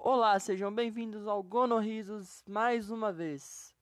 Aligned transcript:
Olá, 0.00 0.38
sejam 0.38 0.72
bem-vindos 0.72 1.26
ao 1.26 1.42
Gonorrisos 1.42 2.44
mais 2.46 2.88
uma 2.88 3.12
vez. 3.12 3.74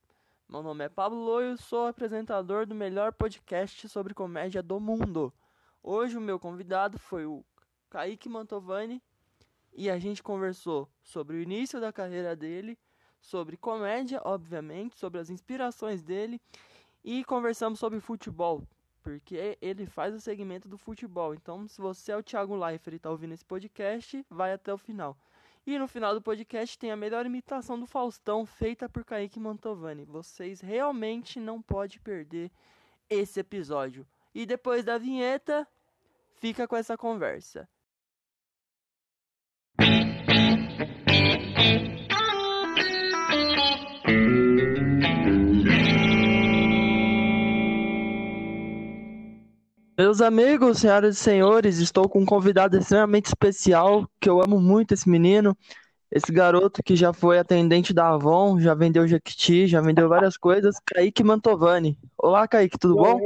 Meu 0.49 0.63
nome 0.63 0.83
é 0.83 0.89
Pablo 0.89 1.19
Loio, 1.19 1.59
sou 1.59 1.87
apresentador 1.87 2.65
do 2.67 2.75
melhor 2.75 3.13
podcast 3.13 3.87
sobre 3.87 4.15
comédia 4.15 4.63
do 4.63 4.81
mundo. 4.81 5.33
Hoje 5.83 6.17
o 6.17 6.21
meu 6.21 6.41
convidado 6.41 6.99
foi 6.99 7.27
o 7.27 7.45
Kaique 7.91 8.31
Mantovani 8.31 9.01
e 9.75 9.91
a 9.91 9.99
gente 9.99 10.23
conversou 10.23 10.89
sobre 11.03 11.37
o 11.37 11.43
início 11.43 11.81
da 11.81 11.93
carreira 11.93 12.35
dele, 12.35 12.79
sobre 13.21 13.57
comédia, 13.59 14.21
obviamente, 14.25 14.99
sobre 14.99 15.21
as 15.21 15.29
inspirações 15.29 16.03
dele 16.03 16.41
e 17.05 17.25
conversamos 17.25 17.79
sobre 17.79 18.01
futebol, 18.01 18.63
porque 19.03 19.59
ele 19.61 19.85
faz 19.85 20.15
o 20.15 20.21
segmento 20.21 20.67
do 20.67 20.79
futebol. 20.79 21.35
Então, 21.35 21.69
se 21.69 21.79
você 21.81 22.13
é 22.13 22.17
o 22.17 22.23
Thiago 22.23 22.57
Leifert 22.57 22.95
e 22.95 22.97
está 22.97 23.11
ouvindo 23.11 23.35
esse 23.35 23.45
podcast, 23.45 24.25
vai 24.31 24.55
até 24.55 24.73
o 24.73 24.79
final. 24.79 25.17
E 25.67 25.81
no 25.81 25.89
final 25.89 26.15
do 26.15 26.23
podcast 26.23 26.79
tem 26.79 26.93
a 26.93 26.97
melhor 26.97 27.27
imitação 27.27 27.77
do 27.77 27.89
Faustão 27.89 28.47
feita 28.47 28.89
por 28.89 29.05
Kaique 29.05 29.41
Mantovani. 29.41 30.05
Vocês 30.05 30.61
realmente 30.61 31.41
não 31.41 31.61
podem 31.61 31.99
perder 31.99 32.53
esse 33.11 33.41
episódio. 33.41 34.07
E 34.33 34.47
depois 34.47 34.85
da 34.85 34.97
vinheta, 34.97 35.67
fica 36.37 36.69
com 36.69 36.77
essa 36.77 36.97
conversa. 36.97 37.69
Meus 49.99 50.21
amigos, 50.21 50.81
senhoras 50.81 51.17
e 51.17 51.19
senhores, 51.19 51.79
estou 51.79 52.07
com 52.07 52.21
um 52.21 52.27
convidado 52.27 52.77
extremamente 52.77 53.29
especial, 53.29 54.07
que 54.21 54.29
eu 54.29 54.43
amo 54.43 54.61
muito 54.61 54.93
esse 54.93 55.09
menino, 55.09 55.57
esse 56.11 56.31
garoto 56.31 56.83
que 56.83 56.95
já 56.95 57.15
foi 57.15 57.39
atendente 57.39 57.95
da 57.95 58.11
Avon, 58.11 58.61
já 58.61 58.75
vendeu 58.75 59.09
Jequiti, 59.09 59.67
já 59.67 59.81
vendeu 59.81 60.07
várias 60.07 60.37
coisas, 60.37 60.77
Kaique 60.85 61.25
Mantovani. 61.25 61.99
Olá, 62.19 62.47
Kaique, 62.47 62.79
tudo 62.79 62.97
bom? 62.97 63.19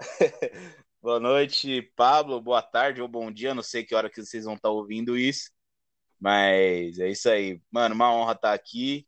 Boa 1.00 1.20
noite, 1.20 1.82
Pablo, 1.94 2.42
boa 2.42 2.60
tarde 2.60 3.00
ou 3.00 3.08
bom 3.08 3.30
dia, 3.30 3.54
não 3.54 3.62
sei 3.62 3.84
que 3.84 3.94
hora 3.94 4.10
que 4.10 4.22
vocês 4.22 4.44
vão 4.44 4.54
estar 4.54 4.70
ouvindo 4.70 5.16
isso, 5.16 5.52
mas 6.18 6.98
é 6.98 7.08
isso 7.08 7.30
aí. 7.30 7.58
Mano, 7.70 7.94
uma 7.94 8.12
honra 8.12 8.32
estar 8.32 8.52
aqui, 8.52 9.06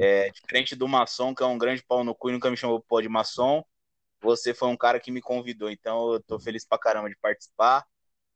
é, 0.00 0.28
diferente 0.28 0.74
do 0.74 0.88
maçom, 0.88 1.32
que 1.32 1.42
é 1.42 1.46
um 1.46 1.56
grande 1.56 1.82
pau 1.82 2.02
no 2.02 2.16
cu 2.16 2.30
e 2.30 2.32
nunca 2.32 2.50
me 2.50 2.56
chamou 2.56 2.80
pó 2.80 3.00
de 3.00 3.08
maçom, 3.08 3.64
você 4.24 4.54
foi 4.54 4.68
um 4.68 4.76
cara 4.76 4.98
que 4.98 5.12
me 5.12 5.20
convidou, 5.20 5.70
então 5.70 6.14
eu 6.14 6.22
tô 6.22 6.40
feliz 6.40 6.66
pra 6.66 6.78
caramba 6.78 7.10
de 7.10 7.16
participar 7.16 7.84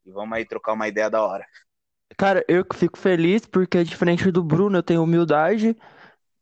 e 0.04 0.10
vamos 0.10 0.36
aí 0.36 0.44
trocar 0.44 0.74
uma 0.74 0.86
ideia 0.86 1.08
da 1.08 1.22
hora. 1.22 1.46
Cara, 2.16 2.44
eu 2.46 2.64
que 2.64 2.76
fico 2.76 2.98
feliz 2.98 3.46
porque 3.46 3.82
diferente 3.82 4.30
do 4.30 4.44
Bruno, 4.44 4.78
eu 4.78 4.82
tenho 4.82 5.02
humildade, 5.02 5.76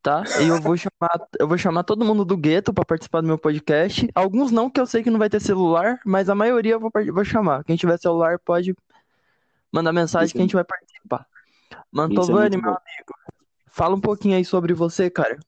tá? 0.03 0.25
E 0.41 0.49
eu 0.49 0.61
vou 0.61 0.77
chamar, 0.77 1.29
eu 1.39 1.47
vou 1.47 1.57
chamar 1.57 1.85
todo 1.85 2.05
mundo 2.05 2.25
do 2.25 2.37
gueto 2.37 2.75
para 2.75 2.85
participar 2.85 3.21
do 3.21 3.27
meu 3.27 3.39
podcast. 3.39 4.09
Alguns 4.15 4.51
não, 4.51 4.69
que 4.69 4.81
eu 4.81 4.87
sei 4.87 5.03
que 5.03 5.11
não 5.11 5.19
vai 5.19 5.31
ter 5.31 5.41
celular, 5.41 6.01
mas 6.05 6.29
a 6.29 6.35
maioria 6.35 6.75
eu 6.75 6.81
vou, 6.81 6.91
vou 7.13 7.25
chamar. 7.25 7.65
Quem 7.65 7.77
tiver 7.77 7.99
celular 7.99 8.39
pode 8.39 8.75
mandar 9.73 9.93
mensagem 9.93 10.27
Isso 10.27 10.35
que 10.35 10.39
a 10.41 10.43
gente 10.43 10.55
vai 10.55 10.65
participar. 10.65 11.27
Mantovani, 11.93 12.57
é 12.57 12.59
meu 12.59 12.73
bom. 12.73 12.79
amigo, 12.79 13.15
fala 13.69 13.95
um 13.95 14.01
pouquinho 14.01 14.37
aí 14.37 14.45
sobre 14.45 14.75
você, 14.75 15.11
cara. 15.11 15.39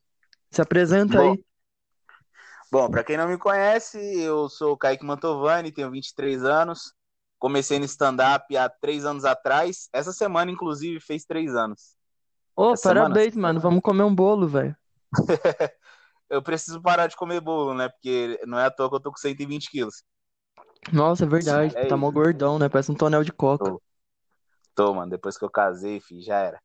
Se 0.50 0.62
apresenta 0.62 1.18
bom, 1.18 1.32
aí. 1.32 1.44
Bom, 2.70 2.90
para 2.90 3.02
quem 3.02 3.16
não 3.16 3.26
me 3.26 3.38
conhece, 3.38 3.98
eu 4.20 4.48
sou 4.48 4.72
o 4.72 4.76
Kaique 4.76 5.04
Mantovani, 5.04 5.72
tenho 5.72 5.90
23 5.90 6.44
anos. 6.44 6.92
Comecei 7.38 7.78
no 7.78 7.86
stand-up 7.86 8.54
há 8.56 8.68
três 8.68 9.06
anos 9.06 9.24
atrás. 9.24 9.88
Essa 9.92 10.12
semana, 10.12 10.50
inclusive, 10.50 11.00
fez 11.00 11.24
três 11.24 11.54
anos. 11.54 11.96
Ô, 12.54 12.72
oh, 12.72 12.74
parabéns, 12.82 13.34
semana... 13.34 13.54
mano. 13.54 13.60
Vamos 13.60 13.80
comer 13.80 14.02
um 14.02 14.14
bolo, 14.14 14.46
velho. 14.46 14.76
eu 16.28 16.42
preciso 16.42 16.82
parar 16.82 17.06
de 17.06 17.16
comer 17.16 17.40
bolo, 17.40 17.72
né? 17.72 17.88
Porque 17.88 18.38
não 18.46 18.58
é 18.58 18.66
à 18.66 18.70
toa 18.70 18.90
que 18.90 18.96
eu 18.96 19.00
tô 19.00 19.10
com 19.12 19.16
120 19.16 19.70
quilos. 19.70 20.02
Nossa, 20.92 21.24
é 21.24 21.28
verdade. 21.28 21.74
É 21.76 21.86
tá 21.86 21.96
mó 21.96 22.10
gordão, 22.10 22.58
né? 22.58 22.68
Parece 22.68 22.90
um 22.90 22.94
tonel 22.94 23.24
de 23.24 23.32
coca. 23.32 23.64
Tô, 23.64 23.82
tô 24.74 24.94
mano. 24.94 25.10
Depois 25.10 25.38
que 25.38 25.44
eu 25.44 25.50
casei, 25.50 26.00
filho, 26.00 26.20
já 26.20 26.38
era. 26.38 26.60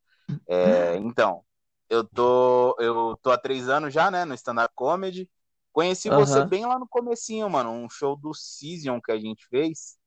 É, 0.48 0.98
então, 0.98 1.46
eu 1.90 2.04
tô, 2.04 2.76
eu 2.80 3.18
tô 3.22 3.32
há 3.32 3.38
três 3.38 3.70
anos 3.70 3.94
já, 3.94 4.12
né? 4.12 4.26
No 4.26 4.34
stand-up 4.34 4.74
comedy. 4.76 5.30
Conheci 5.74 6.08
uhum. 6.08 6.20
você 6.20 6.46
bem 6.46 6.66
lá 6.66 6.78
no 6.78 6.88
comecinho, 6.88 7.50
mano. 7.50 7.72
Um 7.72 7.90
show 7.90 8.16
do 8.16 8.32
Cision 8.34 9.00
que 9.04 9.12
a 9.12 9.20
gente 9.20 9.48
fez. 9.48 9.98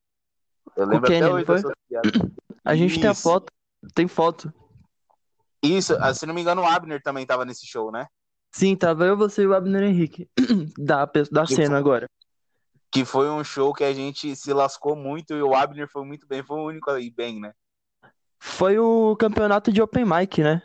Eu 0.77 0.87
lembro 0.87 1.06
até 1.06 1.28
hoje 1.28 1.44
foi? 1.44 1.62
A 2.65 2.77
gente 2.77 2.93
Isso. 2.93 3.00
tem 3.00 3.10
a 3.10 3.15
foto. 3.15 3.53
Tem 3.93 4.06
foto. 4.06 4.53
Isso, 5.62 5.97
ah, 6.00 6.15
se 6.15 6.25
não 6.25 6.34
me 6.34 6.41
engano, 6.41 6.62
o 6.62 6.66
Abner 6.66 7.03
também 7.03 7.27
tava 7.27 7.44
nesse 7.44 7.66
show, 7.66 7.91
né? 7.91 8.06
Sim, 8.53 8.77
tava 8.77 9.04
eu, 9.04 9.16
você 9.16 9.43
e 9.43 9.47
o 9.47 9.54
Abner 9.54 9.82
Henrique. 9.82 10.31
Da, 10.78 11.04
da 11.04 11.47
cena 11.47 11.71
foi, 11.71 11.78
agora. 11.78 12.10
Que 12.93 13.04
foi 13.04 13.28
um 13.28 13.43
show 13.43 13.72
que 13.72 13.83
a 13.83 13.93
gente 13.93 14.37
se 14.37 14.53
lascou 14.53 14.94
muito 14.94 15.34
e 15.34 15.43
o 15.43 15.54
Abner 15.54 15.88
foi 15.91 16.04
muito 16.04 16.27
bem, 16.28 16.44
foi 16.44 16.59
o 16.59 16.66
único 16.66 16.91
aí 16.91 17.10
bem, 17.10 17.41
né? 17.41 17.53
Foi 18.38 18.78
o 18.78 19.16
campeonato 19.16 19.72
de 19.72 19.83
Open 19.83 20.04
Mic, 20.04 20.43
né? 20.43 20.62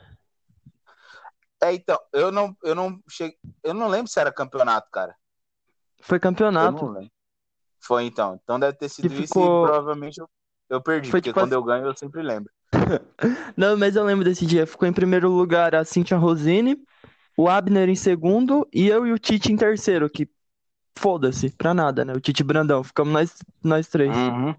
É, 1.64 1.74
então, 1.74 2.00
eu 2.12 2.32
não, 2.32 2.56
eu 2.64 2.74
não 2.74 3.00
cheguei, 3.08 3.38
eu 3.64 3.74
não 3.74 3.88
lembro 3.88 4.12
se 4.12 4.20
era 4.20 4.32
campeonato, 4.32 4.90
cara. 4.92 5.16
Foi 6.02 6.20
campeonato. 6.20 6.96
Foi 7.80 8.06
então. 8.06 8.40
Então 8.44 8.60
deve 8.60 8.78
ter 8.78 8.90
sido 8.90 9.14
isso 9.14 9.40
e 9.40 9.44
provavelmente 9.44 10.20
eu, 10.20 10.30
eu 10.70 10.82
perdi, 10.82 11.10
Foi 11.10 11.20
porque 11.20 11.30
tipo 11.30 11.40
quando 11.40 11.54
assim... 11.54 11.62
eu 11.62 11.64
ganho 11.64 11.86
eu 11.86 11.96
sempre 11.96 12.22
lembro. 12.22 12.52
não, 13.56 13.78
mas 13.78 13.96
eu 13.96 14.04
lembro 14.04 14.26
desse 14.26 14.46
dia. 14.46 14.66
Ficou 14.66 14.88
em 14.88 14.94
primeiro 14.94 15.30
lugar 15.30 15.76
a 15.76 15.86
Cintia 15.86 16.18
Rosini, 16.18 16.78
o 17.38 17.48
Abner 17.48 17.90
em 17.90 17.96
segundo 17.96 18.68
e 18.74 18.88
eu 18.88 19.06
e 19.06 19.12
o 19.12 19.20
Tite 19.20 19.52
em 19.52 19.56
terceiro, 19.58 20.10
que 20.10 20.28
foda-se, 20.98 21.50
pra 21.52 21.74
nada, 21.74 22.04
né? 22.06 22.14
O 22.14 22.20
Tite 22.22 22.44
Brandão. 22.44 22.84
Ficamos 22.84 23.14
nós, 23.14 23.36
nós 23.64 23.88
três. 23.88 24.16
Uhum. 24.16 24.56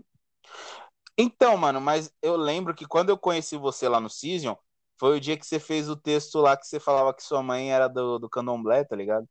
Então, 1.16 1.56
mano, 1.56 1.80
mas 1.80 2.12
eu 2.22 2.36
lembro 2.36 2.74
que 2.74 2.86
quando 2.86 3.10
eu 3.10 3.18
conheci 3.18 3.56
você 3.56 3.88
lá 3.88 4.00
no 4.00 4.08
Cision, 4.08 4.54
foi 5.02 5.16
o 5.16 5.20
dia 5.20 5.36
que 5.36 5.44
você 5.44 5.58
fez 5.58 5.88
o 5.88 5.96
texto 5.96 6.38
lá 6.38 6.56
que 6.56 6.64
você 6.64 6.78
falava 6.78 7.12
que 7.12 7.24
sua 7.24 7.42
mãe 7.42 7.72
era 7.72 7.88
do, 7.88 8.20
do 8.20 8.30
candomblé, 8.30 8.84
tá 8.84 8.94
ligado? 8.94 9.28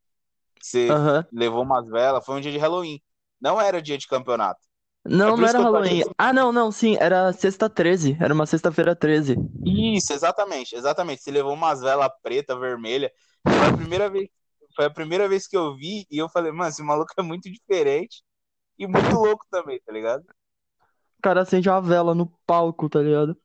Que 0.59 0.67
você 0.67 0.91
uhum. 0.91 1.23
levou 1.31 1.63
umas 1.63 1.87
velas. 1.87 2.25
Foi 2.25 2.35
um 2.35 2.41
dia 2.41 2.51
de 2.51 2.57
Halloween. 2.57 3.01
Não 3.39 3.59
era 3.59 3.81
dia 3.81 3.97
de 3.97 4.05
campeonato. 4.05 4.59
Não, 5.05 5.35
é 5.35 5.37
não 5.37 5.47
era 5.47 5.59
Halloween. 5.61 6.03
Ah, 6.17 6.33
não, 6.33 6.51
não, 6.51 6.73
sim. 6.73 6.97
Era 6.99 7.31
sexta 7.31 7.69
13. 7.69 8.17
Era 8.19 8.33
uma 8.33 8.45
sexta-feira 8.45 8.93
13. 8.93 9.37
Isso, 9.65 10.11
exatamente, 10.11 10.75
exatamente. 10.75 11.23
Você 11.23 11.31
levou 11.31 11.53
umas 11.53 11.79
velas 11.79 12.11
preta, 12.21 12.53
vermelha. 12.59 13.09
Foi 13.47 13.69
a 13.69 13.73
primeira 13.73 14.09
vez. 14.09 14.27
Foi 14.75 14.83
a 14.83 14.89
primeira 14.89 15.29
vez 15.29 15.47
que 15.47 15.55
eu 15.55 15.73
vi 15.77 16.05
e 16.11 16.17
eu 16.17 16.27
falei, 16.27 16.51
mano, 16.51 16.69
esse 16.69 16.83
maluco 16.83 17.13
é 17.17 17.21
muito 17.21 17.49
diferente 17.49 18.21
e 18.77 18.85
muito 18.85 19.15
louco 19.15 19.45
também, 19.49 19.79
tá 19.85 19.93
ligado? 19.93 20.23
O 21.17 21.21
cara 21.21 21.43
acende 21.43 21.69
uma 21.69 21.81
vela 21.81 22.13
no 22.13 22.27
palco, 22.45 22.89
tá 22.89 23.01
ligado? 23.01 23.37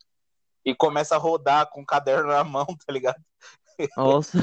E 0.66 0.74
começa 0.74 1.14
a 1.14 1.18
rodar 1.18 1.70
com 1.70 1.80
o 1.80 1.86
caderno 1.86 2.28
na 2.28 2.42
mão, 2.42 2.66
tá 2.66 2.92
ligado? 2.92 3.22
Nossa. 3.96 4.36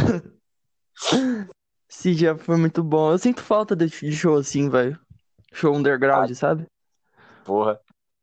Esse 1.89 2.15
dia 2.15 2.37
foi 2.37 2.55
muito 2.55 2.81
bom. 2.81 3.11
Eu 3.11 3.17
sinto 3.17 3.43
falta 3.43 3.75
de 3.75 3.89
show 3.89 4.37
assim, 4.37 4.69
velho. 4.69 4.97
Show 5.51 5.75
underground, 5.75 6.31
ah, 6.31 6.35
sabe? 6.35 6.65
Porra. 7.43 7.79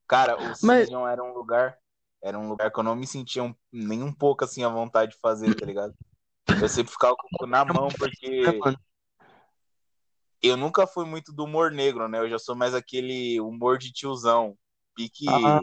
Cara, 0.09 0.37
o 0.37 0.53
Mas... 0.63 0.89
era 0.89 1.23
um 1.23 1.35
lugar. 1.35 1.79
Era 2.23 2.39
um 2.39 2.49
lugar 2.49 2.73
que 2.73 2.79
eu 2.81 2.85
não 2.85 2.97
me 2.97 3.07
sentia 3.07 3.43
um, 3.43 3.55
nem 3.71 4.03
um 4.03 4.13
pouco 4.13 4.45
assim 4.45 4.65
à 4.65 4.69
vontade 4.69 5.13
de 5.13 5.19
fazer, 5.21 5.55
tá 5.55 5.67
ligado? 5.67 5.95
Eu 6.61 6.69
sempre 6.69 6.93
ficava 6.93 7.15
com 7.17 7.27
o 7.27 7.39
cu 7.39 7.47
na 7.47 7.65
mão, 7.65 7.89
porque. 7.97 8.43
Eu 10.43 10.57
nunca 10.57 10.87
fui 10.87 11.05
muito 11.05 11.33
do 11.33 11.45
humor 11.45 11.71
negro, 11.71 12.09
né? 12.09 12.19
Eu 12.19 12.29
já 12.29 12.39
sou 12.39 12.57
mais 12.57 12.75
aquele 12.75 13.41
humor 13.41 13.79
de 13.79 13.93
tiozão. 13.93 14.57
Pique. 14.95 15.29
Ah 15.29 15.61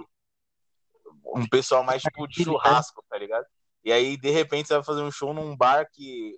um 1.36 1.48
pessoal 1.48 1.84
mais 1.84 2.02
tipo 2.02 2.28
de 2.28 2.44
churrasco, 2.44 3.04
tá 3.10 3.18
ligado? 3.18 3.46
E 3.84 3.92
aí, 3.92 4.18
de 4.18 4.30
repente, 4.30 4.68
você 4.68 4.74
vai 4.76 4.84
fazer 4.84 5.02
um 5.02 5.12
show 5.12 5.34
num 5.34 5.56
bar 5.56 5.88
que 5.92 6.38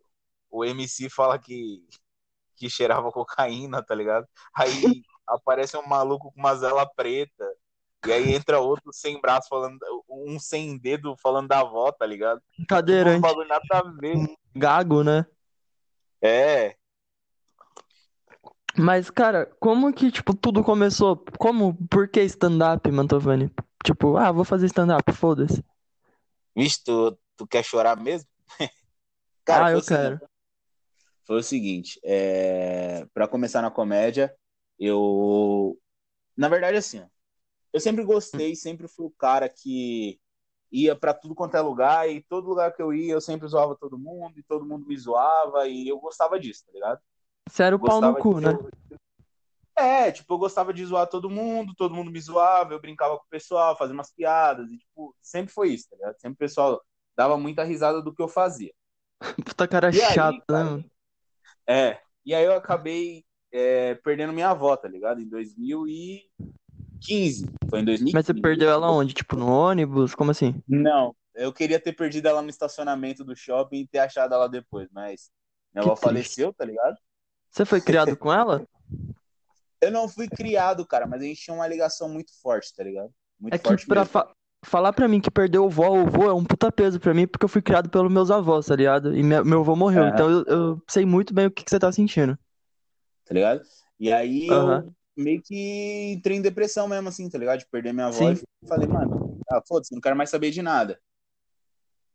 o 0.50 0.64
MC 0.64 1.10
fala 1.10 1.38
que, 1.40 1.84
que 2.56 2.70
cheirava 2.70 3.12
cocaína, 3.12 3.84
tá 3.84 3.96
ligado? 3.96 4.28
Aí 4.56 5.04
aparece 5.28 5.78
um 5.78 5.88
maluco 5.88 6.32
com 6.32 6.40
uma 6.40 6.56
zela 6.56 6.86
preta. 6.86 7.46
E 8.06 8.14
aí 8.14 8.34
entra 8.34 8.60
outro 8.60 8.94
sem 8.94 9.20
braço 9.20 9.50
falando, 9.50 9.78
um 10.10 10.40
sem 10.40 10.78
dedo 10.78 11.16
falando 11.22 11.48
da 11.50 11.60
avó, 11.60 11.92
tá 11.92 12.06
ligado? 12.06 12.42
Cadeirante. 12.68 13.18
Um 13.18 13.22
bagulho 13.22 13.48
nada 13.48 13.64
a 13.72 13.82
ver. 14.00 14.16
Gago, 14.56 15.04
né? 15.04 15.26
É. 16.22 16.76
Mas, 18.78 19.10
cara, 19.10 19.46
como 19.60 19.92
que, 19.92 20.12
tipo, 20.12 20.34
tudo 20.34 20.64
começou? 20.64 21.24
Como, 21.38 21.76
por 21.90 22.08
que 22.08 22.22
stand-up, 22.22 22.90
Mantovani? 22.90 23.52
Tipo, 23.84 24.18
ah, 24.18 24.32
vou 24.32 24.44
fazer 24.44 24.66
stand-up, 24.68 25.12
foda-se. 25.14 25.64
Vixe, 26.56 26.84
tu, 26.84 27.18
tu 27.38 27.48
quer 27.48 27.64
chorar 27.64 27.96
mesmo? 27.96 28.30
Cara, 29.46 29.68
ah, 29.68 29.72
eu 29.72 29.82
quero. 29.82 30.16
Seguinte, 30.16 30.32
foi 31.26 31.38
o 31.38 31.44
seguinte, 31.44 32.00
é... 32.04 33.06
para 33.14 33.28
começar 33.28 33.62
na 33.62 33.72
comédia, 33.72 34.36
eu. 34.78 35.78
Na 36.36 36.50
verdade, 36.50 36.78
assim, 36.78 37.04
eu 37.72 37.80
sempre 37.80 38.04
gostei, 38.04 38.56
sempre 38.56 38.88
fui 38.88 39.06
o 39.06 39.12
cara 39.12 39.48
que 39.48 40.20
ia 40.72 40.96
para 40.96 41.14
tudo 41.14 41.36
quanto 41.36 41.56
é 41.56 41.62
lugar, 41.62 42.10
e 42.10 42.22
todo 42.22 42.48
lugar 42.48 42.74
que 42.74 42.82
eu 42.82 42.94
ia, 42.94 43.14
eu 43.14 43.22
sempre 43.22 43.48
zoava 43.48 43.76
todo 43.76 43.98
mundo, 43.98 44.38
e 44.38 44.44
todo 44.44 44.66
mundo 44.66 44.86
me 44.88 44.98
zoava, 44.98 45.68
e 45.68 45.88
eu 45.88 46.00
gostava 46.00 46.40
disso, 46.40 46.66
tá 46.66 46.72
ligado? 46.74 47.00
Você 47.48 47.64
era 47.64 47.76
o 47.76 47.80
pau 47.80 48.02
no 48.02 48.16
cu, 48.18 48.36
de... 48.36 48.46
né? 48.46 48.58
É, 49.80 50.12
tipo, 50.12 50.34
eu 50.34 50.38
gostava 50.38 50.74
de 50.74 50.86
zoar 50.86 51.08
todo 51.08 51.30
mundo, 51.30 51.74
todo 51.76 51.96
mundo 51.96 52.12
me 52.12 52.20
zoava, 52.20 52.74
eu 52.74 52.82
brincava 52.82 53.18
com 53.18 53.24
o 53.26 53.30
pessoal, 53.30 53.78
fazia 53.78 53.94
umas 53.94 54.12
piadas, 54.12 54.70
e 54.72 54.78
tipo, 54.78 55.16
sempre 55.22 55.54
foi 55.54 55.70
isso, 55.70 55.88
tá 55.90 55.96
ligado? 55.96 56.20
Sempre 56.20 56.36
o 56.36 56.40
pessoal 56.40 56.82
dava 57.16 57.38
muita 57.38 57.64
risada 57.64 58.02
do 58.02 58.14
que 58.14 58.22
eu 58.22 58.28
fazia. 58.28 58.74
Puta 59.46 59.66
cara 59.68 59.92
E 59.92 60.02
chato, 60.02 60.36
aí, 60.36 60.40
né, 60.40 60.46
cara, 60.48 60.86
é, 61.68 62.00
e 62.26 62.34
aí 62.34 62.46
eu 62.46 62.54
acabei 62.54 63.24
é, 63.52 63.96
perdendo 63.96 64.34
minha 64.34 64.50
avó, 64.50 64.76
tá 64.76 64.88
ligado? 64.88 65.22
Em 65.22 65.28
2015, 65.28 67.46
foi 67.70 67.80
em 67.80 67.86
2015. 67.86 68.14
Mas 68.14 68.26
você 68.26 68.34
perdeu 68.34 68.70
ela 68.70 68.92
onde? 68.92 69.14
Tipo, 69.14 69.36
no 69.36 69.48
ônibus? 69.48 70.16
Como 70.16 70.32
assim? 70.32 70.56
Não, 70.68 71.16
eu 71.36 71.54
queria 71.54 71.80
ter 71.80 71.94
perdido 71.94 72.28
ela 72.28 72.42
no 72.42 72.50
estacionamento 72.50 73.24
do 73.24 73.36
shopping 73.36 73.82
e 73.82 73.88
ter 73.88 74.00
achado 74.00 74.34
ela 74.34 74.48
depois, 74.48 74.88
mas 74.92 75.30
minha 75.74 75.84
Que 75.84 75.90
avó 75.90 75.96
triste. 75.96 76.04
faleceu, 76.04 76.54
tá 76.54 76.66
ligado? 76.66 76.98
Você 77.52 77.66
foi 77.66 77.82
criado 77.82 78.18
com 78.18 78.34
ela? 78.34 78.66
Eu 79.82 79.92
não 79.92 80.08
fui 80.10 80.28
criado, 80.28 80.86
cara, 80.86 81.08
mas 81.08 81.22
a 81.22 81.26
gente 81.26 81.42
tinha 81.42 81.54
uma 81.56 81.68
ligação 81.68 82.10
muito 82.10 82.32
forte, 82.42 82.74
tá 82.76 82.84
ligado? 82.84 83.12
Muito 83.40 83.54
É 83.54 83.58
que 83.58 83.64
forte 83.64 83.88
pra 83.88 84.02
mesmo. 84.02 84.12
fa- 84.12 84.34
falar 84.66 84.92
pra 84.92 85.08
mim 85.08 85.22
que 85.22 85.32
perdeu 85.32 85.66
o 85.66 85.70
vó 85.70 85.90
ou 85.90 86.06
vô 86.06 86.26
é 86.26 86.34
um 86.34 86.44
puta 86.44 86.70
peso 86.72 87.00
pra 87.00 87.14
mim, 87.14 87.26
porque 87.26 87.46
eu 87.46 87.50
fui 87.50 87.62
criado 87.62 87.90
pelos 87.90 88.12
meus 88.12 88.30
avós, 88.30 88.66
tá 88.66 88.76
ligado? 88.76 89.16
E 89.16 89.24
minha- 89.24 89.44
meu 89.44 89.62
avô 89.62 89.76
morreu, 89.76 90.04
Aham. 90.04 90.14
então 90.14 90.30
eu, 90.30 90.44
eu 90.46 90.84
sei 90.90 91.06
muito 91.06 91.34
bem 91.34 91.46
o 91.46 91.52
que, 91.52 91.64
que 91.64 91.70
você 91.70 91.80
tá 91.80 91.92
sentindo. 91.92 92.38
tá 93.26 93.34
ligado? 93.34 93.62
E 94.00 94.12
aí 94.12 94.50
Aham. 94.50 94.86
eu 94.86 94.94
meio 95.24 95.42
que 95.42 96.12
entrei 96.14 96.38
em 96.38 96.42
depressão 96.42 96.88
mesmo, 96.88 97.08
assim, 97.10 97.30
tá 97.30 97.38
ligado? 97.38 97.60
De 97.60 97.68
perder 97.68 97.94
minha 97.94 98.08
avó 98.08 98.32
Sim. 98.32 98.34
e 98.64 98.68
falei, 98.68 98.88
mano, 98.88 99.40
ah, 99.50 99.62
foda-se, 99.68 99.94
não 99.94 100.02
quero 100.02 100.16
mais 100.16 100.30
saber 100.30 100.52
de 100.52 100.62
nada. 100.62 101.00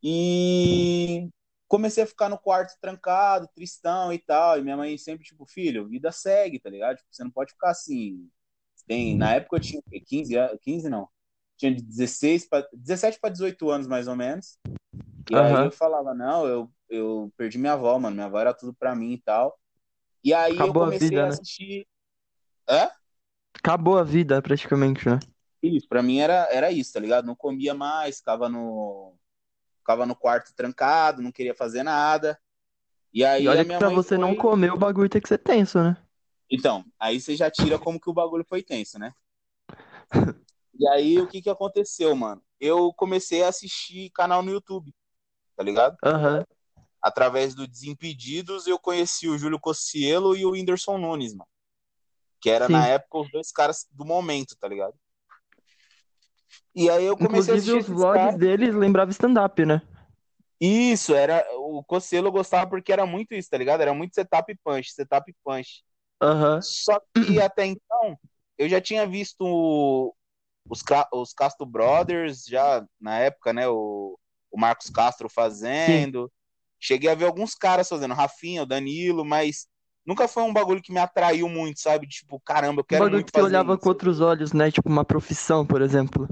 E 0.02 1.28
comecei 1.74 2.04
a 2.04 2.06
ficar 2.06 2.28
no 2.28 2.38
quarto 2.38 2.78
trancado, 2.80 3.48
tristão 3.52 4.12
e 4.12 4.18
tal. 4.18 4.58
E 4.58 4.62
minha 4.62 4.76
mãe 4.76 4.96
sempre, 4.96 5.24
tipo, 5.24 5.44
filho, 5.44 5.88
vida 5.88 6.12
segue, 6.12 6.60
tá 6.60 6.70
ligado? 6.70 6.98
Tipo, 6.98 7.08
você 7.10 7.24
não 7.24 7.30
pode 7.32 7.52
ficar 7.52 7.70
assim. 7.70 8.30
Tem, 8.86 9.16
na 9.16 9.34
época 9.34 9.56
eu 9.56 9.60
tinha 9.60 9.80
o 9.80 9.84
quê? 9.90 10.00
15 10.00 10.36
anos, 10.36 10.58
15 10.62 10.88
não. 10.88 11.08
Tinha 11.56 11.74
de 11.74 11.82
16 11.82 12.48
pra, 12.48 12.64
17 12.72 13.18
para 13.18 13.30
18 13.30 13.70
anos, 13.70 13.88
mais 13.88 14.06
ou 14.06 14.14
menos. 14.14 14.56
E 15.28 15.40
aí 15.40 15.56
Aham. 15.56 15.64
eu 15.64 15.72
falava, 15.72 16.14
não, 16.14 16.46
eu, 16.46 16.72
eu 16.88 17.32
perdi 17.36 17.58
minha 17.58 17.72
avó, 17.72 17.98
mano. 17.98 18.14
Minha 18.14 18.26
avó 18.26 18.38
era 18.38 18.54
tudo 18.54 18.72
pra 18.74 18.94
mim 18.94 19.14
e 19.14 19.22
tal. 19.22 19.58
E 20.22 20.32
aí 20.32 20.58
eu 20.58 20.64
Acabou 20.64 20.84
a 20.84 20.86
comecei 20.86 21.08
vida, 21.10 21.24
a 21.24 21.28
né? 21.28 21.34
assistir. 21.34 21.88
Hã? 22.68 22.90
Acabou 23.58 23.98
a 23.98 24.04
vida, 24.04 24.40
praticamente, 24.40 25.08
né? 25.08 25.18
Isso, 25.62 25.88
pra 25.88 26.02
mim 26.02 26.18
era, 26.20 26.46
era 26.52 26.70
isso, 26.70 26.92
tá 26.92 27.00
ligado? 27.00 27.24
Não 27.26 27.34
comia 27.34 27.74
mais, 27.74 28.18
ficava 28.18 28.48
no, 28.48 29.16
ficava 29.84 30.06
no 30.06 30.16
quarto 30.16 30.54
trancado, 30.56 31.20
não 31.20 31.30
queria 31.30 31.54
fazer 31.54 31.82
nada. 31.82 32.40
E 33.12 33.22
E 33.22 33.26
aí 33.26 33.46
olha 33.46 33.60
a 33.60 33.64
que 33.64 33.76
pra 33.76 33.90
você 33.90 34.16
não 34.16 34.30
foi. 34.30 34.36
comer, 34.36 34.72
o 34.72 34.78
bagulho 34.78 35.10
tem 35.10 35.20
que 35.20 35.28
ser 35.28 35.38
tenso, 35.38 35.80
né? 35.82 35.96
Então, 36.50 36.84
aí 36.98 37.20
você 37.20 37.36
já 37.36 37.50
tira 37.50 37.78
como 37.78 38.00
que 38.00 38.08
o 38.08 38.14
bagulho 38.14 38.44
foi 38.48 38.62
tenso, 38.62 38.98
né? 38.98 39.12
E 40.76 40.88
aí 40.88 41.20
o 41.20 41.28
que 41.28 41.40
que 41.40 41.50
aconteceu, 41.50 42.16
mano? 42.16 42.42
Eu 42.58 42.92
comecei 42.94 43.44
a 43.44 43.48
assistir 43.48 44.10
canal 44.10 44.42
no 44.42 44.50
YouTube, 44.50 44.92
tá 45.54 45.62
ligado? 45.62 45.96
Aham. 46.02 46.44
Através 47.00 47.54
do 47.54 47.68
Desimpedidos, 47.68 48.66
eu 48.66 48.78
conheci 48.78 49.28
o 49.28 49.38
Júlio 49.38 49.60
Cossielo 49.60 50.34
e 50.34 50.44
o 50.44 50.50
Whindersson 50.52 50.98
Nunes, 50.98 51.32
mano. 51.34 51.48
Que 52.40 52.50
era 52.50 52.68
na 52.68 52.84
Sim. 52.84 52.92
época 52.92 53.18
os 53.18 53.30
dois 53.30 53.52
caras 53.52 53.86
do 53.92 54.04
momento, 54.04 54.56
tá 54.56 54.66
ligado? 54.66 54.98
E 56.74 56.90
aí 56.90 57.04
eu 57.04 57.16
comecei 57.16 57.54
a 57.54 57.56
Inclusive, 57.56 57.56
assistir 57.56 57.84
os 57.88 57.88
vlogs 57.88 58.04
caras. 58.04 58.38
deles 58.38 58.74
lembravam 58.74 59.10
stand-up, 59.10 59.64
né? 59.64 59.82
Isso, 60.60 61.14
era. 61.14 61.44
O 61.58 61.82
Cosselo 61.84 62.28
eu 62.28 62.32
gostava 62.32 62.68
porque 62.70 62.92
era 62.92 63.04
muito 63.06 63.34
isso, 63.34 63.50
tá 63.50 63.58
ligado? 63.58 63.80
Era 63.82 63.92
muito 63.94 64.14
setup 64.14 64.50
e 64.52 64.56
punch, 64.64 64.92
setup 64.92 65.30
e 65.30 65.34
punch. 65.44 65.82
Aham. 66.20 66.60
Só 66.60 67.00
que 67.14 67.40
até 67.42 67.66
então, 67.66 68.18
eu 68.58 68.68
já 68.68 68.80
tinha 68.80 69.06
visto 69.06 70.14
os, 70.68 70.82
os 71.12 71.34
Castro 71.34 71.66
Brothers, 71.66 72.44
já 72.46 72.86
na 73.00 73.18
época, 73.20 73.52
né? 73.52 73.68
O, 73.68 74.18
o 74.50 74.60
Marcos 74.60 74.90
Castro 74.90 75.28
fazendo. 75.28 76.32
Cheguei 76.80 77.10
a 77.10 77.14
ver 77.14 77.26
alguns 77.26 77.54
caras 77.54 77.88
fazendo, 77.88 78.14
Rafinha, 78.14 78.62
o 78.62 78.66
Danilo, 78.66 79.24
mas 79.24 79.68
nunca 80.06 80.28
foi 80.28 80.42
um 80.44 80.52
bagulho 80.52 80.82
que 80.82 80.92
me 80.92 81.00
atraiu 81.00 81.48
muito, 81.48 81.80
sabe? 81.80 82.06
Tipo, 82.08 82.40
caramba, 82.40 82.80
eu 82.80 82.84
Um 82.90 82.96
quero 82.96 83.06
bagulho 83.06 83.22
muito 83.22 83.30
que 83.30 83.38
você 83.38 83.42
olhava 83.42 83.76
isso. 83.76 83.76
com 83.76 83.90
outros 83.90 84.20
olhos, 84.20 84.52
né? 84.54 84.70
Tipo 84.70 84.88
uma 84.88 85.04
profissão, 85.04 85.66
por 85.66 85.82
exemplo. 85.82 86.26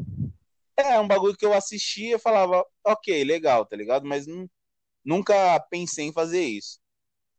É, 0.76 0.98
um 0.98 1.06
bagulho 1.06 1.36
que 1.36 1.44
eu 1.44 1.52
assistia 1.54 2.16
e 2.16 2.19
falava, 2.19 2.64
ok, 2.84 3.24
legal, 3.24 3.66
tá 3.66 3.76
ligado? 3.76 4.06
Mas 4.06 4.26
nu- 4.26 4.50
nunca 5.04 5.60
pensei 5.70 6.06
em 6.06 6.12
fazer 6.12 6.42
isso. 6.44 6.80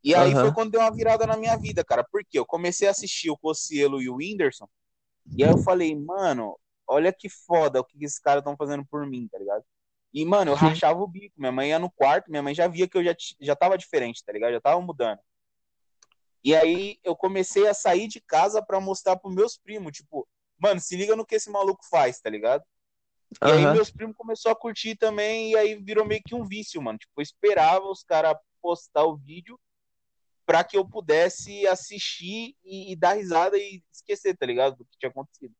E 0.04 0.16
aí 0.16 0.36
foi 0.36 0.52
Aham. 0.52 0.54
quando 0.54 0.72
deu 0.72 0.82
uma 0.82 0.94
virada 0.96 1.28
na 1.28 1.38
minha 1.38 1.58
vida, 1.58 1.84
cara. 1.86 2.06
Porque 2.12 2.40
eu 2.40 2.46
comecei 2.46 2.88
a 2.88 2.92
assistir 2.92 3.30
o 3.32 3.38
Cossielo 3.38 4.02
e 4.02 4.10
o 4.10 4.18
Whindersson, 4.18 4.68
e 5.38 5.44
aí 5.44 5.52
eu 5.52 5.58
falei, 5.58 5.96
mano, 5.96 6.60
olha 6.88 7.14
que 7.14 7.30
foda 7.30 7.82
o 7.82 7.86
que 7.86 8.04
esses 8.06 8.20
caras 8.20 8.42
estão 8.42 8.58
fazendo 8.58 8.86
por 8.86 9.08
mim, 9.08 9.28
tá 9.32 9.40
ligado? 9.40 9.66
E, 10.14 10.26
mano, 10.26 10.52
eu 10.52 10.56
Sim. 10.56 10.56
rachava 10.56 11.00
o 11.02 11.08
bico. 11.08 11.36
Minha 11.40 11.52
mãe 11.54 11.70
ia 11.70 11.80
no 11.80 11.92
quarto, 11.92 12.32
minha 12.32 12.44
mãe 12.44 12.56
já 12.56 12.68
via 12.68 12.88
que 12.90 12.98
eu 12.98 13.04
já, 13.04 13.16
já 13.42 13.56
tava 13.56 13.78
diferente, 13.78 14.24
tá 14.26 14.34
ligado? 14.34 14.54
Já 14.54 14.62
tava 14.62 14.82
mudando. 14.82 15.20
E 16.44 16.56
aí 16.56 17.00
eu 17.04 17.16
comecei 17.16 17.68
a 17.68 17.74
sair 17.74 18.08
de 18.08 18.20
casa 18.20 18.62
pra 18.62 18.80
mostrar 18.80 19.16
pros 19.18 19.34
meus 19.34 19.58
primos, 19.58 19.94
tipo, 19.94 20.28
mano, 20.58 20.80
se 20.80 20.96
liga 20.96 21.16
no 21.16 21.26
que 21.26 21.36
esse 21.36 21.50
maluco 21.50 21.86
faz, 21.90 22.20
tá 22.20 22.30
ligado? 22.30 22.64
E 23.42 23.52
aí 23.52 23.64
Aham. 23.64 23.74
meus 23.74 23.90
primos 23.90 24.16
começaram 24.16 24.56
a 24.56 24.60
curtir 24.60 24.96
também, 24.96 25.52
e 25.52 25.58
aí 25.58 25.76
virou 25.76 26.06
meio 26.06 26.22
que 26.24 26.36
um 26.36 26.46
vício, 26.46 26.82
mano. 26.82 26.98
Tipo, 26.98 27.14
eu 27.18 27.24
esperava 27.24 27.86
os 27.86 28.04
caras 28.04 28.36
postar 28.62 29.06
o 29.06 29.18
vídeo 29.18 29.60
pra 30.46 30.64
que 30.64 30.78
eu 30.78 30.88
pudesse 30.88 31.66
assistir 31.68 32.56
e, 32.64 32.92
e 32.92 32.96
dar 32.96 33.14
risada 33.14 33.58
e 33.58 33.82
esquecer, 33.92 34.38
tá 34.38 34.46
ligado? 34.46 34.78
Do 34.78 34.86
que 34.86 34.98
tinha 34.98 35.10
acontecido. 35.10 35.54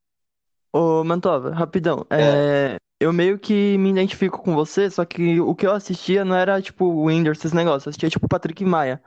Ô, 0.74 1.04
Mantova, 1.04 1.50
rapidão. 1.54 2.04
É. 2.16 2.44
É, 2.44 2.78
eu 2.98 3.12
meio 3.12 3.38
que 3.38 3.78
me 3.78 3.90
identifico 3.90 4.42
com 4.42 4.54
você, 4.54 4.90
só 4.90 5.04
que 5.04 5.40
o 5.40 5.54
que 5.54 5.66
eu 5.66 5.72
assistia 5.72 6.24
não 6.24 6.34
era 6.34 6.60
tipo 6.60 6.84
o 6.86 7.04
Whindersson, 7.06 7.46
esse 7.48 7.56
negócio. 7.56 7.86
Eu 7.88 7.90
assistia 7.90 8.10
tipo 8.10 8.26
o 8.26 8.28
Patrick 8.28 8.64
Maia. 8.64 9.00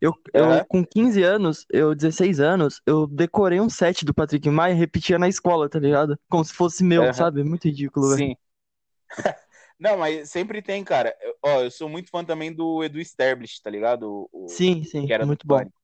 Eu, 0.00 0.14
eu, 0.34 0.60
Aham. 0.60 0.66
com 0.66 0.84
15 0.86 1.22
anos, 1.22 1.66
eu, 1.70 1.94
16 1.94 2.40
anos, 2.40 2.80
eu 2.86 3.06
decorei 3.06 3.60
um 3.60 3.70
set 3.70 4.04
do 4.04 4.14
Patrick 4.14 4.48
Maia 4.50 4.72
e 4.74 4.76
repetia 4.78 5.18
na 5.18 5.28
escola, 5.28 5.68
tá 5.68 5.78
ligado? 5.80 6.18
Como 6.30 6.44
se 6.44 6.54
fosse 6.54 6.84
meu, 6.84 7.10
Aham. 7.10 7.14
sabe? 7.14 7.44
Muito 7.44 7.64
ridículo, 7.68 8.10
velho. 8.10 8.26
Sim. 8.26 8.36
Não, 9.78 9.96
mas 9.98 10.30
sempre 10.30 10.62
tem, 10.62 10.84
cara. 10.84 11.16
Eu- 11.20 11.36
ó, 11.42 11.62
eu 11.62 11.70
sou 11.70 11.88
muito 11.88 12.10
fã 12.10 12.24
também 12.24 12.52
do 12.54 12.82
Edu 12.84 13.00
Sterblich, 13.00 13.60
tá 13.62 13.70
ligado? 13.70 14.28
O, 14.32 14.68
o- 14.68 14.70
Sim, 14.70 14.84
sim, 14.84 15.06
que 15.06 15.12
era 15.12 15.26
do 15.26 15.26
muito 15.26 15.46
bom. 15.46 15.64
Pânico. 15.64 15.74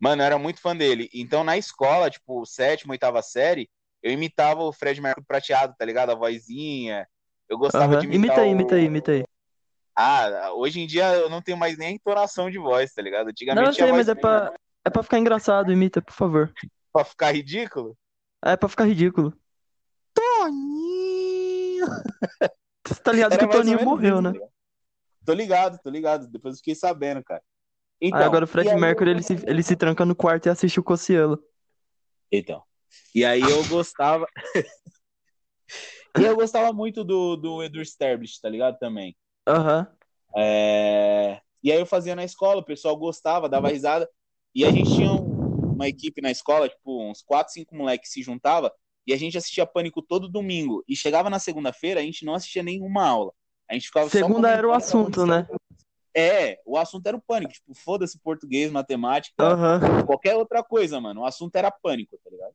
Mano, 0.00 0.22
eu 0.22 0.26
era 0.26 0.38
muito 0.38 0.60
fã 0.60 0.76
dele. 0.76 1.10
Então, 1.14 1.44
na 1.44 1.56
escola, 1.58 2.10
tipo, 2.10 2.44
sétima, 2.46 2.92
oitava 2.94 3.22
série, 3.22 3.70
eu 4.02 4.12
imitava 4.12 4.62
o 4.62 4.72
Fred 4.72 5.00
Mercury 5.00 5.24
prateado, 5.26 5.74
tá 5.78 5.84
ligado? 5.84 6.10
A 6.10 6.14
vozinha. 6.14 7.06
Eu 7.48 7.58
gostava 7.58 7.92
Aham. 7.94 8.00
de 8.00 8.06
imitar 8.06 8.38
Imita 8.38 8.40
aí, 8.42 8.48
o... 8.48 8.52
imita 8.52 8.74
aí, 8.76 8.84
imita 8.84 9.12
aí. 9.12 9.24
Ah, 9.94 10.52
hoje 10.54 10.80
em 10.80 10.86
dia 10.86 11.14
eu 11.16 11.28
não 11.28 11.42
tenho 11.42 11.58
mais 11.58 11.76
nem 11.76 11.88
a 11.88 11.90
entonação 11.92 12.50
de 12.50 12.58
voz, 12.58 12.92
tá 12.94 13.02
ligado? 13.02 13.24
Não, 13.24 13.30
Antigamente 13.30 13.68
eu 13.68 13.74
tinha 13.74 13.86
sei, 13.86 13.92
mas 13.92 14.08
é 14.08 14.14
pra, 14.14 14.54
é 14.84 14.90
pra 14.90 15.02
ficar 15.02 15.18
engraçado, 15.18 15.70
imita, 15.70 16.00
por 16.00 16.14
favor. 16.14 16.52
pra 16.92 17.04
ficar 17.04 17.32
ridículo. 17.32 17.96
É 18.42 18.56
pra 18.56 18.68
ficar 18.68 18.84
ridículo. 18.84 19.32
Toninho! 20.14 21.86
Você 22.86 23.00
tá 23.02 23.12
ligado 23.12 23.30
que 23.38 23.44
Era 23.44 23.44
o 23.44 23.48
mais 23.48 23.58
ou 23.58 23.64
Toninho 23.64 23.84
morreu, 23.84 24.14
isso, 24.14 24.22
né? 24.22 24.30
tá 24.30 24.32
ligado? 24.38 24.52
Tô 25.24 25.32
ligado, 25.34 25.78
tô 25.82 25.90
ligado. 25.90 26.26
Depois 26.28 26.54
eu 26.54 26.58
fiquei 26.58 26.74
sabendo, 26.74 27.22
cara. 27.22 27.42
Aí 28.02 28.08
Então, 28.08 28.22
agora 28.22 28.44
o 28.44 28.48
Fred 28.48 28.68
aí 28.70 28.80
Mercury, 28.80 29.10
eu... 29.10 29.14
ele 29.16 29.22
se, 29.22 29.34
ele 29.46 29.62
se 29.62 29.76
tranca 29.76 30.04
no 30.04 30.16
quarto 30.16 30.46
e 30.46 30.50
assiste 30.50 30.80
o 30.80 30.82
Cossielo. 30.82 31.38
Então. 32.30 32.62
E 33.14 33.24
aí 33.24 33.42
eu 33.42 33.62
gostava. 33.68 34.26
e 36.18 36.24
eu 36.24 36.34
gostava 36.36 36.72
muito 36.72 37.04
do, 37.04 37.36
do 37.36 37.62
Edu 37.62 37.80
Sterblich, 37.80 38.40
tá 38.40 38.48
ligado? 38.48 38.78
Também. 38.78 39.16
Aham. 39.46 39.86
É, 40.36 41.40
E 41.62 41.70
aí 41.70 41.78
eu 41.78 41.86
fazia 41.86 42.16
na 42.16 42.24
escola, 42.24 42.60
o 42.60 42.64
pessoal 42.64 42.96
gostava, 42.96 43.48
dava 43.48 43.68
risada. 43.68 44.08
E 44.54 44.64
a 44.64 44.70
gente 44.70 44.90
tinha 44.90 45.10
um- 45.12 45.70
uma 45.72 45.88
equipe 45.88 46.20
na 46.20 46.30
escola, 46.30 46.68
tipo, 46.68 47.02
uns 47.02 47.22
4, 47.22 47.52
5 47.52 47.74
moleques 47.74 48.10
se 48.12 48.22
juntava 48.22 48.72
e 49.06 49.12
a 49.12 49.16
gente 49.16 49.38
assistia 49.38 49.66
Pânico 49.66 50.02
todo 50.02 50.28
domingo. 50.28 50.84
E 50.88 50.94
chegava 50.96 51.30
na 51.30 51.38
segunda-feira, 51.38 52.00
a 52.00 52.02
gente 52.02 52.24
não 52.24 52.34
assistia 52.34 52.62
nenhuma 52.62 53.06
aula. 53.06 53.32
A 53.68 53.74
gente 53.74 53.86
ficava 53.86 54.08
Segunda 54.10 54.50
era 54.50 54.68
o 54.68 54.72
assunto, 54.72 55.24
né? 55.24 55.46
É, 56.14 56.58
o 56.66 56.76
assunto 56.76 57.06
era 57.06 57.16
o 57.16 57.22
pânico. 57.22 57.52
Tipo, 57.52 57.74
foda-se 57.74 58.18
português, 58.18 58.70
matemática, 58.70 59.34
Aham. 59.42 60.04
qualquer 60.04 60.36
outra 60.36 60.62
coisa, 60.62 61.00
mano. 61.00 61.22
O 61.22 61.24
assunto 61.24 61.56
era 61.56 61.70
pânico, 61.70 62.18
tá 62.22 62.30
ligado? 62.30 62.54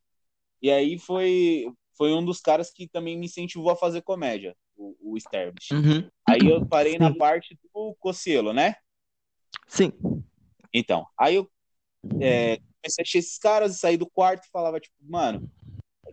E 0.62 0.72
aí 0.72 0.98
foi, 0.98 1.66
foi 1.98 2.14
um 2.14 2.24
dos 2.24 2.40
caras 2.40 2.72
que 2.72 2.88
também 2.88 3.18
me 3.18 3.26
incentivou 3.26 3.72
a 3.72 3.76
fazer 3.76 4.02
comédia, 4.02 4.56
o, 4.76 4.96
o 5.02 5.18
Sterblich. 5.18 5.74
Uhum. 5.74 6.10
Aí 6.28 6.40
eu 6.50 6.66
parei 6.66 6.98
na 6.98 7.12
Sim. 7.12 7.18
parte 7.18 7.60
do 7.74 7.96
Cossielo, 8.00 8.54
né? 8.54 8.76
Sim. 9.68 9.92
Então, 10.74 11.06
aí 11.18 11.36
eu 11.36 11.50
é, 12.22 12.58
comecei 12.58 13.02
a 13.02 13.04
assistir 13.04 13.18
esses 13.20 13.38
caras 13.38 13.76
e 13.76 13.80
saí 13.80 13.98
do 13.98 14.10
quarto 14.10 14.46
e 14.46 14.52
falava, 14.52 14.80
tipo, 14.80 14.96
mano, 15.02 15.50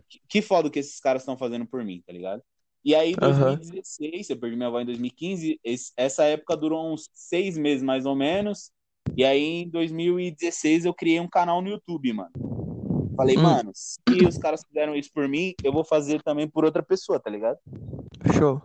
que, 0.09 0.21
que 0.27 0.41
foda 0.41 0.69
que 0.69 0.79
esses 0.79 0.99
caras 0.99 1.21
estão 1.21 1.37
fazendo 1.37 1.65
por 1.65 1.83
mim, 1.83 2.03
tá 2.05 2.13
ligado? 2.13 2.41
E 2.83 2.93
aí, 2.93 3.13
em 3.13 3.15
2016, 3.15 4.29
eu 4.29 4.37
perdi 4.37 4.55
minha 4.55 4.67
avó 4.67 4.79
em 4.79 4.85
2015, 4.85 5.59
esse, 5.63 5.91
essa 5.97 6.23
época 6.25 6.55
durou 6.55 6.93
uns 6.93 7.09
seis 7.11 7.57
meses 7.57 7.81
mais 7.81 8.05
ou 8.05 8.15
menos. 8.15 8.71
E 9.17 9.25
aí, 9.25 9.63
em 9.63 9.69
2016, 9.69 10.85
eu 10.85 10.93
criei 10.93 11.19
um 11.19 11.27
canal 11.27 11.63
no 11.63 11.69
YouTube, 11.69 12.13
mano. 12.13 12.29
Falei, 13.15 13.37
hum. 13.37 13.41
mano, 13.41 13.71
se 13.73 13.99
os 14.27 14.37
caras 14.37 14.63
fizeram 14.63 14.95
isso 14.95 15.09
por 15.13 15.27
mim, 15.27 15.53
eu 15.63 15.71
vou 15.71 15.83
fazer 15.83 16.21
também 16.21 16.47
por 16.47 16.65
outra 16.65 16.83
pessoa, 16.83 17.19
tá 17.19 17.29
ligado? 17.29 17.57
Show. 18.37 18.61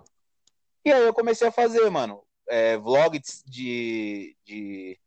E 0.84 0.92
aí 0.92 1.04
eu 1.04 1.14
comecei 1.14 1.46
a 1.46 1.52
fazer, 1.52 1.88
mano, 1.90 2.22
é, 2.48 2.76
vlog 2.78 3.20
de, 3.46 4.36
de. 4.44 4.98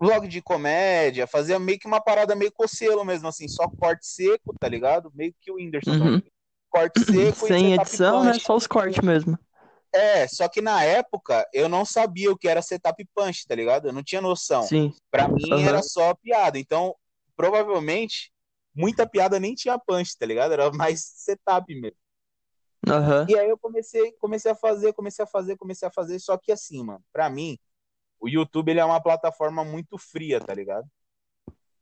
Vlog 0.00 0.26
de 0.28 0.42
comédia, 0.42 1.26
fazia 1.26 1.58
meio 1.58 1.78
que 1.78 1.86
uma 1.86 2.00
parada 2.00 2.34
meio 2.34 2.52
cocelo 2.52 3.04
mesmo, 3.04 3.28
assim, 3.28 3.48
só 3.48 3.68
corte 3.68 4.06
seco, 4.06 4.54
tá 4.58 4.68
ligado? 4.68 5.10
Meio 5.14 5.34
que 5.40 5.50
o 5.50 5.56
Whindersson. 5.56 5.90
Uhum. 5.90 6.22
Corte 6.70 7.00
seco 7.00 7.46
Sem 7.46 7.74
edição, 7.74 8.24
né? 8.24 8.34
Só 8.34 8.56
os 8.56 8.66
cortes 8.66 9.02
mesmo. 9.02 9.38
É, 9.94 10.26
só 10.26 10.48
que 10.48 10.60
na 10.60 10.82
época 10.82 11.48
eu 11.52 11.68
não 11.68 11.84
sabia 11.84 12.32
o 12.32 12.36
que 12.36 12.48
era 12.48 12.60
setup 12.60 13.06
punch, 13.14 13.46
tá 13.46 13.54
ligado? 13.54 13.86
Eu 13.86 13.92
não 13.92 14.02
tinha 14.02 14.20
noção. 14.20 14.64
Sim. 14.64 14.92
Pra 15.08 15.28
mim 15.28 15.52
uhum. 15.52 15.60
era 15.60 15.80
só 15.82 16.12
piada. 16.14 16.58
Então, 16.58 16.96
provavelmente, 17.36 18.32
muita 18.74 19.08
piada 19.08 19.38
nem 19.38 19.54
tinha 19.54 19.78
punch, 19.78 20.16
tá 20.18 20.26
ligado? 20.26 20.52
Era 20.52 20.70
mais 20.72 21.00
setup 21.00 21.72
mesmo. 21.74 21.96
Uhum. 22.86 23.26
E 23.28 23.38
aí 23.38 23.48
eu 23.48 23.56
comecei, 23.56 24.12
comecei 24.12 24.50
a 24.50 24.54
fazer, 24.54 24.92
comecei 24.92 25.24
a 25.24 25.28
fazer, 25.28 25.56
comecei 25.56 25.88
a 25.88 25.90
fazer. 25.90 26.18
Só 26.18 26.36
que 26.36 26.52
assim, 26.52 26.82
mano, 26.82 27.02
pra 27.12 27.30
mim, 27.30 27.58
o 28.20 28.28
YouTube 28.28 28.70
ele 28.70 28.80
é 28.80 28.84
uma 28.84 29.02
plataforma 29.02 29.64
muito 29.64 29.96
fria, 29.96 30.40
tá 30.40 30.52
ligado? 30.54 30.86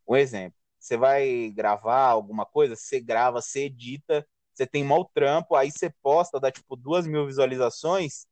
Um 0.07 0.17
exemplo. 0.17 0.59
Você 0.79 0.97
vai 0.97 1.51
gravar 1.51 2.07
alguma 2.07 2.45
coisa, 2.45 2.75
você 2.75 3.01
grava, 3.01 3.41
você 3.41 3.67
edita, 3.67 4.27
você 4.53 4.67
tem 4.67 4.85
mau 4.85 5.05
trampo, 5.15 5.55
aí 5.55 5.71
você 5.71 5.91
posta, 6.03 6.41
dá 6.41 6.51
tipo 6.51 6.77
duas 6.77 7.07
mil 7.07 7.27
visualizações 7.27 8.27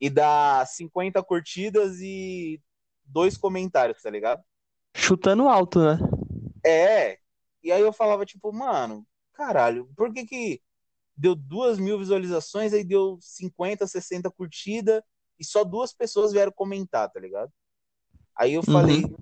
e 0.00 0.10
dá 0.10 0.64
50 0.66 1.22
curtidas 1.22 2.00
e 2.00 2.60
dois 3.04 3.36
comentários, 3.36 4.02
tá 4.02 4.10
ligado? 4.10 4.42
Chutando 4.94 5.48
alto, 5.48 5.80
né? 5.80 5.98
É. 6.64 7.18
E 7.62 7.72
aí 7.72 7.80
eu 7.80 7.92
falava, 7.92 8.24
tipo, 8.24 8.52
mano, 8.52 9.06
caralho, 9.32 9.90
por 9.96 10.12
que 10.12 10.26
que 10.26 10.62
deu 11.16 11.34
duas 11.34 11.78
mil 11.78 11.98
visualizações, 11.98 12.72
aí 12.72 12.84
deu 12.84 13.18
50, 13.20 13.86
60 13.86 14.30
curtidas 14.30 15.02
e 15.38 15.44
só 15.44 15.64
duas 15.64 15.92
pessoas 15.92 16.32
vieram 16.32 16.52
comentar, 16.52 17.10
tá 17.10 17.18
ligado? 17.18 17.52
Aí 18.36 18.54
eu 18.54 18.62
falei, 18.62 19.04
uhum. 19.04 19.16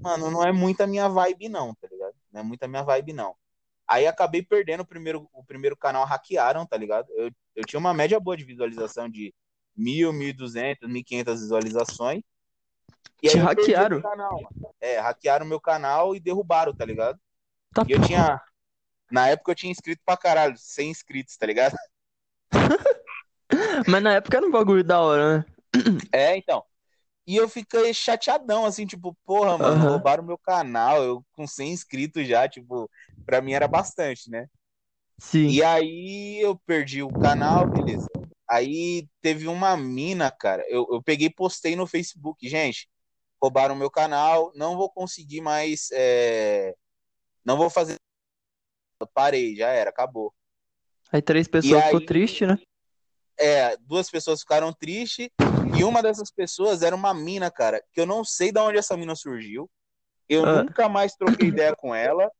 mano, 0.00 0.30
não 0.30 0.44
é 0.44 0.52
muito 0.52 0.80
a 0.80 0.86
minha 0.86 1.08
vibe 1.08 1.48
não, 1.48 1.74
tá 1.74 1.88
ligado? 1.90 2.14
Não 2.32 2.40
é 2.40 2.44
muito 2.44 2.62
a 2.62 2.68
minha 2.68 2.82
vibe 2.82 3.12
não. 3.12 3.34
Aí 3.86 4.06
acabei 4.06 4.42
perdendo 4.42 4.82
o 4.82 4.86
primeiro, 4.86 5.28
o 5.32 5.44
primeiro 5.44 5.76
canal, 5.76 6.04
hackearam, 6.04 6.64
tá 6.64 6.76
ligado? 6.76 7.08
Eu, 7.16 7.32
eu 7.56 7.64
tinha 7.64 7.80
uma 7.80 7.92
média 7.92 8.20
boa 8.20 8.36
de 8.36 8.44
visualização 8.44 9.08
de 9.08 9.34
mil, 9.76 10.12
mil 10.12 10.32
duzentos, 10.32 10.88
mil 10.88 11.02
quinhentas 11.04 11.40
visualizações. 11.40 12.22
E 13.22 13.28
Te 13.28 13.38
hackearam? 13.38 14.00
Canal, 14.00 14.40
é, 14.80 14.98
hackearam 14.98 15.46
meu 15.46 15.60
canal 15.60 16.14
e 16.14 16.20
derrubaram, 16.20 16.74
tá 16.74 16.84
ligado? 16.84 17.18
Tá 17.74 17.84
e 17.86 17.92
eu 17.92 18.00
tinha. 18.00 18.40
Na 19.10 19.28
época 19.28 19.50
eu 19.50 19.56
tinha 19.56 19.70
inscrito 19.70 20.00
pra 20.04 20.16
caralho, 20.16 20.56
100 20.56 20.90
inscritos, 20.90 21.36
tá 21.36 21.46
ligado? 21.46 21.76
Mas 23.86 24.02
na 24.02 24.14
época 24.14 24.36
era 24.36 24.46
um 24.46 24.50
bagulho 24.50 24.84
da 24.84 25.00
hora, 25.00 25.38
né? 25.38 25.44
É, 26.12 26.36
então. 26.36 26.64
E 27.26 27.36
eu 27.36 27.48
fiquei 27.48 27.92
chateadão, 27.94 28.64
assim, 28.64 28.86
tipo, 28.86 29.16
porra, 29.24 29.56
mano, 29.56 29.84
uhum. 29.84 29.90
roubaram 29.90 30.24
meu 30.24 30.38
canal, 30.38 31.02
eu 31.02 31.24
com 31.32 31.46
100 31.46 31.70
inscritos 31.70 32.26
já, 32.26 32.48
tipo, 32.48 32.90
pra 33.24 33.40
mim 33.40 33.52
era 33.52 33.68
bastante, 33.68 34.28
né? 34.28 34.48
Sim. 35.18 35.46
E 35.46 35.62
aí 35.62 36.40
eu 36.40 36.56
perdi 36.66 37.02
o 37.02 37.12
canal, 37.12 37.68
beleza. 37.68 38.08
Aí 38.48 39.06
teve 39.20 39.46
uma 39.46 39.76
mina, 39.76 40.28
cara, 40.28 40.64
eu, 40.68 40.88
eu 40.90 41.00
peguei 41.00 41.28
e 41.28 41.34
postei 41.34 41.76
no 41.76 41.86
Facebook, 41.86 42.48
gente, 42.48 42.89
roubaram 43.42 43.74
meu 43.74 43.90
canal, 43.90 44.52
não 44.54 44.76
vou 44.76 44.90
conseguir 44.90 45.40
mais, 45.40 45.88
é... 45.92 46.74
não 47.44 47.56
vou 47.56 47.70
fazer, 47.70 47.96
parei, 49.14 49.56
já 49.56 49.68
era, 49.68 49.90
acabou. 49.90 50.32
Aí 51.12 51.22
três 51.22 51.48
pessoas 51.48 51.84
ficou 51.84 52.04
triste, 52.04 52.46
né? 52.46 52.58
É, 53.38 53.76
duas 53.78 54.10
pessoas 54.10 54.40
ficaram 54.40 54.72
tristes 54.72 55.28
e 55.76 55.82
uma 55.82 56.02
dessas 56.02 56.30
pessoas 56.30 56.82
era 56.82 56.94
uma 56.94 57.14
mina, 57.14 57.50
cara, 57.50 57.82
que 57.92 58.00
eu 58.00 58.06
não 58.06 58.22
sei 58.22 58.52
de 58.52 58.60
onde 58.60 58.78
essa 58.78 58.96
mina 58.96 59.16
surgiu. 59.16 59.68
Eu 60.28 60.44
ah. 60.44 60.62
nunca 60.62 60.88
mais 60.88 61.14
troquei 61.14 61.48
ideia 61.48 61.74
com 61.74 61.94
ela. 61.94 62.30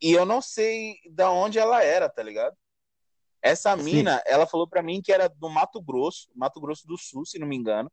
E 0.00 0.12
eu 0.12 0.26
não 0.26 0.42
sei 0.42 0.96
de 1.08 1.24
onde 1.24 1.58
ela 1.58 1.82
era, 1.82 2.08
tá 2.08 2.22
ligado? 2.22 2.56
Essa 3.40 3.76
mina, 3.76 4.16
Sim. 4.16 4.22
ela 4.26 4.46
falou 4.46 4.66
para 4.66 4.82
mim 4.82 5.00
que 5.02 5.12
era 5.12 5.28
do 5.28 5.48
Mato 5.48 5.80
Grosso, 5.80 6.28
Mato 6.34 6.60
Grosso 6.60 6.86
do 6.86 6.96
Sul, 6.96 7.24
se 7.24 7.38
não 7.38 7.46
me 7.46 7.56
engano. 7.56 7.90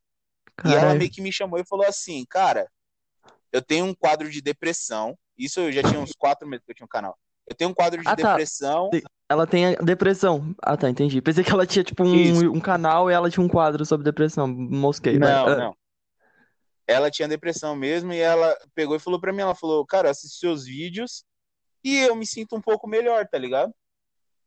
Caralho. 0.56 0.80
E 0.80 0.84
ela 0.84 0.96
meio 0.96 1.12
que 1.12 1.22
me 1.22 1.32
chamou 1.32 1.60
e 1.60 1.66
falou 1.66 1.86
assim, 1.86 2.26
cara, 2.30 2.70
eu 3.52 3.62
tenho 3.62 3.86
um 3.86 3.94
quadro 3.94 4.30
de 4.30 4.42
depressão. 4.42 5.18
Isso 5.38 5.60
eu 5.60 5.72
já 5.72 5.82
tinha 5.84 6.00
uns 6.00 6.14
quatro 6.14 6.48
meses 6.48 6.66
que 6.66 6.72
eu 6.72 6.76
tinha 6.76 6.86
um 6.86 6.90
canal. 6.90 7.18
Eu 7.48 7.56
tenho 7.56 7.70
um 7.70 7.74
quadro 7.74 8.02
de 8.02 8.08
ah, 8.08 8.16
tá. 8.16 8.30
depressão. 8.32 8.90
Tá. 8.90 9.00
Ela 9.28 9.48
tem 9.48 9.76
depressão. 9.78 10.56
Ah, 10.62 10.78
tá, 10.78 10.90
entendi. 10.90 11.22
Pensei 11.22 11.44
que 11.44 11.52
ela 11.52 11.66
tinha, 11.66 11.84
tipo, 11.84 12.04
um, 12.04 12.56
um 12.56 12.60
canal 12.60 13.10
e 13.10 13.14
ela 13.14 13.30
tinha 13.30 13.44
um 13.44 13.50
quadro 13.50 13.86
sobre 13.86 14.04
depressão. 14.04 14.48
Mosquei. 14.48 15.18
Não, 15.18 15.46
mas... 15.46 15.58
não. 15.58 15.76
Ela 16.88 17.10
tinha 17.10 17.28
depressão 17.28 17.76
mesmo 17.76 18.12
e 18.12 18.20
ela 18.20 18.58
pegou 18.76 18.96
e 18.96 19.00
falou 19.00 19.20
pra 19.20 19.32
mim, 19.32 19.42
ela 19.42 19.56
falou, 19.56 19.86
cara, 19.86 20.10
assisti 20.10 20.40
seus 20.40 20.66
vídeos 20.66 21.24
e 21.84 21.98
eu 22.00 22.16
me 22.16 22.26
sinto 22.26 22.56
um 22.56 22.62
pouco 22.62 22.88
melhor, 22.88 23.26
tá 23.28 23.38
ligado? 23.38 23.74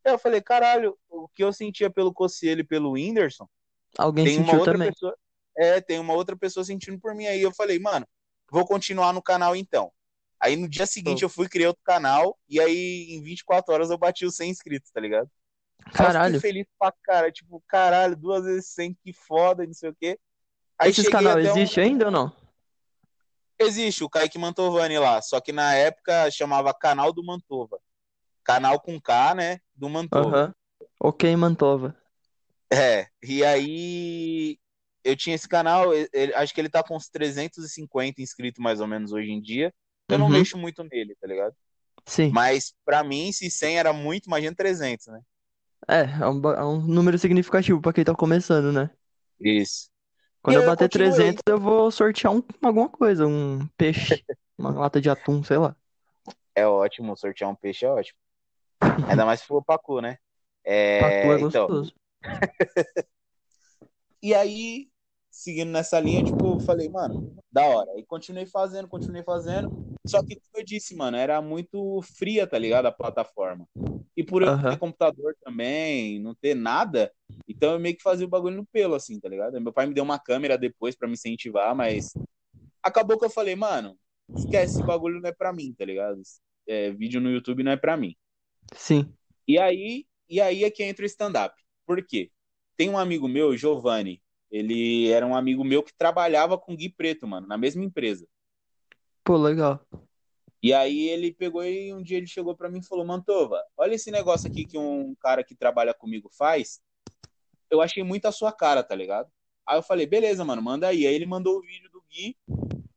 Eu 0.05 0.19
falei, 0.19 0.43
caralho, 0.43 0.99
o 1.09 1.27
que 1.29 1.43
eu 1.43 1.53
sentia 1.53 1.89
pelo 1.89 2.13
Cossielo 2.13 2.61
e 2.61 2.65
pelo 2.65 2.93
Whindersson, 2.93 3.49
Alguém 3.97 4.27
tem 4.27 4.45
sentiu 4.45 4.63
também. 4.63 4.93
Pessoa, 4.93 5.17
é, 5.57 5.81
tem 5.81 5.99
uma 5.99 6.15
outra 6.15 6.37
pessoa 6.37 6.65
sentindo 6.65 6.99
por 6.99 7.15
mim. 7.15 7.27
Aí 7.27 7.41
eu 7.41 7.53
falei, 7.53 7.79
mano, 7.79 8.07
vou 8.51 8.67
continuar 8.67 9.13
no 9.13 9.23
canal 9.23 9.55
então. 9.55 9.93
Aí 10.41 10.57
no 10.57 10.69
dia 10.69 10.87
seguinte 10.87 11.23
eu 11.23 11.29
fui 11.29 11.49
criar 11.49 11.69
outro 11.69 11.83
canal 11.85 12.39
e 12.49 12.61
aí 12.61 13.07
em 13.11 13.23
24 13.23 13.73
horas 13.73 13.91
eu 13.91 13.97
bati 13.97 14.27
os 14.27 14.37
100 14.37 14.51
inscritos, 14.51 14.91
tá 14.91 15.01
ligado? 15.01 15.31
Caralho. 15.93 16.37
Eu 16.37 16.41
fiquei 16.41 16.53
feliz 16.53 16.67
pra 16.79 16.93
cara, 17.03 17.33
tipo, 17.33 17.63
caralho, 17.67 18.17
duas 18.17 18.45
vezes 18.45 18.69
100, 18.69 18.95
que 19.03 19.13
foda, 19.13 19.67
não 19.67 19.75
sei 19.75 19.91
o 19.91 19.97
quê. 19.99 20.19
Aí 20.79 20.91
Esse 20.91 21.11
canal 21.11 21.39
existe 21.39 21.81
um... 21.81 21.83
ainda 21.83 22.07
ou 22.07 22.11
não? 22.11 22.33
Existe, 23.59 24.03
o 24.03 24.11
Kaique 24.11 24.37
Mantovani 24.37 24.99
lá, 24.99 25.23
só 25.23 25.41
que 25.41 25.53
na 25.53 25.75
época 25.75 26.31
chamava 26.31 26.75
Canal 26.75 27.13
do 27.13 27.25
Mantova. 27.25 27.79
Canal 28.43 28.81
com 28.81 29.01
K, 29.01 29.35
né, 29.35 29.61
do 29.75 29.89
Mantova. 29.89 30.47
Uhum. 30.47 30.89
Ok, 31.01 31.37
Mantova. 31.37 31.97
É, 32.73 33.07
e 33.23 33.45
aí 33.45 34.59
eu 35.05 35.15
tinha 35.15 35.37
esse 35.37 35.49
canal, 35.49 35.93
ele, 35.93 36.35
acho 36.35 36.55
que 36.55 36.61
ele 36.61 36.69
tá 36.69 36.83
com 36.83 36.97
uns 36.97 37.09
350 37.09 38.23
inscritos 38.23 38.63
mais 38.63 38.81
ou 38.81 38.87
menos 38.87 39.13
hoje 39.13 39.31
em 39.31 39.41
dia. 39.41 39.73
Eu 40.09 40.19
não 40.19 40.27
uhum. 40.27 40.33
mexo 40.33 40.59
muito 40.59 40.83
nele, 40.85 41.15
tá 41.21 41.27
ligado? 41.27 41.55
Sim. 42.07 42.31
Mas 42.31 42.75
pra 42.85 43.05
mim, 43.05 43.31
se 43.33 43.51
100 43.51 43.79
era 43.79 43.93
muito, 43.93 44.27
imagina 44.27 44.55
300, 44.55 45.07
né? 45.07 45.21
É, 45.89 46.01
é 46.01 46.29
um, 46.29 46.51
é 46.51 46.65
um 46.65 46.81
número 46.81 47.19
significativo 47.19 47.81
pra 47.81 47.93
quem 47.93 48.05
tá 48.05 48.15
começando, 48.15 48.73
né? 48.73 48.91
Isso. 49.41 49.91
Quando 50.43 50.57
e 50.57 50.61
eu 50.61 50.67
bater 50.67 50.89
300, 50.89 51.43
eu 51.47 51.59
vou 51.59 51.91
sortear 51.91 52.35
um, 52.35 52.43
alguma 52.63 52.89
coisa, 52.89 53.27
um 53.27 53.67
peixe, 53.77 54.23
uma 54.59 54.71
lata 54.71 55.01
de 55.01 55.09
atum, 55.09 55.43
sei 55.43 55.57
lá. 55.57 55.75
É 56.55 56.67
ótimo, 56.67 57.17
sortear 57.17 57.51
um 57.51 57.55
peixe 57.55 57.85
é 57.85 57.89
ótimo. 57.89 58.19
Ainda 59.09 59.25
mais 59.25 59.41
se 59.41 59.47
for 59.47 59.65
pacu, 59.65 60.01
né? 60.01 60.19
É, 60.63 61.01
pacu 61.01 61.15
é 61.15 61.37
então. 61.37 61.67
gostoso. 61.67 61.95
Então... 62.21 62.33
e 64.23 64.35
aí, 64.35 64.89
seguindo 65.35 65.71
nessa 65.71 65.99
linha, 65.99 66.23
tipo, 66.23 66.61
falei, 66.61 66.89
mano, 66.89 67.37
da 67.51 67.65
hora. 67.65 67.91
E 67.97 68.05
continuei 68.05 68.47
fazendo, 68.47 68.87
continuei 68.87 69.25
fazendo. 69.25 69.69
Só 70.07 70.23
que, 70.23 70.37
como 70.37 70.59
eu 70.59 70.65
disse, 70.65 70.95
mano, 70.95 71.17
era 71.17 71.43
muito 71.43 72.01
fria, 72.03 72.47
tá 72.47 72.57
ligado? 72.57 72.87
A 72.87 72.93
plataforma. 72.93 73.67
E 74.17 74.23
por 74.23 74.43
eu 74.43 74.53
uhum. 74.53 74.63
ter 74.63 74.79
computador 74.79 75.37
também, 75.43 76.21
não 76.21 76.37
ter 76.37 76.55
nada, 76.55 77.13
então 77.49 77.73
eu 77.73 77.81
meio 77.81 77.97
que 77.97 78.03
fazia 78.03 78.25
o 78.25 78.29
bagulho 78.31 78.57
no 78.57 78.67
pelo, 78.67 78.95
assim, 78.95 79.19
tá 79.19 79.29
ligado? 79.29 79.61
Meu 79.61 79.73
pai 79.73 79.87
me 79.87 79.95
deu 79.95 80.05
uma 80.05 80.21
câmera 80.21 80.57
depois 80.57 80.95
para 80.95 81.09
me 81.09 81.15
incentivar, 81.15 81.75
mas 81.75 82.15
acabou 82.81 83.19
que 83.19 83.25
eu 83.25 83.31
falei, 83.31 83.57
mano, 83.57 83.99
esquece, 84.37 84.75
esse 84.75 84.87
bagulho 84.87 85.21
não 85.21 85.29
é 85.29 85.33
pra 85.33 85.53
mim, 85.53 85.75
tá 85.77 85.85
ligado? 85.85 86.23
É, 86.69 86.93
vídeo 86.93 87.21
no 87.21 87.31
YouTube 87.31 87.65
não 87.65 87.73
é 87.73 87.77
pra 87.77 87.97
mim. 87.97 88.15
Sim. 88.73 89.13
E 89.49 89.59
aí, 89.59 90.07
e 90.29 90.41
aí 90.41 90.63
é 90.63 90.71
que 90.71 90.85
entra 90.85 91.03
o 91.03 91.07
stand-up. 91.07 91.55
Por 91.85 92.07
quê? 92.07 92.31
Tem 92.77 92.89
um 92.89 92.97
amigo 92.97 93.27
meu, 93.27 93.57
Giovanni, 93.57 94.23
ele 94.55 95.11
era 95.11 95.27
um 95.27 95.35
amigo 95.35 95.65
meu 95.65 95.83
que 95.83 95.93
trabalhava 95.93 96.57
com 96.57 96.77
Gui 96.77 96.89
Preto, 96.89 97.27
mano, 97.27 97.45
na 97.45 97.59
mesma 97.59 97.83
empresa. 97.83 98.25
Pô, 99.25 99.37
legal. 99.37 99.85
E 100.63 100.73
aí 100.73 101.09
ele 101.09 101.33
pegou 101.33 101.65
e 101.65 101.93
um 101.93 102.01
dia 102.01 102.19
ele 102.19 102.29
chegou 102.29 102.55
para 102.57 102.71
mim 102.71 102.79
e 102.79 102.87
falou: 102.87 103.05
Mantova, 103.05 103.61
olha 103.77 103.95
esse 103.95 104.13
negócio 104.13 104.49
aqui 104.49 104.65
que 104.65 104.79
um 104.79 105.13
cara 105.17 105.43
que 105.43 105.57
trabalha 105.57 105.93
comigo 105.93 106.31
faz. 106.31 106.81
Eu 107.69 107.83
achei 107.83 108.05
muito 108.05 108.27
a 108.27 108.33
sua 108.33 108.53
cara, 108.53 108.85
tá 108.85 108.95
ligado? 108.95 109.29
Aí 109.67 109.77
eu 109.77 109.83
falei, 109.83 110.07
beleza, 110.07 110.45
mano, 110.45 110.63
manda 110.63 110.87
aí. 110.87 111.05
Aí 111.05 111.15
ele 111.15 111.27
mandou 111.27 111.59
o 111.59 111.63
vídeo 111.63 111.91
do 111.91 112.01
Gui. 112.03 112.37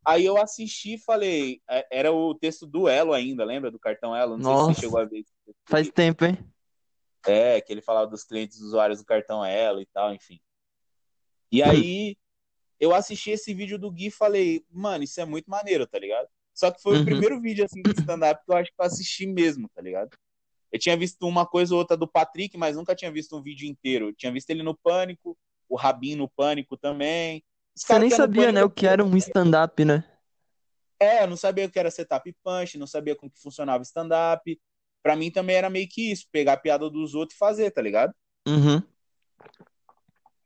Aí 0.05 0.23
eu 0.23 0.37
assisti 0.37 0.93
e 0.93 0.99
falei, 0.99 1.59
é, 1.67 1.87
era 1.91 2.11
o 2.11 2.35
texto 2.35 2.67
do 2.67 2.87
Elo 2.87 3.13
ainda, 3.13 3.43
lembra? 3.43 3.71
Do 3.71 3.79
cartão 3.79 4.15
Elo? 4.15 4.37
Não 4.37 4.43
Nossa, 4.43 4.65
sei 4.65 4.75
se 4.75 4.81
você 4.81 4.85
chegou 4.85 4.99
a 4.99 5.05
ver. 5.05 5.25
Faz 5.65 5.89
tempo, 5.89 6.23
hein? 6.23 6.37
É, 7.25 7.59
que 7.59 7.73
ele 7.73 7.81
falava 7.81 8.05
dos 8.05 8.23
clientes 8.23 8.59
usuários 8.59 8.99
do 8.99 9.05
cartão 9.05 9.43
Elo 9.43 9.81
e 9.81 9.85
tal, 9.87 10.13
enfim. 10.13 10.39
E 11.51 11.61
Hum. 11.61 11.65
aí 11.65 12.17
eu 12.79 12.93
assisti 12.93 13.31
esse 13.31 13.53
vídeo 13.53 13.77
do 13.79 13.91
Gui 13.91 14.07
e 14.07 14.11
falei, 14.11 14.63
mano, 14.71 15.03
isso 15.03 15.19
é 15.19 15.25
muito 15.25 15.49
maneiro, 15.49 15.87
tá 15.87 15.97
ligado? 15.99 16.27
Só 16.53 16.71
que 16.71 16.81
foi 16.81 16.95
Uhum. 16.95 17.01
o 17.01 17.05
primeiro 17.05 17.41
vídeo 17.41 17.65
assim 17.65 17.83
de 17.83 17.91
stand-up 17.91 18.43
que 18.45 18.51
eu 18.51 18.57
acho 18.57 18.71
que 18.71 18.81
eu 18.81 18.85
assisti 18.85 19.25
mesmo, 19.27 19.69
tá 19.75 19.81
ligado? 19.81 20.11
Eu 20.71 20.79
tinha 20.79 20.97
visto 20.97 21.25
uma 21.27 21.45
coisa 21.45 21.73
ou 21.73 21.79
outra 21.79 21.95
do 21.95 22.07
Patrick, 22.07 22.57
mas 22.57 22.75
nunca 22.75 22.95
tinha 22.95 23.11
visto 23.11 23.35
um 23.37 23.41
vídeo 23.41 23.67
inteiro. 23.67 24.09
Eu 24.09 24.13
tinha 24.13 24.31
visto 24.31 24.49
ele 24.49 24.63
no 24.63 24.75
Pânico, 24.77 25.37
o 25.69 25.75
Rabin 25.75 26.15
no 26.15 26.27
Pânico 26.29 26.75
também. 26.77 27.43
Os 27.75 27.83
Você 27.83 27.97
nem 27.99 28.09
sabia, 28.09 28.51
né, 28.51 28.59
Pânico, 28.59 28.65
o 28.65 28.69
que 28.69 28.87
era 28.87 29.03
um 29.03 29.15
stand-up, 29.17 29.85
né? 29.85 30.03
É, 30.99 31.23
eu 31.23 31.27
não 31.27 31.37
sabia 31.37 31.65
o 31.65 31.69
que 31.71 31.77
era 31.79 31.91
setup 31.91 32.33
punch, 32.43 32.77
não 32.77 32.87
sabia 32.87 33.15
como 33.15 33.31
que 33.31 33.39
funcionava 33.39 33.83
stand-up. 33.83 34.59
Pra 35.03 35.15
mim 35.15 35.31
também 35.31 35.55
era 35.55 35.69
meio 35.69 35.87
que 35.87 36.11
isso, 36.11 36.27
pegar 36.31 36.53
a 36.53 36.57
piada 36.57 36.89
dos 36.89 37.13
outros 37.15 37.35
e 37.35 37.39
fazer, 37.39 37.71
tá 37.71 37.81
ligado? 37.81 38.13
Uhum. 38.47 38.81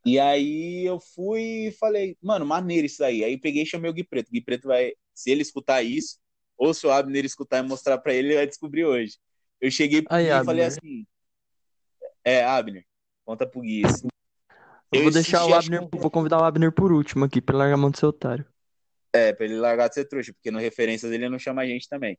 E 0.06 0.20
aí 0.20 0.86
eu 0.86 1.00
fui 1.00 1.68
e 1.68 1.72
falei, 1.72 2.18
mano, 2.22 2.46
maneiro 2.46 2.86
isso 2.86 3.04
aí. 3.04 3.24
Aí 3.24 3.38
peguei 3.38 3.64
e 3.64 3.66
chamei 3.66 3.90
o 3.90 3.94
Gui 3.94 4.04
Preto. 4.04 4.30
O 4.30 4.32
Gui 4.32 4.42
Preto 4.42 4.68
vai, 4.68 4.94
se 5.14 5.30
ele 5.30 5.42
escutar 5.42 5.84
isso, 5.84 6.18
ou 6.58 6.74
se 6.74 6.86
o 6.88 6.92
Abner 6.92 7.24
escutar 7.26 7.60
e 7.60 7.68
mostrar 7.68 7.98
pra 8.00 8.14
ele, 8.14 8.30
ele 8.30 8.36
vai 8.36 8.48
descobrir 8.48 8.86
hoje. 8.86 9.18
Eu 9.60 9.70
cheguei 9.70 10.02
pro 10.02 10.16
Aí, 10.16 10.26
Gui 10.26 10.30
e 10.32 10.46
falei 10.46 10.66
Abner. 10.66 10.68
assim: 10.68 11.06
É, 12.24 12.44
Abner, 12.44 12.86
conta 13.24 13.46
pro 13.46 13.62
Gui 13.62 13.82
isso. 13.86 14.08
Eu 14.92 15.00
Eu 15.00 15.04
vou 15.04 15.12
deixar 15.12 15.46
o 15.46 15.54
acho 15.54 15.70
que 15.70 15.76
Abner, 15.76 15.90
vou 16.02 16.12
convidar 16.12 16.40
o 16.40 16.44
Abner 16.44 16.72
por 16.72 16.92
último 16.92 17.26
aqui, 17.26 17.40
pra 17.40 17.54
ele 17.54 17.60
largar 17.60 17.76
a 17.76 17.78
mão 17.78 17.92
do 17.92 17.98
seu 17.98 18.10
otário. 18.10 18.46
É, 19.14 19.34
pra 19.34 19.46
ele 19.46 19.58
largar 19.58 19.88
de 19.88 19.96
ser 19.96 20.06
trouxa, 20.06 20.34
porque 20.34 20.50
no 20.52 20.60
referências 20.60 21.12
ele 21.12 21.30
não 21.30 21.38
chama 21.38 21.62
a 21.62 21.66
gente 21.66 21.88
também. 21.88 22.18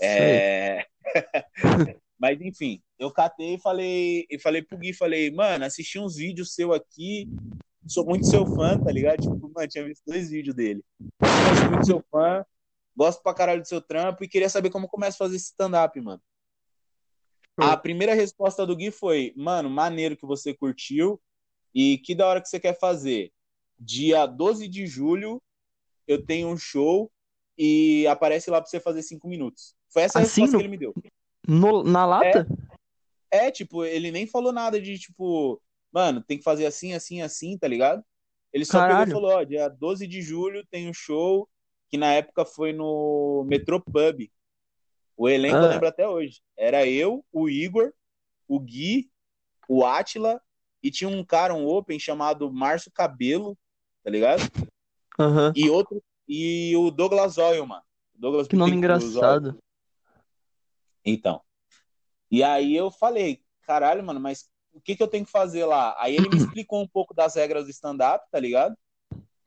É. 0.00 0.86
Mas 2.18 2.40
enfim, 2.40 2.82
eu 2.98 3.10
catei 3.10 3.54
e 3.54 3.58
falei, 3.58 4.26
e 4.30 4.38
falei 4.38 4.62
pro 4.62 4.78
Gui, 4.78 4.92
falei, 4.92 5.30
mano, 5.30 5.64
assisti 5.64 5.98
uns 5.98 6.16
vídeos 6.16 6.54
seu 6.54 6.72
aqui, 6.72 7.28
sou 7.86 8.04
muito 8.06 8.26
seu 8.26 8.46
fã, 8.46 8.78
tá 8.78 8.90
ligado? 8.92 9.20
Tipo, 9.20 9.50
mano, 9.54 9.68
tinha 9.68 9.84
visto 9.84 10.02
dois 10.06 10.30
vídeos 10.30 10.54
dele. 10.54 10.82
Eu 11.00 11.56
sou 11.56 11.70
muito 11.70 11.86
seu 11.86 12.04
fã, 12.10 12.44
gosto 12.96 13.22
pra 13.22 13.34
caralho 13.34 13.60
do 13.62 13.68
seu 13.68 13.80
trampo 13.80 14.22
e 14.24 14.28
queria 14.28 14.48
saber 14.48 14.70
como 14.70 14.88
começa 14.88 15.16
a 15.16 15.26
fazer 15.26 15.36
esse 15.36 15.46
stand-up, 15.46 16.00
mano. 16.00 16.22
A 17.56 17.76
primeira 17.76 18.14
resposta 18.14 18.66
do 18.66 18.74
Gui 18.76 18.90
foi, 18.90 19.32
mano, 19.36 19.70
maneiro 19.70 20.16
que 20.16 20.26
você 20.26 20.52
curtiu 20.52 21.20
e 21.74 21.98
que 21.98 22.14
da 22.14 22.26
hora 22.26 22.40
que 22.40 22.48
você 22.48 22.58
quer 22.58 22.78
fazer. 22.78 23.30
Dia 23.78 24.26
12 24.26 24.66
de 24.68 24.86
julho 24.86 25.40
eu 26.06 26.24
tenho 26.24 26.48
um 26.48 26.56
show 26.56 27.10
e 27.56 28.06
aparece 28.08 28.50
lá 28.50 28.60
pra 28.60 28.68
você 28.68 28.80
fazer 28.80 29.02
cinco 29.02 29.28
minutos. 29.28 29.74
Foi 29.88 30.02
essa 30.02 30.18
a 30.18 30.22
Assim, 30.22 30.42
resposta 30.42 30.52
no- 30.52 30.58
que 30.58 30.62
ele 30.62 30.70
me 30.70 30.78
deu. 30.78 30.94
No- 31.46 31.82
na 31.84 32.04
lata? 32.04 32.46
É, 32.48 32.73
tipo, 33.50 33.84
ele 33.84 34.10
nem 34.10 34.26
falou 34.26 34.52
nada 34.52 34.80
de, 34.80 34.98
tipo, 34.98 35.60
mano, 35.92 36.22
tem 36.22 36.38
que 36.38 36.44
fazer 36.44 36.66
assim, 36.66 36.92
assim, 36.92 37.22
assim, 37.22 37.56
tá 37.58 37.66
ligado? 37.68 38.04
Ele 38.52 38.64
só 38.64 38.78
Caralho. 38.78 39.06
pegou 39.06 39.08
e 39.08 39.22
falou, 39.22 39.38
ó, 39.38 39.42
dia 39.42 39.68
12 39.68 40.06
de 40.06 40.22
julho 40.22 40.66
tem 40.70 40.88
um 40.88 40.94
show 40.94 41.48
que 41.88 41.96
na 41.96 42.12
época 42.12 42.44
foi 42.44 42.72
no 42.72 43.44
Metropub. 43.48 44.30
O 45.16 45.28
elenco 45.28 45.56
eu 45.56 45.64
Ah. 45.64 45.68
lembro 45.68 45.88
até 45.88 46.08
hoje. 46.08 46.40
Era 46.56 46.86
eu, 46.86 47.24
o 47.32 47.48
Igor, 47.48 47.92
o 48.48 48.58
Gui, 48.58 49.10
o 49.68 49.84
Atila 49.84 50.40
e 50.82 50.90
tinha 50.90 51.08
um 51.08 51.24
cara, 51.24 51.54
um 51.54 51.66
open 51.66 51.98
chamado 51.98 52.52
Márcio 52.52 52.90
Cabelo, 52.92 53.56
tá 54.02 54.10
ligado? 54.10 54.42
Aham. 55.18 55.52
E 55.56 55.70
outro, 55.70 56.02
e 56.28 56.76
o 56.76 56.90
Douglas 56.90 57.38
Oil, 57.38 57.66
mano. 57.66 57.82
Douglas 58.14 58.46
Que 58.46 58.56
nome 58.56 58.76
engraçado. 58.76 59.58
Então. 61.04 61.40
E 62.34 62.42
aí 62.42 62.74
eu 62.74 62.90
falei, 62.90 63.40
caralho, 63.62 64.02
mano, 64.02 64.18
mas 64.18 64.48
o 64.72 64.80
que 64.80 64.96
que 64.96 65.02
eu 65.04 65.06
tenho 65.06 65.24
que 65.24 65.30
fazer 65.30 65.64
lá? 65.66 65.94
Aí 66.00 66.16
ele 66.16 66.28
me 66.28 66.34
explicou 66.42 66.82
um 66.82 66.88
pouco 66.88 67.14
das 67.14 67.36
regras 67.36 67.66
do 67.66 67.70
stand-up, 67.70 68.26
tá 68.28 68.40
ligado? 68.40 68.76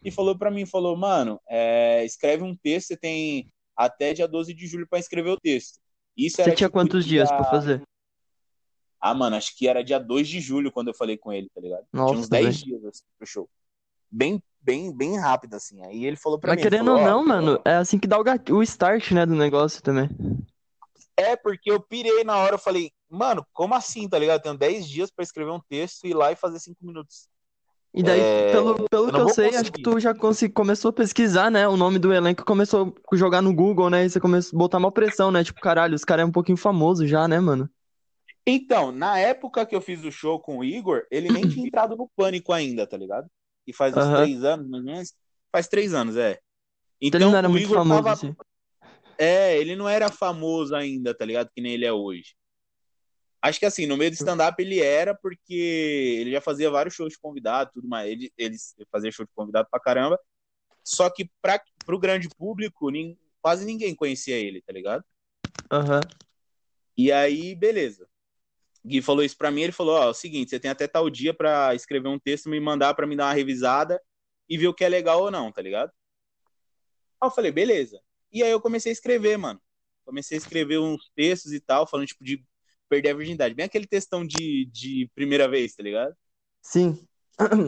E 0.01 0.09
falou 0.09 0.37
pra 0.37 0.49
mim, 0.49 0.65
falou, 0.65 0.95
mano, 0.95 1.37
é, 1.49 2.05
escreve 2.05 2.43
um 2.43 2.55
texto, 2.55 2.87
você 2.87 2.95
tem 2.95 3.51
até 3.75 4.13
dia 4.13 4.25
12 4.25 4.53
de 4.53 4.65
julho 4.65 4.87
pra 4.87 4.99
escrever 4.99 5.31
o 5.31 5.37
texto. 5.39 5.79
Isso 6.15 6.37
Você 6.37 6.43
tinha 6.43 6.55
tipo 6.55 6.71
quantos 6.71 7.03
dia- 7.03 7.25
dias 7.25 7.29
pra 7.29 7.43
fazer? 7.43 7.81
Ah, 9.01 9.13
mano, 9.13 9.35
acho 9.35 9.53
que 9.57 9.67
era 9.67 9.83
dia 9.83 9.99
2 9.99 10.25
de 10.29 10.39
julho 10.39 10.71
quando 10.71 10.87
eu 10.87 10.93
falei 10.93 11.17
com 11.17 11.33
ele, 11.33 11.49
tá 11.53 11.59
ligado? 11.59 11.85
Nossa, 11.91 12.13
tinha 12.13 12.21
uns 12.21 12.29
10 12.29 12.45
velho. 12.61 12.65
dias 12.79 12.85
assim, 12.85 13.03
pro 13.17 13.27
show. 13.27 13.49
Bem, 14.09 14.41
bem, 14.61 14.95
bem 14.95 15.19
rápido, 15.19 15.55
assim. 15.55 15.83
Aí 15.83 16.05
ele 16.05 16.15
falou 16.15 16.39
pra 16.39 16.51
Mas 16.51 16.55
mim, 16.55 16.61
ele 16.61 16.69
querendo 16.69 16.85
falou, 16.87 17.01
ou 17.01 17.05
ó, 17.05 17.09
não, 17.11 17.25
mano, 17.25 17.61
é 17.65 17.73
assim 17.75 17.99
que 17.99 18.07
dá 18.07 18.17
o, 18.17 18.23
o 18.55 18.63
start, 18.63 19.11
né, 19.11 19.25
do 19.25 19.35
negócio 19.35 19.83
também. 19.83 20.07
É, 21.19 21.35
porque 21.35 21.71
eu 21.71 21.81
pirei 21.81 22.23
na 22.23 22.37
hora, 22.37 22.55
eu 22.55 22.59
falei, 22.59 22.91
mano, 23.09 23.45
como 23.53 23.73
assim, 23.73 24.07
tá 24.07 24.19
ligado? 24.19 24.39
Eu 24.39 24.43
tenho 24.43 24.57
10 24.57 24.87
dias 24.87 25.09
pra 25.11 25.23
escrever 25.23 25.51
um 25.51 25.59
texto, 25.69 26.05
ir 26.05 26.13
lá 26.13 26.31
e 26.31 26.35
fazer 26.35 26.59
5 26.59 26.85
minutos. 26.85 27.27
E 27.93 28.03
daí, 28.03 28.25
É, 28.25 28.51
pelo, 28.51 28.75
pelo 28.89 29.11
eu 29.11 29.11
que 29.11 29.21
eu 29.21 29.27
sei, 29.29 29.55
acho 29.55 29.71
que 29.71 29.79
conseguir. 29.79 29.79
tu 29.79 29.99
já 29.99 30.13
começou 30.53 30.89
a 30.89 30.93
pesquisar, 30.93 31.49
né? 31.49 31.67
O 31.67 31.75
nome 31.77 31.97
do 31.97 32.13
elenco 32.13 32.45
começou 32.45 32.93
a 33.11 33.15
jogar 33.15 33.41
no 33.41 33.53
Google, 33.53 33.89
né? 33.89 34.05
E 34.05 34.09
você 34.09 34.19
começou 34.19 34.55
a 34.57 34.59
botar 34.59 34.77
uma 34.77 34.91
pressão, 34.91 35.31
né? 35.31 35.43
Tipo, 35.43 35.59
caralho, 35.59 35.95
os 35.95 36.05
caras 36.05 36.23
é 36.23 36.25
um 36.25 36.31
pouquinho 36.31 36.57
famoso 36.57 37.07
já, 37.07 37.27
né, 37.27 37.39
mano? 37.39 37.69
Então, 38.45 38.91
na 38.91 39.17
época 39.19 39.65
que 39.65 39.75
eu 39.75 39.81
fiz 39.81 40.03
o 40.03 40.11
show 40.11 40.39
com 40.39 40.57
o 40.59 40.63
Igor, 40.63 41.05
ele 41.11 41.29
nem 41.29 41.45
tinha 41.45 41.65
entrado 41.65 41.95
no 41.95 42.09
pânico 42.15 42.53
ainda, 42.53 42.87
tá 42.87 42.95
ligado? 42.97 43.29
E 43.65 43.73
faz 43.73 43.95
uns 43.95 44.09
Aham. 44.09 44.09
três 44.09 44.43
anos, 44.43 44.67
mais 44.69 44.83
ou 44.85 44.91
menos. 44.91 45.13
Faz 45.51 45.67
três 45.67 45.93
anos, 45.93 46.15
é. 46.15 46.39
Então 47.01 47.19
ele 47.19 47.25
não 47.31 47.35
era 47.37 47.49
o 47.49 47.49
muito 47.49 47.59
Igor 47.59 47.81
famoso, 47.81 48.09
tava. 48.09 48.11
assim. 48.11 48.35
É, 49.17 49.57
ele 49.57 49.75
não 49.75 49.87
era 49.89 50.11
famoso 50.11 50.75
ainda, 50.75 51.13
tá 51.13 51.25
ligado? 51.25 51.49
Que 51.53 51.61
nem 51.61 51.73
ele 51.73 51.85
é 51.85 51.91
hoje. 51.91 52.35
Acho 53.41 53.59
que 53.59 53.65
assim, 53.65 53.85
no 53.85 53.95
meio 53.97 54.11
do 54.11 54.15
stand-up 54.15 54.61
ele 54.61 54.79
era, 54.79 55.15
porque 55.15 56.17
ele 56.21 56.31
já 56.31 56.41
fazia 56.41 56.69
vários 56.69 56.95
shows 56.95 57.13
de 57.13 57.19
convidado, 57.19 57.71
tudo 57.73 57.87
mais. 57.87 58.09
Ele, 58.09 58.31
ele 58.37 58.55
fazia 58.91 59.11
show 59.11 59.25
de 59.25 59.31
convidado 59.33 59.67
pra 59.71 59.79
caramba. 59.79 60.19
Só 60.83 61.09
que 61.09 61.29
pra, 61.41 61.61
pro 61.85 61.99
grande 61.99 62.29
público, 62.29 62.89
nin- 62.89 63.17
quase 63.41 63.65
ninguém 63.65 63.95
conhecia 63.95 64.35
ele, 64.35 64.61
tá 64.61 64.73
ligado? 64.73 65.03
Aham. 65.71 66.01
E 66.97 67.11
aí, 67.11 67.53
beleza. 67.55 68.07
Gui 68.83 69.01
falou 69.01 69.23
isso 69.23 69.37
pra 69.37 69.51
mim, 69.51 69.61
ele 69.61 69.71
falou, 69.71 69.95
ó, 69.95 70.03
é 70.05 70.09
o 70.09 70.13
seguinte, 70.13 70.49
você 70.49 70.59
tem 70.59 70.71
até 70.71 70.87
tal 70.87 71.09
dia 71.09 71.33
pra 71.33 71.75
escrever 71.75 72.07
um 72.07 72.19
texto, 72.19 72.49
me 72.49 72.59
mandar 72.59 72.93
pra 72.93 73.05
me 73.05 73.15
dar 73.15 73.25
uma 73.25 73.33
revisada 73.33 74.01
e 74.49 74.57
ver 74.57 74.67
o 74.67 74.73
que 74.73 74.83
é 74.83 74.89
legal 74.89 75.21
ou 75.21 75.31
não, 75.31 75.51
tá 75.51 75.61
ligado? 75.61 75.91
Aí 77.21 77.27
eu 77.27 77.31
falei, 77.31 77.51
beleza. 77.51 78.01
E 78.31 78.43
aí 78.43 78.51
eu 78.51 78.61
comecei 78.61 78.91
a 78.91 78.93
escrever, 78.93 79.37
mano. 79.37 79.61
Comecei 80.05 80.37
a 80.37 80.39
escrever 80.39 80.79
uns 80.79 81.09
textos 81.15 81.53
e 81.53 81.59
tal, 81.59 81.87
falando, 81.87 82.07
tipo, 82.07 82.23
de 82.23 82.43
perder 82.89 83.09
a 83.11 83.13
virgindade. 83.13 83.55
Bem 83.55 83.65
aquele 83.65 83.87
textão 83.87 84.25
de, 84.25 84.65
de 84.71 85.09
primeira 85.15 85.47
vez, 85.49 85.75
tá 85.75 85.83
ligado? 85.83 86.15
Sim. 86.61 87.07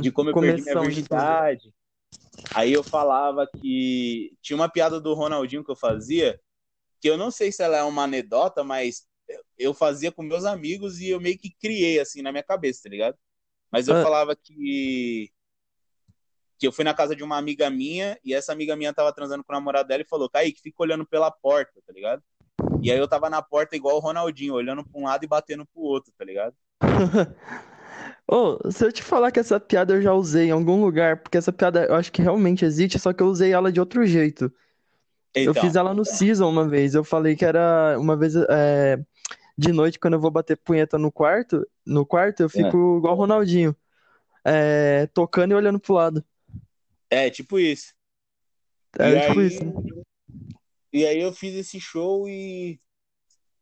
De 0.01 0.11
como 0.11 0.29
eu 0.29 0.33
perdi 0.37 0.61
minha 0.61 0.75
virgindade. 0.79 1.73
Aí 2.53 2.71
eu 2.73 2.83
falava 2.83 3.47
que 3.59 4.35
tinha 4.41 4.55
uma 4.57 4.69
piada 4.69 4.99
do 5.01 5.13
Ronaldinho 5.13 5.63
que 5.63 5.71
eu 5.71 5.75
fazia, 5.75 6.39
que 7.01 7.09
eu 7.09 7.17
não 7.17 7.31
sei 7.31 7.51
se 7.51 7.63
ela 7.63 7.77
é 7.77 7.83
uma 7.83 8.03
anedota, 8.03 8.63
mas 8.63 9.07
eu 9.57 9.73
fazia 9.73 10.11
com 10.11 10.23
meus 10.23 10.45
amigos 10.45 10.99
e 11.01 11.09
eu 11.09 11.21
meio 11.21 11.37
que 11.37 11.51
criei 11.61 11.99
assim 11.99 12.21
na 12.21 12.31
minha 12.31 12.43
cabeça, 12.43 12.83
tá 12.83 12.89
ligado? 12.89 13.17
Mas 13.71 13.87
eu 13.87 13.95
Ah. 13.95 14.03
falava 14.03 14.35
que 14.35 15.31
que 16.59 16.67
eu 16.67 16.73
fui 16.73 16.85
na 16.85 16.93
casa 16.93 17.15
de 17.15 17.23
uma 17.23 17.37
amiga 17.37 17.69
minha 17.69 18.19
e 18.23 18.33
essa 18.35 18.51
amiga 18.53 18.75
minha 18.75 18.93
tava 18.93 19.13
transando 19.13 19.43
com 19.43 19.53
o 19.53 19.55
namorado 19.55 19.87
dela 19.89 20.03
e 20.03 20.07
falou: 20.07 20.29
"Kaique, 20.29 20.61
fica 20.61 20.83
olhando 20.83 21.05
pela 21.07 21.31
porta", 21.31 21.81
tá 21.87 21.93
ligado? 21.93 22.23
E 22.81 22.91
aí 22.91 22.97
eu 22.99 23.07
tava 23.07 23.29
na 23.29 23.41
porta 23.41 23.75
igual 23.75 23.97
o 23.97 24.01
Ronaldinho, 24.01 24.55
olhando 24.55 24.83
pra 24.85 25.01
um 25.01 25.05
lado 25.05 25.23
e 25.25 25.27
batendo 25.27 25.65
pro 25.67 25.81
outro, 25.83 26.13
tá 26.17 26.25
ligado? 26.25 26.55
Ô, 28.27 28.71
se 28.71 28.85
eu 28.85 28.91
te 28.91 29.03
falar 29.03 29.31
que 29.31 29.39
essa 29.39 29.59
piada 29.59 29.93
eu 29.95 30.01
já 30.01 30.13
usei 30.13 30.47
em 30.47 30.51
algum 30.51 30.81
lugar, 30.81 31.17
porque 31.17 31.37
essa 31.37 31.51
piada 31.51 31.85
eu 31.85 31.95
acho 31.95 32.11
que 32.11 32.21
realmente 32.21 32.65
existe, 32.65 32.99
só 32.99 33.13
que 33.13 33.23
eu 33.23 33.27
usei 33.27 33.51
ela 33.53 33.71
de 33.71 33.79
outro 33.79 34.05
jeito. 34.05 34.51
Eu 35.43 35.51
Então, 35.51 35.61
fiz 35.61 35.75
ela 35.75 35.93
no 35.93 36.05
Season 36.05 36.49
uma 36.49 36.67
vez. 36.67 36.95
Eu 36.95 37.03
falei 37.03 37.35
que 37.35 37.45
era 37.45 37.97
uma 37.99 38.17
vez 38.17 38.35
é, 38.35 38.99
de 39.57 39.71
noite, 39.73 39.99
quando 39.99 40.15
eu 40.15 40.21
vou 40.21 40.31
bater 40.31 40.57
punheta 40.57 40.97
no 40.97 41.11
quarto, 41.11 41.67
no 41.85 42.05
quarto 42.05 42.41
eu 42.43 42.49
fico 42.49 42.97
igual 42.99 43.15
o 43.15 43.17
Ronaldinho, 43.17 43.75
é, 44.45 45.07
tocando 45.13 45.51
e 45.53 45.55
olhando 45.55 45.79
pro 45.79 45.93
lado. 45.95 46.23
É 47.09 47.29
tipo 47.29 47.57
isso. 47.59 47.93
É 48.97 49.09
E 49.11 49.21
tipo 49.27 49.39
aí- 49.39 49.47
isso. 49.47 49.59
E 50.91 51.05
aí 51.05 51.19
eu 51.21 51.31
fiz 51.31 51.53
esse 51.55 51.79
show 51.79 52.27
e. 52.27 52.79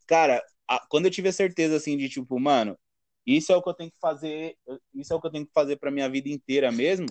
Cara, 0.05 0.41
a- 0.67 0.85
quando 0.89 1.05
eu 1.05 1.11
tive 1.11 1.27
a 1.29 1.33
certeza 1.33 1.75
assim 1.75 1.97
de 1.97 2.07
tipo, 2.07 2.39
mano, 2.39 2.77
isso 3.25 3.51
é 3.51 3.55
o 3.57 3.61
que 3.61 3.69
eu 3.69 3.73
tenho 3.73 3.91
que 3.91 3.99
fazer, 3.99 4.55
isso 4.93 5.11
é 5.11 5.15
o 5.15 5.19
que 5.19 5.27
eu 5.27 5.31
tenho 5.31 5.45
que 5.45 5.51
fazer 5.53 5.75
pra 5.75 5.91
minha 5.91 6.09
vida 6.09 6.29
inteira 6.29 6.71
mesmo, 6.71 7.05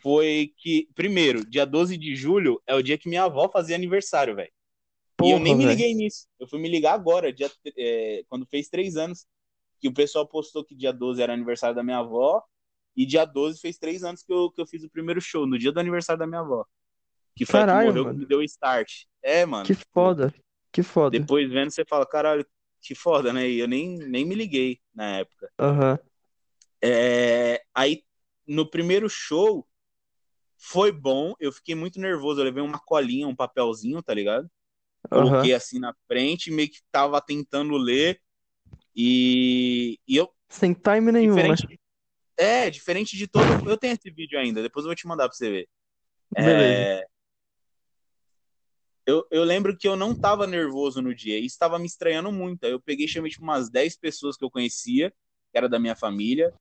foi 0.00 0.52
que, 0.56 0.88
primeiro, 0.94 1.48
dia 1.48 1.64
12 1.64 1.96
de 1.96 2.16
julho 2.16 2.60
é 2.66 2.74
o 2.74 2.82
dia 2.82 2.98
que 2.98 3.08
minha 3.08 3.22
avó 3.24 3.48
fazia 3.48 3.76
aniversário, 3.76 4.34
velho. 4.34 4.50
E 5.22 5.30
eu 5.30 5.38
nem 5.38 5.54
me 5.56 5.64
velho. 5.64 5.76
liguei 5.76 5.94
nisso. 5.94 6.26
Eu 6.38 6.48
fui 6.48 6.58
me 6.58 6.68
ligar 6.68 6.94
agora, 6.94 7.32
dia, 7.32 7.50
é, 7.78 8.24
quando 8.28 8.44
fez 8.46 8.68
três 8.68 8.96
anos, 8.96 9.24
que 9.80 9.86
o 9.88 9.94
pessoal 9.94 10.26
postou 10.26 10.64
que 10.64 10.74
dia 10.74 10.92
12 10.92 11.22
era 11.22 11.32
aniversário 11.32 11.76
da 11.76 11.84
minha 11.84 11.98
avó, 11.98 12.42
e 12.96 13.04
dia 13.04 13.24
12 13.24 13.60
fez 13.60 13.78
três 13.78 14.02
anos 14.02 14.22
que 14.22 14.32
eu, 14.32 14.50
que 14.50 14.60
eu 14.60 14.66
fiz 14.66 14.82
o 14.82 14.90
primeiro 14.90 15.20
show, 15.20 15.46
no 15.46 15.58
dia 15.58 15.70
do 15.70 15.78
aniversário 15.78 16.18
da 16.18 16.26
minha 16.26 16.40
avó. 16.40 16.64
Que 17.34 17.44
foi 17.44 17.60
a 17.60 17.62
que 17.64 17.66
Caralho, 17.68 17.88
morreu 17.88 18.04
mano. 18.04 18.14
que 18.14 18.20
me 18.20 18.26
deu 18.26 18.38
o 18.38 18.42
start. 18.42 19.04
É, 19.22 19.44
mano. 19.44 19.66
Que 19.66 19.74
tipo, 19.74 19.90
foda. 19.92 20.34
Que 20.72 20.82
foda. 20.82 21.18
depois 21.18 21.50
vendo, 21.50 21.70
você 21.70 21.84
fala, 21.84 22.06
caralho, 22.06 22.46
que 22.80 22.94
foda, 22.94 23.32
né? 23.32 23.48
E 23.48 23.58
eu 23.58 23.68
nem, 23.68 23.98
nem 23.98 24.24
me 24.24 24.34
liguei 24.34 24.80
na 24.94 25.18
época. 25.18 25.50
Aham. 25.58 25.98
É, 26.82 27.62
aí, 27.74 28.02
no 28.46 28.68
primeiro 28.68 29.08
show, 29.08 29.66
foi 30.56 30.90
bom. 30.90 31.34
Eu 31.38 31.52
fiquei 31.52 31.74
muito 31.74 32.00
nervoso. 32.00 32.40
Eu 32.40 32.44
levei 32.44 32.62
uma 32.62 32.78
colinha, 32.78 33.28
um 33.28 33.36
papelzinho, 33.36 34.02
tá 34.02 34.14
ligado? 34.14 34.50
Coloquei 35.08 35.52
assim 35.54 35.78
na 35.78 35.94
frente, 36.08 36.50
meio 36.50 36.70
que 36.70 36.80
tava 36.90 37.20
tentando 37.20 37.76
ler. 37.76 38.20
E, 38.94 39.98
e 40.08 40.16
eu, 40.16 40.30
Sem 40.48 40.72
time 40.72 41.12
nenhum, 41.12 41.34
né? 41.34 41.54
É, 42.36 42.68
diferente 42.70 43.16
de 43.16 43.26
todo. 43.26 43.68
Eu 43.68 43.76
tenho 43.76 43.94
esse 43.94 44.10
vídeo 44.10 44.38
ainda, 44.38 44.62
depois 44.62 44.84
eu 44.84 44.88
vou 44.88 44.96
te 44.96 45.06
mandar 45.06 45.28
pra 45.28 45.36
você 45.36 45.50
ver. 45.50 45.68
Beleza. 46.30 46.82
É, 46.82 47.06
eu, 49.06 49.24
eu 49.30 49.44
lembro 49.44 49.76
que 49.76 49.86
eu 49.86 49.94
não 49.94 50.12
tava 50.14 50.46
nervoso 50.48 51.00
no 51.00 51.14
dia, 51.14 51.38
e 51.38 51.46
estava 51.46 51.78
me 51.78 51.86
estranhando 51.86 52.32
muito. 52.32 52.64
Aí 52.64 52.72
eu 52.72 52.80
peguei 52.80 53.06
chamei 53.06 53.30
tipo, 53.30 53.44
umas 53.44 53.70
10 53.70 53.96
pessoas 53.96 54.36
que 54.36 54.44
eu 54.44 54.50
conhecia, 54.50 55.10
que 55.52 55.56
era 55.56 55.68
da 55.68 55.78
minha 55.78 55.94
família. 55.94 56.52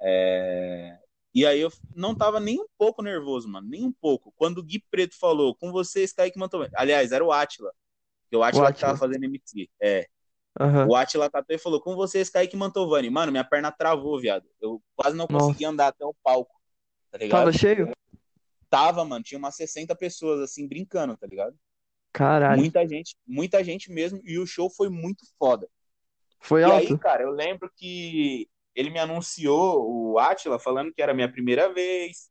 É, 0.00 0.98
E 1.34 1.44
aí 1.44 1.60
eu 1.60 1.72
não 1.94 2.14
tava 2.14 2.38
nem 2.38 2.60
um 2.60 2.66
pouco 2.78 3.02
nervoso, 3.02 3.48
mano, 3.48 3.68
nem 3.68 3.84
um 3.84 3.92
pouco. 3.92 4.32
Quando 4.36 4.58
o 4.58 4.62
Gui 4.62 4.84
Preto 4.90 5.18
falou, 5.18 5.54
com 5.54 5.72
vocês, 5.72 6.12
Kaique 6.12 6.38
Mantovani. 6.38 6.70
Aliás, 6.76 7.10
era 7.10 7.24
o 7.24 7.32
Atila. 7.32 7.72
Que 8.30 8.36
o 8.36 8.42
Atila 8.44 8.66
que 8.66 8.72
Átila. 8.72 8.88
tava 8.88 8.98
fazendo 8.98 9.24
MC. 9.24 9.68
É. 9.80 10.06
Aham. 10.60 10.86
O 10.88 10.94
Atila 10.96 11.30
catou 11.30 11.54
e 11.54 11.58
falou, 11.58 11.80
com 11.80 11.94
vocês, 11.94 12.28
Kaique 12.28 12.56
Mantovani. 12.56 13.10
Mano, 13.10 13.32
minha 13.32 13.44
perna 13.44 13.72
travou, 13.72 14.20
viado. 14.20 14.46
Eu 14.60 14.82
quase 14.94 15.16
não 15.16 15.26
Nossa. 15.26 15.46
consegui 15.46 15.64
andar 15.64 15.88
até 15.88 16.04
o 16.04 16.14
palco. 16.22 16.60
Tá 17.10 17.18
ligado? 17.18 17.38
Tava 17.40 17.52
cheio? 17.52 17.92
Tava, 18.68 19.04
mano. 19.04 19.24
Tinha 19.24 19.38
umas 19.38 19.56
60 19.56 19.94
pessoas, 19.94 20.40
assim, 20.40 20.66
brincando, 20.66 21.16
tá 21.16 21.26
ligado? 21.26 21.56
Caralho. 22.12 22.60
Muita 22.60 22.86
gente, 22.86 23.16
muita 23.26 23.64
gente 23.64 23.90
mesmo. 23.90 24.20
E 24.24 24.38
o 24.38 24.46
show 24.46 24.70
foi 24.70 24.88
muito 24.88 25.24
foda. 25.38 25.68
Foi 26.40 26.60
E 26.60 26.64
aí, 26.64 26.86
alto? 26.88 26.98
cara, 26.98 27.22
eu 27.22 27.30
lembro 27.30 27.70
que 27.74 28.48
ele 28.74 28.90
me 28.90 28.98
anunciou, 28.98 30.12
o 30.12 30.18
Atila, 30.18 30.58
falando 30.58 30.92
que 30.92 31.02
era 31.02 31.12
a 31.12 31.14
minha 31.14 31.30
primeira 31.30 31.72
vez, 31.72 32.30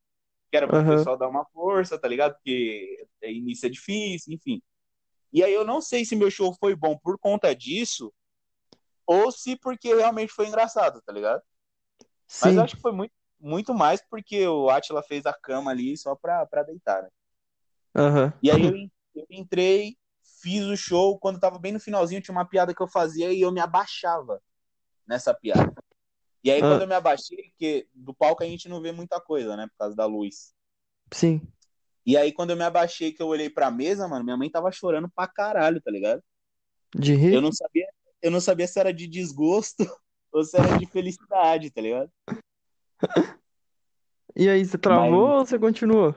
que 0.49 0.57
era 0.57 0.67
para 0.67 0.79
o 0.79 0.81
Aham. 0.81 0.97
pessoal 0.97 1.17
dar 1.17 1.29
uma 1.29 1.45
força, 1.45 1.97
tá 1.97 2.07
ligado? 2.07 2.33
Porque 2.33 3.07
início 3.23 3.67
é 3.67 3.69
difícil, 3.69 4.33
enfim. 4.33 4.61
E 5.33 5.43
aí 5.43 5.53
eu 5.53 5.65
não 5.65 5.81
sei 5.81 6.03
se 6.05 6.15
meu 6.15 6.29
show 6.29 6.53
foi 6.59 6.75
bom 6.75 6.97
por 6.97 7.17
conta 7.17 7.55
disso, 7.55 8.13
ou 9.05 9.31
se 9.31 9.55
porque 9.57 9.93
realmente 9.93 10.31
foi 10.33 10.47
engraçado, 10.47 11.01
tá 11.01 11.11
ligado? 11.13 11.41
Mas 12.41 12.51
Sim. 12.51 12.57
eu 12.57 12.63
acho 12.63 12.75
que 12.75 12.81
foi 12.81 12.91
muito, 12.91 13.13
muito 13.39 13.73
mais 13.73 14.01
porque 14.09 14.47
o 14.47 14.69
Atila 14.69 15.03
fez 15.03 15.25
a 15.25 15.33
cama 15.33 15.71
ali 15.71 15.97
só 15.97 16.15
pra, 16.15 16.45
pra 16.45 16.63
deitar, 16.63 17.03
né? 17.03 17.09
Aham. 17.95 18.33
E 18.41 18.49
aí 18.49 18.63
eu, 18.65 18.75
eu 19.15 19.25
entrei, 19.29 19.97
fiz 20.41 20.63
o 20.65 20.75
show, 20.75 21.19
quando 21.19 21.39
tava 21.39 21.59
bem 21.59 21.71
no 21.71 21.79
finalzinho, 21.79 22.21
tinha 22.21 22.33
uma 22.35 22.47
piada 22.47 22.73
que 22.73 22.81
eu 22.81 22.87
fazia 22.87 23.31
e 23.31 23.41
eu 23.41 23.51
me 23.51 23.59
abaixava 23.59 24.41
nessa 25.07 25.33
piada. 25.33 25.73
E 26.43 26.49
aí, 26.51 26.61
Ah. 26.61 26.67
quando 26.69 26.81
eu 26.81 26.87
me 26.87 26.95
abaixei, 26.95 27.49
porque 27.51 27.87
do 27.93 28.13
palco 28.13 28.43
a 28.43 28.47
gente 28.47 28.67
não 28.67 28.81
vê 28.81 28.91
muita 28.91 29.21
coisa, 29.21 29.55
né? 29.55 29.67
Por 29.67 29.77
causa 29.77 29.95
da 29.95 30.05
luz. 30.05 30.53
Sim. 31.11 31.41
E 32.05 32.17
aí, 32.17 32.31
quando 32.31 32.49
eu 32.49 32.57
me 32.57 32.63
abaixei, 32.63 33.11
que 33.11 33.21
eu 33.21 33.27
olhei 33.27 33.49
pra 33.49 33.69
mesa, 33.69 34.07
mano, 34.07 34.23
minha 34.23 34.37
mãe 34.37 34.49
tava 34.49 34.71
chorando 34.71 35.09
pra 35.09 35.27
caralho, 35.27 35.81
tá 35.81 35.91
ligado? 35.91 36.21
De 36.95 37.13
rir? 37.13 37.35
Eu 37.35 37.41
não 37.41 37.51
sabia, 37.51 37.87
eu 38.21 38.31
não 38.31 38.41
sabia 38.41 38.67
se 38.67 38.79
era 38.79 38.91
de 38.91 39.07
desgosto 39.07 39.83
ou 40.31 40.43
se 40.43 40.57
era 40.57 40.77
de 40.77 40.85
felicidade, 40.87 41.69
tá 41.69 41.81
ligado? 41.81 42.09
E 44.35 44.49
aí, 44.49 44.65
você 44.65 44.77
travou 44.77 45.29
ou 45.29 45.45
você 45.45 45.59
continuou? 45.59 46.15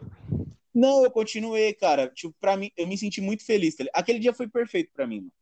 Não, 0.75 1.05
eu 1.05 1.11
continuei, 1.11 1.73
cara. 1.75 2.09
Tipo, 2.09 2.35
pra 2.40 2.57
mim, 2.57 2.70
eu 2.77 2.87
me 2.87 2.97
senti 2.97 3.20
muito 3.20 3.44
feliz, 3.44 3.77
tá? 3.77 3.85
Aquele 3.94 4.18
dia 4.18 4.33
foi 4.33 4.49
perfeito 4.49 4.90
pra 4.92 5.07
mim, 5.07 5.20
mano. 5.20 5.33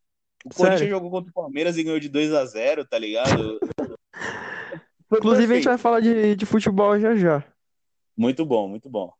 O 0.44 0.54
Corinthians 0.54 0.90
jogou 0.90 1.10
contra 1.10 1.30
o 1.30 1.34
Palmeiras 1.34 1.76
e 1.76 1.84
ganhou 1.84 2.00
de 2.00 2.08
2 2.08 2.32
a 2.34 2.44
0 2.44 2.84
tá 2.84 2.98
ligado? 2.98 3.60
Inclusive, 5.12 5.52
a 5.52 5.56
gente 5.56 5.64
perfeito. 5.64 5.64
vai 5.68 5.78
falar 5.78 6.00
de, 6.00 6.34
de 6.34 6.46
futebol 6.46 6.98
já 6.98 7.14
já. 7.14 7.44
Muito 8.16 8.44
bom, 8.44 8.68
muito 8.68 8.90
bom. 8.90 9.12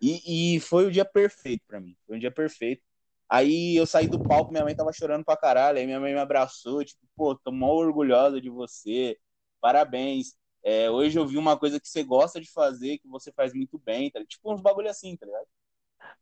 E, 0.00 0.56
e 0.56 0.60
foi 0.60 0.86
o 0.86 0.90
dia 0.92 1.04
perfeito 1.04 1.64
pra 1.66 1.80
mim. 1.80 1.96
Foi 2.06 2.16
um 2.16 2.18
dia 2.18 2.30
perfeito. 2.30 2.82
Aí 3.28 3.76
eu 3.76 3.86
saí 3.86 4.06
do 4.08 4.20
palco, 4.20 4.52
minha 4.52 4.64
mãe 4.64 4.74
tava 4.74 4.92
chorando 4.92 5.24
pra 5.24 5.36
caralho. 5.36 5.78
Aí 5.78 5.86
minha 5.86 6.00
mãe 6.00 6.12
me 6.14 6.20
abraçou, 6.20 6.84
tipo, 6.84 7.00
pô, 7.16 7.34
tô 7.36 7.50
mó 7.52 7.68
orgulhosa 7.74 8.40
de 8.40 8.50
você. 8.50 9.18
Parabéns. 9.60 10.36
É, 10.62 10.90
hoje 10.90 11.18
eu 11.18 11.26
vi 11.26 11.36
uma 11.38 11.58
coisa 11.58 11.80
que 11.80 11.88
você 11.88 12.02
gosta 12.04 12.40
de 12.40 12.50
fazer, 12.50 12.98
que 12.98 13.08
você 13.08 13.32
faz 13.32 13.52
muito 13.54 13.78
bem, 13.78 14.10
tá? 14.10 14.24
Tipo, 14.24 14.52
uns 14.52 14.60
bagulho 14.60 14.88
assim, 14.90 15.16
tá 15.16 15.26
ligado? 15.26 15.46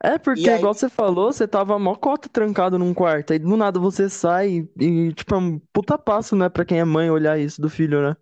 É, 0.02 0.18
porque, 0.18 0.50
aí- 0.50 0.54
igual 0.54 0.74
você 0.74 0.88
falou, 0.88 1.32
você 1.32 1.48
tava 1.48 1.78
mó 1.78 1.94
cota 1.96 2.28
trancado 2.28 2.78
num 2.78 2.92
quarto. 2.92 3.32
Aí 3.32 3.38
do 3.38 3.56
nada 3.56 3.80
você 3.80 4.08
sai 4.08 4.68
e, 4.78 5.12
tipo, 5.14 5.34
é 5.34 5.38
um 5.38 5.58
puta 5.72 5.96
passo, 5.98 6.36
né, 6.36 6.48
pra 6.48 6.64
quem 6.64 6.78
é 6.78 6.84
mãe 6.84 7.10
olhar 7.10 7.38
isso 7.38 7.60
do 7.60 7.70
filho, 7.70 8.02
né? 8.02 8.16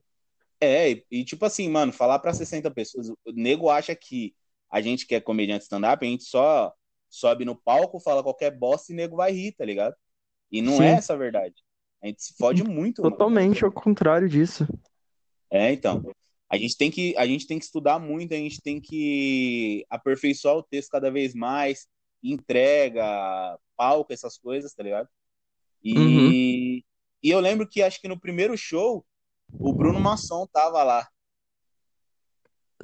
É, 0.61 0.91
e, 0.93 1.07
e 1.11 1.25
tipo 1.25 1.45
assim, 1.45 1.69
mano, 1.69 1.93
falar 1.93 2.19
pra 2.21 2.33
60 2.33 2.71
pessoas, 2.71 3.09
o 3.11 3.17
nego 3.35 3.69
acha 3.69 3.95
que 3.97 4.35
a 4.73 4.81
gente 4.81 5.07
que 5.07 5.15
é 5.15 5.21
comediante 5.21 5.65
stand-up, 5.65 6.05
a 6.05 6.09
gente 6.09 6.25
só 6.25 6.73
sobe 7.09 7.45
no 7.45 7.55
palco, 7.55 8.01
fala 8.01 8.23
qualquer 8.23 8.51
bosta 8.51 8.91
e 8.91 8.97
nego 8.97 9.17
vai 9.17 9.31
rir, 9.31 9.53
tá 9.53 9.67
ligado? 9.67 9.95
E 10.51 10.63
não 10.63 10.79
Sim. 10.79 10.85
é 10.85 10.93
essa 10.93 11.13
a 11.13 11.17
verdade. 11.17 11.55
A 12.03 12.07
gente 12.07 12.23
se 12.23 12.35
fode 12.37 12.65
muito, 12.65 13.03
mano. 13.03 13.13
Totalmente 13.13 13.65
ao 13.65 13.71
contrário 13.71 14.29
disso. 14.29 14.67
É, 15.51 15.71
então. 15.73 16.03
A 16.49 16.57
gente 16.59 16.77
tem 16.77 16.91
que, 16.91 17.15
a 17.17 17.27
gente 17.27 17.47
tem 17.47 17.59
que 17.59 17.65
estudar 17.65 17.99
muito, 17.99 18.35
a 18.35 18.37
gente 18.37 18.61
tem 18.61 18.79
que 18.81 19.87
aperfeiçoar 19.89 20.57
o 20.57 20.63
texto 20.63 20.91
cada 20.91 21.11
vez 21.11 21.35
mais, 21.35 21.87
entrega, 22.23 23.59
palco, 23.77 24.13
essas 24.13 24.37
coisas, 24.37 24.75
tá 24.75 24.83
ligado? 24.83 25.09
E, 25.83 25.97
Uhum. 25.97 26.31
e 27.23 27.31
eu 27.31 27.41
lembro 27.41 27.67
que 27.67 27.83
acho 27.83 28.01
que 28.01 28.09
no 28.09 28.21
primeiro 28.21 28.57
show, 28.57 29.05
o 29.51 29.73
Bruno 29.73 29.99
Masson 30.01 30.47
tava 30.47 30.83
lá. 30.83 31.09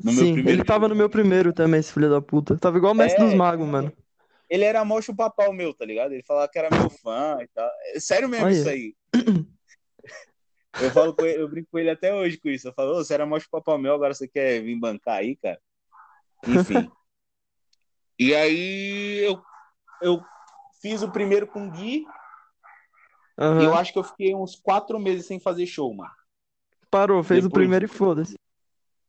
No 0.02 0.12
meu 0.12 0.24
Sim, 0.24 0.32
primeiro 0.34 0.60
ele 0.60 0.64
tava 0.64 0.88
no 0.88 0.94
meu 0.94 1.10
primeiro 1.10 1.52
também, 1.52 1.80
esse 1.80 1.92
filho 1.92 2.08
da 2.10 2.20
puta. 2.20 2.56
Tava 2.56 2.78
igual 2.78 2.92
o 2.92 2.96
Mestre 2.96 3.22
É. 3.22 3.24
dos 3.26 3.34
Magos, 3.34 3.66
mano. 3.66 3.92
Ele 4.48 4.64
era 4.64 4.84
mó 4.84 5.00
chupapau 5.00 5.52
meu, 5.52 5.74
tá 5.74 5.84
ligado? 5.84 6.12
Ele 6.12 6.22
falava 6.22 6.48
que 6.50 6.58
era 6.58 6.70
meu 6.70 6.88
fã 6.88 7.38
e 7.42 7.48
tal. 7.48 7.68
É 7.94 8.00
sério 8.00 8.28
mesmo 8.28 8.46
Olha. 8.46 8.52
isso 8.54 8.68
aí. 8.68 8.94
Eu 10.80 10.90
falo 10.92 11.14
com 11.14 11.24
ele, 11.26 11.42
eu 11.42 11.48
brinco 11.48 11.68
com 11.70 11.78
ele 11.78 11.90
até 11.90 12.14
hoje 12.14 12.38
com 12.38 12.48
isso. 12.48 12.68
Eu 12.68 12.72
falo, 12.72 12.92
ô, 12.92 12.94
você 13.04 13.12
era 13.14 13.26
mó 13.26 13.38
chupapau 13.38 13.76
meu, 13.78 13.92
agora 13.94 14.14
você 14.14 14.28
quer 14.28 14.62
vir 14.62 14.78
bancar 14.78 15.16
aí, 15.16 15.34
cara? 15.36 15.60
Enfim. 16.46 16.88
e 18.18 18.34
aí 18.34 19.18
eu, 19.24 19.42
eu 20.00 20.22
fiz 20.80 21.02
o 21.02 21.10
primeiro 21.10 21.46
com 21.46 21.66
o 21.66 21.70
Gui 21.70 22.04
e 23.60 23.64
eu 23.64 23.74
acho 23.74 23.92
que 23.92 23.98
eu 23.98 24.04
fiquei 24.04 24.34
uns 24.34 24.54
quatro 24.56 24.98
meses 24.98 25.26
sem 25.26 25.38
fazer 25.40 25.66
show, 25.66 25.92
mano. 25.92 26.10
Parou, 26.90 27.22
fez 27.22 27.44
o 27.44 27.48
Depois- 27.48 27.62
primeiro 27.62 27.84
e 27.84 27.88
foda-se. 27.88 28.34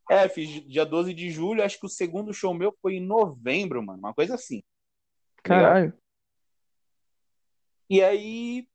É, 0.09 0.27
fiz 0.27 0.49
dia 0.65 0.83
12 0.83 1.13
de 1.13 1.29
julho, 1.29 1.63
acho 1.63 1.79
que 1.79 1.85
o 1.85 1.89
segundo 1.89 2.33
show 2.33 2.51
meu 2.51 2.75
foi 2.81 2.95
em 2.95 3.05
novembro, 3.05 3.83
mano. 3.83 3.99
Uma 3.99 4.13
coisa 4.13 4.33
assim. 4.33 4.63
Caralho. 5.43 5.93
E 7.87 8.01
aí, 8.01 8.67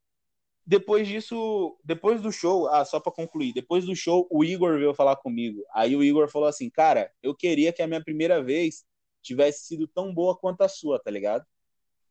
depois 0.64 1.08
disso, 1.08 1.76
depois 1.84 2.22
do 2.22 2.30
show, 2.30 2.68
ah, 2.68 2.84
só 2.84 3.00
pra 3.00 3.12
concluir, 3.12 3.52
depois 3.52 3.84
do 3.84 3.96
show, 3.96 4.28
o 4.30 4.44
Igor 4.44 4.78
veio 4.78 4.94
falar 4.94 5.16
comigo. 5.16 5.64
Aí 5.74 5.96
o 5.96 6.04
Igor 6.04 6.28
falou 6.28 6.48
assim, 6.48 6.70
cara, 6.70 7.10
eu 7.20 7.34
queria 7.34 7.72
que 7.72 7.82
a 7.82 7.86
minha 7.86 8.02
primeira 8.02 8.40
vez 8.40 8.84
tivesse 9.20 9.66
sido 9.66 9.88
tão 9.88 10.14
boa 10.14 10.36
quanto 10.36 10.62
a 10.62 10.68
sua, 10.68 11.00
tá 11.00 11.10
ligado? 11.10 11.44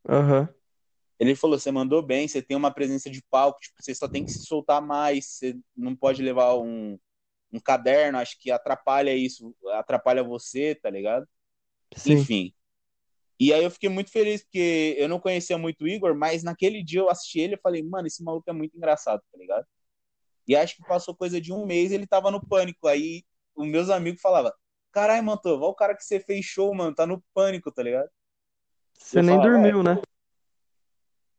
Aham. 0.07 0.49
Ele 1.17 1.35
falou, 1.35 1.57
você 1.57 1.71
mandou 1.71 2.01
bem, 2.01 2.27
você 2.27 2.41
tem 2.41 2.57
uma 2.57 2.73
presença 2.73 3.09
de 3.09 3.23
palco, 3.29 3.59
tipo, 3.61 3.81
você 3.81 3.95
só 3.95 4.07
tem 4.07 4.25
que 4.25 4.31
se 4.31 4.45
soltar 4.45 4.81
mais, 4.81 5.25
você 5.25 5.57
não 5.75 5.95
pode 5.95 6.21
levar 6.21 6.55
um, 6.57 6.99
um 7.53 7.59
caderno, 7.59 8.17
acho 8.17 8.37
que 8.39 8.49
atrapalha 8.49 9.15
isso, 9.15 9.55
atrapalha 9.73 10.23
você, 10.23 10.73
tá 10.73 10.89
ligado? 10.89 11.27
Sim. 11.95 12.13
Enfim. 12.13 12.53
E 13.39 13.53
aí 13.53 13.63
eu 13.63 13.69
fiquei 13.69 13.89
muito 13.89 14.11
feliz, 14.11 14.43
porque 14.43 14.95
eu 14.97 15.07
não 15.07 15.19
conhecia 15.19 15.57
muito 15.57 15.83
o 15.83 15.87
Igor, 15.87 16.15
mas 16.15 16.43
naquele 16.43 16.83
dia 16.83 17.01
eu 17.01 17.09
assisti 17.09 17.39
ele 17.39 17.55
e 17.55 17.61
falei, 17.61 17.83
mano, 17.83 18.07
esse 18.07 18.23
maluco 18.23 18.49
é 18.49 18.53
muito 18.53 18.75
engraçado, 18.75 19.21
tá 19.31 19.37
ligado? 19.37 19.65
E 20.47 20.55
acho 20.55 20.77
que 20.77 20.83
passou 20.83 21.15
coisa 21.15 21.39
de 21.39 21.53
um 21.53 21.65
mês 21.65 21.91
ele 21.91 22.07
tava 22.07 22.31
no 22.31 22.45
pânico. 22.45 22.87
Aí 22.87 23.23
os 23.55 23.67
meus 23.67 23.89
amigos 23.89 24.21
falavam, 24.21 24.51
caralho, 24.91 25.23
Mantô, 25.23 25.55
olha 25.55 25.65
o 25.65 25.75
cara 25.75 25.95
que 25.95 26.03
você 26.03 26.19
fez 26.19 26.45
show, 26.45 26.73
mano, 26.73 26.95
tá 26.95 27.05
no 27.05 27.23
pânico, 27.33 27.71
tá 27.71 27.83
ligado? 27.83 28.09
Você 28.93 29.19
Eu 29.19 29.23
nem 29.23 29.35
falava, 29.35 29.51
dormiu, 29.51 29.83
né? 29.83 30.01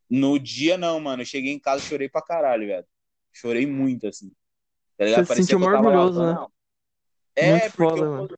No 0.09 0.39
dia 0.39 0.77
não, 0.79 1.01
mano, 1.01 1.23
eu 1.23 1.27
cheguei 1.27 1.53
em 1.53 1.59
casa 1.59 1.83
e 1.83 1.87
chorei 1.89 2.09
pra 2.09 2.23
caralho, 2.23 2.67
velho. 2.67 2.87
Chorei 3.33 3.67
muito, 3.67 4.07
assim. 4.07 4.31
Tá 4.97 5.05
ligado? 5.05 5.21
Você 5.21 5.25
se 5.25 5.29
Parecia 5.29 5.45
sentiu 5.55 5.59
eu 5.67 5.73
tava 5.73 5.89
orgulhoso, 5.89 6.23
né? 6.25 6.47
É, 7.37 7.51
Muito 7.51 7.77
porque 7.77 7.77
foda, 7.77 8.03
eu, 8.03 8.11
mano. 8.11 8.29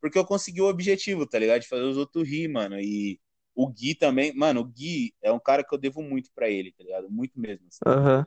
porque 0.00 0.18
eu 0.18 0.24
consegui 0.24 0.60
o 0.62 0.68
objetivo, 0.68 1.26
tá 1.26 1.38
ligado? 1.38 1.60
De 1.60 1.68
fazer 1.68 1.82
os 1.82 1.96
outros 1.96 2.26
rir, 2.28 2.48
mano. 2.48 2.78
E 2.80 3.20
o 3.54 3.68
Gui 3.68 3.94
também, 3.94 4.34
mano, 4.34 4.60
o 4.60 4.64
Gui 4.64 5.12
é 5.22 5.30
um 5.30 5.38
cara 5.38 5.62
que 5.62 5.74
eu 5.74 5.78
devo 5.78 6.02
muito 6.02 6.30
pra 6.34 6.48
ele, 6.48 6.72
tá 6.72 6.82
ligado? 6.82 7.10
Muito 7.10 7.38
mesmo. 7.38 7.66
assim. 7.68 7.80
Aham. 7.86 8.26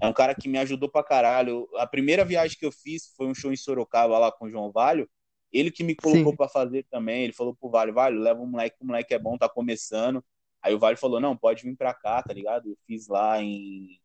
É 0.00 0.06
um 0.06 0.12
cara 0.12 0.34
que 0.34 0.48
me 0.48 0.58
ajudou 0.58 0.88
pra 0.88 1.02
caralho. 1.04 1.68
A 1.76 1.86
primeira 1.86 2.24
viagem 2.24 2.56
que 2.56 2.64
eu 2.64 2.72
fiz 2.72 3.12
foi 3.16 3.26
um 3.26 3.34
show 3.34 3.52
em 3.52 3.56
Sorocaba 3.56 4.18
lá 4.18 4.32
com 4.32 4.46
o 4.46 4.50
João 4.50 4.70
Valho. 4.72 5.08
Ele 5.52 5.70
que 5.70 5.82
me 5.84 5.94
colocou 5.94 6.34
pra 6.36 6.48
fazer 6.48 6.86
também. 6.90 7.24
Ele 7.24 7.32
falou 7.32 7.54
pro 7.54 7.68
Valho, 7.68 7.92
Valho, 7.92 8.18
leva 8.20 8.40
o 8.40 8.46
moleque, 8.46 8.76
o 8.80 8.86
moleque 8.86 9.12
é 9.12 9.18
bom, 9.18 9.36
tá 9.36 9.48
começando. 9.48 10.24
Aí 10.62 10.74
o 10.74 10.78
Valho 10.78 10.96
falou, 10.96 11.20
não, 11.20 11.36
pode 11.36 11.64
vir 11.64 11.76
pra 11.76 11.92
cá, 11.92 12.22
tá 12.22 12.32
ligado? 12.32 12.70
Eu 12.70 12.78
fiz 12.86 13.08
lá 13.08 13.42
em 13.42 14.00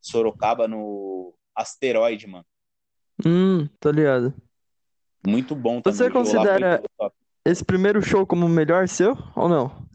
Sorocaba 0.00 0.66
no 0.66 1.34
Asteroide, 1.58 2.26
mano. 2.26 2.46
Hum, 3.24 3.68
tô 3.80 3.90
ligado. 3.90 4.32
Muito 5.26 5.54
bom 5.56 5.80
também. 5.80 5.98
Você 5.98 6.10
considera 6.10 6.82
esse 7.44 7.64
primeiro 7.64 8.00
show 8.00 8.26
como 8.26 8.46
o 8.46 8.48
melhor 8.48 8.88
seu 8.88 9.16
ou 9.34 9.48
não? 9.48 9.88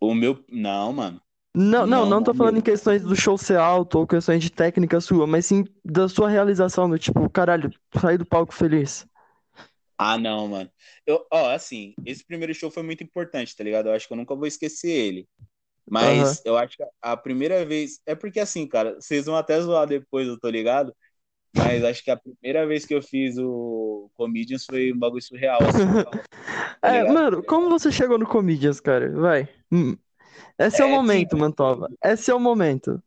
O 0.00 0.14
meu. 0.14 0.44
Não, 0.50 0.92
mano. 0.92 1.20
Não, 1.54 1.86
não, 1.86 1.86
Não, 1.86 2.10
não 2.10 2.22
tô 2.22 2.34
falando 2.34 2.54
em 2.54 2.56
mesmo. 2.56 2.64
questões 2.64 3.02
do 3.02 3.16
show 3.16 3.38
ser 3.38 3.56
alto 3.56 3.98
ou 3.98 4.06
questões 4.06 4.42
de 4.42 4.50
técnica 4.50 5.00
sua, 5.00 5.26
mas 5.26 5.46
sim 5.46 5.64
da 5.82 6.06
sua 6.06 6.28
realização, 6.28 6.90
do 6.90 6.98
tipo, 6.98 7.30
caralho, 7.30 7.70
sair 7.98 8.18
do 8.18 8.26
palco 8.26 8.52
feliz. 8.52 9.06
Ah, 9.98 10.18
não, 10.18 10.48
mano. 10.48 10.70
Eu, 11.06 11.26
ó, 11.32 11.50
assim, 11.50 11.94
esse 12.04 12.22
primeiro 12.24 12.52
show 12.54 12.70
foi 12.70 12.82
muito 12.82 13.02
importante, 13.02 13.56
tá 13.56 13.64
ligado? 13.64 13.88
Eu 13.88 13.94
acho 13.94 14.06
que 14.06 14.12
eu 14.12 14.16
nunca 14.16 14.34
vou 14.34 14.46
esquecer 14.46 14.90
ele. 14.90 15.26
Mas 15.88 16.42
eu 16.44 16.56
acho 16.56 16.76
que 16.76 16.84
a 17.00 17.16
primeira 17.16 17.64
vez. 17.64 18.00
É 18.06 18.14
porque, 18.14 18.40
assim, 18.40 18.66
cara, 18.66 18.94
vocês 19.00 19.26
vão 19.26 19.36
até 19.36 19.60
zoar 19.60 19.86
depois, 19.86 20.26
eu 20.26 20.38
tô 20.38 20.48
ligado. 20.48 20.94
Mas 21.54 21.82
acho 21.84 22.02
que 22.04 22.10
a 22.10 22.16
primeira 22.16 22.66
vez 22.66 22.84
que 22.84 22.94
eu 22.94 23.00
fiz 23.00 23.38
o 23.38 24.10
Comedians 24.14 24.64
foi 24.66 24.92
um 24.92 24.98
bagulho 24.98 25.22
surreal, 25.22 25.58
assim. 25.62 25.78
Tá 26.80 26.94
É, 26.94 27.10
mano, 27.10 27.42
como 27.42 27.70
você 27.70 27.90
chegou 27.90 28.18
no 28.18 28.26
Comedians, 28.26 28.78
cara? 28.80 29.10
Vai. 29.12 29.48
Hum. 29.72 29.96
Esse 30.58 30.82
é 30.82 30.84
o 30.84 30.88
É, 30.88 30.90
momento, 30.90 31.28
tipo- 31.30 31.38
Mantova. 31.38 31.88
Esse 32.04 32.30
é 32.30 32.34
o 32.34 32.40
momento. 32.40 33.02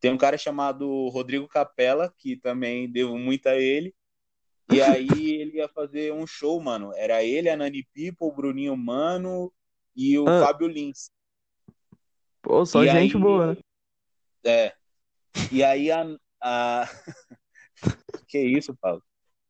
Tem 0.00 0.12
um 0.12 0.18
cara 0.18 0.36
chamado 0.36 1.08
Rodrigo 1.08 1.48
Capella, 1.48 2.12
que 2.18 2.36
também 2.36 2.90
devo 2.90 3.16
muito 3.16 3.46
a 3.48 3.56
ele. 3.56 3.94
E 4.70 4.82
aí 4.82 5.06
ele 5.40 5.56
ia 5.56 5.68
fazer 5.68 6.12
um 6.12 6.26
show, 6.26 6.60
mano. 6.60 6.92
Era 6.94 7.24
ele, 7.24 7.48
a 7.48 7.56
Nani 7.56 7.86
People, 7.94 8.28
o 8.28 8.32
Bruninho 8.32 8.76
Mano 8.76 9.50
e 9.96 10.18
o 10.18 10.28
Ah. 10.28 10.46
Fábio 10.46 10.68
Lins. 10.68 11.10
Pô, 12.44 12.64
só 12.66 12.84
E 12.84 12.88
gente 12.88 13.16
aí- 13.16 13.22
boa, 13.22 13.54
né? 13.54 13.60
É. 14.44 14.74
E 15.50 15.64
aí 15.64 15.90
a. 15.90 16.04
a... 16.42 16.84
que 18.28 18.38
isso, 18.38 18.76
Paulo? 18.76 19.02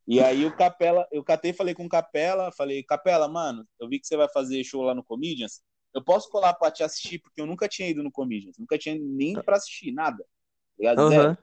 E 0.06 0.20
aí 0.20 0.44
o 0.46 0.54
Capela, 0.56 1.06
eu 1.10 1.24
catei 1.24 1.50
e 1.50 1.54
falei 1.54 1.74
com 1.74 1.84
o 1.86 1.88
Capela, 1.88 2.52
falei, 2.52 2.82
Capela, 2.84 3.26
mano, 3.26 3.66
eu 3.80 3.88
vi 3.88 3.98
que 3.98 4.06
você 4.06 4.16
vai 4.16 4.28
fazer 4.28 4.62
show 4.62 4.82
lá 4.82 4.94
no 4.94 5.02
Comedians. 5.02 5.62
Eu 5.92 6.02
posso 6.04 6.28
colar 6.30 6.54
pra 6.54 6.70
te 6.70 6.82
assistir, 6.84 7.18
porque 7.20 7.40
eu 7.40 7.46
nunca 7.46 7.68
tinha 7.68 7.88
ido 7.88 8.02
no 8.02 8.12
Comedians, 8.12 8.56
nunca 8.58 8.78
tinha 8.78 8.96
nem 8.98 9.34
pra 9.34 9.56
assistir, 9.56 9.92
nada. 9.92 10.24
Tá? 10.80 10.94
Zero. 11.08 11.22
Aham. 11.28 11.38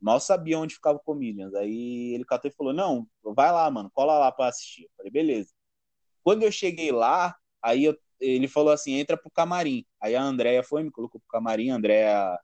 Mal 0.00 0.20
sabia 0.20 0.58
onde 0.58 0.74
ficava 0.74 0.98
o 0.98 1.02
Comedians. 1.02 1.54
Aí 1.54 2.12
ele 2.14 2.24
catou 2.24 2.50
e 2.50 2.54
falou: 2.54 2.72
Não, 2.72 3.06
vai 3.22 3.50
lá, 3.50 3.70
mano, 3.70 3.90
cola 3.94 4.18
lá 4.18 4.30
pra 4.30 4.48
assistir. 4.48 4.82
Eu 4.84 4.90
falei, 4.98 5.10
beleza. 5.12 5.54
Quando 6.22 6.42
eu 6.42 6.52
cheguei 6.52 6.92
lá, 6.92 7.34
aí 7.62 7.84
eu- 7.84 7.96
ele 8.20 8.48
falou 8.48 8.72
assim: 8.72 8.94
entra 8.94 9.16
pro 9.16 9.30
camarim. 9.30 9.84
Aí 10.00 10.14
a 10.14 10.22
Andrea 10.22 10.62
foi, 10.62 10.82
me 10.82 10.90
colocou 10.90 11.20
pro 11.20 11.28
camarim. 11.28 11.70
A 11.70 11.76
Andrea 11.76 12.38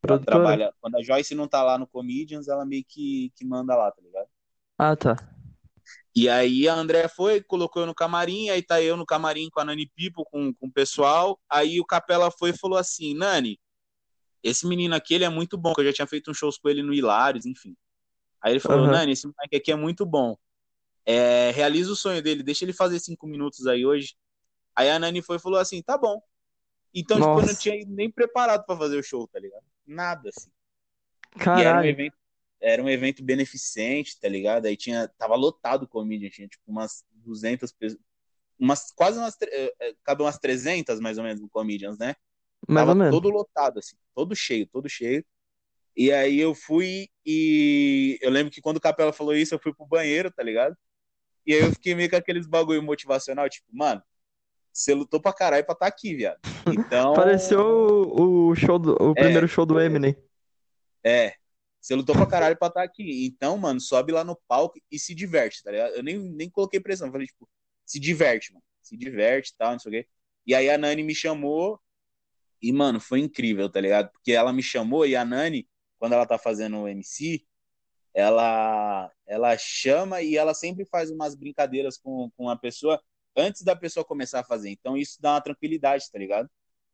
Produtora? 0.00 0.38
trabalha. 0.38 0.74
Quando 0.80 0.96
a 0.96 1.02
Joyce 1.02 1.34
não 1.34 1.48
tá 1.48 1.62
lá 1.62 1.78
no 1.78 1.86
Comedians, 1.86 2.48
ela 2.48 2.64
meio 2.64 2.84
que, 2.86 3.32
que 3.36 3.44
manda 3.44 3.76
lá, 3.76 3.90
tá 3.90 4.02
ligado? 4.02 4.28
Ah, 4.78 4.96
tá. 4.96 5.16
E 6.14 6.28
aí 6.28 6.68
a 6.68 6.74
Andrea 6.74 7.08
foi, 7.08 7.42
colocou 7.42 7.82
eu 7.82 7.86
no 7.86 7.94
camarim, 7.94 8.48
aí 8.50 8.62
tá 8.62 8.82
eu 8.82 8.96
no 8.96 9.06
camarim 9.06 9.48
com 9.50 9.60
a 9.60 9.64
Nani 9.64 9.86
People, 9.86 10.24
com, 10.30 10.52
com 10.54 10.66
o 10.66 10.72
pessoal. 10.72 11.38
Aí 11.48 11.80
o 11.80 11.84
Capela 11.84 12.30
foi 12.30 12.50
e 12.50 12.58
falou 12.58 12.78
assim: 12.78 13.14
Nani, 13.14 13.58
esse 14.42 14.66
menino 14.66 14.94
aqui 14.94 15.14
ele 15.14 15.24
é 15.24 15.28
muito 15.28 15.56
bom, 15.56 15.72
que 15.74 15.80
eu 15.80 15.86
já 15.86 15.92
tinha 15.92 16.06
feito 16.06 16.30
uns 16.30 16.36
shows 16.36 16.58
com 16.58 16.68
ele 16.68 16.82
no 16.82 16.94
Hilários, 16.94 17.46
enfim. 17.46 17.76
Aí 18.40 18.52
ele 18.52 18.60
falou: 18.60 18.84
Aham. 18.84 18.92
Nani, 18.92 19.12
esse 19.12 19.26
moleque 19.26 19.56
aqui 19.56 19.72
é 19.72 19.76
muito 19.76 20.04
bom. 20.04 20.36
É, 21.04 21.50
realiza 21.52 21.90
o 21.90 21.96
sonho 21.96 22.22
dele, 22.22 22.42
deixa 22.42 22.64
ele 22.64 22.72
fazer 22.72 22.98
cinco 23.00 23.26
minutos 23.26 23.66
aí 23.66 23.86
hoje. 23.86 24.14
Aí 24.78 24.88
a 24.88 24.96
Nani 24.96 25.20
foi 25.20 25.38
e 25.38 25.40
falou 25.40 25.58
assim: 25.58 25.82
tá 25.82 25.98
bom. 25.98 26.22
Então, 26.94 27.18
tipo, 27.18 27.32
eu 27.32 27.34
não 27.34 27.42
Nossa. 27.42 27.60
tinha 27.60 27.84
nem 27.88 28.08
preparado 28.08 28.64
pra 28.64 28.76
fazer 28.76 28.96
o 28.96 29.02
show, 29.02 29.26
tá 29.26 29.40
ligado? 29.40 29.64
Nada, 29.84 30.28
assim. 30.30 30.50
E 31.36 31.40
era 31.40 31.76
um 31.76 31.82
Caralho. 31.82 31.88
evento, 31.88 32.16
era 32.60 32.82
um 32.82 32.88
evento 32.88 33.22
beneficente, 33.24 34.18
tá 34.20 34.28
ligado? 34.28 34.66
Aí 34.66 34.76
tinha, 34.76 35.08
tava 35.18 35.34
lotado 35.34 35.82
o 35.82 35.88
comedian, 35.88 36.30
tinha 36.30 36.46
tipo 36.46 36.62
umas 36.68 37.04
200 37.10 37.72
pessoas, 37.72 38.00
umas, 38.58 38.92
quase 38.92 39.18
umas, 39.18 39.36
eh, 39.42 39.74
eh, 39.80 39.94
cabe 40.04 40.22
umas 40.22 40.38
300 40.38 41.00
mais 41.00 41.18
ou 41.18 41.24
menos 41.24 41.40
no 41.40 41.48
comedians, 41.48 41.98
né? 41.98 42.14
Mais 42.68 42.84
tava 42.84 42.92
ou 42.92 42.96
menos. 42.98 43.10
todo 43.10 43.28
lotado, 43.28 43.78
assim, 43.80 43.96
todo 44.14 44.34
cheio, 44.36 44.66
todo 44.68 44.88
cheio. 44.88 45.24
E 45.96 46.12
aí 46.12 46.38
eu 46.38 46.54
fui 46.54 47.08
e 47.26 48.16
eu 48.22 48.30
lembro 48.30 48.52
que 48.52 48.60
quando 48.60 48.76
o 48.76 48.80
Capela 48.80 49.12
falou 49.12 49.34
isso, 49.34 49.54
eu 49.54 49.58
fui 49.58 49.74
pro 49.74 49.86
banheiro, 49.86 50.30
tá 50.30 50.42
ligado? 50.42 50.76
E 51.46 51.52
aí 51.54 51.60
eu 51.60 51.72
fiquei 51.72 51.94
meio 51.94 52.08
com 52.10 52.16
aqueles 52.16 52.46
bagulho 52.46 52.82
motivacional, 52.82 53.48
tipo, 53.48 53.66
mano, 53.72 54.02
você 54.72 54.94
lutou 54.94 55.20
pra 55.20 55.32
caralho 55.32 55.64
pra 55.64 55.72
estar 55.72 55.86
aqui, 55.86 56.14
viado. 56.14 56.38
Então. 56.68 57.14
Pareceu 57.14 57.60
o, 57.60 58.48
o 58.50 58.54
show 58.54 58.78
do, 58.78 58.92
o 59.00 59.10
É. 59.12 59.22
primeiro 59.22 59.48
show 59.48 59.64
do 59.64 59.80
Eminem. 59.80 60.14
É. 61.04 61.34
Você 61.80 61.94
lutou 61.94 62.14
pra 62.14 62.26
caralho 62.26 62.56
pra 62.58 62.68
estar 62.68 62.82
aqui. 62.82 63.24
Então, 63.26 63.56
mano, 63.56 63.80
sobe 63.80 64.12
lá 64.12 64.22
no 64.24 64.36
palco 64.46 64.78
e 64.90 64.98
se 64.98 65.14
diverte, 65.14 65.62
tá 65.62 65.70
ligado? 65.70 65.94
Eu 65.94 66.02
nem, 66.02 66.18
nem 66.18 66.50
coloquei 66.50 66.78
pressão. 66.80 67.10
Falei, 67.10 67.26
tipo, 67.26 67.48
se 67.86 67.98
diverte, 67.98 68.52
mano. 68.52 68.62
Se 68.82 68.96
diverte 68.96 69.52
e 69.52 69.56
tal, 69.56 69.72
não 69.72 69.78
sei 69.78 69.88
o 69.88 69.92
quê. 69.92 70.08
E 70.46 70.54
aí 70.54 70.68
a 70.68 70.76
Nani 70.76 71.02
me 71.02 71.14
chamou 71.14 71.80
e, 72.60 72.72
mano, 72.72 73.00
foi 73.00 73.20
incrível, 73.20 73.70
tá 73.70 73.80
ligado? 73.80 74.10
Porque 74.10 74.32
ela 74.32 74.52
me 74.52 74.62
chamou 74.62 75.06
e 75.06 75.14
a 75.16 75.24
Nani, 75.24 75.66
quando 75.98 76.12
ela 76.14 76.26
tá 76.26 76.36
fazendo 76.38 76.78
o 76.78 76.88
MC, 76.88 77.44
ela, 78.12 79.10
ela 79.26 79.56
chama 79.56 80.20
e 80.22 80.36
ela 80.36 80.52
sempre 80.54 80.84
faz 80.84 81.10
umas 81.10 81.34
brincadeiras 81.34 81.96
com, 81.96 82.30
com 82.36 82.48
a 82.50 82.56
pessoa 82.56 83.00
antes 83.38 83.62
da 83.62 83.76
pessoa 83.76 84.04
começar 84.04 84.40
a 84.40 84.44
fazer. 84.44 84.70
Então 84.70 84.96
isso 84.96 85.20
dá 85.20 85.34
uma 85.34 85.40
tranquilidade, 85.40 86.10
tá 86.10 86.18
ligado? 86.18 86.48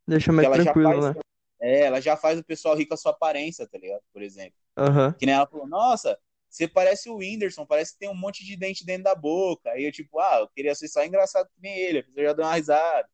Deixa 0.07 0.33
mais 0.33 0.47
ela 0.47 0.57
já 0.57 0.73
tranquilo, 0.73 1.03
faz, 1.03 1.17
né? 1.17 1.21
é, 1.61 1.81
ela 1.83 2.01
já 2.01 2.17
faz 2.17 2.39
o 2.39 2.45
pessoal 2.45 2.77
rir 2.77 2.87
com 2.87 2.95
a 2.95 2.97
sua 2.97 3.13
aparência, 3.13 3.67
tá 3.67 3.79
ligado? 3.79 4.03
Por 4.13 4.23
exemplo. 4.23 4.59
Aham. 4.77 5.13
Que 5.19 5.27
nem 5.27 5.35
ela 5.35 5.47
falou, 5.47 5.67
nossa, 5.67 6.19
você 6.49 6.69
parece 6.69 7.09
o 7.09 7.17
Whindersson, 7.17 7.67
parece 7.67 7.95
que 7.95 7.99
tem 8.01 8.09
um 8.09 8.15
monte 8.15 8.45
de 8.45 8.57
dente 8.57 8.85
dentro 8.85 9.05
da 9.05 9.15
boca. 9.15 9.71
Aí 9.71 9.85
eu, 9.85 9.93
tipo, 9.93 10.21
ah, 10.21 10.39
eu 10.41 10.49
queria 10.49 10.75
ser 10.75 10.89
só 10.89 11.05
engraçado 11.05 11.47
que 11.47 11.61
nem 11.61 11.77
ele, 11.77 11.99
a 11.99 12.05
pessoa 12.05 12.27
já 12.27 12.33
deu 12.33 12.45
uma 12.45 12.55
risada. 12.55 13.09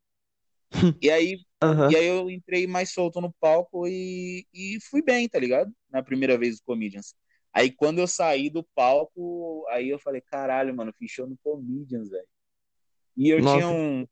e 1.02 1.10
aí, 1.10 1.38
Aham. 1.62 1.90
e 1.90 1.96
aí 1.96 2.06
eu 2.06 2.28
entrei 2.28 2.66
mais 2.66 2.92
solto 2.92 3.20
no 3.20 3.32
palco 3.40 3.86
e, 3.86 4.46
e 4.52 4.78
fui 4.90 5.02
bem, 5.02 5.28
tá 5.28 5.38
ligado? 5.38 5.72
Na 5.90 6.02
primeira 6.02 6.36
vez 6.36 6.58
do 6.58 6.64
Comedians. 6.64 7.14
Aí 7.52 7.70
quando 7.70 7.98
eu 7.98 8.06
saí 8.06 8.50
do 8.50 8.62
palco, 8.74 9.66
aí 9.70 9.88
eu 9.88 9.98
falei, 9.98 10.20
caralho, 10.20 10.74
mano, 10.74 10.94
show 11.08 11.26
no 11.26 11.36
Comedians, 11.42 12.10
velho. 12.10 12.26
E 13.16 13.28
eu 13.30 13.40
Nossa. 13.40 13.52
tinha 13.52 13.68
um. 13.68 14.06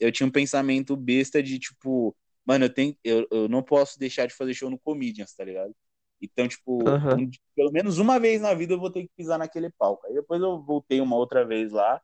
Eu 0.00 0.12
tinha 0.12 0.26
um 0.26 0.30
pensamento 0.30 0.96
besta 0.96 1.42
de, 1.42 1.58
tipo, 1.58 2.16
mano, 2.44 2.66
eu, 2.66 2.74
tenho, 2.74 2.96
eu, 3.04 3.26
eu 3.30 3.48
não 3.48 3.62
posso 3.62 3.98
deixar 3.98 4.26
de 4.26 4.34
fazer 4.34 4.54
show 4.54 4.70
no 4.70 4.78
Comedians, 4.78 5.34
tá 5.34 5.44
ligado? 5.44 5.74
Então, 6.20 6.48
tipo, 6.48 7.02
um- 7.14 7.30
pelo 7.54 7.72
menos 7.72 7.98
uma 7.98 8.18
vez 8.20 8.40
na 8.40 8.54
vida 8.54 8.74
eu 8.74 8.80
vou 8.80 8.90
ter 8.90 9.02
que 9.04 9.10
pisar 9.16 9.38
naquele 9.38 9.70
palco. 9.70 10.06
Aí 10.06 10.14
depois 10.14 10.40
eu 10.42 10.62
voltei 10.62 11.00
uma 11.00 11.16
outra 11.16 11.44
vez 11.46 11.72
lá 11.72 12.00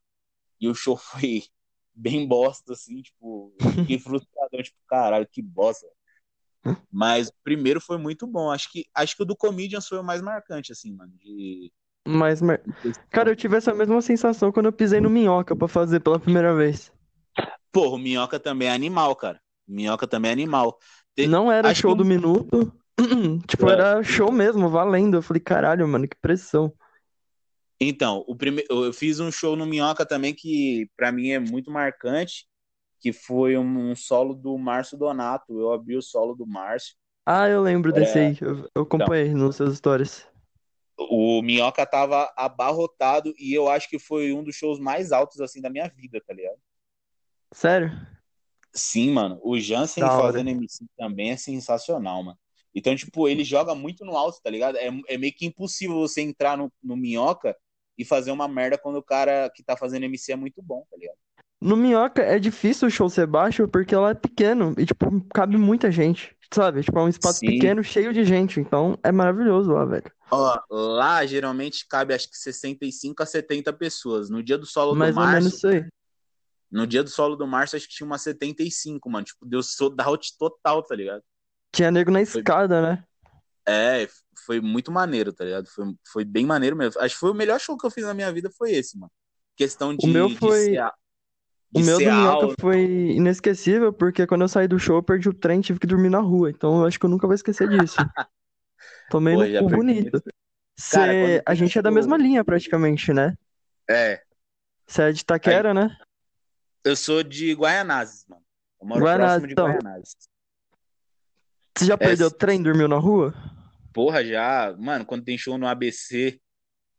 e 0.61 0.69
o 0.69 0.75
show 0.75 0.97
foi 0.99 1.45
bem 1.95 2.27
bosta, 2.29 2.73
assim, 2.75 3.03
tipo, 3.03 3.55
fiquei 3.73 3.99
frustradão, 4.01 4.63
tipo, 4.63 4.79
caralho, 4.89 5.29
que 5.31 5.43
bosta. 5.43 5.87
Mas 6.91 7.29
o 7.29 7.35
primeiro 7.45 7.81
foi 7.81 7.99
muito 7.99 8.27
bom. 8.27 8.51
Acho 8.51 8.71
que, 8.71 8.87
acho 8.95 9.17
que 9.17 9.23
o 9.23 9.27
do 9.27 9.37
Comedians 9.37 9.87
foi 9.87 9.99
o 9.99 10.05
mais 10.05 10.23
marcante, 10.23 10.73
assim, 10.73 10.93
mano. 10.93 11.13
De... 11.19 11.73
Mas, 12.11 12.41
mar- 12.41 12.63
cara, 13.11 13.31
eu 13.31 13.37
tive 13.37 13.57
essa 13.59 13.75
mesma 13.75 14.01
sensação 14.01 14.51
quando 14.51 14.67
eu 14.67 14.73
pisei 14.73 14.99
no 14.99 15.11
Minhoca 15.11 15.55
pra 15.55 15.69
fazer 15.69 16.01
pela 16.01 16.19
primeira 16.19 16.55
vez. 16.55 16.91
Porra, 17.71 17.97
o 17.97 17.99
Minhoca 17.99 18.41
também 18.41 18.69
é 18.69 18.73
animal, 18.73 19.15
cara. 19.15 19.39
O 19.69 19.73
Minhoca 19.75 20.07
também 20.07 20.31
é 20.31 20.33
animal. 20.33 20.79
Te- 21.15 21.27
Não 21.27 21.53
era 21.53 21.69
acho 21.69 21.83
show 21.83 21.93
que 21.93 21.99
do 21.99 22.05
minuto. 22.05 22.73
Tipo, 23.47 23.69
É. 23.69 23.73
era 23.75 24.03
show 24.03 24.33
mesmo, 24.33 24.69
valendo. 24.71 25.19
Eu 25.19 25.23
falei, 25.23 25.41
caralho, 25.41 25.87
mano, 25.87 26.09
que 26.09 26.17
pressão. 26.17 26.73
Então, 27.81 28.25
o 28.27 28.35
prime... 28.35 28.65
eu 28.69 28.93
fiz 28.93 29.21
um 29.21 29.31
show 29.31 29.55
no 29.55 29.67
Minhoca 29.67 30.05
também 30.05 30.35
que 30.35 30.91
pra 30.97 31.13
mim 31.13 31.29
é 31.29 31.39
muito 31.39 31.71
marcante, 31.71 32.47
que 33.01 33.13
foi 33.13 33.57
um, 33.57 33.95
solo 33.95 34.35
do 34.35 34.57
Márcio 34.59 34.99
Donato. 34.99 35.61
Eu 35.61 35.73
abri 35.73 35.97
o 35.97 36.03
solo 36.03 36.35
do 36.35 36.47
Márcio. 36.47 36.97
Ah, 37.25 37.49
eu 37.49 37.63
lembro 37.63 37.93
desse 37.93 38.19
É. 38.19 38.29
aí. 38.29 38.39
Eu, 38.41 38.69
eu 38.75 38.83
acompanhei 38.83 39.33
nos 39.33 39.57
seus 39.57 39.77
stories. 39.77 40.27
O 40.99 41.41
Minhoca 41.43 41.87
tava 41.87 42.33
abarrotado 42.37 43.33
e 43.39 43.55
eu 43.55 43.69
acho 43.69 43.89
que 43.89 43.99
foi 43.99 44.33
um 44.33 44.43
dos 44.43 44.57
shows 44.57 44.81
mais 44.81 45.13
altos 45.13 45.41
assim 45.41 45.61
da 45.61 45.71
minha 45.71 45.89
vida, 45.89 46.21
tá 46.27 46.35
ligado? 46.35 46.59
Sério? 47.53 47.91
Sim, 48.73 49.13
mano. 49.13 49.41
O 49.43 49.59
Jansen 49.59 50.03
fazendo 50.05 50.51
MC 50.51 50.85
também 50.97 51.31
é 51.31 51.37
sensacional, 51.37 52.23
mano. 52.23 52.39
Então, 52.75 52.95
tipo, 52.95 53.29
ele 53.29 53.45
joga 53.45 53.75
muito 53.75 54.05
no 54.05 54.17
alto, 54.17 54.41
tá 54.43 54.51
ligado? 54.51 54.77
É, 54.77 54.89
é 55.09 55.19
meio 55.19 55.33
que 55.33 55.47
impossível 55.47 55.97
você 55.97 56.21
entrar 56.21 56.57
no, 56.57 56.71
no 56.83 56.97
Minhoca 56.97 57.57
e 57.97 58.05
fazer 58.05 58.31
uma 58.31 58.47
merda 58.47 58.79
quando 58.79 58.97
o 58.97 59.03
cara 59.03 59.51
que 59.55 59.63
tá 59.63 59.77
fazendo 59.77 60.05
MC 60.05 60.33
é 60.33 60.37
muito 60.37 60.63
bom, 60.63 60.85
tá 60.91 60.97
ligado? 60.97 61.17
No 61.61 61.77
Minhoca 61.77 62.23
é 62.23 62.39
difícil 62.39 62.87
o 62.87 62.91
show 62.91 63.09
ser 63.09 63.27
baixo 63.27 63.67
porque 63.67 63.95
ela 63.95 64.11
é 64.11 64.15
pequeno 64.15 64.75
e, 64.79 64.87
tipo, 64.87 65.07
cabe 65.35 65.57
muita 65.57 65.91
gente, 65.91 66.37
sabe? 66.53 66.83
Tipo, 66.83 66.99
é 66.99 67.03
um 67.03 67.09
espaço 67.09 67.39
Sim. 67.41 67.47
pequeno, 67.47 67.83
cheio 67.85 68.13
de 68.13 68.25
gente. 68.25 68.61
Então, 68.61 68.99
é 69.03 69.13
maravilhoso 69.13 69.73
lá, 69.73 69.85
velho. 69.85 70.11
Ó, 70.31 70.61
lá 70.71 71.25
geralmente 71.27 71.87
cabe 71.89 72.13
acho 72.15 72.29
que 72.31 72.37
65 72.37 73.23
a 73.23 73.27
70 73.27 73.73
pessoas. 73.73 74.29
No 74.29 74.43
dia 74.43 74.59
do 74.59 74.67
solo 74.67 74.93
do 74.93 74.99
Mais 74.99 75.17
ou 75.17 75.23
menos 75.27 75.35
Márcio, 75.45 75.57
isso 75.57 75.67
aí. 75.69 75.87
no 76.71 76.87
dia 76.87 77.03
do 77.03 77.11
solo 77.11 77.35
do 77.37 77.47
Márcio, 77.47 77.77
acho 77.77 77.89
que 77.89 77.95
tinha 77.95 78.07
umas 78.07 78.23
75, 78.23 79.09
mano. 79.11 79.25
Tipo, 79.25 79.47
deu 79.47 79.63
sold 79.63 79.97
out 80.03 80.37
total, 80.39 80.83
tá 80.83 80.95
ligado? 80.95 81.23
Tinha 81.73 81.91
nego 81.91 82.11
na 82.11 82.25
Foi- 82.27 82.41
escada, 82.41 82.81
né? 82.83 83.05
É, 83.67 84.09
foi 84.47 84.61
muito 84.63 84.91
maneiro, 84.91 85.31
tá 85.33 85.45
ligado? 85.45 85.67
Foi, 85.69 85.85
foi 86.11 86.25
bem 86.25 86.47
maneiro 86.47 86.75
mesmo. 86.75 87.01
Acho 87.03 87.15
que 87.15 87.21
foi 87.21 87.31
o 87.31 87.35
melhor 87.35 87.61
show 87.61 87.77
que 87.77 87.85
eu 87.87 87.91
fiz 87.91 88.05
na 88.05 88.15
minha 88.15 88.33
vida 88.33 88.51
foi 88.57 88.73
esse, 88.73 88.99
mano. 88.99 89.13
Questão 89.57 89.95
de, 89.95 90.07
meu 90.07 90.29
de 90.29 90.37
foi- 90.37 90.77
a- 90.79 90.95
O 91.75 91.81
meu 91.81 91.99
do 91.99 92.05
Minhoca 92.07 92.47
alto. 92.47 92.55
foi 92.61 92.83
inesquecível, 93.13 93.93
porque 93.93 94.27
quando 94.27 94.43
eu 94.43 94.49
saí 94.49 94.67
do 94.67 94.79
show, 94.79 94.97
eu 94.97 95.03
perdi 95.03 95.29
o 95.29 95.35
trem, 95.35 95.61
tive 95.61 95.79
que 95.79 95.87
dormir 95.87 96.11
na 96.11 96.21
rua. 96.21 96.51
Então 96.51 96.81
eu 96.81 96.87
acho 96.87 96.99
que 96.99 97.05
eu 97.05 97.11
nunca 97.11 97.27
vou 97.27 97.35
esquecer 97.35 97.69
disso. 97.69 97.97
Tomei 99.11 99.35
Pô, 99.35 99.63
no 99.63 99.71
cu 99.71 99.77
bonito. 99.77 100.23
Cê- 100.79 100.97
Cara, 100.97 101.43
a 101.47 101.55
gente 101.55 101.79
é 101.79 101.83
da 101.83 101.91
mesma 101.91 102.17
linha, 102.17 102.45
praticamente, 102.45 103.13
né? 103.13 103.35
É, 103.91 104.23
Você 104.87 105.03
é 105.03 105.13
de 105.13 105.25
Taquera, 105.25 105.75
né? 105.75 105.97
eu 106.85 106.97
sou 106.97 107.23
de 107.23 107.53
Guaianazes, 107.55 108.25
mano. 108.29 108.43
Eu 108.81 108.87
moro 108.87 109.03
Guaianazes, 109.05 109.37
próximo 109.37 109.47
de 109.49 109.53
então. 109.55 109.67
Guaianazes. 109.67 110.17
Você 111.77 111.85
já 111.87 111.97
perdeu 111.99 112.29
É, 112.29 112.31
trem, 112.31 112.63
dormiu 112.63 112.89
na 112.89 112.97
rua? 112.97 113.35
Porra, 113.93 114.25
já, 114.25 114.75
mano, 114.79 115.05
quando 115.05 115.25
tem 115.25 115.37
show 115.37 115.59
no 115.59 115.67
ABC, 115.67 116.41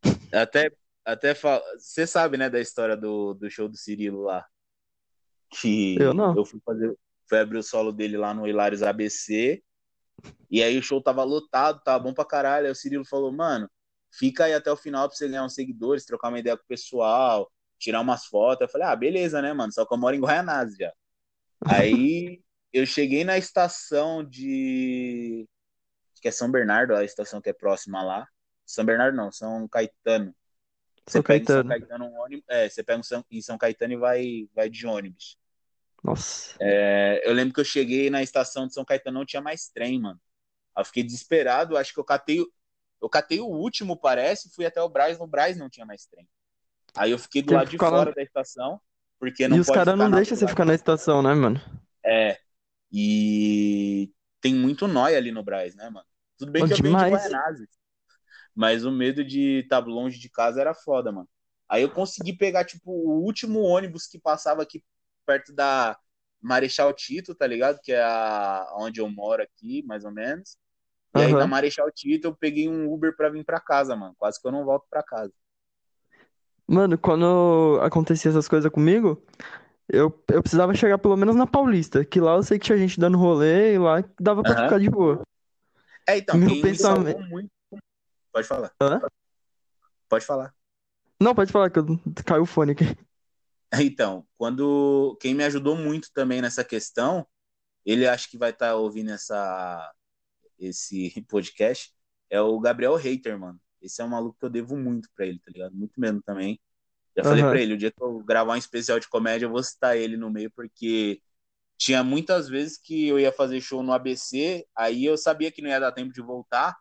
até, 0.33 0.71
até 1.05 1.33
você 1.33 2.05
sabe, 2.05 2.37
né, 2.37 2.49
da 2.49 2.59
história 2.59 2.95
do, 2.97 3.33
do 3.33 3.49
show 3.49 3.67
do 3.69 3.77
Cirilo 3.77 4.23
lá, 4.23 4.45
que 5.49 5.97
Eu 5.99 6.13
não. 6.13 6.35
eu 6.35 6.45
fui 6.45 6.59
fazer, 6.65 6.95
fui 7.27 7.39
abrir 7.39 7.57
o 7.57 7.63
solo 7.63 7.91
dele 7.91 8.17
lá 8.17 8.33
no 8.33 8.47
Hilários 8.47 8.83
ABC, 8.83 9.63
e 10.49 10.63
aí 10.63 10.77
o 10.77 10.83
show 10.83 11.01
tava 11.01 11.23
lotado, 11.23 11.81
tava 11.83 12.03
bom 12.03 12.13
pra 12.13 12.25
caralho, 12.25 12.65
aí 12.65 12.71
o 12.71 12.75
Cirilo 12.75 13.05
falou, 13.05 13.31
mano, 13.31 13.69
fica 14.11 14.45
aí 14.45 14.53
até 14.53 14.71
o 14.71 14.77
final 14.77 15.07
pra 15.07 15.15
você 15.15 15.27
ganhar 15.27 15.43
uns 15.43 15.53
seguidores, 15.53 16.05
trocar 16.05 16.29
uma 16.29 16.39
ideia 16.39 16.57
com 16.57 16.63
o 16.63 16.67
pessoal, 16.67 17.51
tirar 17.77 18.01
umas 18.01 18.25
fotos, 18.25 18.61
eu 18.61 18.69
falei, 18.69 18.87
ah, 18.87 18.95
beleza, 18.95 19.41
né, 19.41 19.53
mano, 19.53 19.71
só 19.71 19.85
que 19.85 19.93
eu 19.93 19.97
moro 19.97 20.15
em 20.15 20.19
Guaianazes 20.19 20.77
já. 20.77 20.91
Aí 21.65 22.41
eu 22.71 22.85
cheguei 22.85 23.23
na 23.23 23.37
estação 23.37 24.23
de 24.23 25.47
acho 26.13 26.21
que 26.21 26.27
é 26.27 26.31
São 26.31 26.51
Bernardo, 26.51 26.95
a 26.95 27.03
estação 27.03 27.41
que 27.41 27.49
é 27.49 27.53
próxima 27.53 28.03
lá. 28.03 28.27
São 28.65 28.85
Bernardo 28.85 29.15
não, 29.15 29.31
São 29.31 29.67
Caetano. 29.67 30.35
Você 31.05 31.13
São 31.13 31.23
pega 31.23 31.43
em 31.43 31.47
São 31.47 31.63
Caetano. 31.63 31.69
Caetano 31.69 32.05
um 32.05 32.21
ônibus, 32.21 32.45
é, 32.49 32.69
você 32.69 32.83
pega 32.83 32.99
em 32.99 33.03
São, 33.03 33.25
em 33.31 33.41
São 33.41 33.57
Caetano 33.57 33.93
e 33.93 33.97
vai, 33.97 34.49
vai 34.53 34.69
de 34.69 34.85
ônibus. 34.85 35.38
Nossa. 36.03 36.59
É, 36.61 37.21
eu 37.25 37.33
lembro 37.33 37.53
que 37.53 37.59
eu 37.59 37.65
cheguei 37.65 38.09
na 38.09 38.21
estação 38.21 38.67
de 38.67 38.73
São 38.73 38.85
Caetano, 38.85 39.19
não 39.19 39.25
tinha 39.25 39.41
mais 39.41 39.69
trem, 39.69 39.99
mano. 39.99 40.19
Aí 40.75 40.81
eu 40.81 40.85
fiquei 40.85 41.03
desesperado, 41.03 41.77
acho 41.77 41.93
que 41.93 41.99
eu 41.99 42.05
catei, 42.05 42.41
o- 42.41 42.51
eu 43.01 43.09
catei 43.09 43.39
o 43.41 43.47
último, 43.47 43.97
parece, 43.97 44.51
fui 44.55 44.65
até 44.65 44.81
o 44.81 44.89
Braz, 44.89 45.19
no 45.19 45.27
Braz 45.27 45.57
não 45.57 45.69
tinha 45.69 45.85
mais 45.85 46.05
trem. 46.07 46.27
Aí 46.95 47.11
eu 47.11 47.19
fiquei 47.19 47.41
do 47.43 47.53
lado 47.53 47.69
de 47.69 47.79
fora 47.79 48.13
da 48.13 48.23
estação, 48.23 48.81
porque 49.19 49.47
não 49.47 49.57
E 49.57 49.59
os 49.59 49.69
caras 49.69 49.97
não 49.97 50.09
deixam 50.09 50.37
você 50.37 50.47
ficar 50.47 50.63
na 50.65 50.73
estação, 50.73 51.21
né, 51.21 51.33
mano? 51.33 51.59
É. 52.05 52.39
E 52.91 54.11
tem 54.41 54.55
muito 54.55 54.87
nóia 54.87 55.17
ali 55.17 55.31
no 55.31 55.43
Braz, 55.43 55.75
né, 55.75 55.89
mano? 55.89 56.07
Tudo 56.37 56.51
bem 56.51 56.65
que 56.65 56.73
eu 56.73 56.79
venho 56.79 56.97
de 56.97 57.05
demais. 57.05 57.05
Guaianazes. 57.05 57.69
Mas 58.55 58.85
o 58.85 58.91
medo 58.91 59.23
de 59.23 59.61
estar 59.61 59.79
longe 59.87 60.19
de 60.19 60.29
casa 60.29 60.61
era 60.61 60.73
foda, 60.73 61.11
mano. 61.11 61.29
Aí 61.69 61.83
eu 61.83 61.91
consegui 61.91 62.33
pegar, 62.33 62.65
tipo, 62.65 62.91
o 62.91 63.23
último 63.23 63.61
ônibus 63.61 64.07
que 64.07 64.19
passava 64.19 64.63
aqui 64.63 64.83
perto 65.29 65.53
da 65.53 65.95
Marechal 66.41 66.91
Tito, 66.91 67.35
tá 67.35 67.45
ligado? 67.45 67.79
Que 67.83 67.91
é 67.91 68.01
a... 68.01 68.73
onde 68.79 68.99
eu 68.99 69.07
moro 69.07 69.43
aqui, 69.43 69.83
mais 69.85 70.03
ou 70.03 70.11
menos. 70.11 70.57
E 71.15 71.21
aí 71.21 71.31
Aham. 71.31 71.39
na 71.41 71.45
Marechal 71.47 71.91
Tito 71.91 72.27
eu 72.27 72.35
peguei 72.35 72.67
um 72.67 72.91
Uber 72.91 73.15
pra 73.15 73.29
vir 73.29 73.45
pra 73.45 73.59
casa, 73.59 73.95
mano. 73.95 74.15
Quase 74.17 74.41
que 74.41 74.47
eu 74.47 74.51
não 74.51 74.65
volto 74.65 74.87
pra 74.89 75.03
casa. 75.03 75.31
Mano, 76.65 76.97
quando 76.97 77.79
acontecia 77.83 78.31
essas 78.31 78.47
coisas 78.47 78.71
comigo, 78.71 79.23
eu, 79.87 80.05
eu 80.29 80.41
precisava 80.41 80.73
chegar 80.73 80.97
pelo 80.97 81.15
menos 81.17 81.35
na 81.35 81.45
Paulista, 81.45 82.03
que 82.03 82.19
lá 82.19 82.35
eu 82.35 82.43
sei 82.43 82.57
que 82.57 82.65
tinha 82.65 82.77
gente 82.77 82.99
dando 82.99 83.17
rolê 83.17 83.75
e 83.75 83.77
lá 83.77 84.03
dava 84.19 84.41
pra 84.41 84.53
Aham. 84.53 84.63
ficar 84.63 84.79
de 84.79 84.89
boa. 84.89 85.21
É, 86.07 86.17
então, 86.17 86.37
Meu 86.37 86.59
pensamento- 86.59 87.21
muito... 87.27 87.51
Pode 88.31 88.47
falar. 88.47 88.71
Hã? 88.81 88.99
Pode 90.07 90.25
falar. 90.25 90.53
Não, 91.21 91.35
pode 91.35 91.51
falar 91.51 91.69
que 91.69 91.77
eu... 91.79 91.85
caiu 92.25 92.43
o 92.43 92.47
fone 92.47 92.71
aqui. 92.71 92.85
Então, 93.81 94.27
quando 94.37 95.17
quem 95.21 95.33
me 95.35 95.43
ajudou 95.43 95.75
muito 95.75 96.11
também 96.13 96.41
nessa 96.41 96.63
questão, 96.63 97.27
ele 97.85 98.07
acho 98.07 98.29
que 98.29 98.37
vai 98.37 98.51
estar 98.51 98.75
ouvindo 98.75 99.11
essa 99.11 99.93
esse 100.59 101.11
podcast, 101.29 101.93
é 102.29 102.41
o 102.41 102.59
Gabriel 102.59 102.95
Hater, 102.95 103.39
mano. 103.39 103.59
Esse 103.81 104.01
é 104.01 104.05
um 104.05 104.09
maluco 104.09 104.37
que 104.39 104.45
eu 104.45 104.49
devo 104.49 104.77
muito 104.77 105.09
pra 105.15 105.25
ele, 105.27 105.39
tá 105.39 105.51
ligado? 105.51 105.75
Muito 105.75 105.99
mesmo 105.99 106.21
também. 106.23 106.59
Já 107.17 107.25
falei 107.25 107.43
Aham. 107.43 107.45
pra 107.45 107.61
ele, 107.61 107.73
o 107.75 107.77
dia 107.77 107.91
que 107.91 108.03
eu 108.03 108.19
gravar 108.23 108.53
um 108.53 108.57
especial 108.57 108.99
de 108.99 109.09
comédia, 109.09 109.45
eu 109.47 109.51
vou 109.51 109.63
citar 109.63 109.97
ele 109.97 110.17
no 110.17 110.29
meio, 110.31 110.51
porque 110.51 111.21
tinha 111.77 112.03
muitas 112.03 112.49
vezes 112.49 112.77
que 112.77 113.07
eu 113.07 113.19
ia 113.19 113.31
fazer 113.31 113.61
show 113.61 113.83
no 113.83 113.93
ABC, 113.93 114.67
aí 114.75 115.05
eu 115.05 115.17
sabia 115.17 115.51
que 115.51 115.61
não 115.61 115.69
ia 115.69 115.79
dar 115.79 115.91
tempo 115.93 116.13
de 116.13 116.21
voltar, 116.21 116.77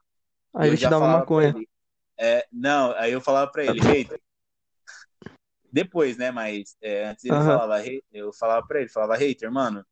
Aí 0.54 0.68
eu 0.70 0.76
ele 0.76 0.78
te 0.78 0.86
dava 0.88 1.08
maconha. 1.08 1.54
ele. 1.54 1.68
É, 2.18 2.46
não, 2.52 2.92
aí 2.94 3.12
eu 3.12 3.20
falava 3.20 3.50
pra 3.52 3.64
ele, 3.64 3.80
Hater. 3.82 4.20
Depois, 5.72 6.16
né? 6.16 6.30
Mas 6.30 6.76
é, 6.80 7.06
antes 7.06 7.24
ele 7.24 7.34
Aham. 7.36 7.46
falava, 7.46 7.82
eu 8.12 8.32
falava 8.32 8.66
pra 8.66 8.80
ele, 8.80 8.88
falava, 8.88 9.16
hater, 9.16 9.50
mano, 9.50 9.84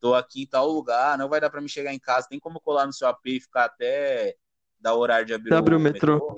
tô 0.00 0.14
aqui 0.14 0.42
em 0.42 0.46
tal 0.46 0.68
lugar, 0.68 1.18
não 1.18 1.28
vai 1.28 1.40
dar 1.40 1.50
pra 1.50 1.60
me 1.60 1.68
chegar 1.68 1.92
em 1.92 1.98
casa, 1.98 2.28
tem 2.28 2.38
como 2.40 2.60
colar 2.60 2.86
no 2.86 2.92
seu 2.92 3.08
AP 3.08 3.26
e 3.26 3.40
ficar 3.40 3.64
até 3.64 4.36
dar 4.80 4.94
o 4.94 4.98
horário 4.98 5.26
de 5.26 5.34
abrir, 5.34 5.54
o 5.54 5.76
o 5.76 5.80
metrô. 5.80 6.36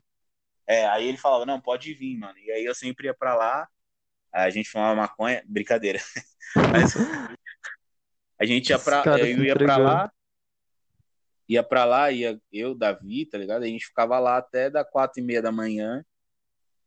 É, 0.66 0.86
aí 0.88 1.06
ele 1.08 1.16
falava, 1.16 1.46
não, 1.46 1.60
pode 1.60 1.94
vir, 1.94 2.16
mano. 2.18 2.38
E 2.38 2.50
aí 2.52 2.64
eu 2.64 2.74
sempre 2.74 3.06
ia 3.06 3.14
pra 3.14 3.34
lá, 3.34 3.68
a 4.32 4.50
gente 4.50 4.70
fumava 4.70 4.94
maconha, 4.94 5.42
brincadeira. 5.46 5.98
Mas 6.72 6.94
a 8.38 8.44
gente 8.44 8.70
ia 8.70 8.78
pra, 8.78 9.04
eu 9.18 9.44
ia 9.44 9.56
pra 9.56 9.76
lá, 9.76 10.12
ia 11.48 11.62
pra 11.62 11.84
lá, 11.84 12.10
ia 12.12 12.40
eu, 12.52 12.74
Davi, 12.74 13.26
tá 13.26 13.38
ligado? 13.38 13.62
A 13.62 13.66
gente 13.66 13.86
ficava 13.86 14.18
lá 14.18 14.36
até 14.38 14.70
da 14.70 14.84
quatro 14.84 15.20
e 15.20 15.24
meia 15.24 15.40
da 15.42 15.50
manhã, 15.50 16.04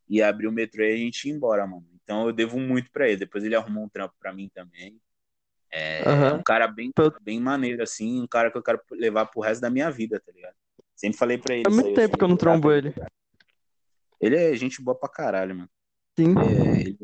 ia 0.10 0.28
abrir 0.30 0.48
o 0.48 0.52
metrô 0.52 0.84
e 0.84 0.94
a 0.94 0.98
gente 0.98 1.28
ia 1.28 1.34
embora, 1.36 1.68
mano. 1.68 1.88
Então 2.04 2.26
eu 2.28 2.34
devo 2.34 2.60
muito 2.60 2.92
pra 2.92 3.08
ele. 3.08 3.18
Depois 3.18 3.44
ele 3.44 3.56
arrumou 3.56 3.86
um 3.86 3.90
trampo 3.90 4.16
pra 4.20 4.34
mim 4.34 4.50
também. 4.54 5.00
É, 5.72 6.04
Aham. 6.06 6.36
um 6.40 6.44
cara 6.44 6.68
bem, 6.68 6.92
bem 7.22 7.40
maneiro, 7.40 7.82
assim, 7.82 8.22
um 8.22 8.28
cara 8.28 8.52
que 8.52 8.58
eu 8.58 8.64
quero 8.64 8.82
levar 8.92 9.26
pro 9.28 9.42
resto 9.42 9.62
da 9.62 9.70
minha 9.70 9.90
vida, 9.90 10.20
tá 10.20 10.32
ligado? 10.32 10.56
Sempre 10.96 11.18
falei 11.18 11.38
pra 11.38 11.54
ele. 11.56 11.64
Isso 11.70 11.82
muito 11.82 11.96
tempo 11.96 12.18
que 12.18 12.24
eu 12.24 12.28
não 12.28 12.36
trombo 12.38 12.68
"Cara, 12.68 12.78
ele. 12.78 12.94
Ele 14.20 14.36
é 14.36 14.56
gente 14.56 14.82
boa 14.82 14.98
pra 14.98 15.10
caralho, 15.10 15.56
mano. 15.56 15.70
Sim. 16.18 16.36
É, 16.38 16.82
ele 16.82 16.98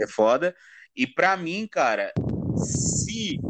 é 0.00 0.06
foda. 0.06 0.56
E 0.96 1.06
pra 1.06 1.36
mim, 1.36 1.68
cara, 1.70 2.12
se 2.54 3.42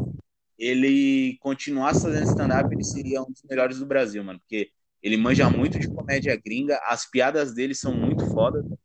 ele 0.57 1.37
continuasse 1.39 2.01
fazendo 2.01 2.23
stand-up, 2.23 2.73
ele 2.73 2.83
seria 2.83 3.21
um 3.21 3.31
dos 3.31 3.41
melhores 3.49 3.79
do 3.79 3.85
Brasil, 3.85 4.23
mano. 4.23 4.39
Porque 4.39 4.71
ele 5.01 5.17
manja 5.17 5.49
muito 5.49 5.79
de 5.79 5.87
comédia 5.89 6.39
gringa, 6.43 6.79
as 6.83 7.09
piadas 7.09 7.53
dele 7.53 7.73
são 7.73 7.93
muito 7.93 8.23
fodas, 8.31 8.65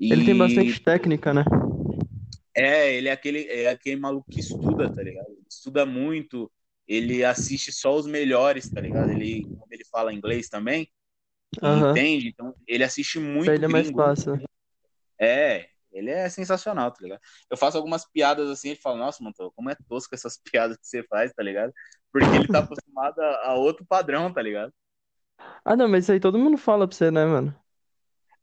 E 0.00 0.10
Ele 0.10 0.22
tem 0.24 0.36
bastante 0.36 0.80
técnica, 0.82 1.32
né? 1.32 1.44
é, 2.54 2.94
ele 2.94 3.08
é 3.08 3.12
aquele, 3.12 3.46
é 3.48 3.68
aquele 3.70 3.96
maluco 4.00 4.26
que 4.30 4.40
estuda, 4.40 4.90
tá 4.90 5.02
ligado? 5.02 5.28
Ele 5.30 5.44
estuda 5.48 5.86
muito, 5.86 6.50
ele 6.86 7.24
assiste 7.24 7.72
só 7.72 7.94
os 7.96 8.06
melhores, 8.06 8.70
tá 8.70 8.80
ligado? 8.80 9.10
Ele, 9.10 9.48
como 9.58 9.72
ele 9.72 9.84
fala 9.84 10.12
inglês 10.12 10.48
também, 10.48 10.90
Aham. 11.62 12.02
entende? 12.02 12.28
Então, 12.28 12.54
ele 12.66 12.84
assiste 12.84 13.18
muito 13.18 13.54
Pra 13.54 13.54
ele 13.54 13.64
é 13.64 13.68
mais 13.68 13.90
fácil. 13.90 14.36
né? 14.36 14.46
É, 15.20 15.68
ele 15.92 16.10
é 16.10 16.28
sensacional, 16.28 16.92
tá 16.92 16.98
ligado? 17.02 17.20
Eu 17.50 17.56
faço 17.56 17.76
algumas 17.76 18.04
piadas 18.10 18.50
assim, 18.50 18.70
ele 18.70 18.80
fala, 18.80 18.98
nossa, 18.98 19.22
mano, 19.22 19.34
como 19.56 19.70
é 19.70 19.76
tosco 19.88 20.14
essas 20.14 20.38
piadas 20.52 20.76
que 20.78 20.86
você 20.86 21.02
faz, 21.04 21.32
tá 21.32 21.42
ligado? 21.42 21.72
Porque 22.12 22.36
ele 22.36 22.48
tá 22.48 22.60
acostumado 22.60 23.20
a, 23.20 23.48
a 23.50 23.54
outro 23.56 23.84
padrão, 23.86 24.32
tá 24.32 24.42
ligado? 24.42 24.72
Ah, 25.64 25.76
não, 25.76 25.88
mas 25.88 26.04
isso 26.04 26.12
aí 26.12 26.18
todo 26.20 26.38
mundo 26.38 26.56
fala 26.58 26.86
pra 26.88 26.96
você, 26.96 27.10
né, 27.12 27.24
mano? 27.24 27.54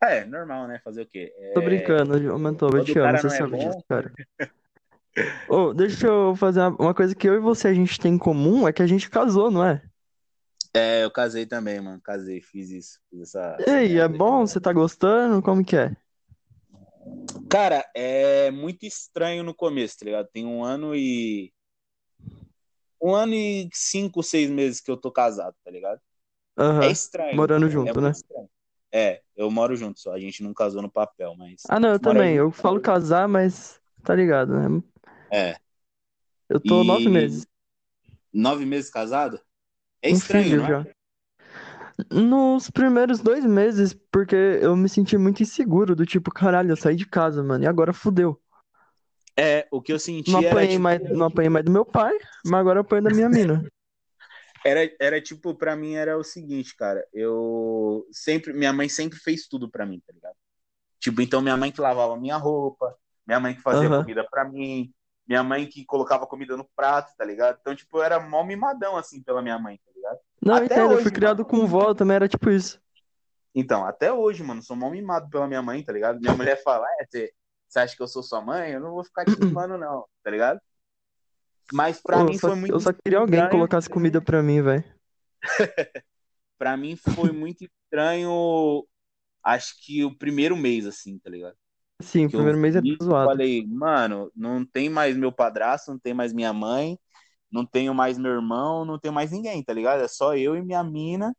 É, 0.10 0.26
normal, 0.26 0.68
né? 0.68 0.80
Fazer 0.84 1.02
o 1.04 1.06
quê? 1.06 1.34
É, 1.38 1.54
Tô 1.54 1.62
brincando, 1.62 2.39
Mantoba, 2.39 2.78
eu 2.80 2.86
te 2.86 2.98
amo, 3.00 3.12
cara 3.13 3.18
você 3.18 3.28
é 3.28 3.38
sabe 3.39 3.52
bom- 3.58 3.70
disso, 3.70 3.84
cara. 3.88 4.12
Ô, 5.48 5.74
deixa 5.74 6.08
eu 6.08 6.36
fazer 6.36 6.60
uma 6.62 6.70
uma 6.78 6.94
coisa 6.94 7.15
que 7.15 7.28
eu 7.28 7.36
e 7.36 7.39
você 7.39 7.68
a 7.68 7.74
gente 7.74 8.00
tem 8.00 8.13
em 8.15 8.18
comum, 8.18 8.68
é 8.68 8.74
que 8.74 8.82
a 8.82 8.88
gente 8.88 9.10
casou, 9.10 9.50
não 9.52 9.63
é? 9.63 9.82
É, 10.74 11.03
eu 11.06 11.12
casei 11.12 11.45
também, 11.45 11.80
mano. 11.80 12.01
Casei, 12.01 12.41
fiz 12.41 12.70
isso. 12.70 12.99
Fiz 13.10 13.22
essa, 13.22 13.56
E 13.66 13.70
aí, 13.72 13.97
é 13.97 14.08
bom? 14.08 14.45
Você 14.45 14.60
tá 14.60 14.74
gostando? 14.74 15.41
Como 15.41 15.64
que 15.64 15.78
é? 15.78 15.95
Cara, 17.49 17.89
é 17.95 18.51
muito 18.51 18.86
estranho 18.86 19.43
no 19.43 19.53
começo, 19.53 19.99
tá 19.99 20.06
ligado? 20.06 20.28
Tem 20.34 20.45
um 20.45 20.64
ano 20.64 20.93
e. 20.95 21.53
Um 23.01 23.14
ano 23.14 23.34
e 23.34 23.70
cinco, 23.74 24.24
seis 24.24 24.49
meses 24.49 24.82
que 24.82 24.89
eu 24.89 24.97
tô 24.97 25.12
casado, 25.12 25.56
tá 25.64 25.72
ligado? 25.72 26.01
É 26.58 26.64
Aham, 26.64 26.91
estranho. 26.91 27.36
morando 27.38 27.68
é 27.68 27.70
junto, 27.70 27.93
muito 27.93 28.06
né? 28.06 28.12
estranho. 28.12 28.49
É, 28.92 29.22
eu 29.36 29.52
moro 29.52 29.76
junto 29.76 30.00
só. 30.00 30.14
A 30.14 30.20
gente 30.20 30.44
não 30.44 30.54
casou 30.54 30.82
no 30.82 30.90
papel, 30.90 31.36
mas. 31.36 31.64
Ah, 31.70 31.80
não, 31.80 31.90
eu 31.90 32.00
também. 32.00 32.36
Eu 32.36 32.46
junto. 32.46 32.62
falo 32.62 32.80
casar, 32.80 33.28
mas 33.28 33.82
tá 34.04 34.16
ligado, 34.16 34.54
né? 34.54 34.82
É. 35.32 35.58
Eu 36.50 36.60
tô 36.60 36.84
E- 36.84 36.88
nove 36.88 37.10
meses. 37.10 37.46
Nove 38.34 38.66
meses 38.66 38.90
casado? 38.90 39.40
É 40.02 40.10
Um 40.10 40.16
estranho, 40.16 40.50
filho 40.50 40.58
não 40.58 40.66
é? 40.68 40.92
Nos 42.12 42.70
primeiros 42.70 43.20
dois 43.20 43.46
meses, 43.46 43.94
porque 44.12 44.36
eu 44.36 44.76
me 44.76 44.90
senti 44.90 45.18
muito 45.18 45.42
inseguro, 45.42 45.96
do 45.96 46.06
tipo, 46.06 46.30
caralho, 46.30 46.72
eu 46.72 46.76
saí 46.76 46.96
de 46.96 47.06
casa, 47.06 47.42
mano, 47.42 47.64
e 47.64 47.68
agora 47.68 47.94
fudeu. 47.94 48.40
É, 49.38 49.68
o 49.72 49.82
que 49.82 49.92
eu 49.92 50.00
senti 50.00 50.32
Não 50.32 50.40
era 50.40 50.50
apanhei 50.50 50.68
tipo, 50.68 50.82
mais, 50.84 51.02
não 51.12 51.26
apanhei 51.28 51.50
mais 51.50 51.66
do 51.66 51.72
meu 51.72 51.86
pai, 51.86 52.18
mas 52.46 52.60
agora 52.60 52.80
eu 52.80 52.82
apanho 52.82 53.04
da 53.04 53.12
minha 53.12 53.30
mina. 53.30 53.66
Era, 54.66 54.89
era 54.99 55.22
tipo, 55.22 55.55
pra 55.55 55.76
mim 55.76 55.93
era 55.95 56.18
o 56.18 56.24
seguinte, 56.24 56.76
cara. 56.76 57.07
Eu 57.13 58.07
sempre. 58.11 58.53
Minha 58.53 58.74
mãe 58.74 58.89
sempre 58.89 59.20
fez 59.20 59.47
tudo 59.47 59.70
pra 59.70 59.86
mim, 59.86 60.01
tá 60.05 60.13
ligado? 60.13 60.36
Tipo, 60.99 61.22
então 61.22 61.41
minha 61.41 61.57
mãe 61.57 61.72
que 61.72 61.82
lavava 61.82 62.18
minha 62.18 62.38
roupa, 62.38 62.97
minha 63.28 63.39
mãe 63.39 63.55
que 63.55 63.61
fazia 63.61 63.89
Aham. 63.89 64.01
comida 64.01 64.28
pra 64.30 64.45
mim, 64.45 64.93
minha 65.28 65.43
mãe 65.43 65.68
que 65.68 65.86
colocava 65.86 66.28
comida 66.28 66.57
no 66.57 66.68
prato, 66.76 67.13
tá 67.18 67.26
ligado? 67.26 67.57
Então, 67.61 67.76
tipo, 67.76 67.97
eu 67.99 68.03
era 68.03 68.20
mó 68.20 68.43
mimadão, 68.43 68.97
assim, 68.97 69.24
pela 69.24 69.41
minha 69.41 69.59
mãe, 69.59 69.80
tá 69.86 69.91
ligado? 69.95 70.20
Não, 70.41 70.63
Até 70.63 70.76
entendo, 70.76 70.93
eu 70.93 70.97
fui 70.97 71.11
hoje, 71.11 71.11
criado 71.11 71.43
mano. 71.43 71.45
com 71.45 71.66
vó, 71.68 71.93
também 71.93 72.16
era 72.16 72.28
tipo 72.28 72.49
isso. 72.49 72.80
Então, 73.53 73.86
até 73.86 74.11
hoje, 74.11 74.43
mano, 74.43 74.61
sou 74.61 74.76
mó 74.76 74.89
mimado 74.89 75.30
pela 75.30 75.47
minha 75.47 75.61
mãe, 75.61 75.84
tá 75.84 75.93
ligado? 75.93 76.20
Minha 76.20 76.34
mulher 76.34 76.61
fala, 76.63 76.86
é, 76.99 77.05
você 77.05 77.32
você 77.68 77.80
acha 77.80 77.95
que 77.95 78.01
eu 78.03 78.07
sou 78.07 78.22
sua 78.24 78.41
mãe? 78.41 78.72
Eu 78.74 78.80
não 78.80 78.91
vou 78.91 79.03
ficar 79.03 79.26
te 79.26 79.39
mimando, 79.39 79.78
não, 79.78 80.05
tá 80.24 80.30
ligado? 80.32 80.61
Mas 81.72 82.01
pra 82.01 82.24
Pô, 82.24 82.26
mim 82.26 82.39
só, 82.39 82.47
foi 82.47 82.55
muito 82.55 82.74
eu 82.74 82.80
só 82.80 82.91
queria 82.93 83.20
alguém 83.20 83.43
que 83.43 83.47
estranho. 83.47 83.49
colocasse 83.49 83.89
comida 83.89 84.22
pra 84.22 84.41
mim, 84.41 84.61
velho. 84.61 84.84
Pra 86.57 86.78
mim 86.78 86.95
foi 86.95 87.32
muito 87.32 87.66
estranho, 87.66 88.88
acho 89.43 89.76
que 89.86 90.03
o 90.05 90.16
primeiro 90.18 90.55
mês, 90.57 90.86
assim, 90.88 91.20
tá 91.20 91.30
ligado? 91.30 91.57
Sim, 92.01 92.26
o 92.28 92.32
primeiro 92.32 92.57
mês 92.57 92.76
é 92.78 92.82
vi, 92.82 93.01
zoado. 93.03 93.38
falei, 93.38 93.66
mano, 93.68 94.32
não 94.36 94.66
tem 94.66 94.89
mais 94.89 95.18
meu 95.18 95.32
padrasto, 95.32 95.91
não 95.91 95.99
tem 95.99 96.13
mais 96.13 96.34
minha 96.34 96.53
mãe, 96.53 96.99
não 97.51 97.66
tenho 97.66 97.93
mais 97.95 98.18
meu 98.20 98.32
irmão, 98.34 98.86
não 98.86 98.99
tenho 98.99 99.13
mais 99.13 99.32
ninguém, 99.32 99.63
tá 99.63 99.74
ligado? 99.74 100.01
É 100.03 100.07
só 100.09 100.36
eu 100.38 100.55
e 100.57 100.63
minha 100.63 100.84
mina. 100.84 101.36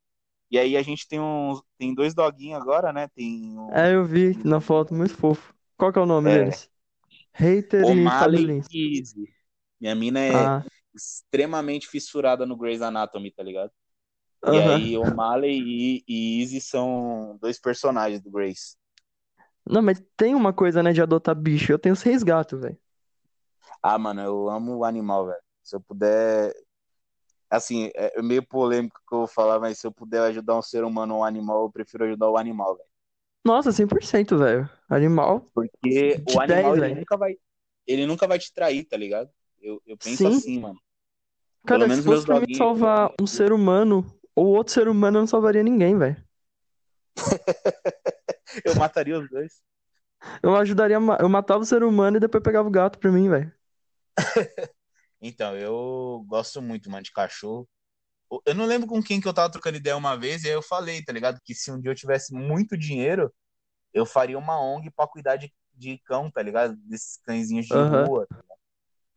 E 0.51 0.59
aí 0.59 0.77
a 0.77 0.83
gente 0.83 1.09
tem 1.09 1.21
uns, 1.21 1.63
tem 1.79 1.95
dois 1.95 2.15
doguinhos 2.15 2.61
agora, 2.63 2.93
né? 2.93 3.09
Tem 3.11 3.59
um 3.59 3.73
É, 3.73 3.95
eu 3.95 4.05
vi 4.05 4.37
na 4.45 4.61
foto, 4.61 4.95
muito 4.95 5.15
fofo. 5.15 5.55
Qual 5.77 5.93
que 5.93 5.99
é 5.99 6.03
o 6.03 6.07
nome 6.07 6.31
É. 6.31 6.31
deles? 6.31 6.71
Hater 7.35 7.91
e 7.91 8.11
Fabelins. 8.11 8.69
e. 8.71 9.03
Minha 9.81 9.95
mina 9.95 10.21
é 10.21 10.49
Ah, 10.49 10.65
extremamente 10.95 11.89
fissurada 11.89 12.47
no 12.47 12.57
Grey's 12.57 12.83
Anatomy, 12.83 13.31
tá 13.33 13.43
ligado? 13.43 13.71
E 14.47 14.61
aí 14.61 14.97
O'Malley 14.99 15.61
e, 15.61 16.05
e 16.09 16.43
Easy 16.43 16.61
são 16.61 17.39
dois 17.41 17.61
personagens 17.61 18.23
do 18.23 18.31
Grey's. 18.31 18.77
Não, 19.69 19.83
mas 19.83 20.03
tem 20.17 20.35
uma 20.35 20.53
coisa, 20.53 20.83
né, 20.83 20.93
de 20.93 21.03
adotar 21.03 21.35
bicho. 21.35 21.73
Eu 21.73 21.79
tenho 21.79 21.97
seis 21.97 22.23
gatos, 22.23 22.61
velho. 22.61 22.79
Ah, 23.83 23.99
mano, 23.99 24.21
eu 24.23 24.49
amo 24.51 24.77
o 24.79 24.85
animal, 24.85 25.27
velho. 25.27 25.41
Se 25.63 25.77
eu 25.77 25.81
puder. 25.81 26.53
Assim, 27.51 27.91
é 27.95 28.23
meio 28.23 28.47
polêmico 28.47 28.99
o 29.05 29.09
que 29.09 29.15
eu 29.15 29.19
vou 29.21 29.29
falar, 29.29 29.61
mas 29.61 29.79
se 29.79 29.87
eu 29.87 29.93
puder 29.93 30.23
ajudar 30.23 30.57
um 30.59 30.63
ser 30.63 30.85
humano 30.85 31.15
ou 31.15 31.21
um 31.21 31.25
animal, 31.25 31.65
eu 31.65 31.73
prefiro 31.73 32.05
ajudar 32.05 32.31
o 32.31 32.37
animal, 32.39 32.77
velho. 32.77 32.89
Nossa, 33.45 33.73
100%, 33.73 34.37
velho. 34.39 34.69
Animal, 34.89 35.51
Porque 35.55 36.21
o 36.25 36.41
animal, 36.41 36.77
10, 36.77 36.77
ele 36.77 36.95
nunca 36.95 37.17
vai. 37.17 37.35
Ele 37.87 38.07
nunca 38.07 38.27
vai 38.27 38.39
te 38.39 38.53
trair, 38.53 38.85
tá 38.87 38.97
ligado? 38.97 39.31
Eu, 39.61 39.83
eu 39.87 39.97
penso 39.97 40.29
Sim. 40.29 40.29
assim, 40.29 40.61
mano. 40.61 40.81
Pelo 41.65 41.81
Cara, 41.81 41.89
menos 41.89 42.05
se 42.05 42.11
fosse 42.11 42.27
pra 42.27 42.41
mim 42.41 42.55
salvar 42.55 43.13
um 43.21 43.27
ser 43.27 43.53
humano 43.53 44.05
ou 44.35 44.49
outro 44.49 44.73
ser 44.73 44.89
humano, 44.89 45.19
eu 45.19 45.21
não 45.23 45.27
salvaria 45.27 45.63
ninguém, 45.63 45.99
velho. 45.99 46.23
Eu 48.65 48.75
mataria 48.75 49.19
os 49.19 49.29
dois. 49.29 49.63
Eu 50.43 50.57
ajudaria, 50.57 50.97
eu 50.97 51.29
matava 51.29 51.61
o 51.61 51.67
ser 51.67 51.83
humano 51.83 52.17
e 52.17 52.21
depois 52.21 52.43
pegava 52.43 52.67
o 52.69 52.71
gato 52.71 52.99
pra 52.99 53.11
mim, 53.13 53.29
velho. 53.29 53.53
Então, 55.21 55.57
eu 55.57 56.25
gosto 56.29 56.61
muito, 56.61 56.91
mano, 56.91 57.03
de 57.03 57.11
cachorro. 57.13 57.69
Eu 58.45 58.55
não 58.55 58.67
lembro 58.67 58.87
com 58.89 59.03
quem 59.03 59.21
que 59.21 59.29
eu 59.29 59.35
tava 59.35 59.51
trocando 59.51 59.77
ideia 59.79 59.97
uma 59.97 60.17
vez, 60.17 60.45
e 60.45 60.49
aí 60.49 60.55
eu 60.55 60.63
falei, 60.63 61.05
tá 61.05 61.13
ligado? 61.13 61.41
Que 61.45 61.55
se 61.55 61.71
um 61.73 61.81
dia 61.81 61.91
eu 61.91 61.95
tivesse 61.95 62.35
muito 62.35 62.77
dinheiro, 62.77 63.33
eu 63.95 64.07
faria 64.07 64.39
uma 64.39 64.61
ONG 64.61 64.91
pra 64.91 65.07
cuidar 65.09 65.37
de, 65.37 65.53
de 65.75 65.99
cão, 66.01 66.31
tá 66.31 66.43
ligado? 66.43 66.77
Desses 66.79 67.19
cãezinhos 67.19 67.67
de 67.67 67.73
Aham. 67.75 68.05
rua. 68.05 68.27
tá 68.29 68.37
ligado? 68.43 68.56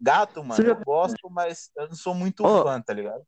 Gato, 0.02 0.44
mano, 0.44 0.68
já- 0.68 0.72
eu 0.72 0.78
gosto, 0.78 1.30
mas 1.30 1.72
eu 1.76 1.88
não 1.90 1.96
sou 1.96 2.14
muito 2.16 2.46
Ó, 2.46 2.48
fã, 2.48 2.82
tá 2.82 2.94
ligado? 2.94 3.26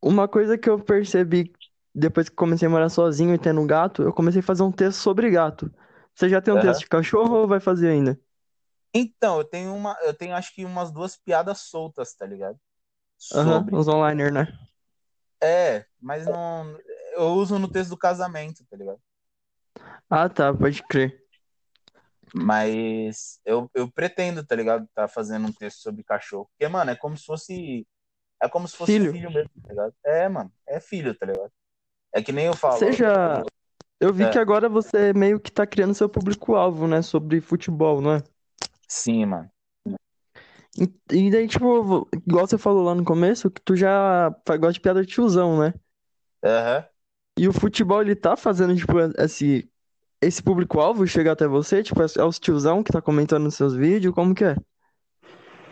Uma 0.00 0.28
coisa 0.28 0.58
que 0.58 0.68
eu 0.68 0.78
percebi 0.82 1.52
depois 1.94 2.28
que 2.28 2.34
comecei 2.36 2.66
a 2.66 2.70
morar 2.70 2.88
sozinho 2.88 3.34
e 3.34 3.38
tendo 3.38 3.60
um 3.60 3.66
gato, 3.66 4.02
eu 4.02 4.12
comecei 4.12 4.40
a 4.40 4.42
fazer 4.42 4.62
um 4.62 4.72
texto 4.72 4.98
sobre 5.00 5.30
gato. 5.30 5.72
Você 6.14 6.28
já 6.28 6.40
tem 6.40 6.52
um 6.52 6.58
Aham. 6.58 6.58
texto 6.58 6.80
de 6.80 6.88
cachorro 6.88 7.36
ou 7.42 7.48
vai 7.48 7.60
fazer 7.60 7.88
ainda? 7.88 8.18
Então, 8.94 9.38
eu 9.38 9.44
tenho 9.44 9.74
uma, 9.74 9.96
eu 10.02 10.14
tenho 10.14 10.34
acho 10.34 10.54
que 10.54 10.64
umas 10.64 10.90
duas 10.92 11.16
piadas 11.16 11.60
soltas, 11.60 12.14
tá 12.14 12.26
ligado? 12.26 12.58
Sobre. 13.18 13.74
uns 13.74 13.88
online, 13.88 14.30
né? 14.30 14.46
É, 15.42 15.86
mas 16.00 16.26
não. 16.28 16.78
Eu 17.16 17.34
uso 17.34 17.58
no 17.58 17.68
texto 17.70 17.90
do 17.90 17.96
casamento, 17.98 18.64
tá 18.66 18.76
ligado? 18.76 19.00
Ah, 20.10 20.28
tá, 20.28 20.52
pode 20.54 20.82
crer. 20.84 21.21
Mas 22.34 23.40
eu, 23.44 23.70
eu 23.74 23.90
pretendo, 23.90 24.44
tá 24.44 24.54
ligado? 24.56 24.88
Tá 24.94 25.06
fazendo 25.08 25.46
um 25.48 25.52
texto 25.52 25.80
sobre 25.80 26.02
cachorro. 26.04 26.48
Porque, 26.52 26.68
mano, 26.68 26.90
é 26.90 26.96
como 26.96 27.16
se 27.16 27.24
fosse. 27.26 27.86
É 28.42 28.48
como 28.48 28.66
se 28.68 28.76
fosse 28.76 28.94
Filho. 28.94 29.12
filho 29.12 29.30
mesmo, 29.30 29.50
tá 29.62 29.70
ligado? 29.70 29.94
É, 30.04 30.28
mano, 30.28 30.52
é 30.66 30.80
filho, 30.80 31.14
tá 31.16 31.26
ligado? 31.26 31.52
É 32.14 32.22
que 32.22 32.32
nem 32.32 32.46
eu 32.46 32.54
falo. 32.54 32.78
Você 32.78 32.92
já. 32.92 33.42
Eu 34.00 34.12
vi 34.12 34.24
É. 34.24 34.32
que 34.32 34.38
agora 34.38 34.68
você 34.68 35.12
meio 35.12 35.38
que 35.40 35.50
tá 35.52 35.66
criando 35.66 35.94
seu 35.94 36.08
público-alvo, 36.08 36.88
né? 36.88 37.02
Sobre 37.02 37.40
futebol, 37.40 38.00
não 38.00 38.14
é? 38.14 38.22
Sim, 38.88 39.26
mano. 39.26 39.50
E 40.78 40.84
e 41.16 41.30
daí, 41.30 41.46
tipo, 41.48 42.08
igual 42.26 42.46
você 42.46 42.56
falou 42.58 42.82
lá 42.84 42.94
no 42.94 43.04
começo, 43.04 43.50
que 43.50 43.60
tu 43.62 43.76
já 43.76 44.30
gosta 44.48 44.72
de 44.72 44.80
piada 44.80 45.02
de 45.04 45.12
tiozão, 45.12 45.58
né? 45.60 45.74
Aham. 46.42 46.84
E 47.38 47.48
o 47.48 47.52
futebol, 47.52 48.02
ele 48.02 48.14
tá 48.14 48.36
fazendo, 48.36 48.76
tipo, 48.76 48.92
esse, 49.18 49.70
esse 50.22 50.42
público-alvo 50.42 51.06
chegar 51.06 51.32
até 51.32 51.46
você? 51.46 51.82
Tipo, 51.82 52.02
é 52.02 52.24
os 52.24 52.38
tiozão 52.38 52.82
que 52.82 52.92
tá 52.92 53.02
comentando 53.02 53.44
nos 53.44 53.54
seus 53.56 53.74
vídeos? 53.74 54.14
Como 54.14 54.34
que 54.34 54.44
é? 54.44 54.56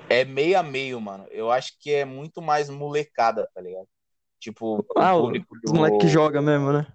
É 0.08 0.24
meio 0.24 0.58
a 0.58 0.62
meio, 0.62 1.00
mano. 1.00 1.26
Eu 1.30 1.50
acho 1.50 1.78
que 1.78 1.90
é 1.92 2.04
muito 2.04 2.42
mais 2.42 2.68
molecada, 2.68 3.48
tá 3.54 3.60
ligado? 3.60 3.88
Tipo, 4.38 4.84
Ah, 4.96 5.14
público 5.16 5.56
os 5.64 5.72
moleque 5.72 5.98
que 5.98 6.08
do. 6.08 6.12
joga 6.12 6.40
mesmo, 6.40 6.72
né? 6.72 6.86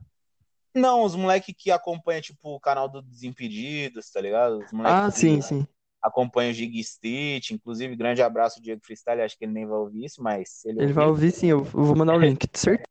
Não, 0.73 1.03
os 1.03 1.15
moleque 1.15 1.53
que 1.53 1.71
acompanha, 1.71 2.21
tipo, 2.21 2.53
o 2.55 2.59
canal 2.59 2.89
do 2.89 3.01
Desimpedidos, 3.01 4.09
tá 4.11 4.19
ligado? 4.19 4.65
Ah, 4.83 5.09
que 5.11 5.11
sim, 5.11 5.41
sim. 5.41 5.67
acompanha 6.01 6.51
o 6.51 6.53
Gig 6.53 6.79
Street. 6.79 7.51
Inclusive, 7.51 7.95
grande 7.95 8.21
abraço, 8.21 8.61
Diego 8.61 8.81
Freestyle. 8.83 9.21
Acho 9.21 9.37
que 9.37 9.45
ele 9.45 9.53
nem 9.53 9.65
vai 9.65 9.77
ouvir 9.77 10.05
isso, 10.05 10.21
mas 10.21 10.63
ele 10.65 10.79
Ele 10.81 10.93
vai 10.93 11.05
ouvir, 11.05 11.25
ouvir 11.25 11.31
sim, 11.31 11.47
eu 11.47 11.63
vou 11.63 11.95
mandar 11.95 12.15
o 12.15 12.19
link. 12.19 12.47
Certo? 12.53 12.83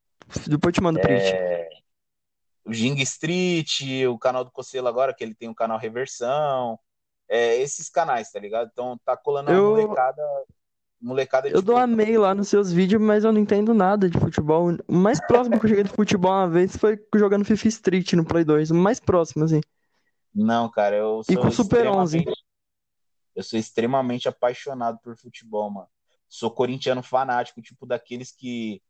Depois 0.47 0.69
eu 0.69 0.71
te 0.73 0.81
mando 0.81 0.97
o 0.97 1.01
print. 1.01 1.37
O 2.65 2.73
Ging 2.73 2.99
Street, 3.01 3.81
o 4.09 4.17
canal 4.17 4.43
do 4.43 4.51
Cocelo 4.51 4.87
agora, 4.87 5.13
que 5.13 5.23
ele 5.23 5.35
tem 5.35 5.49
um 5.49 5.53
canal 5.53 5.77
Reversão. 5.77 6.79
É, 7.27 7.55
esses 7.57 7.89
canais, 7.89 8.31
tá 8.31 8.39
ligado? 8.39 8.69
Então 8.71 8.99
tá 9.03 9.17
colando 9.17 9.51
Eu, 9.51 9.71
molecada, 9.71 10.21
molecada 11.01 11.49
eu 11.49 11.61
dou 11.61 11.77
amei 11.77 12.17
lá 12.17 12.33
nos 12.33 12.49
seus 12.49 12.71
vídeos, 12.71 13.01
mas 13.01 13.23
eu 13.23 13.31
não 13.31 13.39
entendo 13.39 13.73
nada 13.73 14.09
de 14.09 14.19
futebol. 14.19 14.75
O 14.87 14.95
mais 14.95 15.19
próximo 15.19 15.59
que 15.59 15.65
eu 15.65 15.69
cheguei 15.69 15.83
de 15.83 15.89
futebol 15.91 16.31
uma 16.31 16.47
vez 16.49 16.75
foi 16.75 16.99
jogando 17.15 17.45
FIFA 17.45 17.67
Street 17.67 18.13
no 18.13 18.25
Play 18.25 18.43
2. 18.43 18.71
O 18.71 18.75
mais 18.75 18.99
próximo, 18.99 19.45
assim. 19.45 19.61
Não, 20.33 20.69
cara, 20.69 20.95
eu 20.97 21.21
E 21.29 21.33
sou 21.33 21.43
com 21.43 21.51
Super 21.51 21.87
11. 21.87 22.17
extremamente, 22.17 22.43
eu 23.35 23.43
sou 23.43 23.59
extremamente 23.59 24.27
apaixonado 24.27 24.99
por 24.99 25.17
futebol, 25.17 25.69
mano. 25.69 25.87
Sou 26.27 26.51
corintiano 26.51 27.03
fanático, 27.03 27.61
tipo 27.61 27.85
daqueles 27.85 28.31
que 28.31 28.81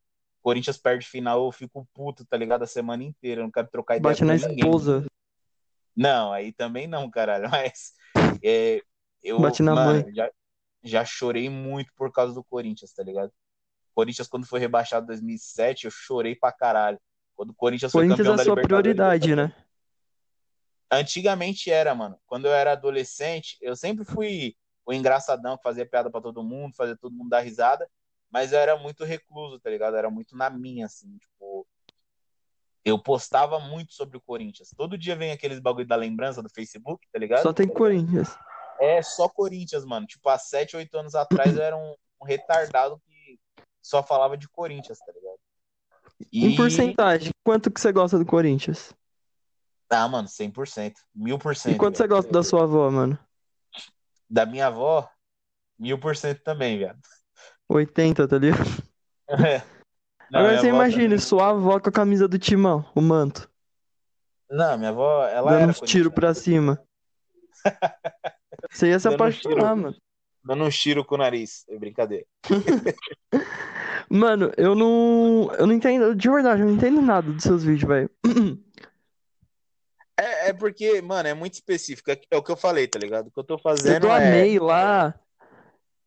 Corinthians 0.45 0.77
perde 0.77 1.07
final, 1.07 1.43
eu 1.43 1.51
fico 1.51 1.87
puto, 1.91 2.23
tá 2.23 2.37
ligado? 2.37 2.61
A 2.61 2.67
semana 2.67 3.03
inteira, 3.03 3.41
eu 3.41 3.45
não 3.45 3.51
quero 3.51 3.67
trocar 3.67 3.97
ideia 3.97 4.11
Bate 4.13 4.23
na 4.23 4.35
ninguém. 4.35 4.59
esposa, 4.59 5.03
Não, 5.97 6.31
aí 6.31 6.53
também 6.53 6.85
não, 6.85 7.09
caralho. 7.09 7.49
Mas 7.49 7.93
é, 8.43 8.79
eu, 9.23 9.39
bate 9.39 9.63
na 9.63 9.73
mano, 9.73 10.03
mãe. 10.03 10.13
já, 10.13 10.29
já 10.83 11.03
chorei 11.03 11.49
muito 11.49 11.91
por 11.95 12.11
causa 12.11 12.31
do 12.31 12.43
Corinthians, 12.43 12.93
tá 12.93 13.01
ligado? 13.01 13.33
Corinthians, 13.95 14.27
quando 14.27 14.45
foi 14.45 14.59
rebaixado 14.59 15.05
em 15.05 15.07
2007, 15.07 15.85
eu 15.85 15.91
chorei 15.91 16.35
pra 16.35 16.51
caralho. 16.51 17.01
Quando 17.35 17.49
o 17.49 17.55
Corinthians 17.55 17.91
foi 17.91 18.03
Corinthians 18.03 18.19
campeão 18.19 18.33
é 18.33 18.37
da 18.37 18.41
a 18.43 18.45
sua 18.45 18.53
Libertadores. 18.53 18.93
prioridade, 18.95 19.35
né? 19.35 19.51
Antigamente 20.91 21.71
era, 21.71 21.95
mano. 21.95 22.19
Quando 22.27 22.45
eu 22.45 22.53
era 22.53 22.73
adolescente, 22.73 23.57
eu 23.61 23.75
sempre 23.75 24.05
fui 24.05 24.55
o 24.85 24.93
engraçadão 24.93 25.57
que 25.57 25.63
fazia 25.63 25.87
piada 25.87 26.11
pra 26.11 26.21
todo 26.21 26.43
mundo, 26.43 26.75
fazia 26.75 26.95
todo 26.95 27.15
mundo 27.15 27.29
dar 27.29 27.39
risada, 27.39 27.89
mas 28.35 28.51
eu 28.51 28.59
era 28.59 28.75
muito 28.75 29.05
recluso, 29.05 29.61
tá 29.61 29.69
ligado? 29.69 29.93
Eu 29.93 29.99
era 29.99 30.09
muito 30.09 30.35
na 30.35 30.49
minha, 30.49 30.87
assim, 30.87 31.17
tipo. 31.19 31.65
Eu 32.83 33.01
postava 33.01 33.61
muito 33.61 33.93
sobre 33.93 34.17
o 34.17 34.21
Corinthians. 34.21 34.71
Todo 34.75 34.97
dia 34.97 35.15
vem 35.15 35.31
aqueles 35.31 35.57
bagulho 35.57 35.87
da 35.87 35.95
lembrança 35.95 36.43
do 36.43 36.49
Facebook, 36.49 37.07
tá 37.13 37.17
ligado? 37.17 37.43
Só 37.43 37.53
tem 37.53 37.65
Corinthians. 37.65 38.35
É 38.77 39.01
só 39.01 39.29
Corinthians, 39.29 39.85
mano. 39.85 40.05
Tipo, 40.05 40.27
há 40.27 40.37
7, 40.37 40.75
8 40.75 40.97
anos 40.97 41.15
atrás 41.15 41.55
eu 41.55 41.63
era 41.63 41.77
um, 41.77 41.95
um 42.21 42.25
retardado 42.25 43.01
que 43.05 43.39
só 43.81 44.03
falava 44.03 44.37
de 44.37 44.49
Corinthians, 44.49 44.99
tá 44.99 45.13
ligado? 45.13 45.39
Em 46.33 46.51
E. 46.51 46.55
porcentagem, 46.57 47.31
quanto 47.41 47.71
que 47.71 47.79
você 47.79 47.93
gosta 47.93 48.19
do 48.19 48.25
Corinthians? 48.25 48.93
Ah, 49.89 50.09
mano, 50.09 50.27
100%. 50.27 50.93
Mil 51.15 51.39
por 51.39 51.53
E 51.53 51.55
cento, 51.55 51.77
quanto 51.77 51.97
você 51.97 52.05
gosta 52.05 52.29
da 52.29 52.43
sua 52.43 52.63
avó, 52.63 52.91
mano? 52.91 53.17
Da 54.29 54.45
minha 54.45 54.67
avó, 54.67 55.09
mil 55.79 55.97
por 55.97 56.17
cento 56.17 56.43
também, 56.43 56.77
viado. 56.77 56.99
80, 57.69 58.27
tá 58.27 58.37
ligado? 58.37 58.63
É. 59.27 59.63
Não, 60.31 60.39
Agora 60.39 60.57
você 60.59 60.69
avó 60.69 60.75
imagina 60.77 61.17
sua 61.17 61.49
avó 61.49 61.79
com 61.79 61.89
a 61.89 61.91
camisa 61.91 62.27
do 62.27 62.37
Timão, 62.37 62.85
o 62.95 63.01
manto, 63.01 63.49
Não, 64.49 64.77
minha 64.77 64.89
avó, 64.91 65.25
ela 65.27 65.51
dando 65.51 65.61
era 65.63 65.71
uns 65.71 65.79
tiros 65.81 66.13
corintiana. 66.13 66.13
pra 66.13 66.33
cima. 66.33 66.83
Você 68.71 68.89
ia 68.89 68.99
se 68.99 69.09
Dando 69.09 69.15
apaixonar, 69.15 69.75
mano. 69.75 69.95
dando 70.43 70.63
um 70.63 70.69
tiro 70.69 71.03
com 71.03 71.15
o 71.15 71.17
nariz. 71.17 71.65
É 71.67 71.77
brincadeira. 71.77 72.25
Mano, 74.09 74.51
eu 74.57 74.75
não. 74.75 75.51
Eu 75.57 75.65
não 75.65 75.73
entendo. 75.73 76.15
De 76.15 76.29
verdade, 76.29 76.61
eu 76.61 76.67
não 76.67 76.75
entendo 76.75 77.01
nada 77.01 77.31
dos 77.31 77.41
seus 77.41 77.63
vídeos, 77.63 77.87
velho. 77.87 78.09
É, 80.17 80.49
é 80.49 80.53
porque, 80.53 81.01
mano, 81.01 81.27
é 81.27 81.33
muito 81.33 81.55
específico. 81.55 82.11
É, 82.11 82.21
é 82.31 82.37
o 82.37 82.43
que 82.43 82.51
eu 82.51 82.55
falei, 82.57 82.87
tá 82.87 82.99
ligado? 82.99 83.27
O 83.27 83.31
que 83.31 83.39
eu 83.39 83.43
tô 83.43 83.55
Eu 83.55 83.59
fazendo 83.59 84.07
é. 84.07 84.27
amei 84.27 84.59
lá. 84.59 85.19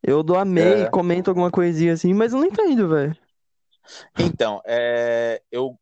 Eu 0.03 0.22
dou 0.22 0.36
amei, 0.36 0.82
É. 0.84 0.90
comento 0.90 1.30
alguma 1.30 1.51
coisinha 1.51 1.92
assim, 1.92 2.14
mas 2.14 2.32
eu 2.32 2.38
não 2.40 2.46
entendo, 2.46 2.88
velho. 2.88 3.16
Então, 4.18 4.61
é, 4.64 5.42
eu. 5.51 5.78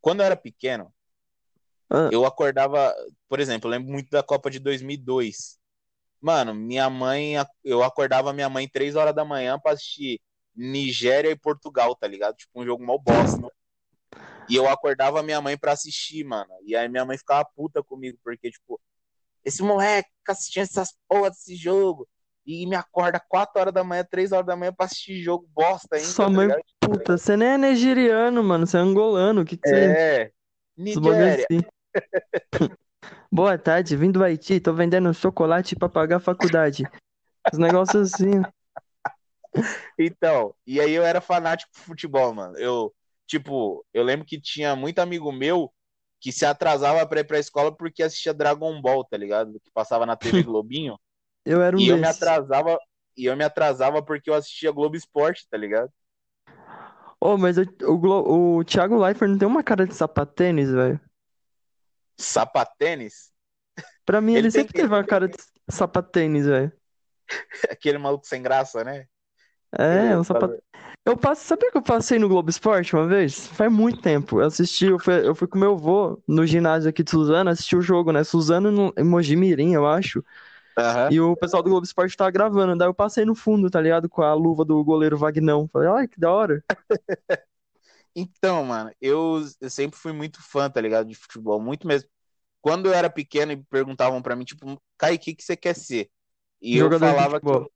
Quando 0.00 0.20
eu 0.20 0.26
era 0.26 0.36
pequeno, 0.36 0.92
Ah, 1.90 2.08
eu 2.12 2.24
acordava. 2.24 2.94
Por 3.28 3.40
exemplo, 3.40 3.68
eu 3.68 3.72
lembro 3.72 3.90
muito 3.92 4.10
da 4.10 4.22
Copa 4.22 4.50
de 4.50 4.58
2002. 4.58 5.58
Mano, 6.20 6.54
minha 6.54 6.88
mãe. 6.90 7.34
Eu 7.64 7.82
acordava 7.82 8.32
minha 8.32 8.48
mãe 8.48 8.68
três 8.68 8.96
horas 8.96 9.14
da 9.14 9.24
manhã 9.24 9.58
pra 9.58 9.72
assistir 9.72 10.20
Nigéria 10.54 11.30
e 11.30 11.36
Portugal, 11.36 11.94
tá 11.94 12.06
ligado? 12.06 12.36
Tipo, 12.36 12.60
um 12.60 12.64
jogo 12.64 12.84
mó 12.84 12.98
bosta. 12.98 13.48
E 14.48 14.54
eu 14.54 14.68
acordava 14.68 15.22
minha 15.22 15.40
mãe 15.40 15.58
pra 15.58 15.72
assistir, 15.72 16.24
mano. 16.24 16.50
E 16.64 16.76
aí 16.76 16.88
minha 16.88 17.04
mãe 17.04 17.18
ficava 17.18 17.44
puta 17.56 17.82
comigo, 17.82 18.18
porque, 18.22 18.50
tipo, 18.50 18.80
esse 19.44 19.62
moleque 19.62 20.08
fica 20.18 20.32
assistindo 20.32 20.62
essas 20.62 20.96
porra 21.08 21.30
desse 21.30 21.56
jogo. 21.56 22.08
E 22.46 22.64
me 22.66 22.76
acorda 22.76 23.18
4 23.18 23.60
horas 23.60 23.74
da 23.74 23.82
manhã, 23.82 24.06
3 24.08 24.30
horas 24.30 24.46
da 24.46 24.54
manhã 24.54 24.72
pra 24.72 24.86
assistir 24.86 25.20
jogo 25.20 25.48
bosta 25.52 25.96
ainda, 25.96 26.06
Sua 26.08 26.26
tá 26.26 26.30
mãe- 26.30 26.48
puta, 26.80 27.18
você 27.18 27.36
nem 27.36 27.48
é 27.48 27.58
nigeriano, 27.58 28.42
mano. 28.44 28.66
Você 28.66 28.76
é 28.76 28.80
angolano. 28.80 29.40
O 29.40 29.44
que 29.44 29.56
que 29.56 29.68
você. 29.68 29.74
É. 29.74 30.30
Nigéria. 30.76 31.46
assim. 31.50 31.60
Boa 33.32 33.58
tarde, 33.58 33.96
vim 33.96 34.10
do 34.12 34.22
Haiti, 34.22 34.60
tô 34.60 34.72
vendendo 34.72 35.12
chocolate 35.12 35.74
pra 35.74 35.88
pagar 35.88 36.16
a 36.16 36.20
faculdade. 36.20 36.84
Os 37.52 37.58
negócios 37.58 38.14
assim. 38.14 38.42
Então, 39.98 40.54
e 40.66 40.80
aí 40.80 40.92
eu 40.92 41.04
era 41.04 41.20
fanático 41.20 41.72
por 41.74 41.80
futebol, 41.80 42.32
mano. 42.32 42.56
Eu, 42.58 42.94
tipo, 43.26 43.84
eu 43.92 44.02
lembro 44.02 44.24
que 44.26 44.40
tinha 44.40 44.76
muito 44.76 44.98
amigo 45.00 45.32
meu 45.32 45.72
que 46.20 46.30
se 46.30 46.44
atrasava 46.46 47.06
pra 47.06 47.20
ir 47.20 47.24
pra 47.24 47.38
escola 47.38 47.74
porque 47.74 48.02
assistia 48.02 48.32
Dragon 48.34 48.80
Ball, 48.80 49.04
tá 49.04 49.16
ligado? 49.16 49.58
Que 49.60 49.70
passava 49.72 50.06
na 50.06 50.16
TV 50.16 50.42
Globinho. 50.44 50.98
Eu 51.46 51.62
era 51.62 51.78
um 51.78 51.82
E 51.82 51.88
eu 51.88 51.98
me 51.98 52.06
atrasava, 52.06 52.78
e 53.16 53.26
eu 53.26 53.36
me 53.36 53.44
atrasava 53.44 54.02
porque 54.04 54.30
eu 54.30 54.34
assistia 54.34 54.72
Globo 54.72 54.96
Esporte, 54.96 55.46
tá 55.50 55.56
ligado? 55.56 55.92
Ô, 57.20 57.36
mas 57.38 57.56
eu- 57.58 57.66
o, 57.84 57.98
Glo- 57.98 58.58
o 58.58 58.64
Thiago 58.64 58.96
Leifert 58.98 59.30
não 59.30 59.38
tem 59.38 59.48
uma 59.48 59.62
cara 59.62 59.86
de 59.86 59.94
sapatênis, 59.94 60.70
velho? 60.70 61.00
Sapatênis, 62.18 63.32
Pra 64.04 64.20
mim, 64.20 64.34
Ele 64.34 64.48
ele 64.50 64.50
sempre 64.50 64.72
teve 64.74 64.88
uma 64.92 65.04
cara 65.04 65.28
de 65.28 65.36
sapatênis, 65.70 66.46
velho. 66.46 66.72
aquele 67.70 67.98
maluco 67.98 68.26
sem 68.26 68.42
graça, 68.42 68.84
né? 68.84 69.06
É, 69.78 70.16
um 70.18 70.24
sapat... 70.24 70.52
Eu 71.04 71.16
passo, 71.16 71.44
sabia 71.44 71.70
que 71.70 71.78
eu 71.78 71.82
passei 71.82 72.18
no 72.18 72.28
Globo 72.28 72.50
Esporte 72.50 72.94
uma 72.96 73.06
vez? 73.06 73.46
Faz 73.48 73.70
muito 73.72 74.00
tempo. 74.00 74.40
Eu 74.40 74.46
assisti, 74.46 74.86
eu 74.86 74.98
fui, 74.98 75.26
eu 75.26 75.34
fui 75.34 75.46
com 75.48 75.58
meu 75.58 75.72
avô 75.74 76.20
no 76.26 76.44
ginásio 76.46 76.90
aqui 76.90 77.02
de 77.04 77.10
Suzano, 77.10 77.50
assisti 77.50 77.76
o 77.76 77.80
jogo, 77.82 78.10
né? 78.12 78.24
Suzano 78.24 78.70
no, 78.72 78.92
Mojimirim, 79.04 79.72
eu 79.74 79.86
acho. 79.86 80.24
Aham. 80.76 81.10
E 81.10 81.20
o 81.20 81.36
pessoal 81.36 81.62
do 81.62 81.70
Globo 81.70 81.84
Esporte 81.86 82.16
tava 82.16 82.30
gravando. 82.30 82.76
Daí 82.76 82.88
eu 82.88 82.94
passei 82.94 83.24
no 83.24 83.34
fundo, 83.34 83.70
tá 83.70 83.80
ligado? 83.80 84.08
Com 84.08 84.22
a 84.22 84.34
luva 84.34 84.64
do 84.64 84.82
goleiro 84.84 85.16
Vagnão. 85.16 85.68
Falei, 85.68 85.88
ai, 85.88 86.08
que 86.08 86.18
da 86.20 86.32
hora. 86.32 86.62
Então, 88.14 88.64
mano, 88.64 88.90
eu, 89.00 89.42
eu 89.60 89.70
sempre 89.70 89.98
fui 89.98 90.12
muito 90.12 90.42
fã, 90.42 90.70
tá 90.70 90.80
ligado? 90.80 91.08
De 91.08 91.14
futebol, 91.14 91.60
muito 91.60 91.86
mesmo. 91.86 92.08
Quando 92.62 92.86
eu 92.86 92.94
era 92.94 93.10
pequeno 93.10 93.52
e 93.52 93.64
perguntavam 93.64 94.22
pra 94.22 94.36
mim, 94.36 94.44
tipo, 94.44 94.80
Kai, 94.98 95.16
o 95.16 95.18
que 95.18 95.36
você 95.40 95.56
quer 95.56 95.74
ser? 95.76 96.10
E 96.60 96.76
eu 96.76 96.90
Jogador 96.90 97.14
de 97.14 97.16
falava 97.16 97.40
que 97.40 97.52
eu... 97.52 97.70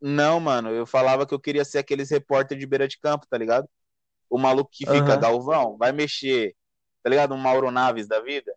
Não, 0.00 0.40
mano, 0.40 0.70
eu 0.70 0.86
falava 0.86 1.26
que 1.26 1.34
eu 1.34 1.40
queria 1.40 1.64
ser 1.64 1.78
aqueles 1.78 2.10
repórter 2.10 2.58
de 2.58 2.66
beira 2.66 2.88
de 2.88 2.98
campo, 2.98 3.26
tá 3.28 3.38
ligado? 3.38 3.68
O 4.30 4.38
maluco 4.38 4.70
que 4.72 4.86
fica, 4.86 5.14
Aham. 5.14 5.20
Galvão, 5.20 5.76
vai 5.78 5.92
mexer, 5.92 6.56
tá 7.02 7.10
ligado? 7.10 7.34
Um 7.34 7.38
Mauro 7.38 7.70
Naves 7.70 8.08
da 8.08 8.20
vida. 8.20 8.52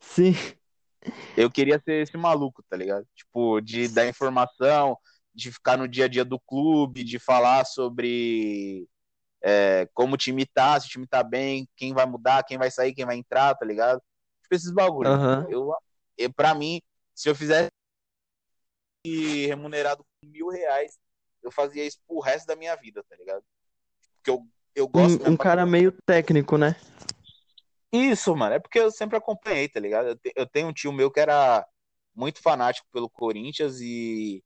Sim. 0.00 0.34
Eu 1.36 1.50
queria 1.50 1.80
ser 1.84 2.02
esse 2.02 2.16
maluco, 2.16 2.62
tá 2.68 2.76
ligado? 2.76 3.06
Tipo, 3.14 3.60
de 3.60 3.88
dar 3.88 4.08
informação, 4.08 4.96
de 5.34 5.52
ficar 5.52 5.76
no 5.76 5.86
dia 5.86 6.06
a 6.06 6.08
dia 6.08 6.24
do 6.24 6.40
clube, 6.40 7.04
de 7.04 7.18
falar 7.18 7.64
sobre 7.64 8.88
é, 9.42 9.88
como 9.92 10.14
o 10.14 10.18
time 10.18 10.46
tá, 10.46 10.80
se 10.80 10.86
o 10.86 10.90
time 10.90 11.06
tá 11.06 11.22
bem, 11.22 11.68
quem 11.76 11.92
vai 11.92 12.06
mudar, 12.06 12.42
quem 12.42 12.58
vai 12.58 12.70
sair, 12.70 12.94
quem 12.94 13.04
vai 13.04 13.16
entrar, 13.16 13.54
tá 13.54 13.64
ligado? 13.64 14.00
Tipo, 14.42 14.54
esses 14.54 14.70
bagulho. 14.72 15.10
Aham. 15.10 15.46
Eu, 15.48 15.72
eu, 16.16 16.32
pra 16.32 16.54
mim, 16.54 16.80
se 17.14 17.28
eu 17.28 17.34
fizesse 17.34 17.70
remunerado 19.46 20.04
com 20.04 20.28
mil 20.28 20.48
reais, 20.48 20.98
eu 21.42 21.52
fazia 21.52 21.86
isso 21.86 21.98
pro 22.08 22.18
resto 22.18 22.46
da 22.46 22.56
minha 22.56 22.74
vida, 22.76 23.04
tá 23.08 23.14
ligado? 23.14 23.44
Porque 24.16 24.30
eu, 24.30 24.46
eu 24.74 24.88
gosto 24.88 25.22
Um, 25.22 25.32
um 25.32 25.36
cara 25.36 25.64
meio 25.64 25.92
técnico, 26.04 26.58
né? 26.58 26.74
Isso, 27.92 28.34
mano, 28.36 28.54
é 28.54 28.58
porque 28.60 28.78
eu 28.78 28.90
sempre 28.90 29.16
acompanhei, 29.16 29.68
tá 29.68 29.80
ligado? 29.80 30.08
Eu, 30.08 30.16
te- 30.16 30.32
eu 30.36 30.46
tenho 30.46 30.68
um 30.68 30.72
tio 30.72 30.92
meu 30.92 31.10
que 31.10 31.20
era 31.20 31.66
muito 32.14 32.40
fanático 32.42 32.86
pelo 32.92 33.08
Corinthians 33.08 33.80
e, 33.80 34.42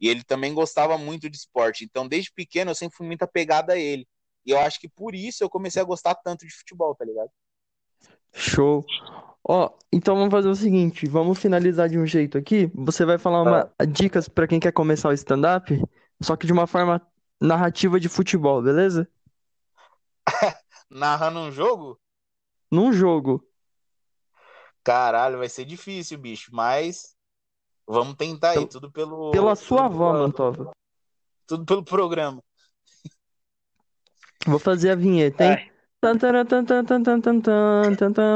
e 0.00 0.08
ele 0.08 0.24
também 0.24 0.54
gostava 0.54 0.98
muito 0.98 1.30
de 1.30 1.36
esporte. 1.38 1.84
Então, 1.84 2.08
desde 2.08 2.32
pequeno, 2.32 2.72
eu 2.72 2.76
sempre 2.76 2.96
fui 2.96 3.06
muito 3.06 3.22
apegado 3.24 3.70
a 3.70 3.78
ele. 3.78 4.08
E 4.46 4.52
eu 4.52 4.60
acho 4.60 4.80
que 4.80 4.88
por 4.88 5.14
isso 5.14 5.44
eu 5.44 5.50
comecei 5.50 5.82
a 5.82 5.86
gostar 5.86 6.14
tanto 6.16 6.46
de 6.46 6.54
futebol, 6.54 6.94
tá 6.96 7.04
ligado? 7.04 7.30
Show. 8.32 8.84
Ó, 9.44 9.70
então 9.92 10.16
vamos 10.16 10.30
fazer 10.32 10.48
o 10.48 10.54
seguinte, 10.54 11.06
vamos 11.08 11.38
finalizar 11.38 11.88
de 11.88 11.98
um 11.98 12.06
jeito 12.06 12.38
aqui. 12.38 12.70
Você 12.74 13.04
vai 13.04 13.18
falar 13.18 13.42
uma 13.42 13.70
dicas 13.88 14.28
pra 14.28 14.46
quem 14.46 14.60
quer 14.60 14.72
começar 14.72 15.08
o 15.08 15.12
stand-up, 15.12 15.80
só 16.22 16.36
que 16.36 16.46
de 16.46 16.52
uma 16.52 16.66
forma 16.66 17.00
narrativa 17.40 18.00
de 18.00 18.08
futebol, 18.08 18.62
beleza? 18.62 19.08
Narrando 20.90 21.40
um 21.40 21.50
jogo, 21.50 22.00
num 22.70 22.92
jogo. 22.92 23.44
Caralho, 24.82 25.38
vai 25.38 25.48
ser 25.48 25.64
difícil, 25.64 26.18
bicho, 26.18 26.50
mas 26.52 27.14
vamos 27.86 28.14
tentar 28.16 28.50
aí, 28.50 28.56
então, 28.58 28.68
tudo 28.68 28.90
pelo. 28.90 29.30
Pela 29.30 29.54
sua 29.54 29.86
avó. 29.86 30.12
Mantova. 30.12 30.70
Tudo 31.46 31.64
pelo 31.64 31.84
programa. 31.84 32.42
Vou 34.46 34.58
fazer 34.58 34.90
a 34.90 34.94
vinheta, 34.94 35.44
hein? 35.44 35.70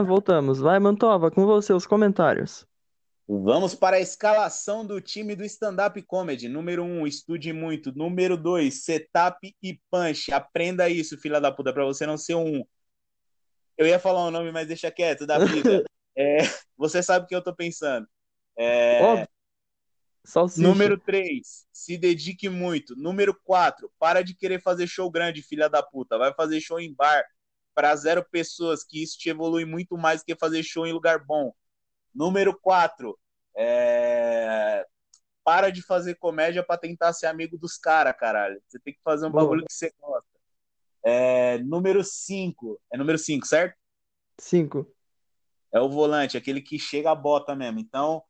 Voltamos. 0.05 0.59
Vai, 0.59 0.79
Mantova, 0.81 1.31
com 1.31 1.47
você, 1.47 1.73
os 1.73 1.87
comentários. 1.87 2.67
Vamos 3.29 3.75
para 3.75 3.97
a 3.97 4.01
escalação 4.01 4.85
do 4.85 5.01
time 5.01 5.37
do 5.37 5.45
stand-up 5.45 6.01
comedy. 6.03 6.49
Número 6.49 6.83
1, 6.83 6.87
um, 6.87 7.07
estude 7.07 7.53
muito. 7.53 7.97
Número 7.97 8.37
2, 8.37 8.85
setup 8.85 9.55
e 9.63 9.81
punch. 9.91 10.33
Aprenda 10.33 10.89
isso, 10.89 11.17
filha 11.17 11.41
da 11.41 11.53
puta, 11.53 11.73
para 11.73 11.85
você 11.85 12.05
não 12.05 12.19
ser 12.19 12.35
um 12.35 12.65
eu 13.83 13.89
ia 13.89 13.99
falar 13.99 14.27
um 14.27 14.31
nome, 14.31 14.53
mas 14.53 14.69
deixa 14.69 14.91
quieto, 14.91 15.27
da 15.27 15.39
vida. 15.39 15.85
É, 16.15 16.41
você 16.77 17.03
sabe 17.03 17.25
o 17.25 17.27
que 17.27 17.35
eu 17.35 17.43
tô 17.43 17.57
pensando. 17.57 18.07
É, 18.55 19.01
Óbvio. 19.03 19.29
Salsicha. 20.23 20.69
número 20.69 20.99
3, 20.99 21.67
se 21.73 21.97
dedique 21.97 22.51
muito. 22.51 22.95
Número 22.95 23.35
4, 23.43 23.91
para 23.99 24.21
de 24.21 24.35
querer 24.35 24.61
fazer 24.61 24.87
show 24.87 25.11
grande, 25.11 25.43
filha 25.43 25.71
da 25.71 25.83
puta. 25.83 26.19
Vai 26.19 26.35
fazer 26.35 26.61
show 26.61 26.79
em 26.79 26.93
bar 26.93 27.25
para 27.75 27.97
zero 27.97 28.23
pessoas, 28.31 28.85
que 28.85 29.03
isso 29.03 29.19
te 29.19 29.31
evolui 29.31 29.65
muito 29.65 29.97
mais 29.97 30.23
que 30.23 30.37
fazer 30.37 30.63
show 30.63 30.87
em 30.87 30.93
lugar 30.93 31.25
bom. 31.25 31.51
Número 32.15 32.55
4, 32.61 33.19
é... 33.57 34.87
para 35.43 35.71
de 35.71 35.81
fazer 35.81 36.17
comédia 36.17 36.63
para 36.63 36.79
tentar 36.79 37.15
ser 37.15 37.27
amigo 37.27 37.57
dos 37.57 37.79
caras, 37.79 38.15
caralho. 38.19 38.63
Você 38.69 38.79
tem 38.79 38.93
que 38.93 39.01
fazer 39.03 39.27
um 39.27 39.31
Boa. 39.31 39.45
bagulho 39.45 39.65
que 39.65 39.73
você 39.73 39.91
gosta. 39.99 40.32
É... 41.05 41.59
Número 41.59 42.03
5, 42.05 42.81
é 42.93 42.99
número 42.99 43.19
5, 43.19 43.47
certo? 43.47 43.77
Cinco. 44.39 44.87
É 45.73 45.81
o 45.81 45.89
volante, 45.89 46.37
aquele 46.37 46.61
que 46.61 46.79
chega 46.79 47.11
a 47.11 47.15
bota 47.15 47.55
mesmo. 47.55 47.79
Então, 47.81 48.23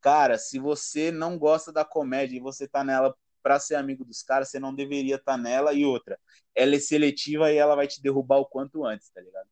cara, 0.00 0.38
se 0.38 0.58
você 0.58 1.10
não 1.10 1.38
gosta 1.38 1.72
da 1.72 1.84
comédia 1.84 2.36
e 2.36 2.40
você 2.40 2.66
tá 2.66 2.82
nela 2.82 3.14
pra 3.42 3.60
ser 3.60 3.76
amigo 3.76 4.04
dos 4.04 4.22
caras, 4.22 4.48
você 4.48 4.58
não 4.58 4.74
deveria 4.74 5.16
estar 5.16 5.36
nela. 5.36 5.72
E 5.72 5.84
outra, 5.84 6.18
ela 6.54 6.74
é 6.74 6.80
seletiva 6.80 7.52
e 7.52 7.56
ela 7.56 7.76
vai 7.76 7.86
te 7.86 8.02
derrubar 8.02 8.38
o 8.38 8.46
quanto 8.46 8.84
antes, 8.84 9.08
tá 9.10 9.20
ligado? 9.20 9.48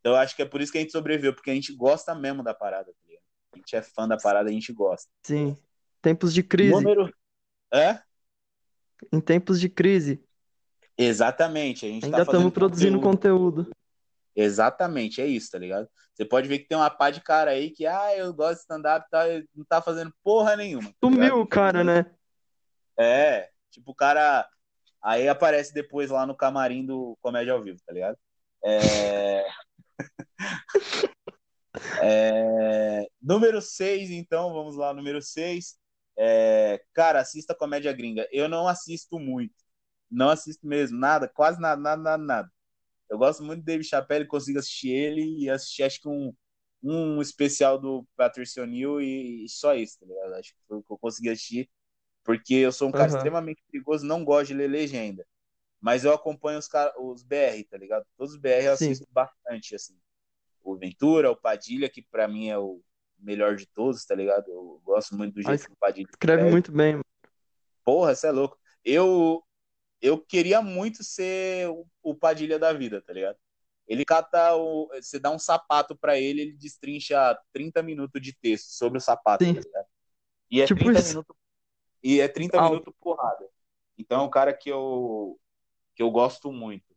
Então, 0.00 0.12
eu 0.12 0.18
acho 0.18 0.34
que 0.34 0.42
é 0.42 0.46
por 0.46 0.60
isso 0.60 0.72
que 0.72 0.78
a 0.78 0.80
gente 0.80 0.92
sobreviveu, 0.92 1.34
porque 1.34 1.50
a 1.50 1.54
gente 1.54 1.74
gosta 1.74 2.14
mesmo 2.14 2.42
da 2.42 2.54
parada, 2.54 2.92
tá 2.92 2.98
ligado? 3.06 3.24
A 3.52 3.56
gente 3.56 3.76
é 3.76 3.82
fã 3.82 4.08
da 4.08 4.16
parada, 4.16 4.48
a 4.48 4.52
gente 4.52 4.72
gosta. 4.72 5.10
Sim. 5.22 5.56
Tempos 6.02 6.34
de 6.34 6.42
crise. 6.42 6.72
Número. 6.72 7.12
É? 7.72 8.00
Em 9.12 9.20
tempos 9.20 9.60
de 9.60 9.68
crise. 9.68 10.22
Exatamente. 10.96 11.86
A 11.86 11.88
gente 11.88 12.04
Ainda 12.04 12.18
tá 12.18 12.24
fazendo 12.24 12.48
estamos 12.48 12.54
produzindo 12.54 13.00
conteúdo. 13.00 13.70
Exatamente, 14.36 15.20
é 15.20 15.26
isso, 15.26 15.50
tá 15.50 15.58
ligado? 15.58 15.88
Você 16.12 16.24
pode 16.24 16.48
ver 16.48 16.58
que 16.58 16.68
tem 16.68 16.76
uma 16.76 16.90
pá 16.90 17.10
de 17.10 17.20
cara 17.20 17.52
aí 17.52 17.70
que, 17.70 17.86
ah, 17.86 18.16
eu 18.16 18.32
gosto 18.32 18.56
de 18.56 18.60
stand-up 18.60 19.06
e 19.12 19.38
e 19.38 19.46
não 19.54 19.64
tá 19.64 19.80
fazendo 19.80 20.12
porra 20.22 20.56
nenhuma. 20.56 20.88
tá? 20.88 20.94
Sumiu 21.02 21.40
o 21.40 21.46
cara, 21.46 21.84
né? 21.84 22.06
É, 22.98 23.48
tipo, 23.70 23.92
o 23.92 23.94
cara. 23.94 24.48
Aí 25.02 25.28
aparece 25.28 25.74
depois 25.74 26.10
lá 26.10 26.26
no 26.26 26.34
camarim 26.34 26.84
do 26.84 27.16
Comédia 27.20 27.52
ao 27.52 27.62
Vivo, 27.62 27.78
tá 27.84 27.92
ligado? 27.92 28.18
É... 28.64 29.44
É... 32.02 33.06
Número 33.20 33.60
6, 33.60 34.10
então, 34.10 34.52
vamos 34.52 34.76
lá, 34.76 34.94
número 34.94 35.20
6. 35.20 35.76
É, 36.16 36.80
cara, 36.92 37.20
assista 37.20 37.54
comédia 37.54 37.92
gringa. 37.92 38.28
Eu 38.30 38.48
não 38.48 38.68
assisto 38.68 39.18
muito. 39.18 39.63
Não 40.14 40.28
assisto 40.28 40.66
mesmo, 40.66 40.98
nada, 40.98 41.28
quase 41.28 41.60
nada, 41.60 41.80
nada, 41.80 42.02
nada, 42.02 42.22
nada. 42.22 42.52
Eu 43.10 43.18
gosto 43.18 43.42
muito 43.42 43.60
do 43.60 43.64
Dave 43.64 43.84
Chappelle, 43.84 44.26
consigo 44.26 44.58
assistir 44.58 44.90
ele 44.90 45.22
e 45.40 45.50
assistir 45.50 45.82
acho 45.82 46.00
que 46.00 46.08
um, 46.08 46.32
um 46.82 47.20
especial 47.20 47.78
do 47.78 48.06
Patrick 48.16 48.60
O'Neill 48.60 49.00
e, 49.00 49.44
e, 49.44 49.48
só 49.48 49.74
isso, 49.74 49.98
tá 50.00 50.06
ligado? 50.06 50.34
Acho 50.34 50.50
que 50.50 50.60
foi 50.66 50.78
o 50.78 50.82
que 50.82 50.92
eu 50.92 50.98
consegui 50.98 51.30
assistir, 51.30 51.70
porque 52.22 52.54
eu 52.54 52.72
sou 52.72 52.88
um 52.88 52.92
cara 52.92 53.10
uhum. 53.10 53.16
extremamente 53.16 53.62
perigoso, 53.70 54.06
não 54.06 54.24
gosto 54.24 54.48
de 54.48 54.54
ler 54.54 54.68
legenda. 54.68 55.26
Mas 55.80 56.04
eu 56.04 56.14
acompanho 56.14 56.58
os, 56.58 56.66
cara, 56.66 56.94
os 56.98 57.22
BR, 57.22 57.62
tá 57.70 57.76
ligado? 57.76 58.06
Todos 58.16 58.32
os 58.32 58.40
BR 58.40 58.64
eu 58.64 58.76
Sim. 58.76 58.86
assisto 58.86 59.06
bastante, 59.10 59.74
assim. 59.74 59.94
O 60.62 60.76
Ventura, 60.76 61.30
o 61.30 61.36
Padilha, 61.36 61.90
que 61.90 62.00
para 62.00 62.26
mim 62.26 62.48
é 62.48 62.58
o 62.58 62.80
melhor 63.18 63.54
de 63.54 63.66
todos, 63.66 64.02
tá 64.06 64.14
ligado? 64.14 64.48
Eu 64.48 64.80
gosto 64.82 65.14
muito 65.14 65.34
do 65.34 65.42
jeito 65.42 65.66
que 65.66 65.72
o 65.72 65.76
Padilha 65.76 66.08
escreve. 66.08 66.50
muito 66.50 66.72
bem. 66.72 67.00
Porra, 67.84 68.14
você 68.14 68.28
é 68.28 68.30
louco. 68.30 68.58
Eu, 68.82 69.43
eu 70.04 70.18
queria 70.18 70.60
muito 70.60 71.02
ser 71.02 71.66
o, 71.70 71.86
o 72.02 72.14
Padilha 72.14 72.58
da 72.58 72.74
vida, 72.74 73.00
tá 73.00 73.10
ligado? 73.10 73.38
Ele 73.88 74.04
cata 74.04 74.54
o. 74.54 74.88
Você 74.92 75.18
dá 75.18 75.30
um 75.30 75.38
sapato 75.38 75.96
para 75.96 76.18
ele, 76.18 76.42
ele 76.42 76.52
destrincha 76.52 77.34
30 77.54 77.82
minutos 77.82 78.20
de 78.20 78.34
texto 78.34 78.68
sobre 78.68 78.98
o 78.98 79.00
sapato, 79.00 79.42
tá 79.44 79.84
E 80.50 80.60
é 80.60 80.66
tipo 80.66 80.80
30 80.84 80.98
isso. 80.98 81.08
minutos. 81.08 81.36
E 82.02 82.20
é 82.20 82.28
30 82.28 82.58
ah. 82.58 82.64
minutos 82.64 82.94
porrada. 83.00 83.48
Então 83.96 84.20
é 84.20 84.24
um 84.24 84.30
cara 84.30 84.52
que 84.52 84.70
eu, 84.70 85.40
que 85.96 86.02
eu 86.02 86.10
gosto 86.10 86.52
muito. 86.52 86.94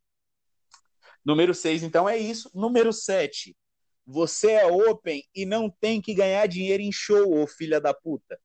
Número 1.24 1.54
6, 1.54 1.84
então, 1.84 2.10
é 2.10 2.18
isso. 2.18 2.52
Número 2.54 2.92
7. 2.92 3.56
Você 4.06 4.52
é 4.52 4.66
open 4.66 5.24
e 5.34 5.46
não 5.46 5.70
tem 5.70 6.02
que 6.02 6.14
ganhar 6.14 6.46
dinheiro 6.48 6.84
em 6.84 6.92
show, 6.92 7.42
ô 7.42 7.48
filha 7.48 7.80
da 7.80 7.94
puta. 7.94 8.38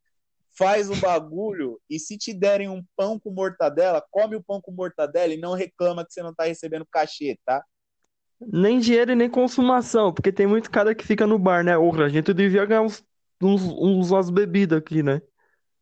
Faz 0.56 0.90
o 0.90 0.96
bagulho 0.96 1.80
e 1.88 1.98
se 1.98 2.18
te 2.18 2.34
derem 2.34 2.68
um 2.68 2.84
pão 2.94 3.18
com 3.18 3.30
mortadela, 3.30 4.04
come 4.10 4.36
o 4.36 4.42
pão 4.42 4.60
com 4.60 4.70
mortadela 4.70 5.32
e 5.32 5.38
não 5.38 5.54
reclama 5.54 6.04
que 6.04 6.12
você 6.12 6.22
não 6.22 6.34
tá 6.34 6.44
recebendo 6.44 6.86
cachê, 6.90 7.38
tá? 7.44 7.64
Nem 8.40 8.80
dinheiro 8.80 9.12
e 9.12 9.16
nem 9.16 9.30
consumação, 9.30 10.12
porque 10.12 10.32
tem 10.32 10.46
muito 10.46 10.70
cara 10.70 10.94
que 10.94 11.06
fica 11.06 11.26
no 11.26 11.38
bar, 11.38 11.64
né? 11.64 11.76
Outra, 11.78 12.06
a 12.06 12.08
gente 12.08 12.34
devia 12.34 12.64
ganhar 12.66 12.82
uns, 12.82 13.02
uns, 13.40 13.62
uns, 13.62 14.10
umas 14.10 14.30
bebidas 14.30 14.78
aqui, 14.78 15.02
né? 15.02 15.22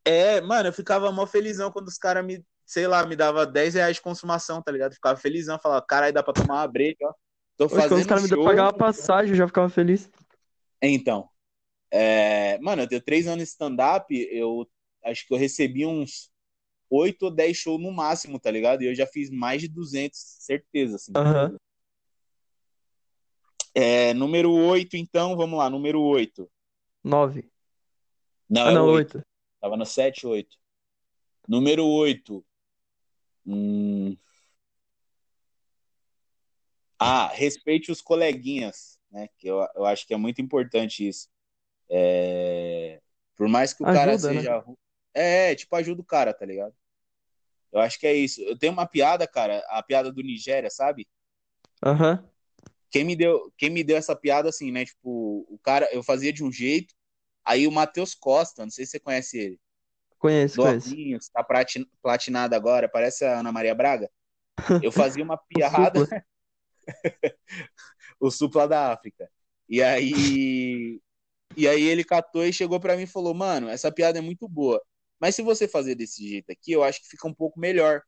É, 0.05 0.41
mano, 0.41 0.69
eu 0.69 0.73
ficava 0.73 1.11
mó 1.11 1.27
felizão 1.27 1.71
quando 1.73 1.89
os 1.89 1.99
caras 1.99 2.25
me, 2.25 2.45
sei 2.65 2.87
lá, 2.87 3.05
me 3.07 3.17
dava 3.17 3.47
10 3.47 3.75
reais 3.75 3.97
de 3.97 4.03
consumação, 4.03 4.63
tá 4.63 4.71
ligado? 4.71 4.95
ficava 4.95 5.19
felizão, 5.19 5.59
falava, 5.59 5.85
caralho, 5.87 6.13
dá 6.13 6.23
pra 6.23 6.33
tomar 6.33 6.55
uma 6.55 6.69
break, 6.69 6.97
ó. 7.05 7.13
Tô 7.57 7.65
Hoje, 7.65 7.75
fazendo 7.77 7.89
quando 7.89 8.01
os 8.01 8.07
caras 8.07 8.31
me 8.31 8.45
pagar 8.45 8.63
uma 8.65 8.73
passagem, 8.73 9.31
eu 9.31 9.37
já 9.37 9.47
ficava 9.47 9.69
feliz. 9.69 10.11
Então, 10.83 11.29
é... 11.91 12.59
mano, 12.61 12.83
eu 12.83 12.89
tenho 12.89 13.01
três 13.03 13.27
anos 13.27 13.45
de 13.45 13.51
stand-up, 13.51 14.15
eu 14.31 14.69
acho 15.05 15.27
que 15.27 15.35
eu 15.35 15.39
recebi 15.39 15.87
uns 15.87 16.31
8 16.91 17.23
ou 17.23 17.31
10 17.31 17.57
shows 17.57 17.81
no 17.81 17.93
máximo, 17.93 18.39
tá 18.39 18.51
ligado? 18.51 18.83
E 18.83 18.87
eu 18.87 18.95
já 18.95 19.07
fiz 19.07 19.31
mais 19.31 19.63
de 19.63 19.69
200, 19.69 20.19
certeza, 20.19 20.97
assim. 20.97 21.13
Uhum. 21.17 21.57
É, 23.73 24.13
número 24.15 24.53
8, 24.53 24.97
então, 24.97 25.37
vamos 25.37 25.59
lá, 25.59 25.71
número 25.71 26.03
8. 26.03 26.51
9. 27.05 27.49
Não, 28.49 28.67
ah, 28.67 28.71
é 28.71 28.75
não, 28.75 28.87
8. 28.87 29.19
8. 29.19 29.27
Tava 29.61 29.77
no 29.77 29.87
7, 29.87 30.27
8. 30.27 30.59
Número 31.47 31.87
8. 31.87 32.45
Hum... 33.47 34.17
Ah, 36.99 37.29
respeite 37.29 37.91
os 37.91 38.03
coleguinhas, 38.03 38.99
né? 39.11 39.29
Que 39.39 39.49
eu, 39.49 39.67
eu 39.75 39.87
acho 39.87 40.07
que 40.07 40.13
é 40.13 40.17
muito 40.19 40.43
importante 40.43 41.07
isso. 41.07 41.29
É... 41.91 43.01
Por 43.37 43.49
mais 43.49 43.73
que 43.73 43.83
o 43.83 43.87
ajuda, 43.87 43.99
cara 43.99 44.19
seja. 44.19 44.59
Né? 44.59 44.75
É, 45.13 45.55
tipo, 45.55 45.75
ajuda 45.75 46.01
o 46.01 46.05
cara, 46.05 46.33
tá 46.33 46.47
ligado? 46.47 46.75
Eu 47.73 47.81
acho 47.81 47.99
que 47.99 48.07
é 48.07 48.15
isso. 48.15 48.41
Eu 48.43 48.59
tenho 48.59 48.73
uma 48.73 48.87
piada, 48.87 49.27
cara, 49.27 49.65
a 49.69 49.83
piada 49.83 50.13
do 50.13 50.23
Nigéria, 50.23 50.71
sabe? 50.71 51.09
Aham. 51.85 52.13
Uhum. 52.13 52.31
Quem 52.91 53.05
me 53.05 53.15
deu, 53.15 53.53
quem 53.57 53.71
me 53.71 53.85
deu 53.85 53.97
essa 53.97 54.17
piada 54.17 54.49
assim, 54.49 54.73
né? 54.73 54.85
Tipo, 54.85 55.47
o 55.49 55.59
cara, 55.63 55.89
eu 55.93 56.03
fazia 56.03 56.33
de 56.33 56.43
um 56.43 56.51
jeito, 56.51 56.93
aí 57.45 57.67
o 57.67 57.73
Matheus 57.73 58.17
Costa, 58.17 58.65
não 58.65 58.71
sei 58.71 58.85
se 58.85 58.93
você 58.93 59.01
conhece 59.01 59.39
ele. 59.39 59.61
Conheço, 60.19 60.57
conheço. 60.57 61.31
Tá 61.33 61.47
platinado 62.03 62.55
agora, 62.55 62.89
parece 62.89 63.25
a 63.25 63.39
Ana 63.39 63.53
Maria 63.53 63.75
Braga. 63.75 64.11
Eu 64.85 64.93
fazia 64.93 65.25
uma 65.25 65.39
piada. 65.39 66.07
o 68.21 68.31
supla 68.31 68.67
da 68.69 68.93
África. 68.93 69.31
E 69.69 69.83
aí 69.83 71.01
e 71.57 71.69
aí 71.69 71.83
ele 71.83 72.05
catou 72.05 72.45
e 72.45 72.53
chegou 72.53 72.81
para 72.81 72.97
mim 72.97 73.03
e 73.05 73.07
falou: 73.07 73.35
"Mano, 73.35 73.69
essa 73.69 73.91
piada 73.93 74.19
é 74.19 74.23
muito 74.23 74.49
boa, 74.49 74.83
mas 75.21 75.35
se 75.35 75.43
você 75.43 75.69
fazer 75.69 75.95
desse 75.95 76.27
jeito 76.29 76.51
aqui, 76.51 76.73
eu 76.73 76.83
acho 76.83 77.01
que 77.01 77.09
fica 77.09 77.29
um 77.29 77.35
pouco 77.35 77.59
melhor". 77.59 78.03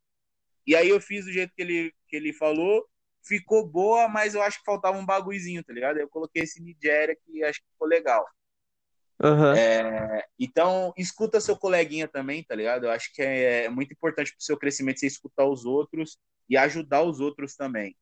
E 0.66 0.76
aí 0.76 0.88
eu 0.88 1.01
fiz 1.01 1.24
do 1.24 1.32
jeito 1.32 1.53
que 1.55 1.62
ele 1.62 1.93
que 2.09 2.16
ele 2.16 2.32
falou 2.32 2.86
ficou 3.24 3.66
boa, 3.66 4.09
mas 4.09 4.34
eu 4.34 4.43
acho 4.43 4.59
que 4.59 4.64
faltava 4.64 4.99
um 4.99 5.07
bagulhozinho, 5.07 5.62
tá 5.64 5.72
ligado? 5.72 5.99
Eu 5.99 6.09
coloquei 6.09 6.43
esse 6.43 6.61
Nigéria 6.61 7.16
que 7.16 7.43
acho 7.45 7.61
que 7.61 7.68
ficou 7.72 7.88
legal. 7.88 8.26
Uhum. 9.22 9.53
É, 9.55 10.26
então, 10.38 10.93
escuta 10.97 11.40
seu 11.40 11.57
coleguinha 11.57 12.09
também, 12.09 12.43
tá 12.43 12.55
ligado? 12.55 12.86
Eu 12.86 12.90
acho 12.90 13.12
que 13.14 13.22
é, 13.22 13.64
é 13.64 13.68
muito 13.68 13.93
importante 13.93 14.32
pro 14.32 14.45
seu 14.45 14.57
crescimento 14.57 14.99
você 14.99 15.07
escutar 15.07 15.47
os 15.47 15.64
outros 15.64 16.18
e 16.49 16.57
ajudar 16.57 17.03
os 17.03 17.20
outros 17.20 17.55
também. 17.55 17.97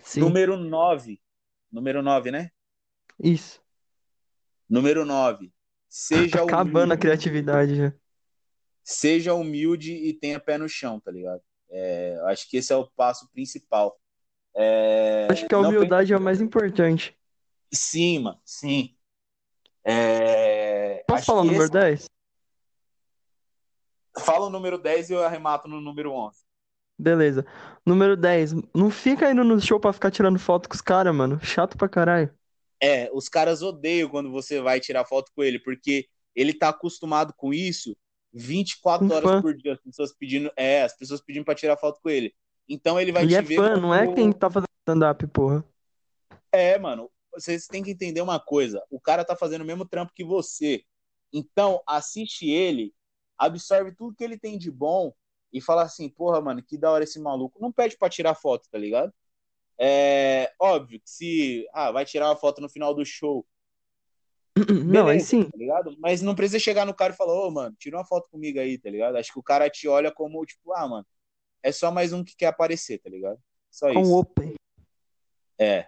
Sim. 0.00 0.20
Número 0.20 0.56
9. 0.56 1.20
Número 1.70 2.02
9, 2.02 2.30
né? 2.32 2.50
Isso. 3.22 3.62
Número 4.68 5.04
9. 5.04 5.52
Seja 5.88 6.38
tá 6.38 6.42
acabando 6.44 6.84
humilde. 6.84 6.92
a 6.92 6.96
criatividade 6.96 7.76
já. 7.76 7.92
Seja 8.82 9.34
humilde 9.34 9.92
e 9.92 10.12
tenha 10.14 10.40
pé 10.40 10.58
no 10.58 10.68
chão, 10.68 10.98
tá 11.00 11.10
ligado? 11.10 11.42
É, 11.70 12.18
acho 12.26 12.48
que 12.48 12.56
esse 12.56 12.72
é 12.72 12.76
o 12.76 12.86
passo 12.86 13.28
principal. 13.30 13.98
É, 14.54 15.28
Acho 15.30 15.46
que 15.46 15.54
a 15.54 15.58
humildade 15.58 16.12
é 16.12 16.16
o 16.16 16.20
mais 16.20 16.40
importante. 16.40 17.16
Sim, 17.72 18.20
mano, 18.20 18.40
sim. 18.44 18.96
É, 19.84 21.04
Posso 21.06 21.26
falar 21.26 21.42
o 21.42 21.44
número 21.44 21.64
esse... 21.64 21.72
10? 21.72 22.10
Fala 24.20 24.46
o 24.46 24.50
número 24.50 24.78
10 24.78 25.10
e 25.10 25.12
eu 25.12 25.22
arremato 25.22 25.68
no 25.68 25.80
número 25.80 26.12
11. 26.12 26.38
Beleza. 26.98 27.46
Número 27.86 28.16
10. 28.16 28.54
Não 28.74 28.90
fica 28.90 29.30
indo 29.30 29.44
no 29.44 29.60
show 29.60 29.78
pra 29.78 29.92
ficar 29.92 30.10
tirando 30.10 30.38
foto 30.38 30.68
com 30.68 30.74
os 30.74 30.80
caras, 30.80 31.14
mano. 31.14 31.38
Chato 31.40 31.76
pra 31.76 31.88
caralho. 31.88 32.34
É, 32.80 33.10
os 33.12 33.28
caras 33.28 33.62
odeiam 33.62 34.08
quando 34.08 34.30
você 34.30 34.60
vai 34.60 34.80
tirar 34.80 35.04
foto 35.04 35.32
com 35.34 35.42
ele, 35.42 35.58
porque 35.58 36.08
ele 36.34 36.54
tá 36.54 36.68
acostumado 36.68 37.34
com 37.36 37.52
isso 37.52 37.96
24 38.32 39.06
um 39.06 39.12
horas 39.12 39.30
fã. 39.30 39.42
por 39.42 39.54
dia. 39.54 39.72
As 39.72 39.80
pessoas 39.80 40.12
pedindo, 40.12 40.52
é, 40.56 40.82
as 40.82 40.96
pessoas 40.96 41.20
pedindo 41.20 41.44
pra 41.44 41.54
tirar 41.54 41.76
foto 41.76 42.00
com 42.00 42.08
ele. 42.08 42.34
Então 42.68 43.00
ele 43.00 43.12
vai 43.12 43.22
ele 43.22 43.32
te 43.32 43.38
é 43.38 43.42
ver. 43.42 43.56
Fã, 43.56 43.76
não 43.76 43.94
é 43.94 44.12
quem 44.14 44.32
tá 44.32 44.50
fazendo 44.50 44.68
stand-up, 44.80 45.26
porra. 45.28 45.64
É, 46.52 46.78
mano. 46.78 47.10
Vocês 47.32 47.66
têm 47.66 47.82
que 47.82 47.90
entender 47.90 48.20
uma 48.20 48.40
coisa. 48.40 48.82
O 48.90 49.00
cara 49.00 49.24
tá 49.24 49.36
fazendo 49.36 49.62
o 49.62 49.64
mesmo 49.64 49.86
trampo 49.86 50.12
que 50.14 50.24
você. 50.24 50.82
Então, 51.32 51.80
assiste 51.86 52.50
ele, 52.50 52.92
absorve 53.36 53.94
tudo 53.94 54.16
que 54.16 54.24
ele 54.24 54.38
tem 54.38 54.58
de 54.58 54.70
bom 54.70 55.12
e 55.52 55.60
fala 55.60 55.82
assim, 55.82 56.08
porra, 56.08 56.40
mano, 56.40 56.62
que 56.62 56.76
da 56.76 56.90
hora 56.90 57.04
esse 57.04 57.20
maluco. 57.20 57.60
Não 57.60 57.70
pede 57.70 57.96
pra 57.96 58.08
tirar 58.08 58.34
foto, 58.34 58.68
tá 58.70 58.78
ligado? 58.78 59.12
É 59.78 60.52
óbvio 60.58 61.00
que 61.00 61.08
se 61.08 61.66
ah, 61.72 61.92
vai 61.92 62.04
tirar 62.04 62.28
uma 62.28 62.36
foto 62.36 62.60
no 62.60 62.68
final 62.68 62.92
do 62.92 63.04
show. 63.04 63.46
Beleza, 64.56 64.84
não, 64.84 65.06
aí 65.06 65.20
sim. 65.20 65.44
Tá 65.44 65.56
ligado? 65.56 65.96
Mas 65.98 66.20
não 66.20 66.34
precisa 66.34 66.58
chegar 66.58 66.84
no 66.84 66.94
cara 66.94 67.12
e 67.12 67.16
falar, 67.16 67.32
ô, 67.32 67.46
oh, 67.46 67.50
mano, 67.50 67.76
tira 67.78 67.96
uma 67.96 68.04
foto 68.04 68.28
comigo 68.28 68.58
aí, 68.58 68.76
tá 68.76 68.90
ligado? 68.90 69.16
Acho 69.16 69.32
que 69.32 69.38
o 69.38 69.42
cara 69.42 69.70
te 69.70 69.86
olha 69.86 70.10
como, 70.10 70.44
tipo, 70.44 70.72
ah, 70.74 70.88
mano, 70.88 71.06
é 71.62 71.70
só 71.70 71.90
mais 71.92 72.12
um 72.12 72.24
que 72.24 72.36
quer 72.36 72.46
aparecer, 72.46 72.98
tá 72.98 73.08
ligado? 73.08 73.38
Só 73.70 73.92
Com 73.92 74.00
isso. 74.00 74.16
open. 74.16 74.54
É. 75.58 75.86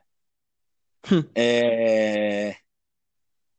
Hum. 1.10 1.24
é. 1.34 2.56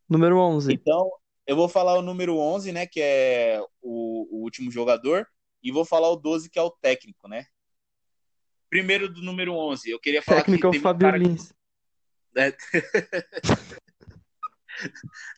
Número 0.07 0.37
11. 0.37 0.73
Então, 0.73 1.11
eu 1.45 1.55
vou 1.55 1.67
falar 1.67 1.97
o 1.97 2.01
número 2.01 2.37
11, 2.37 2.71
né, 2.71 2.85
que 2.85 3.01
é 3.01 3.61
o, 3.81 4.27
o 4.31 4.43
último 4.43 4.71
jogador, 4.71 5.27
e 5.63 5.71
vou 5.71 5.83
falar 5.85 6.09
o 6.09 6.15
12, 6.15 6.49
que 6.49 6.59
é 6.59 6.61
o 6.61 6.71
técnico, 6.71 7.27
né? 7.27 7.45
Primeiro 8.71 9.11
do 9.11 9.21
número 9.21 9.53
11, 9.53 9.91
eu 9.91 9.99
queria 9.99 10.21
falar 10.21 10.43
técnico 10.43 10.71
que 10.71 10.77
é 10.77 10.79
o 10.79 10.81
Fábio 10.81 11.09
um 11.09 11.15
Lins. 11.17 11.51
Que... 12.33 12.39
É... 12.39 12.55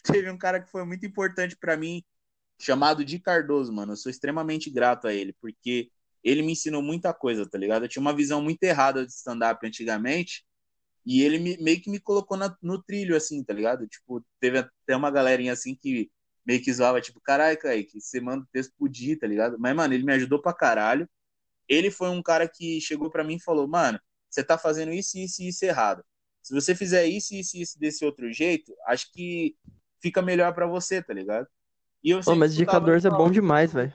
teve 0.04 0.30
um 0.30 0.38
cara 0.38 0.62
que 0.62 0.70
foi 0.70 0.86
muito 0.86 1.04
importante 1.04 1.58
para 1.58 1.76
mim, 1.76 2.04
chamado 2.62 3.04
Di 3.04 3.18
Cardoso, 3.18 3.74
mano. 3.74 3.94
Eu 3.94 3.98
sou 3.98 4.12
extremamente 4.12 4.70
grato 4.70 5.08
a 5.08 5.14
ele, 5.14 5.34
porque 5.42 5.90
ele 6.24 6.44
me 6.44 6.52
ensinou 6.52 6.84
muita 6.84 7.12
coisa, 7.12 7.50
tá 7.50 7.58
ligado? 7.58 7.86
Eu 7.86 7.90
tinha 7.90 8.02
uma 8.02 8.16
visão 8.16 8.40
muito 8.40 8.62
errada 8.62 9.04
de 9.04 9.12
stand-up 9.12 9.66
antigamente, 9.66 10.46
e 11.04 11.24
ele 11.24 11.40
me, 11.40 11.58
meio 11.58 11.82
que 11.82 11.90
me 11.90 12.00
colocou 12.00 12.38
na, 12.38 12.56
no 12.62 12.82
trilho, 12.84 13.16
assim, 13.16 13.44
tá 13.44 13.52
ligado? 13.52 13.88
Tipo, 13.88 14.24
teve 14.40 14.60
até 14.60 14.96
uma 14.96 15.10
galerinha 15.10 15.54
assim 15.54 15.76
que 15.76 16.12
meio 16.46 16.62
que 16.62 16.72
zoava, 16.72 17.02
tipo, 17.02 17.20
caralho, 17.20 17.58
Kaique, 17.58 18.00
você 18.00 18.22
manda 18.22 18.44
o 18.44 18.48
texto 18.52 18.74
pro 18.78 18.88
Di, 18.88 19.16
tá 19.16 19.26
ligado? 19.26 19.58
Mas, 19.60 19.76
mano, 19.76 19.92
ele 19.92 20.06
me 20.06 20.14
ajudou 20.14 20.40
pra 20.40 20.54
caralho. 20.54 21.10
Ele 21.68 21.92
foi 21.92 22.10
um 22.10 22.22
cara 22.22 22.48
que 22.48 22.80
chegou 22.82 23.10
para 23.10 23.24
mim 23.24 23.36
e 23.36 23.42
falou, 23.44 23.68
mano, 23.68 24.00
você 24.30 24.44
tá 24.44 24.58
fazendo 24.58 24.92
isso, 24.94 25.18
isso 25.18 25.42
e 25.42 25.50
isso 25.50 25.66
errado. 25.66 26.04
Se 26.42 26.54
você 26.54 26.76
fizer 26.76 27.06
isso, 27.06 27.34
isso 27.36 27.58
e 27.58 27.62
isso 27.62 27.80
desse 27.80 28.04
outro 28.06 28.32
jeito, 28.32 28.74
acho 28.88 29.12
que 29.12 29.56
fica 30.02 30.22
melhor 30.22 30.54
para 30.54 30.68
você, 30.68 31.02
tá 31.02 31.14
ligado? 31.14 31.48
E 32.04 32.12
eu 32.12 32.24
sempre 32.24 32.40
mas 32.40 32.54
o 32.54 32.56
de 32.58 32.66
Cardoso 32.66 33.08
é 33.08 33.12
bom 33.12 33.30
demais, 33.32 33.72
velho. 33.74 33.94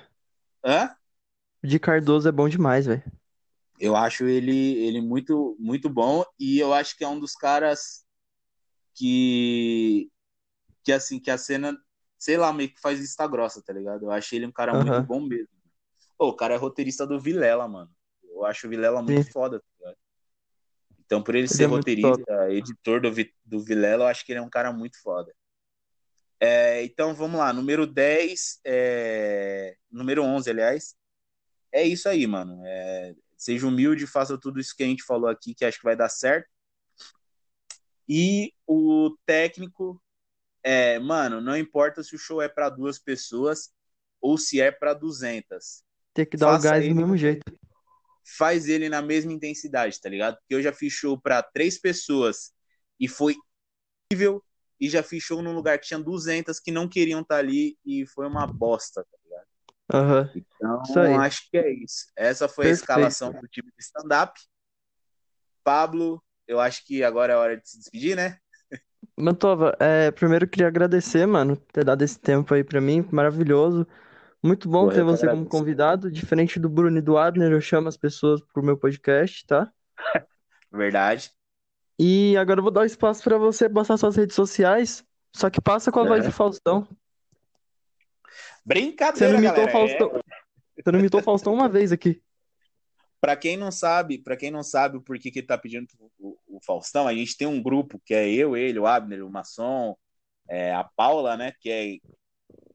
Hã? 0.63 0.97
O 1.63 1.67
de 1.69 1.79
Cardoso 1.79 2.29
é 2.29 2.33
bom 2.33 2.49
demais, 2.49 2.87
velho. 2.87 3.03
Eu 3.79 3.95
acho 3.97 4.25
ele, 4.27 4.53
ele 4.85 5.01
muito, 5.01 5.57
muito 5.59 5.89
bom 5.89 6.25
e 6.39 6.59
eu 6.59 6.73
acho 6.75 6.97
que 6.97 7.05
é 7.05 7.09
um 7.09 7.19
dos 7.21 7.35
caras 7.35 8.05
que, 8.95 10.11
que 10.85 10.93
assim, 10.93 11.21
que 11.21 11.31
a 11.31 11.39
cena, 11.39 11.77
sei 12.19 12.37
lá, 12.39 12.53
meio 12.53 12.73
que 12.73 12.81
faz 12.81 13.01
vista 13.01 13.27
grossa, 13.29 13.63
tá 13.63 13.73
ligado? 13.73 14.05
Eu 14.05 14.13
acho 14.13 14.35
ele 14.35 14.47
um 14.47 14.53
cara 14.53 14.75
muito 14.75 15.01
Aham. 15.01 15.07
bom 15.07 15.21
mesmo. 15.23 15.49
Pô, 16.19 16.29
o 16.29 16.37
cara 16.37 16.55
é 16.55 16.57
roteirista 16.57 17.07
do 17.07 17.19
Vilela, 17.19 17.67
mano. 17.69 17.91
Eu 18.25 18.45
acho 18.45 18.67
o 18.67 18.71
Vilela 18.71 19.01
muito 19.01 19.23
Sim. 19.23 19.31
foda, 19.31 19.61
tá 19.61 19.67
ligado? 19.79 19.97
Então, 21.07 21.23
por 21.23 21.35
ele, 21.35 21.47
Ele 21.47 21.55
ser 21.55 21.63
é 21.63 21.67
roteirista, 21.67 22.53
editor 22.53 23.01
do, 23.01 23.11
do 23.45 23.61
Vilela, 23.61 24.05
eu 24.05 24.09
acho 24.09 24.27
que 24.27 24.33
ele 24.33 24.41
é 24.41 24.43
um 24.43 24.51
cara 24.51 24.73
muito 24.73 25.01
foda. 25.01 25.33
É, 26.41 26.85
então, 26.85 27.15
vamos 27.15 27.39
lá. 27.39 27.53
Número 27.53 27.87
10, 27.87 28.61
é... 28.65 29.77
número 29.91 30.23
11, 30.23 30.51
aliás. 30.51 30.95
É 31.73 31.83
isso 31.83 32.09
aí, 32.09 32.27
mano. 32.27 32.61
É, 32.67 33.15
Seja 33.39 33.69
humilde, 33.69 34.05
faça 34.05 34.37
tudo 34.37 34.59
isso 34.59 34.75
que 34.75 34.83
a 34.83 34.87
gente 34.87 35.05
falou 35.05 35.31
aqui, 35.31 35.55
que 35.55 35.65
acho 35.65 35.79
que 35.79 35.85
vai 35.85 35.95
dar 35.95 36.09
certo. 36.09 36.49
E 38.09 38.53
o 38.67 39.17
técnico, 39.25 40.03
é, 40.61 40.99
mano, 40.99 41.41
não 41.41 41.57
importa 41.57 42.03
se 42.03 42.17
o 42.17 42.19
show 42.19 42.43
é 42.43 42.49
para 42.49 42.69
duas 42.69 42.99
pessoas 42.99 43.73
ou 44.21 44.37
se 44.37 44.61
é 44.61 44.73
para 44.73 44.93
200. 44.93 45.85
Tem 46.19 46.27
que 46.27 46.37
dar 46.37 46.53
o 46.53 46.61
gás 46.61 46.83
ele- 46.85 46.89
do 46.95 46.97
mesmo 46.97 47.17
jeito. 47.17 47.45
Faz 48.37 48.69
ele 48.69 48.89
na 48.89 49.01
mesma 49.01 49.33
intensidade, 49.33 50.01
tá 50.01 50.09
ligado? 50.09 50.37
Porque 50.39 50.53
eu 50.53 50.61
já 50.61 50.73
fiz 50.73 50.93
show 50.93 51.17
para 51.17 51.41
três 51.45 51.79
pessoas 51.81 52.53
e 52.99 53.07
foi 53.07 53.37
incrível. 54.11 54.43
E 54.81 54.89
já 54.89 55.01
fiz 55.01 55.23
show 55.23 55.41
num 55.41 55.55
lugar 55.55 55.79
que 55.79 55.87
tinha 55.87 56.01
200 56.01 56.59
que 56.59 56.73
não 56.73 56.89
queriam 56.89 57.21
estar 57.21 57.37
ali 57.37 57.79
e 57.87 58.05
foi 58.05 58.27
uma 58.27 58.49
bosta, 58.49 59.05
tá 59.05 59.19
ligado? 59.25 59.47
Aham. 59.95 60.31
Então, 60.35 61.21
acho 61.21 61.49
que 61.49 61.57
é 61.57 61.71
isso. 61.73 62.07
Essa 62.17 62.49
foi 62.49 62.65
a 62.65 62.69
Perfeito. 62.71 62.83
escalação 62.83 63.33
do 63.33 63.47
time 63.47 63.71
de 63.71 63.85
stand-up. 63.85 64.41
Pablo, 65.63 66.21
eu 66.49 66.59
acho 66.59 66.85
que 66.85 67.05
agora 67.05 67.33
é 67.35 67.37
hora 67.37 67.57
de 67.57 67.69
se 67.69 67.79
despedir, 67.79 68.17
né? 68.17 68.39
Mantova, 69.17 69.77
é, 69.79 70.11
primeiro 70.11 70.47
eu 70.47 70.49
queria 70.49 70.67
agradecer, 70.67 71.27
mano, 71.27 71.57
ter 71.57 71.85
dado 71.85 72.03
esse 72.03 72.19
tempo 72.19 72.53
aí 72.55 72.65
pra 72.65 72.81
mim, 72.81 73.09
maravilhoso. 73.13 73.87
Muito 74.43 74.69
bom 74.69 74.85
Porra, 74.85 74.95
ter 74.95 75.03
você 75.03 75.29
como 75.29 75.47
convidado. 75.47 76.11
Diferente 76.11 76.61
do 76.61 76.69
Bruno 76.69 76.99
e 76.99 77.03
do 77.03 77.19
Adner, 77.19 77.51
eu 77.51 77.61
chamo 77.61 77.89
as 77.89 77.97
pessoas 77.97 78.41
pro 78.53 78.63
meu 78.63 78.77
podcast, 78.77 79.45
tá? 79.47 79.73
Verdade. 80.71 81.31
E 81.99 82.37
agora 82.37 82.61
eu 82.61 82.63
vou 82.63 82.71
dar 82.71 82.83
o 82.83 82.85
espaço 82.85 83.23
pra 83.25 83.37
você 83.37 83.69
passar 83.69 83.97
suas 83.97 84.15
redes 84.15 84.37
sociais, 84.37 85.05
só 85.35 85.51
que 85.51 85.61
passa 85.61 85.91
com 85.91 85.99
a 85.99 86.07
voz 86.07 86.25
É. 86.25 86.29
do 86.29 86.33
Faustão. 86.33 86.87
Você 86.87 86.95
Brincadeira, 88.65 89.33
não 89.33 89.41
imitou 89.41 89.67
galera. 89.67 89.71
É, 89.71 89.73
Faustão. 89.73 90.23
Você 90.77 90.93
não 90.93 90.99
imitou 91.01 91.21
o 91.21 91.25
Faustão 91.25 91.55
uma 91.55 91.69
vez 91.69 91.91
aqui. 91.91 92.23
Pra 93.21 93.35
quem 93.35 93.57
não 93.57 93.73
sabe, 93.73 94.19
para 94.19 94.37
quem 94.37 94.51
não 94.51 94.63
sabe 94.63 94.97
o 94.97 95.03
porquê 95.03 95.31
que 95.31 95.41
ele 95.41 95.47
tá 95.47 95.59
pedindo 95.59 95.89
o, 96.21 96.37
o 96.47 96.61
Faustão, 96.65 97.09
a 97.09 97.15
gente 97.15 97.37
tem 97.37 97.49
um 97.49 97.61
grupo 97.61 98.01
que 98.05 98.15
é 98.15 98.29
eu, 98.31 98.57
ele, 98.57 98.79
o 98.79 98.87
Abner, 98.87 99.27
o 99.27 99.31
Maçom, 99.31 99.97
é, 100.49 100.73
a 100.73 100.85
Paula, 100.85 101.37
né? 101.37 101.53
Que 101.59 101.71
é. 101.71 101.99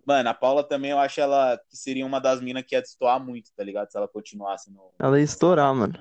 Mano, 0.05 0.29
a 0.29 0.33
Paula 0.33 0.63
também 0.67 0.91
eu 0.91 0.99
acho 0.99 1.21
ela 1.21 1.57
que 1.69 1.77
seria 1.77 2.05
uma 2.05 2.19
das 2.19 2.41
minas 2.41 2.63
que 2.67 2.75
ia 2.75 2.81
destoar 2.81 3.23
muito, 3.23 3.51
tá 3.55 3.63
ligado? 3.63 3.89
Se 3.89 3.97
ela 3.97 4.07
continuasse 4.07 4.71
no. 4.71 4.91
Ela 4.99 5.17
ia 5.17 5.23
estourar, 5.23 5.73
mano. 5.73 5.93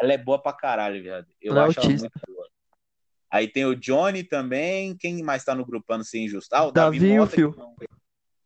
Ela 0.00 0.12
é 0.12 0.18
boa 0.18 0.40
pra 0.40 0.52
caralho, 0.52 1.02
viado. 1.02 1.26
Eu 1.40 1.52
Ela 1.52 1.62
é 1.62 1.68
acho 1.68 1.78
ela 1.80 1.86
autista. 1.88 2.10
muito 2.12 2.20
boa. 2.34 2.48
Aí 3.30 3.48
tem 3.48 3.64
o 3.64 3.74
Johnny 3.76 4.24
também. 4.24 4.96
Quem 4.96 5.22
mais 5.22 5.44
tá 5.44 5.54
no 5.54 5.64
grupando 5.64 6.04
sem 6.04 6.24
injusto? 6.24 6.52
Ah, 6.54 6.64
o 6.66 6.72
Davi, 6.72 6.98
Davi 6.98 7.12
e 7.12 7.18
o 7.18 7.22
Mota, 7.22 7.34
Fio. 7.34 7.54
é 7.58 7.62
um- 7.62 7.76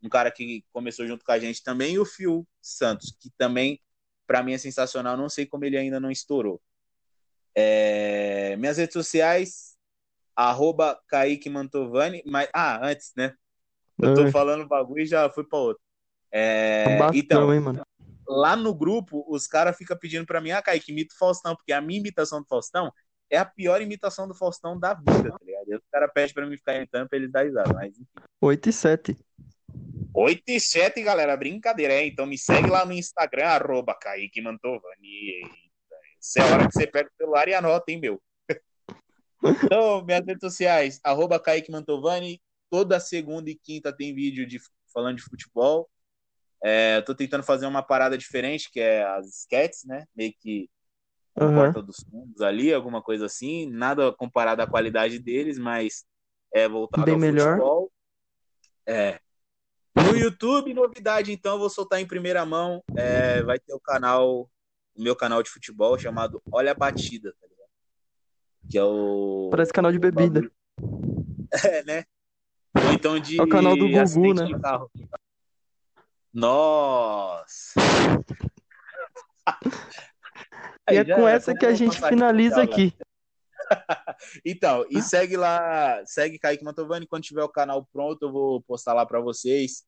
um 0.05 0.09
cara 0.09 0.31
que 0.31 0.65
começou 0.73 1.07
junto 1.07 1.25
com 1.25 1.33
a 1.33 1.39
gente 1.39 1.63
também, 1.63 1.95
e 1.95 1.99
o 1.99 2.05
Fio 2.07 2.47
Santos, 2.61 3.15
que 3.21 3.31
também, 3.37 3.81
pra 4.27 4.43
mim, 4.43 4.53
é 4.53 4.59
sensacional. 4.59 5.17
Não 5.17 5.29
sei 5.29 5.45
como 5.47 5.65
ele 5.65 5.77
ainda 5.77 5.99
não 6.01 6.11
estourou. 6.11 6.61
É, 7.55 8.57
Minhas 8.57 8.77
redes 8.79 8.93
sociais, 8.95 9.77
arroba 10.37 11.01
Kaique 11.09 11.51
Mantovani. 11.51 12.23
Mas, 12.27 12.49
ah, 12.55 12.87
antes, 12.87 13.13
né? 13.17 13.35
Eu 14.03 14.15
tô 14.15 14.23
Ai, 14.23 14.31
falando 14.31 14.67
bagulho 14.67 15.03
e 15.03 15.07
já 15.07 15.29
fui 15.31 15.45
pra 15.45 15.59
outro. 15.59 15.83
É, 16.33 16.99
bastão, 16.99 17.19
então, 17.19 17.55
hein, 17.55 17.61
mano. 17.61 17.83
lá 18.27 18.55
no 18.55 18.75
grupo, 18.75 19.25
os 19.29 19.47
caras 19.47 19.77
ficam 19.77 19.97
pedindo 19.97 20.25
pra 20.25 20.41
mim, 20.41 20.53
ah, 20.53 20.63
Kaique, 20.63 20.93
imita 20.93 21.15
o 21.15 21.19
Faustão, 21.19 21.57
porque 21.57 21.73
a 21.73 21.81
minha 21.81 21.99
imitação 21.99 22.41
do 22.41 22.47
Faustão 22.47 22.93
é 23.29 23.39
a 23.39 23.45
pior 23.45 23.81
imitação 23.81 24.27
do 24.27 24.35
Faustão 24.35 24.79
da 24.79 24.95
vida, 24.95 25.31
tá 25.31 25.39
ligado? 25.45 25.69
E 25.69 25.75
os 25.77 25.83
caras 25.91 26.11
pedem 26.13 26.35
pra 26.35 26.47
mim 26.47 26.57
ficar 26.57 26.75
imitando 26.75 27.09
pra 27.09 27.19
eles 27.19 27.31
dar 27.31 27.45
risada, 27.45 27.73
mas 27.73 27.93
enfim. 27.93 28.07
8 28.41 28.69
e 28.69 28.73
7. 28.73 29.17
8 30.13 30.43
e 30.49 30.61
7, 30.61 31.03
galera, 31.03 31.37
brincadeira, 31.37 31.95
é? 31.95 32.07
Então 32.07 32.27
me 32.27 32.37
segue 32.37 32.69
lá 32.69 32.85
no 32.85 32.93
Instagram, 32.93 33.47
arroba 33.47 33.95
Kaique 33.95 34.41
Mantovani. 34.41 35.43
Essa 36.19 36.41
é 36.41 36.43
a 36.43 36.47
hora 36.53 36.67
que 36.67 36.73
você 36.75 36.87
pega 36.87 37.09
o 37.09 37.17
celular 37.17 37.49
e 37.49 37.55
anota, 37.55 37.91
hein, 37.91 38.01
meu? 38.01 38.21
Então, 39.65 40.05
minhas 40.05 40.27
redes 40.27 40.41
sociais, 40.43 41.01
arroba 41.03 41.41
Kaique 41.41 41.71
Mantovani. 41.71 42.43
Toda 42.71 43.01
segunda 43.01 43.51
e 43.51 43.57
quinta 43.57 43.93
tem 43.93 44.15
vídeo 44.15 44.47
de, 44.47 44.61
falando 44.93 45.17
de 45.17 45.25
futebol. 45.25 45.91
É, 46.63 46.99
eu 46.99 47.05
tô 47.05 47.15
tentando 47.15 47.43
fazer 47.43 47.67
uma 47.67 47.83
parada 47.83 48.17
diferente, 48.17 48.71
que 48.71 48.81
é 48.81 49.03
as 49.03 49.27
sketches, 49.41 49.85
né? 49.85 50.07
Meio 50.15 50.33
que 50.39 50.71
um 51.37 51.45
Aham. 51.45 51.55
Porta 51.55 51.83
dos 51.83 52.01
Fundos 52.01 52.41
ali, 52.41 52.73
alguma 52.73 53.03
coisa 53.03 53.27
assim. 53.27 53.69
Nada 53.71 54.13
comparado 54.13 54.63
à 54.63 54.67
qualidade 54.67 55.19
deles, 55.19 55.59
mas 55.59 56.05
é 56.53 56.69
voltado 56.69 57.05
Bem 57.05 57.15
ao 57.15 57.21
melhor. 57.21 57.57
futebol. 57.57 57.93
É. 58.87 59.21
No 59.95 60.17
YouTube, 60.17 60.75
novidade, 60.75 61.33
então, 61.33 61.55
eu 61.55 61.59
vou 61.59 61.71
soltar 61.71 62.01
em 62.01 62.07
primeira 62.07 62.45
mão. 62.45 62.83
É, 62.97 63.43
vai 63.43 63.59
ter 63.59 63.75
o 63.75 63.81
canal, 63.81 64.51
o 64.95 65.03
meu 65.03 65.17
canal 65.17 65.43
de 65.43 65.51
futebol 65.51 65.99
chamado 65.99 66.43
Olha 66.53 66.73
a 66.73 66.75
Batida, 66.75 67.35
tá 67.41 67.47
ligado? 67.47 67.71
Que 68.71 68.79
é 68.79 68.85
o. 68.85 69.49
Parece 69.51 69.73
canal 69.73 69.93
de 69.93 69.99
bebida. 69.99 70.51
É, 71.65 71.83
né? 71.83 72.05
Ou 72.75 72.93
então 72.93 73.19
de 73.19 73.39
É 73.39 73.43
o 73.43 73.49
canal 73.49 73.77
do 73.77 73.89
Gugu, 73.89 74.35
né? 74.35 74.47
Nossa! 76.33 77.75
E 80.91 80.97
é 80.97 81.05
com 81.05 81.29
essa 81.29 81.55
que 81.55 81.65
a 81.65 81.73
gente 81.73 82.01
finaliza 82.01 82.63
aqui. 82.63 82.93
Então, 84.45 84.85
e 84.91 85.01
segue 85.01 85.37
lá, 85.37 86.03
segue 86.05 86.41
Kaique 86.41 86.65
Mantovani. 86.65 87.07
Quando 87.07 87.23
tiver 87.23 87.45
o 87.45 87.49
canal 87.49 87.87
pronto, 87.93 88.23
eu 88.23 88.33
vou 88.33 88.61
postar 88.63 88.93
lá 88.93 89.07
para 89.07 89.21
vocês. 89.21 89.85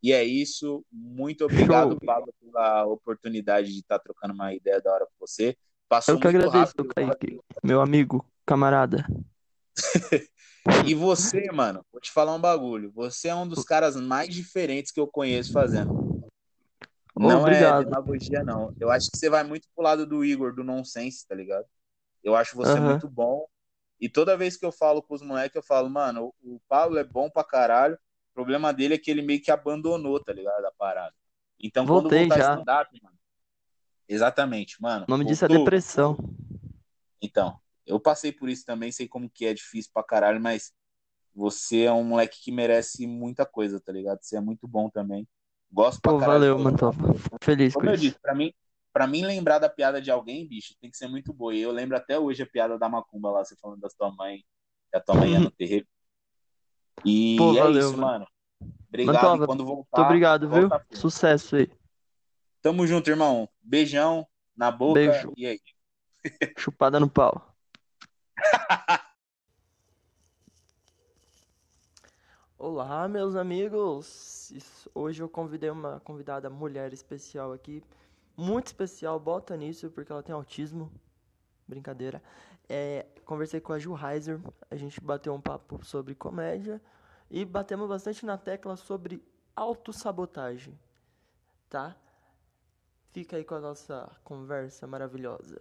E 0.00 0.12
é 0.12 0.22
isso. 0.22 0.84
Muito 0.92 1.44
obrigado, 1.44 1.90
Show. 1.90 2.00
Pablo, 2.00 2.32
pela 2.40 2.84
oportunidade 2.86 3.72
de 3.72 3.80
estar 3.80 3.98
trocando 3.98 4.34
uma 4.34 4.54
ideia 4.54 4.80
da 4.80 4.92
hora 4.92 5.06
com 5.06 5.26
você. 5.26 5.56
Passou 5.88 6.14
Eu 6.14 6.20
que 6.20 6.28
agradeço, 6.28 6.74
rápido. 6.76 6.88
Kaique. 6.88 7.40
Meu 7.62 7.80
amigo, 7.80 8.24
camarada. 8.46 9.04
E 10.86 10.94
você, 10.94 11.50
mano, 11.52 11.84
vou 11.92 12.00
te 12.00 12.10
falar 12.10 12.34
um 12.34 12.40
bagulho. 12.40 12.90
Você 12.92 13.28
é 13.28 13.34
um 13.34 13.46
dos 13.46 13.64
caras 13.64 13.96
mais 13.96 14.28
diferentes 14.28 14.92
que 14.92 15.00
eu 15.00 15.06
conheço 15.06 15.52
fazendo. 15.52 15.92
Não 17.16 17.30
é 17.30 17.40
obrigado. 17.40 17.84
demagogia, 17.84 18.42
não. 18.42 18.74
Eu 18.80 18.90
acho 18.90 19.10
que 19.10 19.16
você 19.16 19.30
vai 19.30 19.44
muito 19.44 19.68
pro 19.74 19.84
lado 19.84 20.06
do 20.06 20.24
Igor, 20.24 20.54
do 20.54 20.64
nonsense, 20.64 21.26
tá 21.26 21.34
ligado? 21.34 21.66
Eu 22.22 22.34
acho 22.34 22.56
você 22.56 22.78
Aham. 22.78 22.90
muito 22.92 23.08
bom. 23.08 23.46
E 24.00 24.08
toda 24.08 24.36
vez 24.36 24.56
que 24.56 24.66
eu 24.66 24.72
falo 24.72 25.02
com 25.02 25.14
os 25.14 25.22
moleques, 25.22 25.54
eu 25.54 25.62
falo, 25.62 25.88
mano, 25.88 26.34
o 26.42 26.54
o 26.56 26.60
Pablo 26.68 26.98
é 26.98 27.04
bom 27.04 27.30
pra 27.30 27.44
caralho. 27.44 27.94
O 27.94 28.34
problema 28.34 28.72
dele 28.72 28.94
é 28.94 28.98
que 28.98 29.10
ele 29.10 29.22
meio 29.22 29.40
que 29.40 29.50
abandonou, 29.50 30.18
tá 30.22 30.32
ligado? 30.32 30.64
A 30.64 30.72
parada. 30.72 31.14
Então, 31.60 31.86
Voltei 31.86 32.18
quando 32.18 32.28
voltar 32.28 32.38
já. 32.42 32.52
stand-up, 32.52 33.00
mano. 33.02 33.16
Exatamente, 34.08 34.80
mano. 34.82 35.04
O 35.06 35.10
nome 35.10 35.24
disso 35.24 35.44
é 35.44 35.48
voltou. 35.48 35.64
depressão. 35.64 36.16
Então, 37.22 37.58
eu 37.86 38.00
passei 38.00 38.32
por 38.32 38.48
isso 38.48 38.64
também, 38.64 38.90
sei 38.92 39.06
como 39.08 39.28
que 39.30 39.46
é 39.46 39.54
difícil 39.54 39.90
pra 39.92 40.02
caralho, 40.02 40.40
mas 40.40 40.72
você 41.34 41.82
é 41.82 41.92
um 41.92 42.04
moleque 42.04 42.40
que 42.40 42.52
merece 42.52 43.06
muita 43.06 43.44
coisa, 43.44 43.80
tá 43.80 43.92
ligado? 43.92 44.20
Você 44.22 44.36
é 44.36 44.40
muito 44.40 44.68
bom 44.68 44.88
também. 44.88 45.26
Gosto 45.72 46.00
pra 46.00 46.12
Pô, 46.12 46.18
caralho. 46.18 46.56
valeu. 46.58 46.76
Fico 47.18 47.36
Feliz 47.42 47.74
com 47.74 47.80
Como 47.80 47.90
eu 47.90 47.94
isso. 47.94 48.02
disse, 48.04 48.18
pra 48.20 48.34
mim, 48.34 48.52
pra 48.92 49.06
mim 49.06 49.24
lembrar 49.24 49.58
da 49.58 49.68
piada 49.68 50.00
de 50.00 50.10
alguém, 50.10 50.46
bicho, 50.46 50.74
tem 50.80 50.90
que 50.90 50.96
ser 50.96 51.08
muito 51.08 51.32
boa. 51.32 51.54
E 51.54 51.60
eu 51.60 51.72
lembro 51.72 51.96
até 51.96 52.18
hoje 52.18 52.42
a 52.42 52.46
piada 52.46 52.78
da 52.78 52.88
Macumba 52.88 53.30
lá, 53.30 53.44
você 53.44 53.56
falando 53.56 53.80
da 53.80 53.88
tua 53.88 54.12
mãe, 54.12 54.44
que 54.90 54.96
a 54.96 55.00
tua 55.00 55.16
mãe 55.16 55.32
ia 55.32 55.40
no 55.40 55.50
terreiro. 55.52 55.86
E 57.04 57.36
Pô, 57.36 57.50
é 57.50 57.60
valeu, 57.62 57.88
isso, 57.88 57.96
mano. 57.98 58.06
mano. 58.06 58.26
Obrigado. 58.88 59.14
Mantova, 59.14 59.46
quando 59.46 59.64
Muito 59.64 59.76
voltar, 59.76 60.02
obrigado, 60.06 60.48
viu? 60.48 60.68
volta. 60.68 60.86
Sucesso 60.92 61.56
aí. 61.56 61.68
Tamo 62.62 62.86
junto, 62.86 63.10
irmão. 63.10 63.48
Beijão 63.60 64.26
na 64.56 64.70
boca. 64.70 65.00
Beijo. 65.00 65.32
E 65.36 65.46
aí? 65.46 65.60
Chupada 66.56 67.00
no 67.00 67.10
pau. 67.10 67.53
Olá, 72.58 73.06
meus 73.08 73.36
amigos. 73.36 74.88
Hoje 74.94 75.22
eu 75.22 75.28
convidei 75.28 75.70
uma 75.70 76.00
convidada 76.00 76.48
mulher 76.48 76.92
especial 76.92 77.52
aqui, 77.52 77.82
muito 78.36 78.68
especial. 78.68 79.20
Bota 79.20 79.56
nisso 79.56 79.90
porque 79.90 80.10
ela 80.10 80.22
tem 80.22 80.34
autismo. 80.34 80.90
Brincadeira. 81.66 82.22
É, 82.68 83.06
conversei 83.24 83.60
com 83.60 83.72
a 83.72 83.78
Ju 83.78 83.94
Heiser, 83.96 84.40
a 84.70 84.76
gente 84.76 85.00
bateu 85.00 85.34
um 85.34 85.40
papo 85.40 85.84
sobre 85.84 86.14
comédia 86.14 86.80
e 87.30 87.44
batemos 87.44 87.88
bastante 87.88 88.24
na 88.24 88.38
tecla 88.38 88.76
sobre 88.76 89.22
autossabotagem, 89.54 90.78
tá? 91.68 91.96
Fica 93.12 93.36
aí 93.36 93.44
com 93.44 93.54
a 93.54 93.60
nossa 93.60 94.10
conversa 94.24 94.86
maravilhosa. 94.86 95.60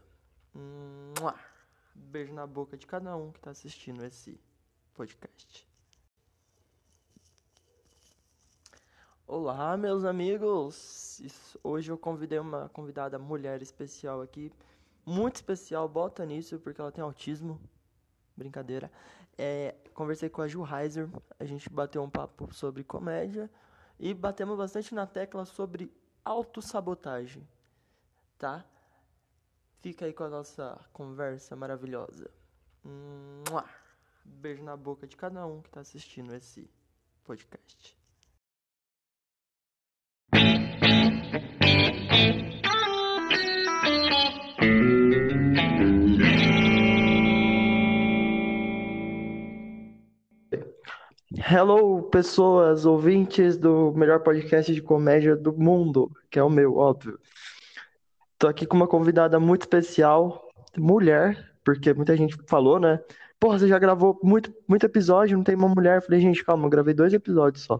Mua! 0.53 1.52
Beijo 1.95 2.33
na 2.33 2.47
boca 2.47 2.75
de 2.75 2.87
cada 2.87 3.15
um 3.15 3.31
que 3.31 3.37
está 3.37 3.51
assistindo 3.51 4.03
esse 4.03 4.39
podcast. 4.93 5.67
Olá, 9.27 9.77
meus 9.77 10.03
amigos! 10.03 11.21
Hoje 11.63 11.91
eu 11.91 11.97
convidei 11.97 12.39
uma 12.39 12.67
convidada 12.69 13.19
mulher 13.19 13.61
especial 13.61 14.21
aqui, 14.21 14.51
muito 15.05 15.35
especial, 15.35 15.87
bota 15.87 16.25
nisso 16.25 16.59
porque 16.59 16.81
ela 16.81 16.91
tem 16.91 17.03
autismo. 17.03 17.59
Brincadeira. 18.35 18.91
É, 19.37 19.75
conversei 19.93 20.29
com 20.29 20.41
a 20.41 20.47
Ju 20.47 20.63
Heiser, 20.65 21.07
a 21.39 21.45
gente 21.45 21.69
bateu 21.69 22.01
um 22.01 22.09
papo 22.09 22.51
sobre 22.53 22.83
comédia 22.83 23.49
e 23.99 24.13
batemos 24.13 24.57
bastante 24.57 24.95
na 24.95 25.05
tecla 25.05 25.45
sobre 25.45 25.91
autossabotagem, 26.25 27.47
tá? 28.37 28.65
Fica 29.83 30.05
aí 30.05 30.13
com 30.13 30.23
a 30.23 30.29
nossa 30.29 30.79
conversa 30.93 31.57
maravilhosa. 31.57 32.31
Mua! 32.85 33.65
Beijo 34.23 34.63
na 34.63 34.77
boca 34.77 35.05
de 35.05 35.17
cada 35.17 35.45
um 35.45 35.61
que 35.61 35.67
está 35.67 35.81
assistindo 35.81 36.33
esse 36.33 36.71
podcast. 37.25 37.97
Hello, 51.45 52.03
pessoas 52.03 52.85
ouvintes 52.85 53.57
do 53.57 53.91
melhor 53.91 54.21
podcast 54.21 54.73
de 54.73 54.81
comédia 54.81 55.35
do 55.35 55.51
mundo, 55.51 56.09
que 56.31 56.39
é 56.39 56.43
o 56.43 56.49
meu, 56.49 56.77
óbvio. 56.77 57.19
Tô 58.43 58.49
aqui 58.49 58.65
com 58.65 58.75
uma 58.75 58.89
convidada 58.89 59.39
muito 59.39 59.61
especial, 59.61 60.49
mulher, 60.77 61.55
porque 61.63 61.93
muita 61.93 62.17
gente 62.17 62.35
falou, 62.45 62.77
né? 62.77 62.99
Porra, 63.39 63.57
você 63.57 63.69
já 63.69 63.79
gravou 63.79 64.19
muito, 64.21 64.53
muito 64.67 64.85
episódio, 64.85 65.37
não 65.37 65.45
tem 65.45 65.55
uma 65.55 65.69
mulher. 65.69 65.95
Eu 65.95 66.01
falei, 66.01 66.19
gente, 66.19 66.43
calma, 66.43 66.65
eu 66.65 66.69
gravei 66.69 66.93
dois 66.93 67.13
episódios 67.13 67.63
só. 67.63 67.79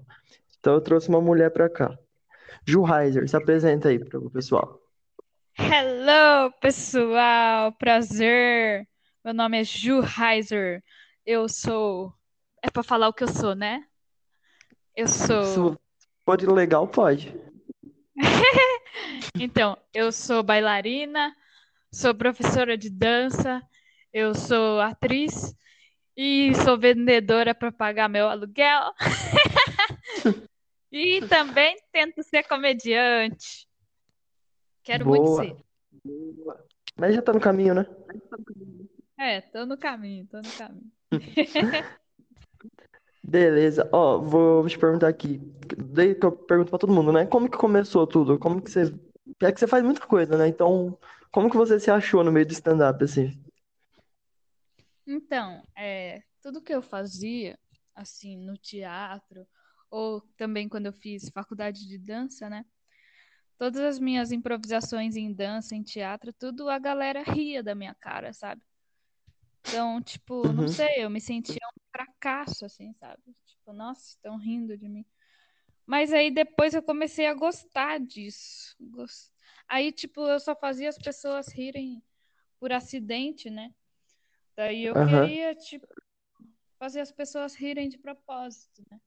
Então 0.58 0.76
eu 0.76 0.80
trouxe 0.80 1.10
uma 1.10 1.20
mulher 1.20 1.52
pra 1.52 1.70
cá. 1.70 1.94
Ju 2.66 2.86
Heiser, 2.88 3.28
se 3.28 3.36
apresenta 3.36 3.90
aí 3.90 4.00
para 4.00 4.18
o 4.18 4.32
pessoal. 4.32 4.80
Hello, 5.60 6.50
pessoal, 6.62 7.74
prazer. 7.74 8.88
Meu 9.22 9.34
nome 9.34 9.60
é 9.60 9.66
Ju 9.66 10.00
Heiser. 10.02 10.82
Eu 11.26 11.50
sou. 11.50 12.14
É 12.62 12.72
para 12.72 12.84
falar 12.84 13.10
o 13.10 13.14
que 13.14 13.26
eu 13.26 13.28
sou, 13.28 13.54
né? 13.54 13.84
Eu 14.96 15.10
sou. 15.10 15.44
Se 15.44 15.78
for 16.26 16.54
legal, 16.54 16.88
pode. 16.88 17.36
então, 19.40 19.78
eu 19.94 20.12
sou 20.12 20.44
bailarina, 20.44 21.36
sou 21.92 22.14
professora 22.14 22.78
de 22.78 22.90
dança, 22.90 23.62
eu 24.12 24.36
sou 24.36 24.80
atriz 24.80 25.56
e 26.16 26.54
sou 26.64 26.78
vendedora 26.78 27.56
para 27.56 27.72
pagar 27.72 28.08
meu 28.08 28.28
aluguel. 28.28 28.94
e 30.92 31.22
também 31.28 31.76
tento 31.92 32.22
ser 32.24 32.44
comediante. 32.44 33.68
Quero 34.84 35.06
Boa. 35.06 35.18
muito 35.18 35.36
ser. 35.38 35.64
Boa. 36.04 36.66
Mas 36.96 37.16
já 37.16 37.22
tá 37.22 37.34
no 37.34 37.40
caminho, 37.40 37.74
né? 37.74 37.86
É, 39.18 39.42
tô 39.42 39.66
no 39.66 39.78
caminho, 39.78 40.28
tô 40.28 40.38
no 40.38 40.52
caminho. 40.52 40.92
Beleza. 43.24 43.90
Ó, 43.92 44.20
vou 44.20 44.68
te 44.68 44.78
perguntar 44.78 45.08
aqui. 45.08 45.40
Daí 45.78 46.14
que 46.14 46.26
eu 46.26 46.32
pergunto 46.32 46.70
pra 46.70 46.80
todo 46.80 46.94
mundo, 46.94 47.12
né? 47.12 47.26
Como 47.26 47.50
que 47.50 47.58
começou 47.58 48.06
tudo? 48.06 48.38
Como 48.38 48.62
que 48.62 48.70
você. 48.70 48.94
É 49.42 49.52
que 49.52 49.60
você 49.60 49.68
faz 49.68 49.84
muita 49.84 50.06
coisa, 50.06 50.38
né? 50.38 50.48
Então, 50.48 50.98
como 51.32 51.50
que 51.50 51.56
você 51.56 51.80
se 51.80 51.90
achou 51.90 52.24
no 52.24 52.32
meio 52.32 52.46
do 52.46 52.52
stand-up, 52.52 53.02
assim? 53.04 53.32
Então, 55.08 55.64
é, 55.76 56.22
tudo 56.42 56.62
que 56.62 56.74
eu 56.74 56.82
fazia, 56.82 57.58
assim, 57.96 58.38
no 58.38 58.58
teatro, 58.58 59.48
ou 59.90 60.22
também 60.38 60.68
quando 60.68 60.88
eu 60.88 60.94
fiz 60.94 61.30
faculdade 61.30 61.88
de 61.88 61.98
dança, 61.98 62.50
né? 62.50 62.66
Todas 63.58 63.82
as 63.82 64.00
minhas 64.00 64.32
improvisações 64.32 65.16
em 65.16 65.32
dança, 65.34 65.76
em 65.76 65.84
teatro, 65.84 66.34
tudo 66.34 66.70
a 66.70 66.78
galera 66.78 67.24
ria 67.24 67.64
da 67.64 67.74
minha 67.74 67.96
cara, 67.96 68.34
sabe? 68.34 68.62
Então, 69.62 70.02
tipo, 70.02 70.52
não 70.52 70.64
uhum. 70.64 70.68
sei, 70.68 71.06
eu 71.06 71.10
me 71.10 71.22
sentia 71.22 71.63
fracasso, 72.24 72.66
assim, 72.66 72.94
sabe? 72.94 73.22
Tipo, 73.46 73.74
nossa, 73.74 74.08
estão 74.08 74.38
rindo 74.38 74.78
de 74.78 74.88
mim. 74.88 75.06
Mas 75.86 76.14
aí 76.14 76.32
depois 76.32 76.74
eu 76.74 76.82
comecei 76.82 77.28
a 77.28 77.34
gostar 77.34 78.00
disso. 78.00 78.78
Aí, 79.68 79.92
tipo, 79.92 80.22
eu 80.22 80.40
só 80.40 80.56
fazia 80.56 80.88
as 80.88 80.98
pessoas 80.98 81.50
rirem 81.50 82.02
por 82.60 82.72
acidente, 82.72 83.50
né? 83.50 83.74
Daí 84.56 84.86
eu 84.86 84.96
uhum. 84.96 85.06
queria, 85.06 85.54
tipo, 85.56 85.88
fazer 86.80 87.02
as 87.02 87.12
pessoas 87.12 87.56
rirem 87.56 87.90
de 87.90 87.98
propósito, 87.98 88.82
né? 88.90 89.02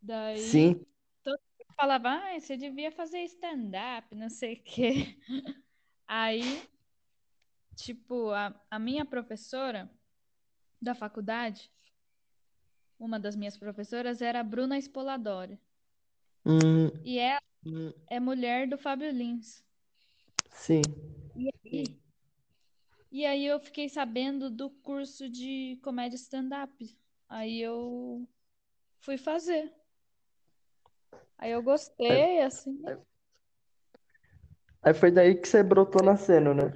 Daí 0.00 0.38
Sim. 0.38 0.86
todo 1.22 1.38
mundo 1.38 1.74
falava, 1.76 2.08
ah, 2.10 2.40
você 2.40 2.56
devia 2.56 2.90
fazer 2.90 3.22
stand-up, 3.24 4.14
não 4.14 4.30
sei 4.30 4.54
o 4.54 4.62
quê. 4.62 5.18
Aí 6.08 6.62
Tipo, 7.74 8.30
a, 8.30 8.54
a 8.70 8.78
minha 8.78 9.04
professora 9.04 9.90
da 10.80 10.94
faculdade, 10.94 11.70
uma 13.04 13.18
das 13.20 13.36
minhas 13.36 13.56
professoras 13.58 14.22
era 14.22 14.40
a 14.40 14.44
Bruna 14.44 14.78
Spoladori. 14.78 15.58
Hum, 16.44 16.90
E 17.04 17.16
ela 17.18 17.40
hum, 17.64 17.92
é 18.08 18.20
mulher 18.20 18.68
do 18.68 18.78
Fábio 18.78 19.10
Lins. 19.10 19.64
sim. 20.52 20.82
E 21.34 21.48
aí, 21.64 22.00
e 23.10 23.24
aí 23.26 23.44
eu 23.46 23.60
fiquei 23.60 23.88
sabendo 23.88 24.50
do 24.50 24.68
curso 24.70 25.28
de 25.28 25.78
comédia 25.82 26.16
stand-up. 26.16 26.98
Aí 27.28 27.60
eu 27.60 28.26
fui 29.00 29.18
fazer. 29.18 29.72
Aí 31.38 31.50
eu 31.52 31.62
gostei, 31.62 32.40
assim. 32.42 32.90
Aí 34.82 34.94
foi 34.94 35.10
daí 35.10 35.34
que 35.34 35.48
você 35.48 35.62
brotou 35.62 36.02
na 36.04 36.16
cena, 36.16 36.54
né? 36.54 36.72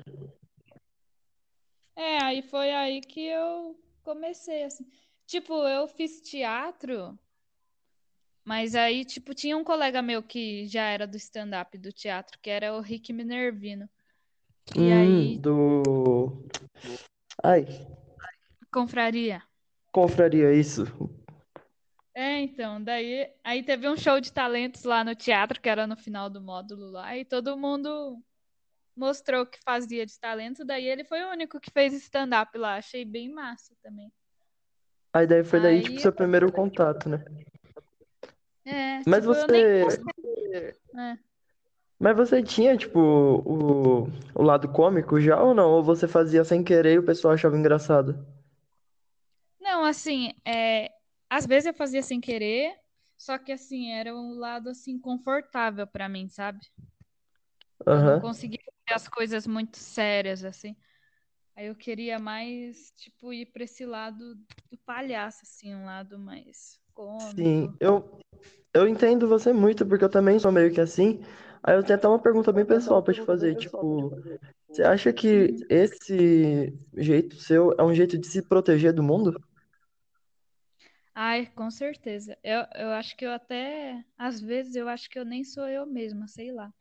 É, 1.95 2.18
aí 2.22 2.43
foi 2.43 2.70
aí 2.72 3.01
que 3.01 3.20
eu 3.20 3.79
comecei, 4.03 4.64
assim. 4.64 4.87
Tipo, 5.27 5.66
eu 5.66 5.87
fiz 5.89 6.20
teatro, 6.22 7.18
mas 8.45 8.74
aí, 8.74 9.05
tipo, 9.05 9.35
tinha 9.35 9.57
um 9.57 9.64
colega 9.64 10.01
meu 10.01 10.22
que 10.22 10.66
já 10.66 10.85
era 10.85 11.07
do 11.07 11.16
stand-up 11.16 11.77
do 11.79 11.93
teatro, 11.93 12.39
que 12.41 12.49
era 12.49 12.74
o 12.74 12.81
Rick 12.81 13.12
Minervino. 13.12 13.89
E 14.77 14.81
Hum, 14.81 14.93
aí, 14.93 15.39
do. 15.39 16.47
Ai, 17.43 17.66
confraria. 18.72 19.43
confraria, 19.93 20.53
isso. 20.55 20.85
É, 22.14 22.41
então, 22.41 22.83
daí 22.83 23.31
aí 23.45 23.62
teve 23.62 23.89
um 23.89 23.97
show 23.97 24.20
de 24.20 24.33
talentos 24.33 24.85
lá 24.85 25.05
no 25.05 25.14
teatro, 25.14 25.61
que 25.61 25.68
era 25.68 25.87
no 25.87 25.97
final 25.97 26.31
do 26.31 26.41
módulo 26.41 26.91
lá, 26.91 27.16
e 27.16 27.24
todo 27.24 27.57
mundo 27.59 28.22
mostrou 28.97 29.47
que 29.47 29.59
fazia 29.64 30.07
de 30.07 30.18
talento, 30.18 30.64
daí 30.64 30.87
ele 30.87 31.05
foi 31.05 31.22
o 31.24 31.31
único 31.31 31.61
que 31.61 31.70
fez 31.70 31.93
stand-up 31.95 32.57
lá. 32.59 32.77
Achei 32.77 33.05
bem 33.05 33.31
massa 33.31 33.74
também. 33.83 34.12
Aí 35.16 35.26
daí 35.26 35.42
foi 35.42 35.58
daí, 35.62 35.76
Aí 35.76 35.82
tipo, 35.82 35.98
seu 35.98 36.12
primeiro 36.12 36.52
contato, 36.52 37.08
né? 37.08 37.24
É, 38.66 38.98
Mas 39.06 39.22
tipo, 39.24 39.32
eu 39.32 39.46
você. 39.46 39.46
nem 39.46 39.82
gostei. 39.82 40.74
É. 40.94 41.18
Mas 41.98 42.14
você 42.14 42.42
tinha, 42.42 42.76
tipo, 42.76 43.00
o, 43.00 44.08
o 44.34 44.42
lado 44.42 44.68
cômico 44.68 45.18
já 45.18 45.42
ou 45.42 45.54
não? 45.54 45.70
Ou 45.70 45.82
você 45.82 46.06
fazia 46.06 46.44
sem 46.44 46.62
querer 46.62 46.92
e 46.92 46.98
o 46.98 47.02
pessoal 47.02 47.32
achava 47.32 47.56
engraçado? 47.56 48.26
Não, 49.58 49.86
assim, 49.86 50.34
é, 50.44 50.90
às 51.30 51.46
vezes 51.46 51.68
eu 51.68 51.72
fazia 51.72 52.02
sem 52.02 52.20
querer, 52.20 52.74
só 53.16 53.38
que 53.38 53.52
assim, 53.52 53.92
era 53.92 54.14
um 54.14 54.34
lado 54.34 54.68
assim 54.68 54.98
confortável 54.98 55.86
pra 55.86 56.10
mim, 56.10 56.28
sabe? 56.28 56.60
Eu 57.86 58.02
não 58.02 58.20
conseguia 58.20 58.60
ver 58.86 58.94
as 58.94 59.08
coisas 59.08 59.46
muito 59.46 59.78
sérias, 59.78 60.44
assim. 60.44 60.76
Aí 61.57 61.66
eu 61.66 61.74
queria 61.74 62.18
mais, 62.18 62.92
tipo, 62.96 63.32
ir 63.32 63.46
pra 63.46 63.64
esse 63.64 63.86
lado 63.86 64.34
do 64.70 64.78
palhaço, 64.84 65.40
assim, 65.42 65.74
um 65.74 65.86
lado 65.86 66.18
mais 66.18 66.78
Sim, 67.18 67.72
cômico. 67.72 67.76
eu, 67.80 68.18
eu 68.74 68.88
entendo 68.88 69.28
você 69.28 69.52
muito, 69.52 69.86
porque 69.86 70.04
eu 70.04 70.11
também 70.11 70.38
sou 70.38 70.52
meio 70.52 70.72
que 70.72 70.80
assim. 70.80 71.20
Aí 71.62 71.74
eu 71.76 71.82
tenho 71.82 71.98
até 71.98 72.09
uma 72.09 72.18
pergunta 72.22 72.52
bem 72.52 72.64
pessoal 72.64 73.02
pra 73.02 73.14
te 73.14 73.22
fazer, 73.22 73.57
tipo, 73.57 74.11
você 74.70 74.82
acha 74.82 75.12
que 75.12 75.48
esse 75.68 76.72
jeito 76.96 77.36
seu 77.36 77.72
é 77.78 77.82
um 77.82 77.94
jeito 77.94 78.18
de 78.18 78.26
se 78.26 78.42
proteger 78.42 78.92
do 78.92 79.02
mundo? 79.02 79.34
Ai, 81.14 81.46
com 81.46 81.70
certeza. 81.70 82.36
Eu, 82.42 82.64
eu 82.74 82.90
acho 82.92 83.16
que 83.16 83.24
eu 83.24 83.32
até, 83.32 84.04
às 84.18 84.40
vezes, 84.40 84.76
eu 84.76 84.88
acho 84.88 85.09
que 85.09 85.18
eu 85.18 85.24
nem 85.24 85.42
sou 85.44 85.66
eu 85.68 85.86
mesma, 85.86 86.26
sei 86.28 86.52
lá. 86.52 86.72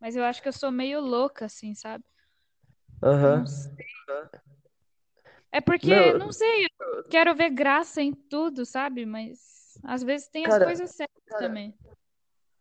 Mas 0.00 0.16
eu 0.16 0.24
acho 0.24 0.42
que 0.42 0.48
eu 0.48 0.52
sou 0.52 0.70
meio 0.72 1.00
louca, 1.00 1.46
assim, 1.46 1.74
sabe? 1.74 2.04
Aham. 3.02 3.38
Não 3.40 3.46
sei. 3.46 3.74
É 5.52 5.60
porque, 5.60 6.12
não 6.14 6.32
sei, 6.32 6.64
eu 6.64 7.04
quero 7.04 7.34
ver 7.34 7.50
graça 7.50 8.02
em 8.02 8.12
tudo, 8.12 8.66
sabe? 8.66 9.06
Mas 9.06 9.78
Às 9.84 10.02
vezes 10.02 10.28
tem 10.28 10.44
as 10.46 10.52
Cara, 10.52 10.66
coisas 10.66 10.90
sérias 10.90 11.38
também. 11.38 11.74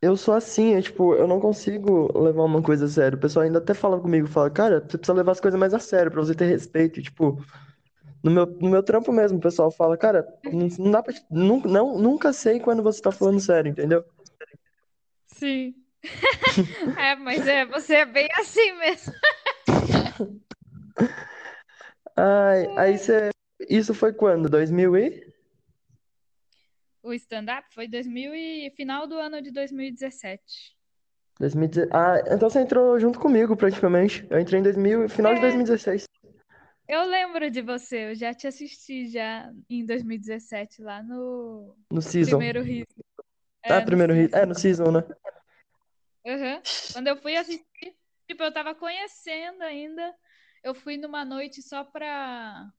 eu 0.01 0.15
sou 0.17 0.33
assim, 0.33 0.73
é 0.75 0.81
tipo, 0.81 1.15
eu 1.15 1.27
não 1.27 1.39
consigo 1.39 2.15
levar 2.19 2.43
uma 2.43 2.61
coisa 2.61 2.85
a 2.85 2.87
sério. 2.87 3.17
O 3.17 3.21
pessoal 3.21 3.45
ainda 3.45 3.59
até 3.59 3.73
fala 3.73 3.99
comigo, 3.99 4.27
fala, 4.27 4.49
cara, 4.51 4.79
você 4.81 4.97
precisa 4.97 5.13
levar 5.13 5.31
as 5.31 5.39
coisas 5.39 5.59
mais 5.59 5.73
a 5.73 5.79
sério 5.79 6.11
pra 6.11 6.21
você 6.21 6.35
ter 6.35 6.45
respeito. 6.45 6.99
E, 6.99 7.03
tipo, 7.03 7.37
no 8.23 8.31
meu, 8.31 8.45
no 8.45 8.69
meu 8.69 8.83
trampo 8.83 9.11
mesmo, 9.11 9.37
o 9.39 9.41
pessoal 9.41 9.71
fala, 9.71 9.97
cara, 9.97 10.27
não, 10.51 10.67
não 10.79 10.91
dá 10.91 11.03
pra, 11.03 11.13
nun- 11.31 11.63
não, 11.65 11.97
nunca 11.99 12.33
sei 12.33 12.59
quando 12.59 12.83
você 12.83 13.01
tá 13.01 13.11
falando 13.11 13.39
sério, 13.39 13.69
entendeu? 13.71 14.03
Sim. 15.27 15.75
É, 16.97 17.15
mas 17.15 17.47
é, 17.47 17.65
você 17.65 17.95
é 17.97 18.05
bem 18.05 18.27
assim 18.39 18.73
mesmo. 18.73 19.13
Ai, 22.15 22.65
aí 22.77 22.97
você, 22.97 23.29
isso 23.69 23.93
foi 23.93 24.13
quando? 24.13 24.49
2000 24.49 24.95
e? 24.97 25.33
O 27.01 27.13
stand-up 27.13 27.67
foi 27.73 27.87
2000 27.87 28.33
e 28.33 28.71
final 28.75 29.07
do 29.07 29.17
ano 29.17 29.41
de 29.41 29.51
2017. 29.51 30.75
2010. 31.39 31.89
Ah, 31.91 32.19
então 32.27 32.49
você 32.49 32.59
entrou 32.59 32.99
junto 32.99 33.19
comigo 33.19 33.57
praticamente. 33.57 34.25
Eu 34.29 34.39
entrei 34.39 34.59
em 34.59 34.63
2000, 34.63 35.09
final 35.09 35.33
de 35.33 35.39
É, 35.39 35.41
2016, 35.41 36.05
eu 36.87 37.03
lembro 37.05 37.49
de 37.49 37.61
você, 37.61 38.11
eu 38.11 38.15
já 38.15 38.33
te 38.33 38.45
assisti 38.45 39.07
já 39.09 39.51
em 39.69 39.85
2017 39.85 40.81
lá 40.81 41.01
no 41.01 41.75
no 41.91 42.01
season. 42.01 42.37
primeiro 42.37 42.61
riso. 42.61 42.85
Ah, 43.63 43.75
É, 43.75 43.79
no 43.79 43.85
primeiro 43.85 44.13
hit. 44.13 44.35
É, 44.35 44.45
no 44.45 44.53
season, 44.55 44.91
né? 44.91 45.03
Aham. 46.25 46.61
Quando 46.93 47.07
eu 47.07 47.17
fui 47.17 47.35
assistir, 47.35 47.95
tipo, 48.27 48.43
eu 48.43 48.51
tava 48.53 48.75
conhecendo 48.75 49.61
ainda. 49.61 50.13
Eu 50.63 50.73
fui 50.73 50.97
numa 50.97 51.25
noite 51.25 51.61
só 51.61 51.83
pra 51.83 52.69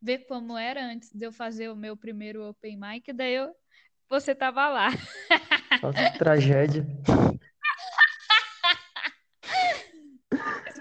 ver 0.00 0.26
como 0.26 0.56
era 0.56 0.82
antes 0.84 1.10
de 1.12 1.26
eu 1.26 1.32
fazer 1.32 1.68
o 1.70 1.76
meu 1.76 1.96
primeiro 1.96 2.48
open 2.48 2.78
mic, 2.78 3.12
daí 3.12 3.34
eu, 3.34 3.54
você 4.08 4.34
tava 4.34 4.68
lá. 4.68 4.88
Nossa, 5.82 6.10
que 6.10 6.18
tragédia. 6.18 6.86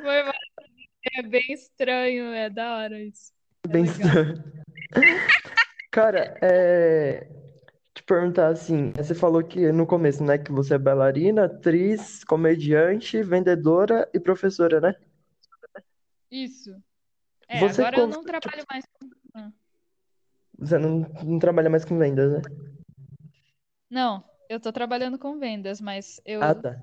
Foi 0.02 0.32
é 1.16 1.22
bem 1.24 1.52
estranho, 1.52 2.34
é 2.34 2.50
da 2.50 2.78
hora 2.78 3.02
isso. 3.02 3.32
É 3.66 3.68
Bem 3.68 3.84
legal. 3.84 4.08
estranho. 4.08 4.54
Cara, 5.92 6.38
é. 6.42 7.28
Perguntar 8.10 8.47
assim, 8.47 8.91
você 8.97 9.14
falou 9.14 9.43
que 9.43 9.72
no 9.72 9.86
começo, 9.86 10.24
né, 10.24 10.39
que 10.39 10.51
você 10.51 10.74
é 10.74 10.78
bailarina, 10.80 11.45
atriz, 11.45 12.24
comediante, 12.24 13.22
vendedora 13.22 14.10
e 14.12 14.20
professora, 14.20 14.82
né? 14.82 14.95
Isso. 16.32 16.72
É, 17.47 17.60
Você, 17.60 17.84
agora 17.84 17.99
eu 17.99 18.07
não 18.07 18.24
trabalho 18.24 18.66
mais 18.68 18.84
com. 18.88 19.12
Ah. 19.36 19.51
você 20.57 20.80
não, 20.80 21.05
não 21.24 21.38
trabalha 21.38 21.70
mais 21.70 21.86
com 21.86 21.99
vendas, 21.99 22.34
né? 22.34 22.41
Não, 23.91 24.24
eu 24.49 24.60
tô 24.60 24.72
trabalhando 24.74 25.20
com 25.20 25.38
vendas, 25.38 25.80
mas 25.80 26.20
Ah, 26.41 26.55
eu 26.55 26.62
tá. 26.64 26.76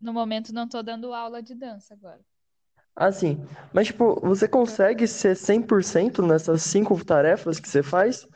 no 0.00 0.12
momento 0.12 0.52
não 0.52 0.68
tô 0.68 0.82
dando 0.82 1.14
aula 1.14 1.40
de 1.40 1.54
dança 1.54 1.94
agora. 1.94 2.20
Ah, 2.96 3.12
sim. 3.12 3.38
Mas, 3.72 3.86
tipo, 3.86 4.20
você 4.20 4.48
consegue 4.48 5.06
ser 5.06 5.36
100% 5.36 6.20
nessas 6.20 6.62
cinco 6.62 7.02
tarefas 7.04 7.60
que 7.60 7.68
você 7.68 7.80
faz? 7.80 8.26